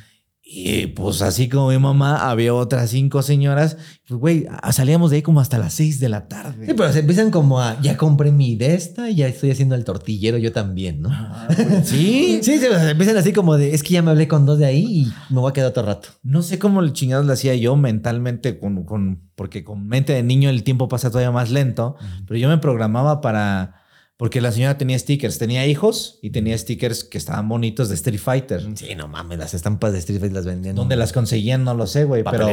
[0.49, 3.79] Y pues así como mi mamá, había otras cinco señoras.
[4.07, 6.67] Pues güey, salíamos de ahí como hasta las seis de la tarde.
[6.67, 9.83] Sí, pero se empiezan como a, ya compré mi de esta, ya estoy haciendo el
[9.83, 11.09] tortillero yo también, ¿no?
[11.11, 11.49] Ah,
[11.85, 12.39] sí.
[12.43, 14.85] Sí, sea, empiezan así como de, es que ya me hablé con dos de ahí
[14.85, 16.11] y me voy a quedar otro rato.
[16.23, 20.23] No sé cómo el chingados le hacía yo mentalmente con, con, porque con mente de
[20.23, 23.83] niño el tiempo pasa todavía más lento, pero yo me programaba para,
[24.19, 28.19] Porque la señora tenía stickers, tenía hijos y tenía stickers que estaban bonitos de Street
[28.19, 28.67] Fighter.
[28.75, 30.75] Sí, no mames, las estampas de Street Fighter las vendían.
[30.75, 31.65] ¿Dónde las conseguían?
[31.65, 32.25] No lo sé, güey.
[32.25, 32.49] Pero,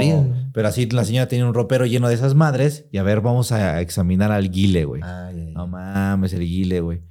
[0.54, 2.86] pero así la señora tenía un ropero lleno de esas madres.
[2.92, 5.02] Y a ver, vamos a examinar al guile, güey.
[5.54, 7.02] No mames, el guile, güey.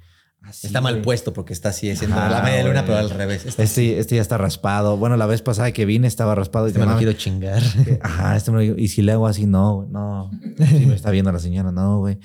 [0.43, 1.03] Así, Está mal güey.
[1.03, 3.45] puesto porque está así, haciendo la media luna, pero al revés.
[3.45, 4.97] Este, Este, este ya está raspado.
[4.97, 6.67] Bueno, la vez pasada que vine estaba raspado.
[6.67, 7.63] Y este me lo quiero chingar.
[8.01, 10.29] Ajá, este me lo Y si le hago así, no, no.
[10.57, 12.19] Sí me está viendo la señora, no, güey.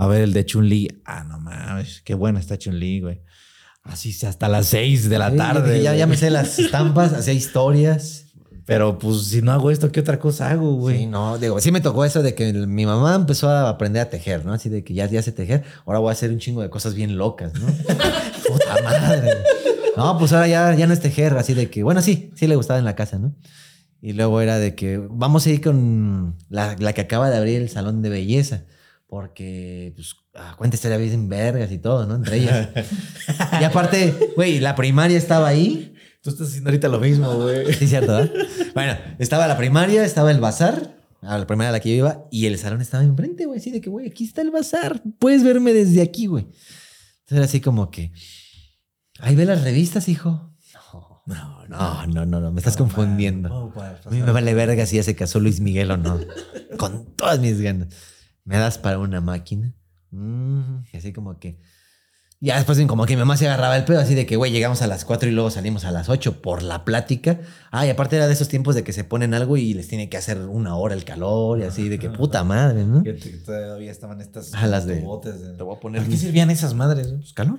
[0.00, 0.88] A ver, el de Chun-Li.
[1.04, 3.20] Ah, no mames, qué buena está Chun-Li, güey.
[3.82, 5.82] Así sí, hasta las seis de la Sí, tarde.
[5.82, 8.26] ya, ya me sé las estampas, hacía historias.
[8.66, 10.98] Pero pues si no hago esto, ¿qué otra cosa hago, güey?
[10.98, 14.08] Sí, no, digo, sí me tocó eso de que mi mamá empezó a aprender a
[14.10, 14.52] tejer, ¿no?
[14.52, 16.94] Así de que ya, ya sé tejer, ahora voy a hacer un chingo de cosas
[16.94, 17.66] bien locas, ¿no?
[18.48, 19.32] Puta madre.
[19.96, 22.54] No, pues ahora ya, ya no es tejer, así de que, bueno, sí, sí le
[22.56, 23.34] gustaba en la casa, ¿no?
[24.00, 27.60] Y luego era de que vamos a ir con la, la que acaba de abrir
[27.60, 28.64] el salón de belleza,
[29.10, 32.14] porque, pues, ah, cuenta historia bien vergas y todo, ¿no?
[32.14, 32.68] Entre ellas.
[33.60, 35.94] y aparte, güey, la primaria estaba ahí.
[36.22, 37.74] Tú estás haciendo ahorita lo mismo, güey.
[37.74, 38.30] Sí, cierto, ¿verdad?
[38.72, 42.24] Bueno, estaba la primaria, estaba el bazar, a la primaria a la que yo iba,
[42.30, 43.58] y el salón estaba enfrente, güey.
[43.58, 45.02] Así de que, güey, aquí está el bazar.
[45.18, 46.44] Puedes verme desde aquí, güey.
[46.44, 48.12] Entonces era así como que.
[49.18, 50.54] Ahí ve las revistas, hijo.
[51.26, 53.72] No, no, no, no, no, me estás confundiendo.
[54.04, 56.18] A mí me vale verga si ya se casó Luis Miguel o no.
[56.76, 57.88] Con todas mis ganas.
[58.50, 59.74] ¿Me das para una máquina?
[60.10, 61.60] Mm, y así como que.
[62.42, 64.80] Ya después como que mi mamá se agarraba el pedo así de que, güey, llegamos
[64.80, 67.38] a las 4 y luego salimos a las 8 por la plática.
[67.70, 70.08] Ah, y aparte era de esos tiempos de que se ponen algo y les tiene
[70.08, 73.02] que hacer una hora el calor y así de que puta madre, ¿no?
[73.04, 76.16] Que todavía estaban estas Ah, las de- botes de- Te voy a poner ¿Para qué
[76.16, 77.08] servían esas madres?
[77.12, 77.58] Pues, calor.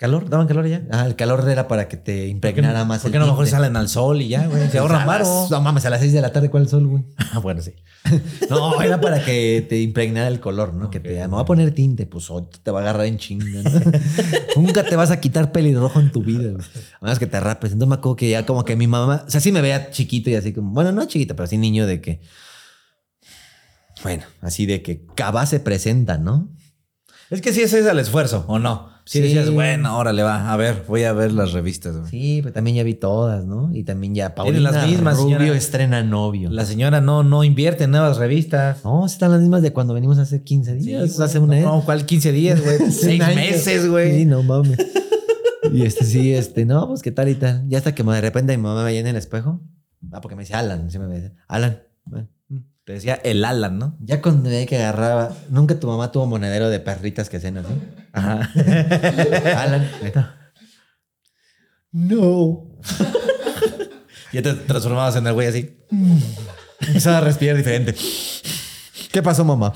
[0.00, 0.30] ¿Calor?
[0.30, 0.82] ¿Daban calor ya?
[0.90, 3.26] Ah, el calor era para que te ¿Por qué, impregnara más ¿Por el qué no
[3.26, 4.66] mejor salen al sol y ya, güey?
[4.70, 5.46] Se ahorran A varo.
[5.50, 7.04] No mames, a las 6 de la tarde, ¿cuál sol, güey?
[7.32, 7.74] Ah, bueno, sí.
[8.48, 10.88] No, era para que te impregnara el color, ¿no?
[10.88, 13.60] que te me va a poner tinte, pues hoy te va a agarrar en chinga.
[13.62, 13.70] ¿no?
[14.56, 16.64] Nunca te vas a quitar pelirrojo en tu vida, güey.
[16.98, 17.72] A menos que te rapes.
[17.72, 20.30] Entonces me acuerdo que ya como que mi mamá, o sea, sí me veía chiquito
[20.30, 22.22] y así como, bueno, no chiquito, pero sí niño de que,
[24.02, 26.48] bueno, así de que Cava se presenta, ¿no?
[27.28, 28.88] Es que sí ese es el esfuerzo, ¿o no?
[29.10, 29.22] Si Sí.
[29.24, 32.08] decías, bueno, órale, va, a ver, voy a ver las revistas, güey.
[32.08, 33.74] Sí, pero también ya vi todas, ¿no?
[33.74, 35.58] Y también ya Paulina las mismas, Rubio señora.
[35.58, 36.48] estrena novio.
[36.48, 38.84] La señora no, no invierte en nuevas revistas.
[38.84, 41.26] No, están las mismas de cuando venimos hace 15 Sí, días, güey.
[41.26, 41.64] hace un no, mes.
[41.64, 42.76] no, ¿cuál 15 días, güey?
[42.86, 44.24] Hace Seis meses, Sí, güey.
[44.26, 44.78] no mames.
[45.72, 47.64] Y este sí, este, no, pues qué tal y tal.
[47.68, 49.60] Ya hasta que de repente mi mamá me veía en el espejo.
[50.12, 51.82] Ah, porque me dice Alan, sí me dice, Alan.
[52.04, 52.28] bueno.
[52.90, 53.96] Te decía el Alan, ¿no?
[54.00, 57.72] Ya cuando veía que agarraba, nunca tu mamá tuvo monedero de perritas que hacen así.
[58.12, 58.50] Ajá.
[59.62, 60.52] Alan, neta.
[61.92, 62.66] No.
[64.32, 65.78] ya te transformabas en el güey así.
[66.80, 67.94] Empezaba a respirar diferente.
[69.12, 69.72] ¿Qué pasó, mamá?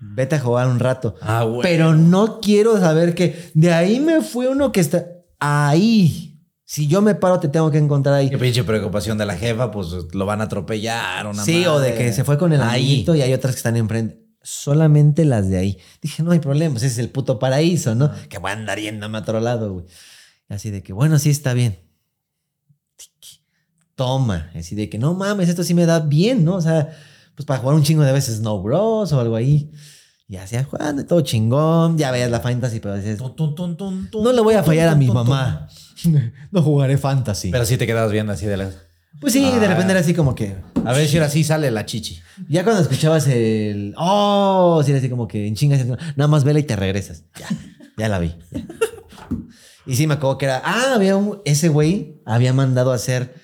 [0.00, 1.14] Vete a jugar un rato.
[1.22, 1.62] Ah, güey.
[1.62, 5.06] Pero no quiero saber que de ahí me fue uno que está
[5.40, 6.31] ahí.
[6.72, 8.30] Si yo me paro, te tengo que encontrar ahí.
[8.30, 11.26] Qué pinche preocupación de la jefa, pues lo van a atropellar.
[11.26, 13.04] Una Sí, o de que se fue con el Ahí.
[13.06, 14.24] y hay otras que están enfrente.
[14.42, 15.78] Solamente las de ahí.
[16.00, 18.10] Dije, no hay problema, pues ese es el puto paraíso, ¿no?
[18.30, 19.84] Que voy a andar yéndome a otro lado, güey.
[20.48, 21.78] Así de que, bueno, sí está bien.
[23.94, 24.50] Toma.
[24.54, 26.54] Así de que, no mames, esto sí me da bien, ¿no?
[26.54, 26.88] O sea,
[27.34, 29.70] pues para jugar un chingo de veces Snow Bros o algo ahí.
[30.26, 31.98] Y hacía jugando y todo chingón.
[31.98, 35.68] Ya veías la fantasy, pero dices, no le voy a fallar a mi mamá.
[36.50, 37.50] no jugaré fantasy.
[37.50, 38.70] Pero sí te quedabas viendo así de la.
[39.20, 39.68] pues sí, de Ah.
[39.68, 42.20] repente era así como que, A ver si ahora sí sale la chichi.
[42.48, 43.94] Ya cuando escuchabas el.
[43.96, 44.82] ¡Oh!
[44.84, 45.84] Sí, era así como que en chingas.
[45.86, 47.24] Nada más vela y te regresas.
[47.38, 47.48] Ya,
[47.98, 48.34] ya la vi.
[48.50, 48.64] ya.
[49.86, 50.62] Y sí me acuerdo que era.
[50.64, 51.40] Ah, había un.
[51.44, 53.34] Ese güey había mandado a hacer.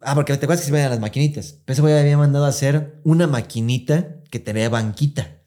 [0.00, 1.56] Ah, porque te acuerdas que se veían las maquinitas.
[1.64, 5.38] Pero ese güey había mandado a hacer una maquinita que tenía banquita.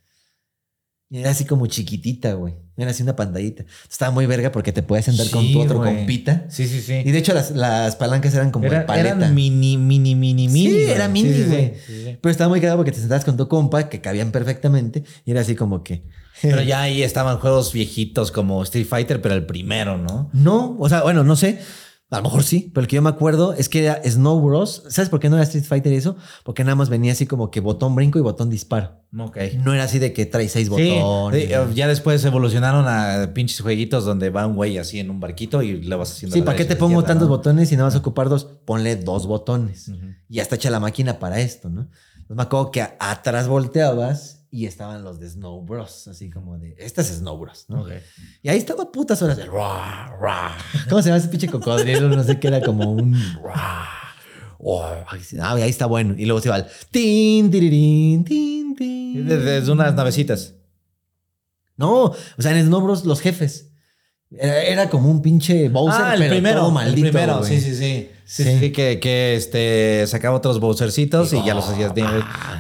[1.10, 2.56] Y era así como chiquitita, güey.
[2.76, 3.64] Era así una pantallita.
[3.90, 5.96] Estaba muy verga porque te podías sentar con tu otro güey.
[5.96, 6.46] compita.
[6.50, 7.02] Sí, sí, sí.
[7.06, 9.16] Y de hecho las, las palancas eran como Era- de paleta.
[9.16, 10.68] eran mini, mini, mini, mini.
[10.70, 10.90] Sí, güey.
[10.92, 12.18] era mini, sí, sí, güey.
[12.22, 15.42] Pero estaba muy cagado porque te sentabas con tu compa, que cabían perfectamente, y era
[15.42, 16.04] así como que.
[16.42, 20.30] Pero ya ahí estaban juegos viejitos como Street Fighter, pero el primero, ¿no?
[20.34, 21.60] No, o sea, bueno, no sé.
[22.10, 24.84] A lo mejor sí, pero el que yo me acuerdo es que era Snow Bros.
[24.88, 26.16] ¿Sabes por qué no era Street Fighter y eso?
[26.46, 29.02] Porque nada más venía así como que botón brinco y botón disparo.
[29.18, 29.38] Ok.
[29.60, 31.50] No era así de que trae seis botones.
[31.50, 35.62] sí, ya después evolucionaron a pinches jueguitos donde va un güey así en un barquito
[35.62, 36.34] y le vas haciendo.
[36.34, 37.36] Sí, ¿para qué te pongo izquierda, tantos ¿no?
[37.36, 38.46] botones si nada vas a ocupar dos?
[38.64, 39.90] Ponle dos botones.
[39.90, 40.06] Ujú.
[40.30, 41.90] Y ya está hecha la máquina para esto, ¿no?
[42.14, 46.08] Entonces me acuerdo que atrás volteabas y estaban los de Snow Bros.
[46.08, 47.86] Así como de, este es Snow Bros, ¿no?
[48.42, 49.46] Y ahí estaba putas horas de.
[50.90, 52.08] ¿Cómo se llama ese pinche cocodrilo?
[52.10, 53.86] No sé qué era como un "Ruah".
[54.60, 55.06] Oh, ah,
[55.54, 56.16] ahí está bueno.
[56.18, 59.28] Y luego se va al tin, tirirín, tin, tin.
[59.28, 60.56] Desde, unas navecitas.
[61.76, 63.70] No, o sea, en Snow Bros, los jefes.
[64.32, 67.08] Era, era como un pinche Bowser, ah, el pero primero, todo maldito.
[67.08, 68.10] el primero, sí, sí, sí.
[68.26, 68.60] Sí, Sí.
[68.60, 72.04] sí, que, que este, sacaba otros Bowsercitos y ya los hacías de-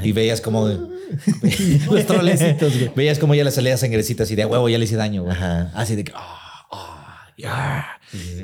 [0.01, 0.69] y veías como
[1.91, 2.91] Los trolecitos, güey.
[2.95, 5.35] veías como ya le salía sangrecita así de "A huevo, ya le hice daño, güey.
[5.35, 6.11] Ajá, así de que.
[6.15, 7.85] ah, ah.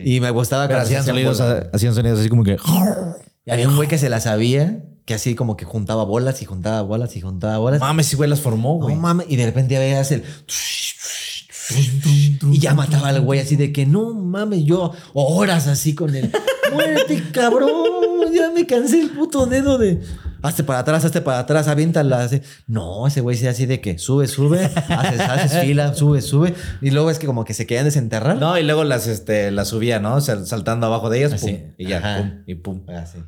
[0.03, 1.65] Y me gustaba se hacían sonidos, bolas.
[1.73, 2.57] hacían sonidos así como que
[3.45, 6.45] Y había un güey que se la sabía, que así como que juntaba bolas y
[6.45, 7.79] juntaba bolas y juntaba bolas.
[7.79, 8.95] mames, si güey las formó, No güey.
[8.95, 10.23] mames, y de repente veías el.
[12.51, 16.31] Y ya mataba al güey así de que no mames, yo horas así con él.
[16.73, 17.71] Muérete, cabrón.
[18.33, 20.01] Ya me cansé el puto dedo de.
[20.43, 22.21] Hazte para atrás, hazte para atrás, aviéntala.
[22.23, 22.41] así.
[22.67, 26.53] No, ese güey sí así de que sube, sube, haces, haces fila, sube, sube.
[26.81, 28.37] Y luego es que como que se querían desenterrar.
[28.37, 30.19] No, y luego las, este, las subía, ¿no?
[30.21, 31.53] Sal- Saltando abajo de ellas, Así.
[31.53, 32.17] pum, y ya, Ajá.
[32.19, 32.81] pum, y pum.
[32.89, 33.19] Ah, sí.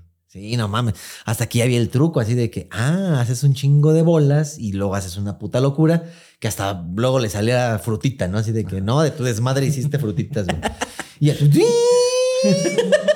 [0.58, 0.96] No mames.
[1.24, 4.74] Hasta aquí había el truco así de que, ah, haces un chingo de bolas y
[4.74, 6.04] luego haces una puta locura
[6.42, 8.38] que hasta luego le salía frutita, ¿no?
[8.40, 10.60] Así de que, no, de tu desmadre hiciste frutitas, güey.
[11.22, 11.36] Y ya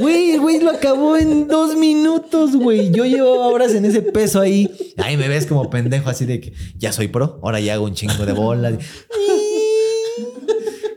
[0.00, 2.90] Güey, el güey lo acabó en dos minutos, güey.
[2.90, 4.70] Yo llevo horas en ese peso ahí.
[4.96, 7.94] Ahí me ves como pendejo así de que ya soy pro, ahora ya hago un
[7.94, 8.74] chingo de bolas.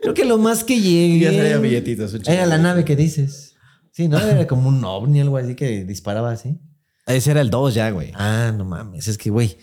[0.02, 1.20] Creo que lo más que llegué...
[1.20, 2.14] Ya traía billetitos.
[2.26, 3.56] Era la nave que dices.
[3.92, 4.20] Sí, ¿no?
[4.20, 6.60] Era como un ovni, algo así que disparaba así.
[7.06, 8.12] Ese era el 2 ya, güey.
[8.16, 9.08] Ah, no mames.
[9.08, 9.58] Es que, güey,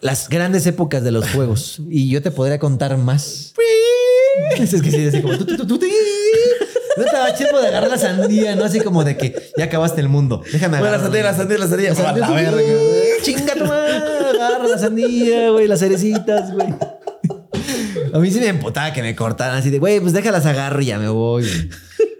[0.00, 1.80] las grandes épocas de los juegos.
[1.88, 3.54] Y yo te podría contar más.
[4.58, 5.36] Es que sí, así como...
[5.36, 5.86] tu, tu, tu, tu, tu.
[7.02, 8.64] No estaba chido de agarrar la sandía, ¿no?
[8.64, 10.42] Así como de que ya acabaste el mundo.
[10.52, 11.00] Déjame Bueno, agarrar.
[11.22, 12.12] la sandía, la sandía, la sandía.
[12.20, 12.62] La A la verga.
[13.22, 13.64] Chinga tu.
[13.64, 15.66] Agarra la sandía, güey.
[15.66, 16.68] Las cerecitas, güey.
[18.14, 20.86] A mí sí me emputaba que me cortaran así de, güey, pues déjalas agarro y
[20.86, 21.42] ya me voy.
[21.42, 21.70] güey.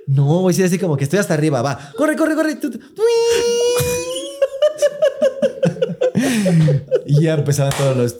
[0.08, 1.78] No, güey, sí, así como que estoy hasta arriba, va.
[1.96, 2.58] Corre, corre, corre.
[7.06, 8.16] Y ya empezaban todos los.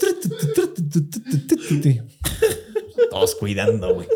[3.13, 4.09] Todos cuidando, güey.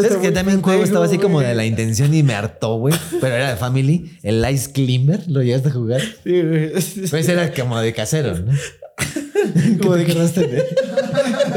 [0.00, 2.94] Es que también un juego estaba así como de la intención y me hartó, güey.
[3.20, 4.16] Pero era de Family.
[4.22, 6.00] El Ice Climber, ¿lo llegaste a jugar?
[6.00, 6.70] Sí, güey.
[7.10, 8.52] Pues era como de casero, ¿no?
[9.82, 10.62] como de que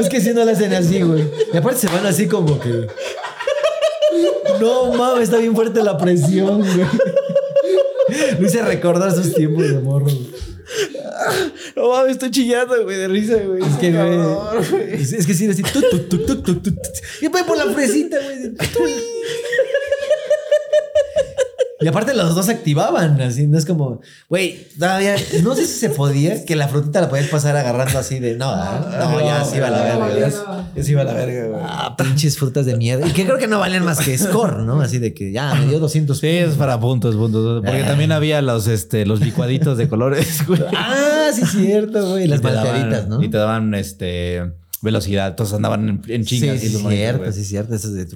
[0.00, 1.24] Es que si no lo hacen así, güey.
[1.54, 2.88] Y aparte se van así como que.
[4.60, 6.86] No mames, está bien fuerte la presión, güey.
[8.40, 10.06] Me hice recordar esos tiempos de morro.
[10.06, 10.55] güey.
[11.76, 13.62] No mames, estoy chillando, güey, de risa, güey.
[13.62, 14.92] Es que, güey.
[14.92, 15.62] Es, que sí, así.
[17.20, 18.54] Y voy por la fresita, güey.
[21.78, 24.00] Y aparte los dos se activaban, así, no es como,
[24.30, 28.18] güey, todavía, no sé si se podía, que la frutita la podías pasar agarrando así
[28.18, 28.66] de, no, ¿eh?
[28.98, 30.18] no, ya se iba a la verga.
[30.74, 30.82] ya.
[30.82, 31.60] se iba a la verga, güey.
[31.62, 33.06] Ah, pinches frutas de mierda.
[33.06, 34.80] Y que creo que no valían más que score, ¿no?
[34.80, 37.62] Así de que ya me dio 200 Sí, es para puntos, puntos.
[37.62, 37.86] Porque Ah.
[37.88, 40.62] también había los, este, los licuaditos de colores, güey.
[40.74, 42.26] Ah, sí, cierto, güey.
[42.26, 43.22] Las malteaditas, ¿no?
[43.22, 44.50] Y te daban, este,
[44.86, 45.28] velocidad.
[45.28, 46.58] Entonces andaban en, en chingas.
[46.60, 47.32] Sí, sí, cierto, güey.
[47.32, 47.74] sí, cierto.
[47.74, 48.06] Esos de...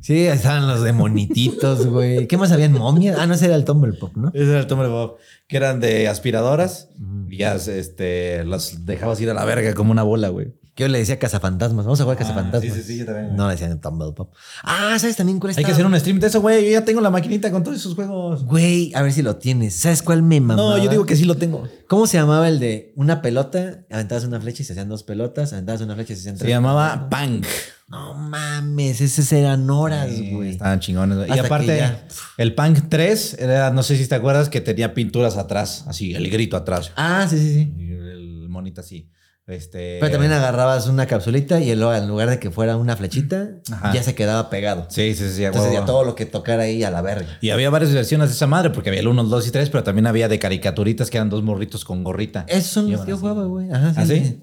[0.00, 2.26] Sí, estaban los de monititos, güey.
[2.26, 2.72] ¿Qué más habían?
[2.72, 3.16] ¿Momias?
[3.18, 4.28] Ah, no, ese era el Tumble Pop, ¿no?
[4.34, 5.16] Ese era el Tombre Bob.
[5.46, 6.88] Que eran de aspiradoras.
[7.28, 10.54] Y ya, este, los dejabas ir a la verga como una bola, güey.
[10.76, 11.86] Que yo le decía cazafantasmas.
[11.86, 12.74] Vamos a jugar cazafantasmas.
[12.74, 13.34] sí, sí, sí, yo también.
[13.34, 14.32] No le decían Tumble Pop.
[14.62, 16.66] Ah, ¿sabes también cuál Hay que hacer un stream de eso, güey.
[16.66, 18.44] Yo ya tengo la maquinita con todos esos juegos.
[18.44, 19.74] Güey, a ver si lo tienes.
[19.74, 20.76] ¿Sabes cuál me mamaba?
[20.76, 21.66] No, yo digo que sí lo tengo.
[21.88, 23.86] ¿Cómo se llamaba el de una pelota?
[23.90, 25.54] Aventabas una flecha y se hacían dos pelotas.
[25.54, 26.50] Aventabas una flecha y se hacían Se tres.
[26.50, 27.46] llamaba Punk.
[27.88, 30.50] No mames, esos eran horas, Sí, güey.
[30.50, 31.16] Estaban chingones.
[31.18, 31.30] güey.
[31.34, 32.06] Y aparte, ya.
[32.36, 35.84] el Punk 3 era, no sé si te acuerdas, que tenía pinturas atrás.
[35.86, 36.92] Así, el grito atrás.
[36.96, 37.74] Ah, sí, sí, sí.
[37.78, 39.08] Y el monito así.
[39.46, 39.98] Este.
[40.00, 43.92] Pero también agarrabas una capsulita y luego en lugar de que fuera una flechita, Ajá.
[43.92, 44.86] ya se quedaba pegado.
[44.90, 45.44] Sí, sí, sí.
[45.44, 45.80] Entonces huevo.
[45.82, 47.38] ya todo lo que tocara ahí a la verga.
[47.40, 49.70] Y había varias versiones de esa madre, porque había el 1, el 2 y 3,
[49.70, 52.44] pero también había de caricaturitas que eran dos morritos con gorrita.
[52.48, 53.20] Esos son los que yo así.
[53.20, 53.70] jugaba, güey.
[53.70, 54.42] Ajá, ¿Ah, sí?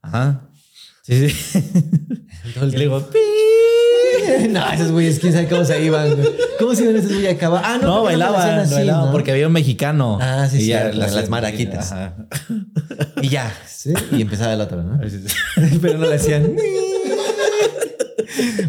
[0.00, 0.48] Ajá.
[1.02, 1.62] Sí, sí.
[2.54, 3.00] Todo el le digo,
[4.50, 6.28] no, esos güeyes, quién sabe cómo se iban, güey.
[6.58, 7.50] ¿Cómo se iban esos güeyes acá?
[7.64, 9.12] Ah, no, no, bailaban, así, bailaban, ¿no?
[9.12, 10.18] porque había un mexicano.
[10.20, 11.92] Ah, sí, Y ya cierto, las maraquitas.
[11.92, 12.14] Ajá.
[13.22, 13.92] Y ya, ¿sí?
[14.12, 15.00] Y empezaba el otro, ¿no?
[15.08, 15.78] Sí, sí.
[15.82, 16.54] Pero no le hacían.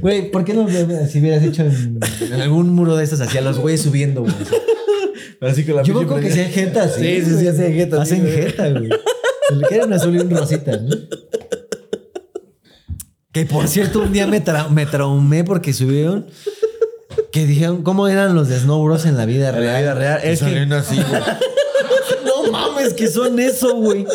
[0.01, 3.59] Güey, ¿por qué no si hubieras hecho en, en algún muro de estos hacia los
[3.59, 4.33] güeyes subiendo, güey?
[5.39, 6.29] Pero así con la Yo creo que prenda.
[6.29, 7.01] hacen jeta, sí.
[7.01, 8.89] Sí, sí, sí, hacen jeta, sí, Hacen jeta, güey.
[8.89, 10.95] Le queda un azul y un rosita, ¿no?
[13.39, 16.25] Que por cierto, un día me, tra- me traumé porque subieron
[17.31, 19.81] que dijeron cómo eran los de Snow Bros en la vida En la real.
[19.81, 20.19] vida real.
[20.23, 21.21] Es que así, güey.
[22.25, 24.05] No mames, que son eso, güey.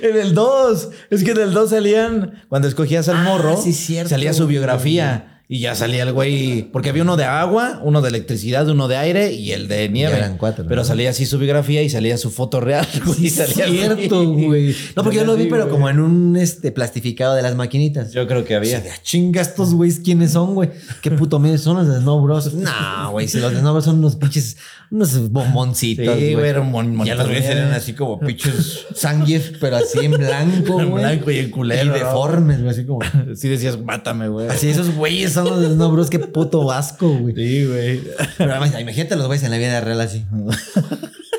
[0.00, 3.72] en el 2, es que en el 2 salían, cuando escogías al Ah, morro, sí,
[3.72, 5.31] cierto, salía su biografía.
[5.48, 8.96] Y ya salía el güey, porque había uno de agua, uno de electricidad, uno de
[8.96, 10.12] aire y el de nieve.
[10.12, 10.68] Ya eran cuatro, ¿no?
[10.70, 13.28] Pero salía así su biografía y salía su foto real, güey.
[13.28, 13.66] salía.
[13.68, 14.74] Cierto, güey.
[14.96, 18.12] No, porque yo lo vi, pero como en un este, plastificado de las maquinitas.
[18.12, 18.80] Yo creo que había.
[18.80, 20.70] de, "Ah, chinga, estos güeyes, ¿quiénes son, güey?
[21.02, 22.54] ¿Qué puto medio son los de Snow Bros?
[23.02, 24.56] No, güey, si los de Snow Bros son unos pinches,
[24.90, 29.52] unos bomboncitos, Sí, güey, era un mon- Ya los güeyes eran así como pinches Zangief,
[29.60, 31.04] pero así en blanco, En güey.
[31.04, 33.00] blanco y en culero, Y deformes, güey, así como...
[33.34, 34.48] Sí decías, mátame, güey.
[34.48, 37.34] Así esos güeyes son los de Snow Bros, qué puto asco, güey.
[37.34, 38.00] Sí, güey.
[38.38, 40.24] Pero además, imagínate los güeyes en la vida real así.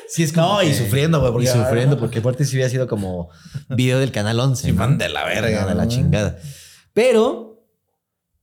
[0.09, 1.45] Sí, es como No, y que- sufriendo, güey.
[1.45, 3.29] Y sufriendo, porque aparte si hubiera sido como
[3.69, 4.61] video del Canal 11.
[4.67, 4.77] Sí, ¿no?
[4.77, 5.65] man de la verga.
[5.65, 5.89] de la ¿no?
[5.89, 6.37] chingada.
[6.93, 7.65] Pero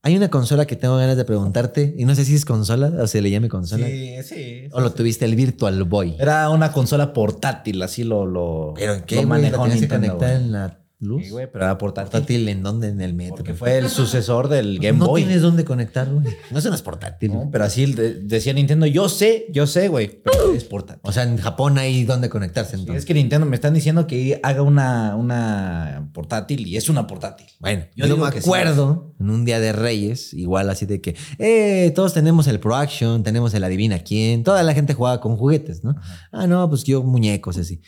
[0.02, 3.06] hay una consola que tengo ganas de preguntarte, y no sé si es consola o
[3.06, 3.86] se le llame consola.
[3.86, 4.62] Sí, sí.
[4.72, 6.16] O lo tuviste el Virtual Boy.
[6.18, 9.96] Era una consola portátil, así lo, lo, ¿Pero en qué, lo manejó que Nintendo.
[10.18, 10.42] conectar güey.
[10.46, 11.24] en la luz?
[11.24, 12.10] Sí, güey, pero era portátil.
[12.10, 12.88] ¿Portátil en dónde?
[12.88, 13.36] En el metro.
[13.36, 15.22] Porque fue el sucesor del Game no Boy.
[15.22, 16.24] tienes dónde conectar, güey.
[16.50, 17.32] No, no es portátil.
[17.32, 21.00] No, pero así de- decía Nintendo, yo sé, yo sé, güey, pero es portátil.
[21.04, 24.40] O sea, en Japón hay dónde conectarse Sí, es que Nintendo me están diciendo que
[24.42, 27.46] haga una, una portátil y es una portátil.
[27.60, 28.38] Bueno, Yo yo, me sí.
[28.38, 32.76] acuerdo en un día de Reyes, igual así de que, eh, todos tenemos el Pro
[32.76, 35.96] Action, tenemos el Adivina quién, toda la gente jugaba con juguetes, ¿no?
[36.32, 37.80] Ah, no, pues yo muñecos así.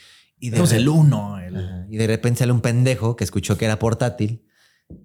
[0.42, 1.38] Y de, re- el 1.
[1.38, 1.56] El...
[1.56, 4.44] Ajá, y de repente sale un pendejo que escuchó que era portátil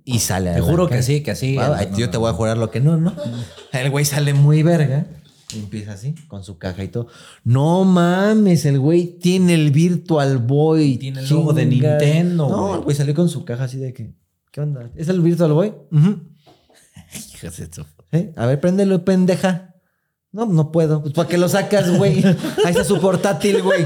[0.04, 0.50] y sale.
[0.50, 1.58] a Te juro que sí, que sí.
[1.60, 3.14] Ah, No, yo no, te voy a jurar lo que no, ¿no?
[3.72, 5.06] El güey sale muy verga.
[5.54, 7.08] Y empieza así, con su caja y todo.
[7.46, 10.98] No mames, el güey tiene el Virtual Boy.
[10.98, 11.66] Tiene el logo de.
[11.68, 12.74] Nintendo, No, güey.
[12.80, 14.14] el güey salió con su caja así de que,
[14.52, 14.90] ¿qué onda?
[14.96, 15.74] ¿Es el Virtual Boy?
[15.92, 16.20] Ujú.
[17.36, 17.70] Hijas de
[18.12, 18.34] ¿Eh?
[18.36, 19.76] A ver, préndelo, pendeja.
[20.34, 21.02] No, no puedo.
[21.02, 22.24] Pues ¿para qué lo sacas, güey?
[22.66, 23.86] Ahí está su portátil, güey.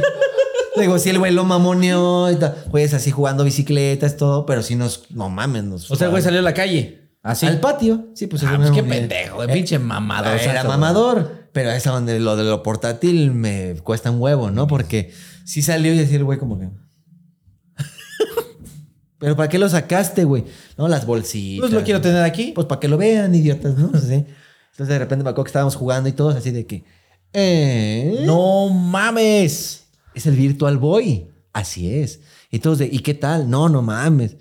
[0.78, 2.56] Digo, si el güey lo mamoneó y tal.
[2.70, 5.92] Güeyes así jugando bicicletas, todo, pero si nos, no mames, nos.
[5.92, 7.10] O sea, el güey salió a la calle.
[7.24, 7.46] Así.
[7.46, 8.08] Al patio.
[8.16, 10.40] Sí, pues, Ah, es pues qué pendejo, güey, Eh, pinche mamador.
[10.40, 11.50] Era mamador.
[11.52, 14.68] Pero esa donde lo de lo portátil me cuesta un huevo, ¿no?
[14.68, 15.12] Porque
[15.46, 16.70] sí salió y decía el güey como que.
[19.20, 20.46] Pero ¿para qué lo sacaste, güey?
[20.78, 21.62] No, las bolsitas.
[21.70, 22.54] Pues lo quiero tener aquí.
[22.56, 23.90] Pues para que lo vean, idiotas, ¿no?
[24.00, 24.14] Sí.
[24.72, 26.84] Entonces de repente me acuerdo que estábamos jugando y todos así de que.
[27.34, 29.81] Eh, No mames.
[30.14, 31.28] Es el Virtual Boy.
[31.54, 32.22] Así es.
[32.50, 33.50] Y todos de, ¿y qué tal?
[33.50, 34.38] No, no mames.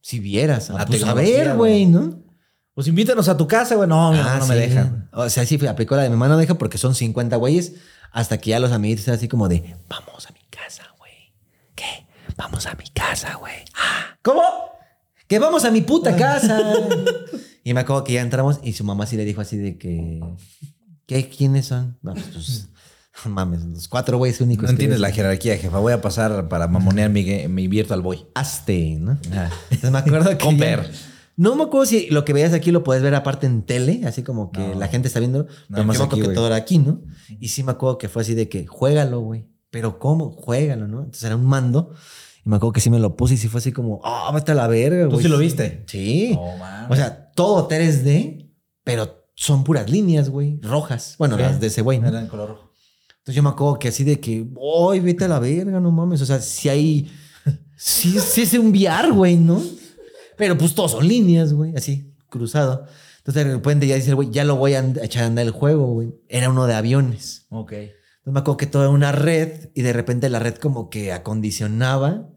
[0.00, 0.68] Si vieras.
[0.70, 2.22] La Ah, pues a ver, güey, ¿no?
[2.74, 3.88] Pues invítanos a tu casa, güey.
[3.88, 5.08] No, mi Ah, no me deja.
[5.12, 7.74] O sea, sí, aplicó la de mi mamá no deja porque son 50 güeyes.
[8.10, 11.12] Hasta que ya los amiguitos están así como de, vamos a mi casa, güey.
[11.74, 12.06] ¿Qué?
[12.36, 13.64] Vamos a mi casa, güey.
[13.74, 14.42] Ah, ¿Cómo?
[15.32, 16.60] que vamos a mi puta casa.
[17.64, 20.20] y me acuerdo que ya entramos y su mamá sí le dijo así de que,
[21.06, 21.26] ¿qué?
[21.30, 21.96] ¿Quiénes son?
[22.02, 22.68] No, pues, pues,
[23.26, 24.64] mames, los cuatro güeyes únicos.
[24.64, 25.78] No entiendes la jerarquía, jefa.
[25.78, 28.26] Voy a pasar para mamonear mi, mi Virtual Boy.
[28.34, 29.18] Hazte, ¿no?
[29.70, 30.38] Entonces me acuerdo que.
[30.38, 30.90] Comper.
[31.36, 34.22] No me acuerdo si lo que veías aquí lo puedes ver aparte en tele, así
[34.22, 34.74] como que No.
[34.74, 35.46] la gente está viendo.
[35.70, 37.00] Pero más yo me acuerdo que todo era aquí, ¿no?
[37.40, 39.46] Y sí me acuerdo que fue así de que juégalo, güey.
[39.70, 40.30] Pero ¿cómo?
[40.32, 40.98] Juégalo, ¿no?
[40.98, 41.94] Entonces era un mando.
[42.44, 44.52] Y me acuerdo que sí me lo puse y sí fue así como, ah, vete
[44.52, 45.22] a la verga, ¿Tú güey.
[45.22, 45.84] sí lo viste?
[45.86, 46.32] Sí.
[46.34, 48.50] No o sea, todo 3D,
[48.84, 51.14] pero son puras líneas, güey, rojas.
[51.18, 51.44] Bueno, ¿Qué?
[51.44, 52.08] las de ese güey, ¿no?
[52.08, 52.71] Era en color rojo.
[53.22, 54.44] Entonces yo me acuerdo que así de que,
[54.90, 56.20] ¡ay, vete a la verga, no mames!
[56.22, 57.10] O sea, si hay.
[57.76, 59.60] Sí, sí es un VR, güey, ¿no?
[60.36, 62.86] Pero pues todos son líneas, güey, así, cruzado.
[63.18, 65.52] Entonces de repente ya dice el güey, ya lo voy a echar a andar el
[65.52, 66.14] juego, güey.
[66.28, 67.46] Era uno de aviones.
[67.50, 67.72] Ok.
[67.72, 67.94] Entonces
[68.24, 72.28] me acuerdo que todo era una red y de repente la red como que acondicionaba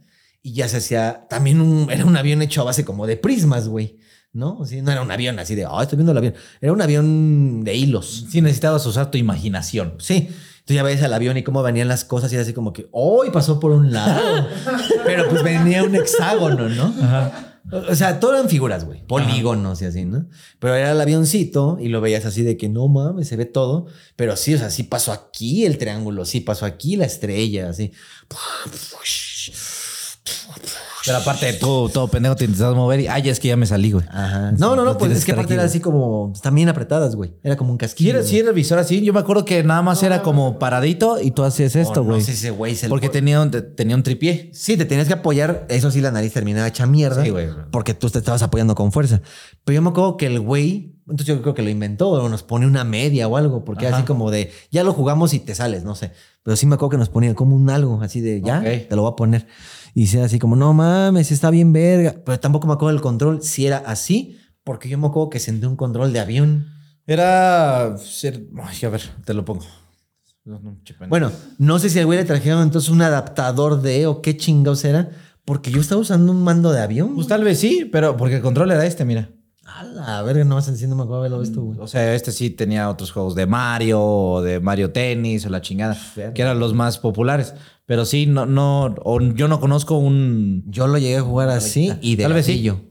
[0.42, 1.28] y ya se hacía.
[1.30, 4.00] También un, era un avión hecho a base como de prismas, güey.
[4.34, 4.58] ¿No?
[4.58, 6.34] O sea, no era un avión así de, ah, estoy viendo el avión.
[6.60, 8.26] Era un avión de hilos.
[8.30, 9.96] Sí necesitabas usar tu imaginación.
[10.00, 10.30] Sí.
[10.66, 12.88] Entonces ya ves al avión y cómo venían las cosas y era así como que,
[12.92, 14.48] hoy pasó por un lado.
[15.06, 16.92] Pero pues venía un hexágono, ¿no?
[17.72, 19.06] O sea, todo eran figuras, güey.
[19.06, 20.26] Polígonos y así, ¿no?
[20.58, 23.86] Pero era el avioncito y lo veías así de que no mames, se ve todo.
[24.16, 27.92] Pero sí, o sea, sí pasó aquí el triángulo, sí pasó aquí la estrella, así.
[31.06, 33.92] Pero aparte, tú, todo pendejo, te intentabas mover y, ay, es que ya me salí,
[33.92, 34.06] güey.
[34.10, 34.52] Ajá.
[34.54, 37.34] No, no, no, pues es que aparte era así como, también apretadas, güey.
[37.44, 38.10] Era como un Sí, casquillo.
[38.12, 39.04] era, sí, era el visor así.
[39.04, 42.22] Yo me acuerdo que nada más era como paradito y tú hacías esto, no güey.
[42.22, 44.50] sé ese güey se lo- Porque tenía un, tenía un tripié.
[44.54, 45.66] Sí, te tenías que apoyar.
[45.70, 47.24] Eso sí, la nariz terminaba hecha mierda.
[47.24, 47.50] Sí, güey.
[47.72, 49.22] Porque tú te estabas apoyando con fuerza.
[49.64, 52.42] Pero yo me acuerdo que el güey, entonces yo creo que lo inventó o nos
[52.44, 53.64] pone una media o algo.
[53.64, 53.98] Porque era Ajá.
[54.04, 56.12] así como de, ya lo jugamos y te sales, no sé.
[56.44, 59.02] Pero sí me acuerdo que nos ponía como un algo, así de, ya, te lo
[59.04, 59.48] voy a poner.
[59.98, 62.16] Y sea así como, no mames, está bien verga.
[62.26, 64.38] Pero tampoco me acuerdo del control si era así.
[64.66, 66.68] Porque yo me acuerdo que sentí un control de avión.
[67.08, 67.96] Era.
[67.98, 69.66] ser- Ay, a ver, te lo pongo.
[70.44, 70.78] No, no.
[71.08, 74.84] Bueno, no sé si al güey le trajeron entonces un adaptador de o qué chingados
[74.86, 75.10] era.
[75.46, 77.16] Porque yo estaba usando un mando de avión.
[77.16, 79.30] Pues tal vez sí, pero porque el control era este, mira.
[79.64, 81.80] A la A ver, no vas no me acuerdo haberlo visto, güey.
[81.80, 85.62] O sea, este sí tenía otros juegos de Mario o de Mario Tennis o la
[85.62, 85.98] chingada,
[86.34, 87.54] que eran los más populares.
[87.86, 90.64] Pero sí, no, no, o yo no conozco un.
[90.68, 92.54] Yo lo llegué a jugar así y de Tal vez sí.
[92.54, 92.82] gatillo.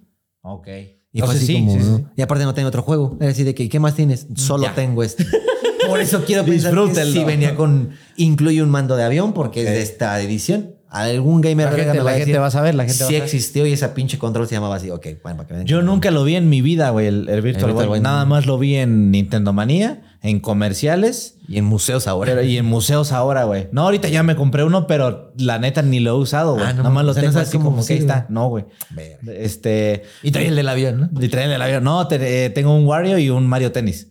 [0.42, 0.68] Ok.
[1.12, 2.10] Y fue así como, ¿no?
[2.16, 3.16] Y aparte no tengo otro juego.
[3.20, 4.26] Es decir, de que, ¿qué más tienes?
[4.34, 4.74] Solo Ya.
[4.74, 5.26] tengo este.
[5.88, 7.90] Por eso quiero pensar que sí venía con...
[8.16, 10.74] Incluye un mando de avión porque es de esta edición.
[10.94, 13.00] Algún gamer La gente- me va la a gente decir, va a saber, la gente
[13.02, 13.22] va a Sí saber.
[13.24, 14.90] existió y esa pinche control se llamaba así.
[14.90, 15.66] Ok, bueno, para que vean.
[15.66, 18.00] Yo nunca lo vi en mi vida, güey, el, el Virtual, Virtual Boy.
[18.00, 18.26] Nada no.
[18.30, 22.32] más lo vi en Nintendo Manía, en comerciales Y en museos ahora.
[22.34, 23.66] pero- y en museos ahora, güey.
[23.72, 26.64] No, ahorita ya me compré uno, pero la neta ni lo he usado, güey.
[26.66, 28.26] Ah, no Nada más lo no tengo sabes así como que ahí está.
[28.28, 28.64] No, güey.
[29.26, 30.02] Este.
[30.22, 31.20] Y trae el del avión, ¿no?
[31.22, 31.84] Y traen el avión.
[31.84, 34.08] No, te- eh, tengo un Wario y un Mario Tennis.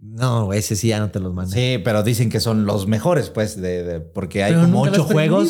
[0.00, 1.52] No, ese sí ya no te los mando.
[1.52, 5.04] Sí, pero dicen que son los mejores, pues, de, de- porque hay Pero como ocho
[5.04, 5.48] juegos.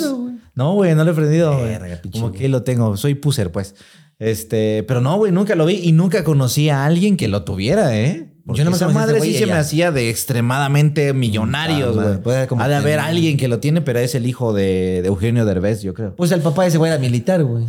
[0.57, 1.53] No, güey, no lo he prendido.
[1.57, 1.69] güey.
[1.69, 2.97] Verga, como que lo tengo.
[2.97, 3.75] Soy puser, pues.
[4.19, 7.97] Este, pero no, güey, nunca lo vi y nunca conocí a alguien que lo tuviera,
[7.97, 8.33] ¿eh?
[8.47, 12.39] Porque Yo no me esa madre sí se me hacía de extremadamente millonarios, güey.
[12.59, 15.83] ha de haber alguien que lo tiene, pero es el hijo de, de Eugenio Derbez,
[15.83, 16.15] yo creo.
[16.17, 17.67] Pues el papá de ese güey era militar, güey.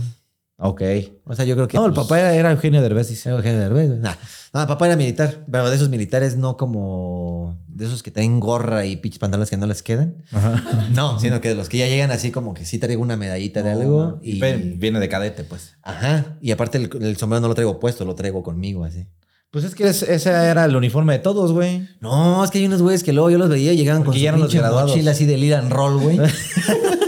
[0.60, 0.82] Ok.
[1.26, 1.78] O sea, yo creo que...
[1.78, 3.30] No, el pues, papá era, era Eugenio Derbez, dice.
[3.30, 3.90] Eugenio Derbez.
[4.00, 4.16] Nah.
[4.54, 8.40] No, el papá era militar, pero de esos militares no como de esos que traen
[8.40, 10.24] gorra y pinches pantalones que no les quedan.
[10.94, 13.62] No, sino que de los que ya llegan así como que sí traigo una medallita
[13.62, 15.76] de algo y Viene de cadete, pues.
[15.84, 19.06] ajá, y aparte el, el sombrero no lo traigo puesto, lo traigo conmigo así.
[19.52, 21.88] Pues es que es- ese era el uniforme de todos, güey.
[22.02, 24.24] No, es que hay unos güeyes que luego yo los veía y llegaban Porque con
[24.24, 24.92] ya su eran los graduados.
[24.92, 26.20] mochila así de lead and roll, güey.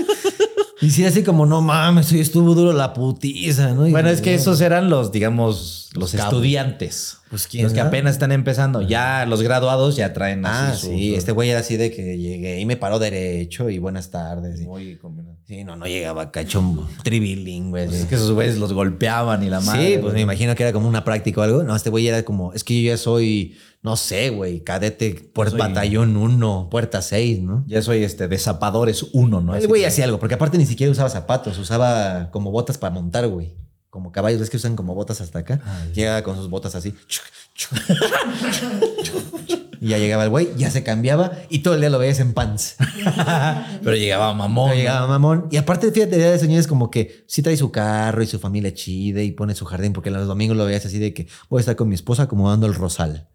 [0.81, 3.87] y sí, así como, no mames, hoy estuvo duro la putiza, ¿no?
[3.87, 6.33] Y- Bueno, es que esos eran los, digamos, los cabos.
[6.33, 7.17] estudiantes.
[7.29, 8.81] Pues, ¿quién Los que apenas están empezando.
[8.81, 11.91] Ya los graduados ya traen Ah, así su- sí, su- este güey era así de
[11.91, 14.61] que llegué y me paró derecho y buenas tardes.
[14.61, 15.37] y- Muy combinado.
[15.49, 17.85] Sí, no, no llegaba cacho tribilingüe.
[17.85, 18.03] Pues sí.
[18.03, 19.87] es que esos güeyes los golpeaban y la madre.
[19.87, 20.13] Sí, pues güey.
[20.13, 21.63] me imagino que era como una práctica o algo.
[21.63, 25.57] No, este güey era como, es que yo ya soy, no sé, güey, cadete, pues
[25.57, 27.63] batallón 1, puerta 6, ¿no?
[27.65, 29.55] Ya soy este de zapadores uno, ¿no?
[29.55, 33.27] El güey hacía algo, porque aparte ni siquiera usaba zapatos, usaba como botas para montar,
[33.27, 33.55] güey.
[33.89, 35.59] Como caballos, ves que usan como botas hasta acá.
[35.95, 36.93] Llegaba con sus botas así.
[39.81, 42.33] y ya llegaba el güey, ya se cambiaba y todo el día lo veías en
[42.33, 42.75] pants.
[43.83, 44.75] Pero llegaba mamón.
[44.75, 45.47] Llegaba mamón.
[45.51, 48.73] Y aparte, fíjate, de de señores como que sí trae su carro y su familia
[48.73, 51.61] chida y pone su jardín, porque los domingos lo veías así de que voy a
[51.61, 53.27] estar con mi esposa acomodando el rosal.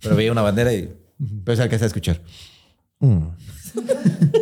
[0.00, 0.92] Pero veía una bandera y.
[1.44, 2.20] Pero se alcanza a escuchar.
[3.00, 3.28] Mm.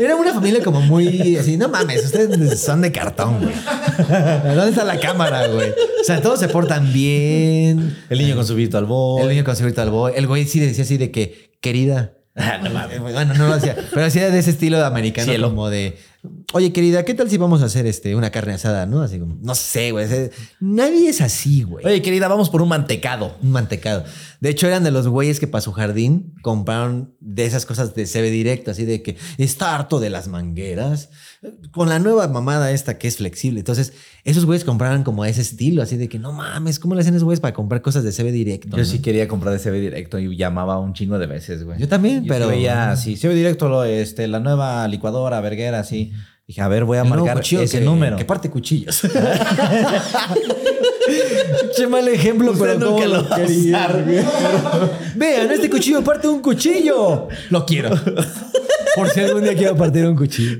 [0.00, 3.54] Era una familia como muy así, no mames, ustedes son de cartón, güey.
[4.56, 5.70] ¿Dónde está la cámara, güey?
[5.70, 7.98] O sea, todos se portan bien.
[8.08, 9.24] El niño con su Virtual Boy.
[9.24, 10.14] El niño con su Virtual Boy.
[10.16, 12.14] El güey sí decía así de que, querida.
[13.00, 15.48] Bueno, no lo hacía, pero hacía de ese estilo de americano Cielo.
[15.48, 15.98] como de,
[16.52, 19.02] oye querida, ¿qué tal si vamos a hacer este una carne asada, no?
[19.02, 20.06] Así como, no sé, güey.
[20.60, 21.84] Nadie es así, güey.
[21.84, 23.36] Oye, querida, vamos por un mantecado.
[23.42, 24.04] Un mantecado.
[24.40, 28.06] De hecho, eran de los güeyes que para su jardín compraron de esas cosas de
[28.06, 31.10] CB directo, así de que está harto de las mangueras.
[31.72, 33.60] Con la nueva mamada esta que es flexible.
[33.60, 33.92] Entonces,
[34.24, 37.24] esos güeyes compraron como ese estilo, así de que no mames, ¿cómo le hacen esos
[37.24, 38.70] güeyes para comprar cosas de CB directo?
[38.76, 38.84] Yo no?
[38.84, 41.78] sí quería comprar de CB directo y llamaba un chingo de veces, güey.
[41.78, 42.46] Yo también, Yo pero.
[42.46, 46.12] sí veía así, CB directo, lo, este, la nueva licuadora, verguera, así.
[46.46, 48.16] Dije, a ver, voy a El marcar ese que- número.
[48.16, 49.02] Que parte cuchillos.
[51.88, 54.04] Mal ejemplo, Usted pero nunca ¿cómo lo quería?
[55.16, 57.28] Vean, este cuchillo parte un cuchillo.
[57.50, 57.90] Lo quiero.
[58.96, 60.58] Por si algún día quiero partir un cuchillo.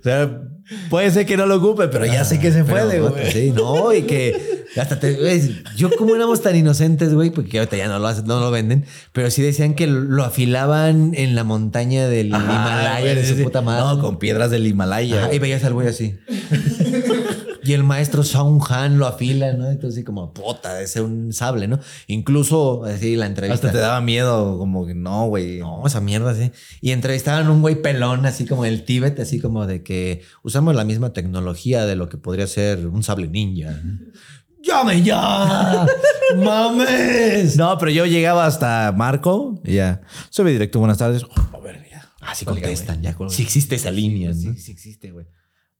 [0.00, 0.42] O sea,
[0.90, 3.30] puede ser que no lo ocupe, pero ya sé que se puede, güey.
[3.30, 7.76] Sí, no, y que hasta te, güey, yo como éramos tan inocentes, güey, porque ahorita
[7.76, 11.44] ya no lo, hacen, no lo venden, pero sí decían que lo afilaban en la
[11.44, 13.42] montaña del Ajá, Himalaya de su sí.
[13.42, 13.96] puta madre.
[13.96, 15.24] No, con piedras del Himalaya.
[15.24, 16.18] Ajá, y veías al güey así.
[17.66, 19.68] y el maestro Song Han lo afila, ¿no?
[19.70, 21.78] Entonces, así como, puta, debe ser un sable, ¿no?
[22.06, 23.66] Incluso, así, la entrevista.
[23.68, 25.58] Hasta te daba miedo, como que no, güey.
[25.58, 26.52] No, esa mierda, sí.
[26.80, 30.74] Y entrevistaban a un güey pelón, así como el Tíbet, así como de que usamos
[30.74, 33.80] la misma tecnología de lo que podría ser un sable ninja.
[34.62, 35.86] ¡Llame ya!
[36.36, 37.56] ¡Mames!
[37.56, 40.02] No, pero yo llegaba hasta Marco y ya.
[40.30, 41.22] Soy directo, buenas tardes.
[41.24, 42.10] Oh, a ver, ya.
[42.20, 43.14] Así contestan, ya.
[43.14, 43.34] cuelga.
[43.34, 44.54] Sí existe esa línea, Sí, ¿no?
[44.56, 45.26] sí existe, güey.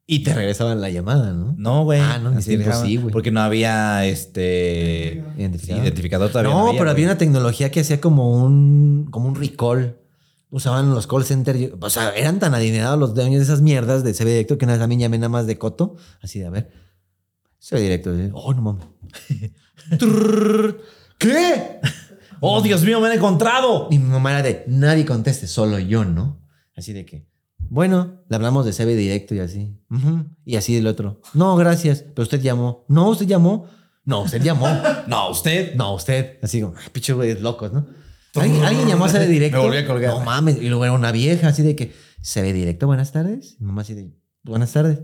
[0.08, 1.54] Y te regresaban la llamada, ¿no?
[1.58, 2.00] No, güey.
[2.00, 3.12] Ah, no, Así dejaban, sí, güey.
[3.12, 5.82] Porque no había este Identificador.
[5.84, 6.52] identificador todavía.
[6.52, 6.90] No, pero güey.
[6.90, 9.98] había una tecnología que hacía como un, como un recall.
[10.48, 11.72] Usaban los call centers.
[11.80, 14.74] O sea, eran tan adinerados los dueños de esas mierdas de CB directo que una
[14.74, 15.96] vez a mí llamé nada más de coto.
[16.22, 16.70] Así de, a ver.
[17.58, 18.12] CB directo.
[18.12, 18.86] así, Oh, no mames.
[21.18, 21.80] ¿Qué?
[22.40, 23.88] ¡Oh, Dios mío, me han encontrado!
[23.90, 26.38] Y mi mamá era de, nadie conteste, solo yo, ¿no?
[26.76, 27.26] Así de que,
[27.70, 29.76] bueno, le hablamos de CB directo y así.
[29.90, 30.24] Ujú.
[30.44, 31.20] Y así del otro.
[31.34, 32.02] No, gracias.
[32.02, 32.84] Pero usted llamó.
[32.88, 33.66] No, usted llamó.
[34.04, 34.68] No, usted llamó.
[35.06, 35.74] No, usted.
[35.74, 36.38] No, usted.
[36.42, 37.86] Así como, pinche güey, locos, ¿no?
[38.34, 39.58] ¿Alguien, alguien llamó a CB Directo.
[39.58, 40.14] Me volví a colgar.
[40.14, 40.58] No mames.
[40.60, 43.56] Y luego era una vieja así de que, CB Directo, buenas tardes.
[43.58, 44.10] Mi mamá así de,
[44.42, 45.00] buenas tardes.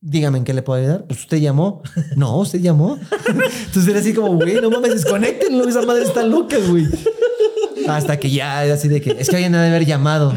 [0.00, 1.06] Dígame en qué le puedo ayudar.
[1.06, 1.82] Pues usted llamó.
[2.16, 2.98] No, usted llamó.
[3.28, 5.66] Entonces era así como, güey, no mames, desconectenlo.
[5.66, 6.86] Esa madre está loca, güey.
[7.88, 10.34] Hasta que ya así de que, es que alguien ha de haber llamado.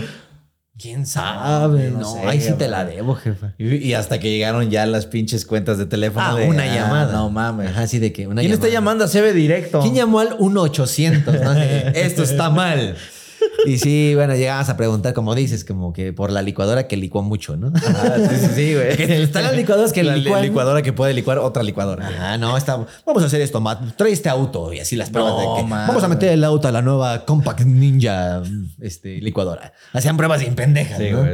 [0.80, 1.90] ¿Quién sabe?
[1.90, 3.54] no No, sé, ahí sí te la debo, jefa.
[3.58, 6.24] Y, y hasta que llegaron ya las pinches cuentas de teléfono.
[6.24, 7.14] Ah, de, una ah, llamada.
[7.14, 7.72] No mames.
[7.72, 9.80] Ajá, así de que una ¿Quién está llamando a CB Directo?
[9.82, 11.24] ¿Quién llamó al 1-800?
[11.44, 11.54] ¿no?
[12.00, 12.96] Esto está mal.
[13.66, 17.22] Y sí, bueno, llegabas a preguntar, como dices, como que por la licuadora que licuó
[17.24, 17.72] mucho, ¿no?
[17.76, 19.22] Ah, sí, sí, sí, güey.
[19.24, 20.42] Están las licuadoras que la licuan.
[20.42, 22.10] licuadora que puede licuar otra licuadora.
[22.20, 22.86] Ah, no, está.
[23.06, 23.96] Vamos a hacer esto, Matt.
[23.98, 25.88] Trae este auto y así las pruebas No, de que mames.
[25.88, 28.42] vamos a meter el auto a la nueva Compact Ninja
[28.80, 29.74] este, licuadora.
[29.94, 31.20] Hacían pruebas bien pendejas, Sí, ¿no?
[31.20, 31.34] güey.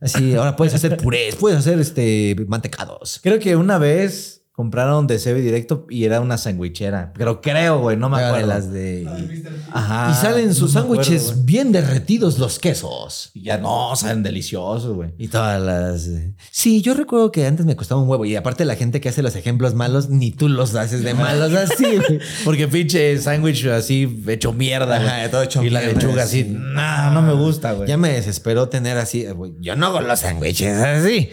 [0.00, 3.20] Así, ahora puedes hacer purés, puedes hacer este mantecados.
[3.22, 7.12] Creo que una vez compraron de CB Directo y era una sandwichera.
[7.18, 8.46] Pero creo, güey, no me de acuerdo.
[8.46, 9.04] las de.
[9.72, 10.12] Ajá.
[10.12, 13.30] y salen sus no acuerdo, sándwiches bien derretidos los quesos.
[13.34, 15.10] Y Ya no, saben deliciosos, güey.
[15.18, 16.06] Y todas las.
[16.06, 18.24] eh, Sí, yo recuerdo que antes me costaba un huevo.
[18.24, 21.52] Y aparte, la gente que hace los ejemplos malos, ni tú los haces de malos
[21.56, 22.20] así, güey.
[22.44, 25.08] Porque pinche sándwich así hecho mierda, güey.
[25.08, 26.44] Ajá, todo hecho y la mierda, lechuga así.
[26.44, 26.48] sí.
[26.56, 27.88] No, no me gusta, güey.
[27.88, 29.24] Ya me desesperó tener así.
[29.26, 31.30] güey, Yo no hago los sándwiches así.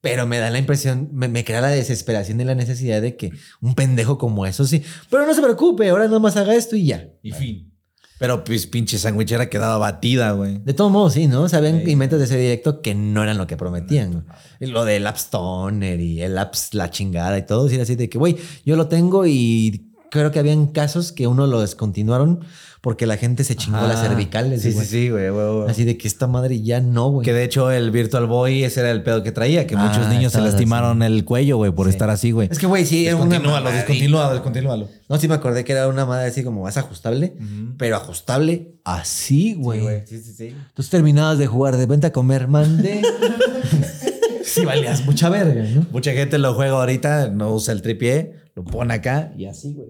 [0.00, 3.32] Pero me da la impresión, me, me crea la desesperación y la necesidad de que
[3.60, 4.82] un pendejo como eso sí.
[5.10, 7.08] Pero no se preocupe, ahora nomás haga esto y ya.
[7.22, 7.72] Y fin.
[8.20, 10.58] Pero pues pinche sandwichera quedaba batida, güey.
[10.58, 11.48] De todos modos, sí, ¿no?
[11.48, 11.90] Sabían Sí.
[11.92, 14.12] inventos de ese directo que no eran lo que prometían.
[14.12, 14.24] güey.
[14.60, 17.68] Y Lo del Apps Toner y el Apps La Chingada y todo.
[17.68, 21.46] era así de que, güey, yo lo tengo y creo que habían casos que uno
[21.46, 22.40] lo descontinuaron
[22.80, 23.88] porque la gente se chingó Ajá.
[23.88, 24.62] las cervicales.
[24.62, 24.86] Sí, sí, güey.
[24.86, 25.30] sí, güey.
[25.30, 25.68] güey, güey.
[25.70, 27.24] Así de que esta madre ya no, güey.
[27.24, 30.08] Que de hecho el Virtual Boy ese era el pedo que traía, que Ah, muchos
[30.08, 31.90] niños se lastimaron el cuello, güey, por Sí.
[31.90, 32.48] estar así, güey.
[32.50, 34.88] Es que, güey, sí, era una Descontinúalo, descontinúalo, descontinúalo.
[35.08, 37.34] No, sí me acordé que era una madre así como más ajustable,
[37.78, 39.80] pero ajustable así, güey.
[40.06, 40.46] Sí, sí, sí.
[40.48, 43.02] Entonces terminabas de jugar de venta a comer, mande.
[44.44, 45.86] sí, valías mucha verga, ¿no?
[45.90, 49.88] Mucha gente lo juega ahorita, no usa el tripié, lo pone acá y así, güey.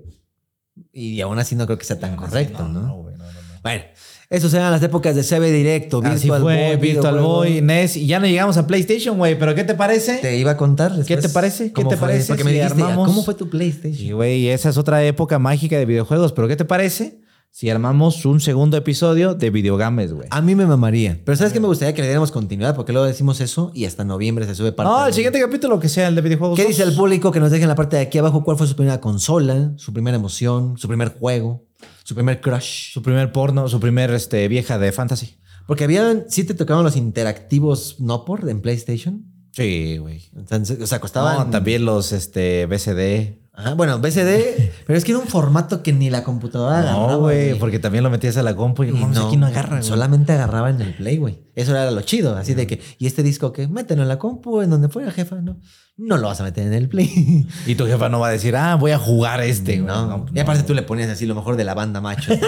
[0.93, 2.81] Y aún así no creo que sea tan correcto, ¿no?
[2.83, 3.39] No, güey, no, no, no.
[3.63, 3.83] Bueno,
[4.31, 7.21] esas eran las épocas de CB Directo, Así Virtual fue, Boy, Virtual.
[7.21, 10.19] Boy, NES, y ya no llegamos a PlayStation, güey, pero ¿qué te parece?
[10.19, 11.07] Te iba a contar después.
[11.09, 11.73] ¿Qué te parece?
[11.73, 13.97] ¿Qué te fue, parece Porque me dijiste, armamos- ¿cómo fue tu PlayStation?
[13.99, 17.21] Sí, güey, esa es otra época mágica de videojuegos, pero ¿qué te parece
[17.51, 20.29] si armamos un segundo episodio de videogames, güey?
[20.31, 21.21] A mí me mamaría.
[21.25, 22.77] Pero ¿sabes qué me gustaría que le diéramos continuidad?
[22.77, 24.93] Porque luego decimos eso y hasta noviembre se sube parte.
[24.93, 26.59] No, el siguiente capítulo que sea el de videojuegos.
[26.59, 27.33] ¿Qué dice el público?
[27.33, 29.93] Que nos deje en la parte de aquí abajo cuál fue su primera consola, su
[29.93, 31.67] primera emoción, su primer juego,
[32.05, 32.93] su primer crush.
[32.93, 35.39] Su primer porno, su primer este, vieja de fantasy.
[35.67, 39.25] Porque habían, sí te tocaban los interactivos no por en PlayStation.
[39.53, 40.31] Sí, güey.
[40.37, 41.37] Entonces, o sea, costaban.
[41.37, 43.48] No, también los este, BCD.
[43.59, 47.19] Ajá, bueno, BCD, pero es que era un formato que ni la computadora agarraba, No,
[47.19, 49.83] güey, porque también lo metías a la compu y, Y no, aquí no agarra.
[49.83, 51.41] Solamente agarraba en el Play, güey.
[51.57, 52.37] Eso era lo chido.
[52.37, 53.67] Así de que, ¿y este disco qué?
[53.67, 55.41] Mételo en la compu, en donde fuera, jefa.
[55.43, 55.59] No,
[55.97, 57.49] no lo vas a meter en el Play.
[57.67, 59.87] Y tu jefa no va a decir, ah, voy a jugar este, güey.
[59.87, 60.27] no.
[60.33, 62.33] Y aparte tú le ponías así lo mejor de la banda macho.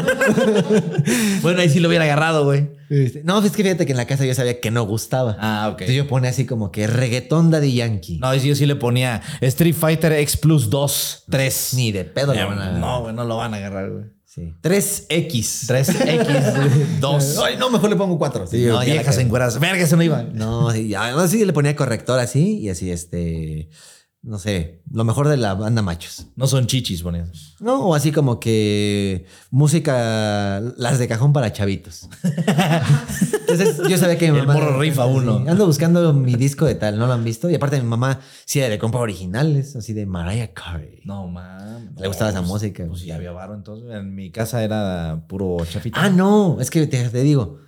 [1.42, 2.68] Bueno, ahí sí lo hubiera agarrado, güey.
[2.90, 5.36] Este, no, es que fíjate que en la casa yo sabía que no gustaba.
[5.40, 5.80] Ah, ok.
[5.82, 8.18] Entonces yo ponía así como que reggaetón Daddy Yankee.
[8.18, 10.92] No, yo sí le ponía Street Fighter X Plus 2,
[11.28, 11.74] 3.
[11.74, 12.80] Ni de pedo lo van a agarrar.
[12.80, 14.04] No, güey, no lo van a agarrar, güey.
[14.24, 14.54] Sí.
[14.62, 15.66] 3X.
[15.66, 17.38] 3X 2.
[17.38, 18.46] Ay, no, mejor le pongo 4.
[18.46, 19.58] Sí, viejas en cueras.
[19.58, 20.36] Verga, se no iban.
[20.36, 23.70] No, sí, además sí le ponía corrector así y así, este,
[24.22, 26.26] no sé, lo mejor de la banda machos.
[26.36, 27.56] No son chichis, ponías.
[27.58, 32.08] No, o así como que música, las de cajón para chavitos.
[33.40, 34.60] Entonces yo sabía que mi El mamá...
[34.60, 35.42] morro rifa uno.
[35.48, 37.48] Ando buscando mi disco de tal, no lo han visto.
[37.48, 41.00] Y aparte mi mamá sí le compra originales, así de Mariah Carey.
[41.04, 41.98] No, mames.
[41.98, 43.90] Le gustaba esa música, Pues ya había varo entonces.
[43.90, 46.00] En mi casa era puro chafita.
[46.02, 47.58] Ah, no, es que te, te digo,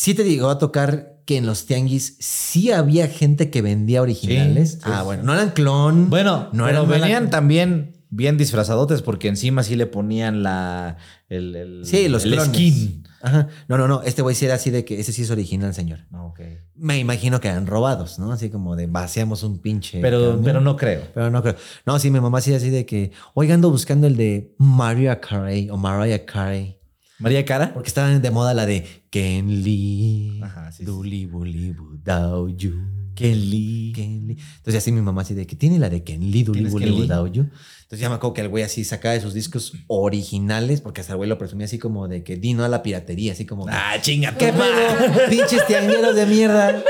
[0.00, 4.70] sí te digo a tocar que en los tianguis sí había gente que vendía originales.
[4.70, 6.08] Sí, sí, ah, bueno, no eran clon.
[6.08, 10.96] Bueno, no pero eran venían también bien disfrazadotes porque encima sí le ponían la...
[11.28, 13.06] El, el- Sí, los el skin.
[13.20, 13.48] Ajá.
[13.68, 14.00] No, no, no.
[14.00, 16.06] Este güey sí era así de que ese sí es original, señor.
[16.10, 16.40] No, ok.
[16.76, 18.32] Me imagino que eran robados, ¿no?
[18.32, 20.00] Así como de vaciamos un pinche.
[20.00, 20.44] Pero, camión.
[20.44, 21.02] pero no creo.
[21.12, 21.56] Pero no creo.
[21.84, 25.68] No, sí, mi mamá sí así de que, oiga, ando buscando el de Mariah Carey
[25.68, 26.79] o Mariah Carey.
[27.20, 27.72] María Cara.
[27.72, 30.40] Porque estaba de moda la de Ken Lee.
[30.42, 30.84] Ajá, sí.
[30.84, 32.72] Duli Buli Budao Yu.
[33.14, 33.92] Ken Lee.
[33.94, 34.38] Ken Lee.
[34.56, 36.72] Entonces así mi mamá así de que tiene la de Ken Lee Duli ¿Quién es
[36.72, 36.90] Buli?
[36.90, 37.42] Budao Yu.
[37.42, 41.12] Entonces ya me acuerdo que el güey así sacaba de sus discos originales, porque hasta
[41.12, 43.72] el güey lo presumía así como de que dino a la piratería, así como que,
[43.74, 44.36] Ah, chinga.
[44.36, 45.28] ¿Qué pedo?
[45.28, 46.82] Pinches tiangueros de mierda.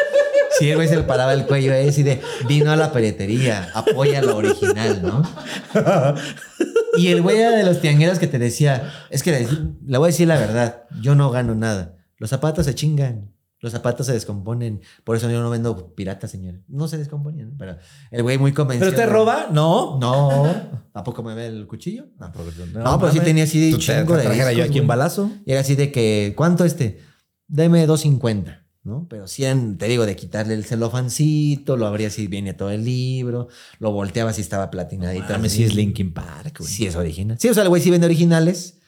[0.59, 3.71] Sí, el güey se le paraba el cuello ahí así de vino a la peretería,
[3.73, 5.23] apoya lo original, ¿no?
[6.97, 9.49] Y el güey era de los tiangueros que te decía, es que le,
[9.87, 11.97] le voy a decir la verdad, yo no gano nada.
[12.19, 14.81] Los zapatos se chingan, los zapatos se descomponen.
[15.05, 16.57] Por eso yo no vendo piratas, señor.
[16.69, 17.77] No se descomponen, pero
[18.11, 18.91] el güey muy convencido.
[18.91, 19.49] ¿Pero te roba?
[19.53, 19.99] No.
[20.01, 20.55] No.
[20.95, 22.07] ¿A poco me ve el cuchillo?
[22.19, 22.27] No.
[22.29, 24.81] No, pero- No, pero sí tenía así de Tú te- chingo te de yo aquí
[24.81, 25.31] un balazo.
[25.47, 27.01] Y era así de que, ¿cuánto este?
[27.47, 29.07] Deme 250, ¿no?
[29.09, 33.49] Pero 100, te digo, de quitarle el celofancito, lo abría si viene todo el libro,
[33.79, 35.35] lo volteaba si estaba platinadito.
[35.35, 35.49] Así.
[35.49, 36.71] si es Linkin Park, güey.
[36.71, 37.39] Sí, es original.
[37.39, 38.79] Sí, o sea, el güey sí vende originales.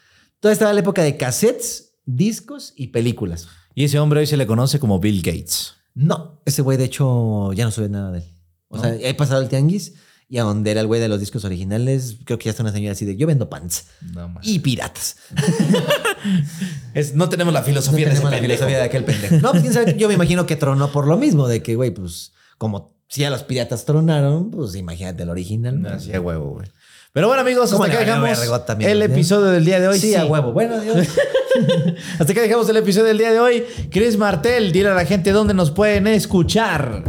[0.41, 3.49] Toda estaba la época de cassettes, discos y películas.
[3.75, 5.75] Y ese hombre hoy se le conoce como Bill Gates.
[5.95, 8.25] No, ese güey de hecho ya no sube nada de él.
[8.69, 9.95] O sea, he pasado el tianguis
[10.33, 12.73] y a donde era el güey de los discos originales, creo que ya está una
[12.73, 15.17] señora así de yo vendo pants No, y piratas.
[16.95, 18.53] Es- no tenemos la No filosofía de ese tenemos la pendejo.
[18.55, 19.35] filosofía de aquel pendejo.
[19.37, 21.91] No, pues quién sabe, yo me imagino que tronó por lo mismo, de que, güey,
[21.91, 25.83] pues, como si a los piratas tronaron, pues imagínate el original.
[25.83, 25.91] ¿no?
[25.91, 26.67] Así a huevo, güey.
[27.13, 29.05] Pero bueno, amigos, ¿Cómo hasta acá dejamos también, el eh?
[29.05, 29.99] episodio del día de hoy.
[29.99, 30.53] sí, a huevo.
[30.53, 30.97] Bueno, Dios.
[32.19, 33.65] Hasta acá dejamos el episodio del día de hoy.
[33.91, 37.05] Chris Martel, dile a la gente dónde nos pueden escuchar.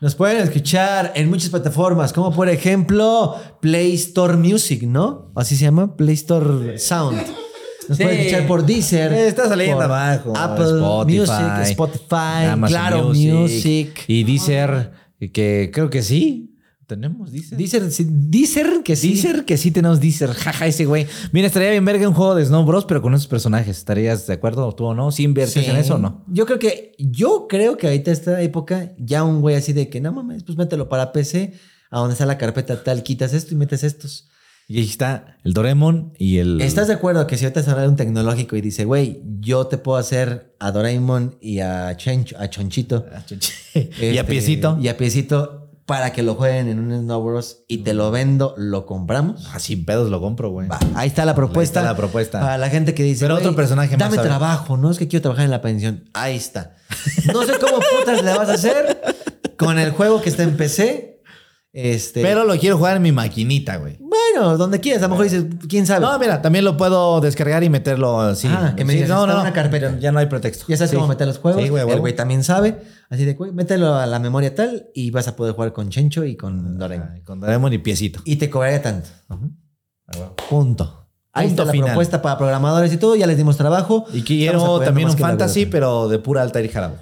[0.00, 5.30] Nos pueden escuchar en muchas plataformas, como por ejemplo Play Store Music, ¿no?
[5.34, 7.16] Así se llama, Play Store Sound.
[7.88, 8.02] Nos Sí.
[8.04, 9.12] pueden escuchar por Deezer.
[9.12, 10.32] Eh, está saliendo por abajo.
[10.36, 14.04] Apple Spotify, Music, Spotify, Amazon Claro Music.
[14.08, 14.92] Y Deezer,
[15.32, 16.53] que creo que sí.
[16.86, 17.56] Tenemos Deezer.
[17.58, 19.08] Deezer, sí, Deezer que sí.
[19.14, 20.30] Deezer, que sí tenemos Deezer.
[20.32, 21.06] Jaja, ese güey.
[21.32, 23.78] Mira, estaría bien verga un juego de Snow Bros, pero con esos personajes.
[23.78, 25.10] ¿Estarías de acuerdo tú o no?
[25.10, 25.70] ¿Sí inviertes Sí.
[25.70, 26.24] en eso o no?
[26.28, 30.00] Yo creo que, yo creo que ahorita esta época, ya un güey así de que
[30.00, 31.54] no mames, pues mételo para PC,
[31.90, 34.28] a donde está la carpeta tal, quitas esto y metes estos.
[34.66, 36.60] Y ahí está el Doraemon y el.
[36.62, 39.98] ¿Estás de acuerdo que si ahorita sale un tecnológico y dice, güey, yo te puedo
[39.98, 43.04] hacer a Doraemon y a, Chencho- a Chonchito?
[43.74, 44.78] y a este, piecito.
[44.80, 48.54] Y a piecito para que lo jueguen en un Snow Bros y te lo vendo,
[48.56, 49.48] lo compramos.
[49.52, 50.68] Ah, sin pedos lo compro, güey.
[50.68, 51.80] Va, ahí está la propuesta.
[51.80, 52.40] Ahí está la propuesta.
[52.40, 53.24] Para la gente que dice.
[53.24, 54.28] Pero otro "Güey, personaje más, Dame a ver".
[54.30, 54.90] trabajo, ¿no?
[54.90, 56.04] Es que quiero trabajar en la pensión.
[56.14, 56.76] Ahí está.
[57.32, 58.98] No sé cómo putas le vas a hacer
[59.58, 61.13] con el juego que está en PC.
[61.76, 62.22] Este.
[62.22, 63.98] Pero lo quiero jugar en mi maquinita, güey.
[63.98, 65.02] Bueno, donde quieras.
[65.02, 66.06] A lo mejor dices, quién sabe.
[66.06, 68.46] No, mira, también lo puedo descargar y meterlo así.
[68.48, 69.98] Ah, que me Sí, digas, no, está no, no, una carpeta.
[69.98, 70.66] Ya, no hay pretexto.
[70.68, 70.96] ya sabes Sí.
[70.96, 71.60] cómo meter los juegos.
[71.60, 72.80] Sí, güey, el güey también sabe.
[73.10, 76.24] Así de, güey, mételo a la memoria tal y vas a poder jugar con Chencho
[76.24, 77.22] y con Doraemon.
[77.24, 78.20] Con Doraemon y piecito.
[78.24, 79.08] Y te cobraría tanto.
[79.28, 79.36] Ah,
[80.16, 80.36] huevo.
[80.48, 81.00] Punto.
[81.32, 83.16] Ahí Punto está la propuesta para programadores y todo.
[83.16, 84.04] Ya les dimos trabajo.
[84.12, 86.98] Y quiero también un fantasy, pero de pura alta y jarabe.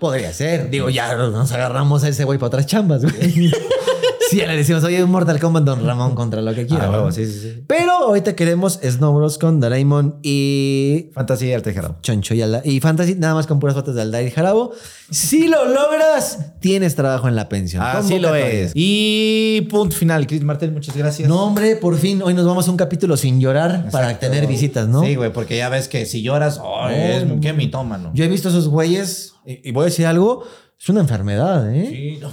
[0.00, 0.70] Podría ser.
[0.70, 3.52] Digo, ya nos agarramos a ese güey para otras chambas, güey.
[4.30, 6.84] sí, le decimos, oye, un Mortal Kombat Don Ramón contra lo que quiera.
[6.84, 6.92] Ah, ¿no?
[6.92, 7.62] huevo, sí, sí, sí.
[7.66, 11.94] Pero ahorita queremos Snow Bros con Doraemon y Fantasy y alta y jarabe.
[12.02, 14.72] Choncho y, Alda- y Fantasy, nada más con puras fotos de Aldair y Jarabo.
[15.10, 17.82] Si lo logras, tienes trabajo en la pensión.
[17.82, 18.60] Así lo Convocatoria.
[18.64, 18.72] es.
[18.74, 20.26] Y punto final.
[20.26, 21.28] Chris Martel, muchas gracias.
[21.28, 24.26] No, hombre, por fin, hoy nos vamos a un capítulo sin llorar para Exacto.
[24.28, 25.02] tener visitas, ¿no?
[25.04, 27.58] Sí, güey, porque ya ves que si lloras, es No, qué no.
[27.58, 28.10] mitómano.
[28.14, 30.42] Yo he visto esos güeyes, y, y voy a decir algo,
[30.78, 31.88] es una enfermedad, ¿eh?
[31.90, 32.32] Sí, no.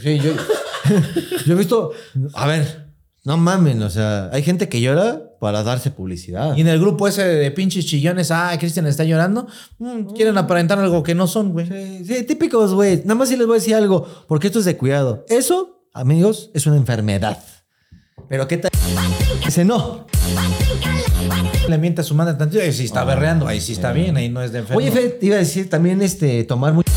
[0.00, 0.32] Sí, yo,
[1.46, 1.92] yo he visto.
[2.34, 2.88] A ver,
[3.24, 6.56] no mamen, o sea, hay gente que llora para darse publicidad.
[6.56, 9.46] Y en el grupo ese de pinches chillones, ah, Cristian está llorando,
[9.78, 11.66] mm, quieren aparentar algo que no son, güey.
[11.66, 13.02] Sí, sí, típicos, güey.
[13.02, 15.24] Nada más sí les voy a decir algo, porque esto es de cuidado.
[15.28, 17.38] Eso, amigos, es una enfermedad.
[18.28, 18.70] Pero ¿qué tal?
[19.46, 20.06] Ese no.
[21.68, 24.28] Le miente a su madre tantito y si está berreando, ahí sí está bien, ahí
[24.28, 24.78] no es de enfermo.
[24.78, 26.90] Oye, Fede, te iba a decir también este, tomar mucho.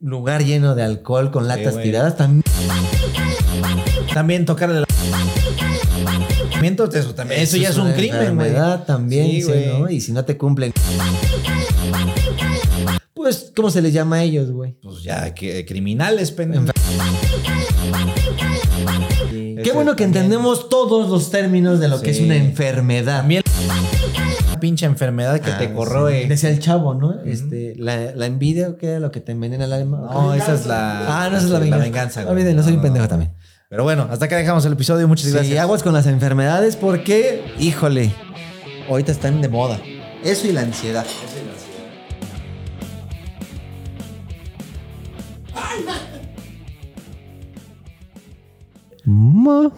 [0.00, 1.84] Lugar lleno de alcohol con latas güey.
[1.84, 2.42] tiradas también.
[4.12, 4.86] También tocarle la...
[6.60, 8.52] Miento, Eso, también, eso ya es un crimen, güey.
[8.86, 9.66] también, Sí, sí, güey.
[9.66, 9.90] ¿no?
[9.90, 10.72] Y si no te cumplen.
[13.12, 14.76] Pues, ¿cómo se les llama a ellos, güey?
[14.82, 16.64] Pues ya, que criminales, pendejo.
[19.64, 20.24] Qué bueno que también.
[20.24, 23.18] entendemos todos los términos de lo que es una enfermedad.
[23.20, 23.42] También
[24.50, 25.72] la pinche enfermedad que Ah, te sí.
[25.74, 26.26] corroe.
[26.28, 27.20] Decía el chavo, ¿no?
[27.24, 30.08] Este, la, la envidia, ¿o ¿qué era lo que te envenena el alma?
[30.12, 31.24] No, esa es la...
[31.24, 31.84] Ah, no, esa es la venganza.
[31.84, 32.32] venganza, güey.
[32.34, 33.08] Olvídenlo, soy un No, pendejo no.
[33.08, 33.32] también.
[33.68, 35.08] Pero bueno, hasta acá dejamos el episodio.
[35.08, 35.58] Muchas Sí, gracias.
[35.58, 38.12] aguas con las enfermedades porque, híjole,
[38.88, 39.80] ahorita están de moda.
[40.22, 41.04] Eso y la ansiedad.
[49.06, 49.70] 嗯吗？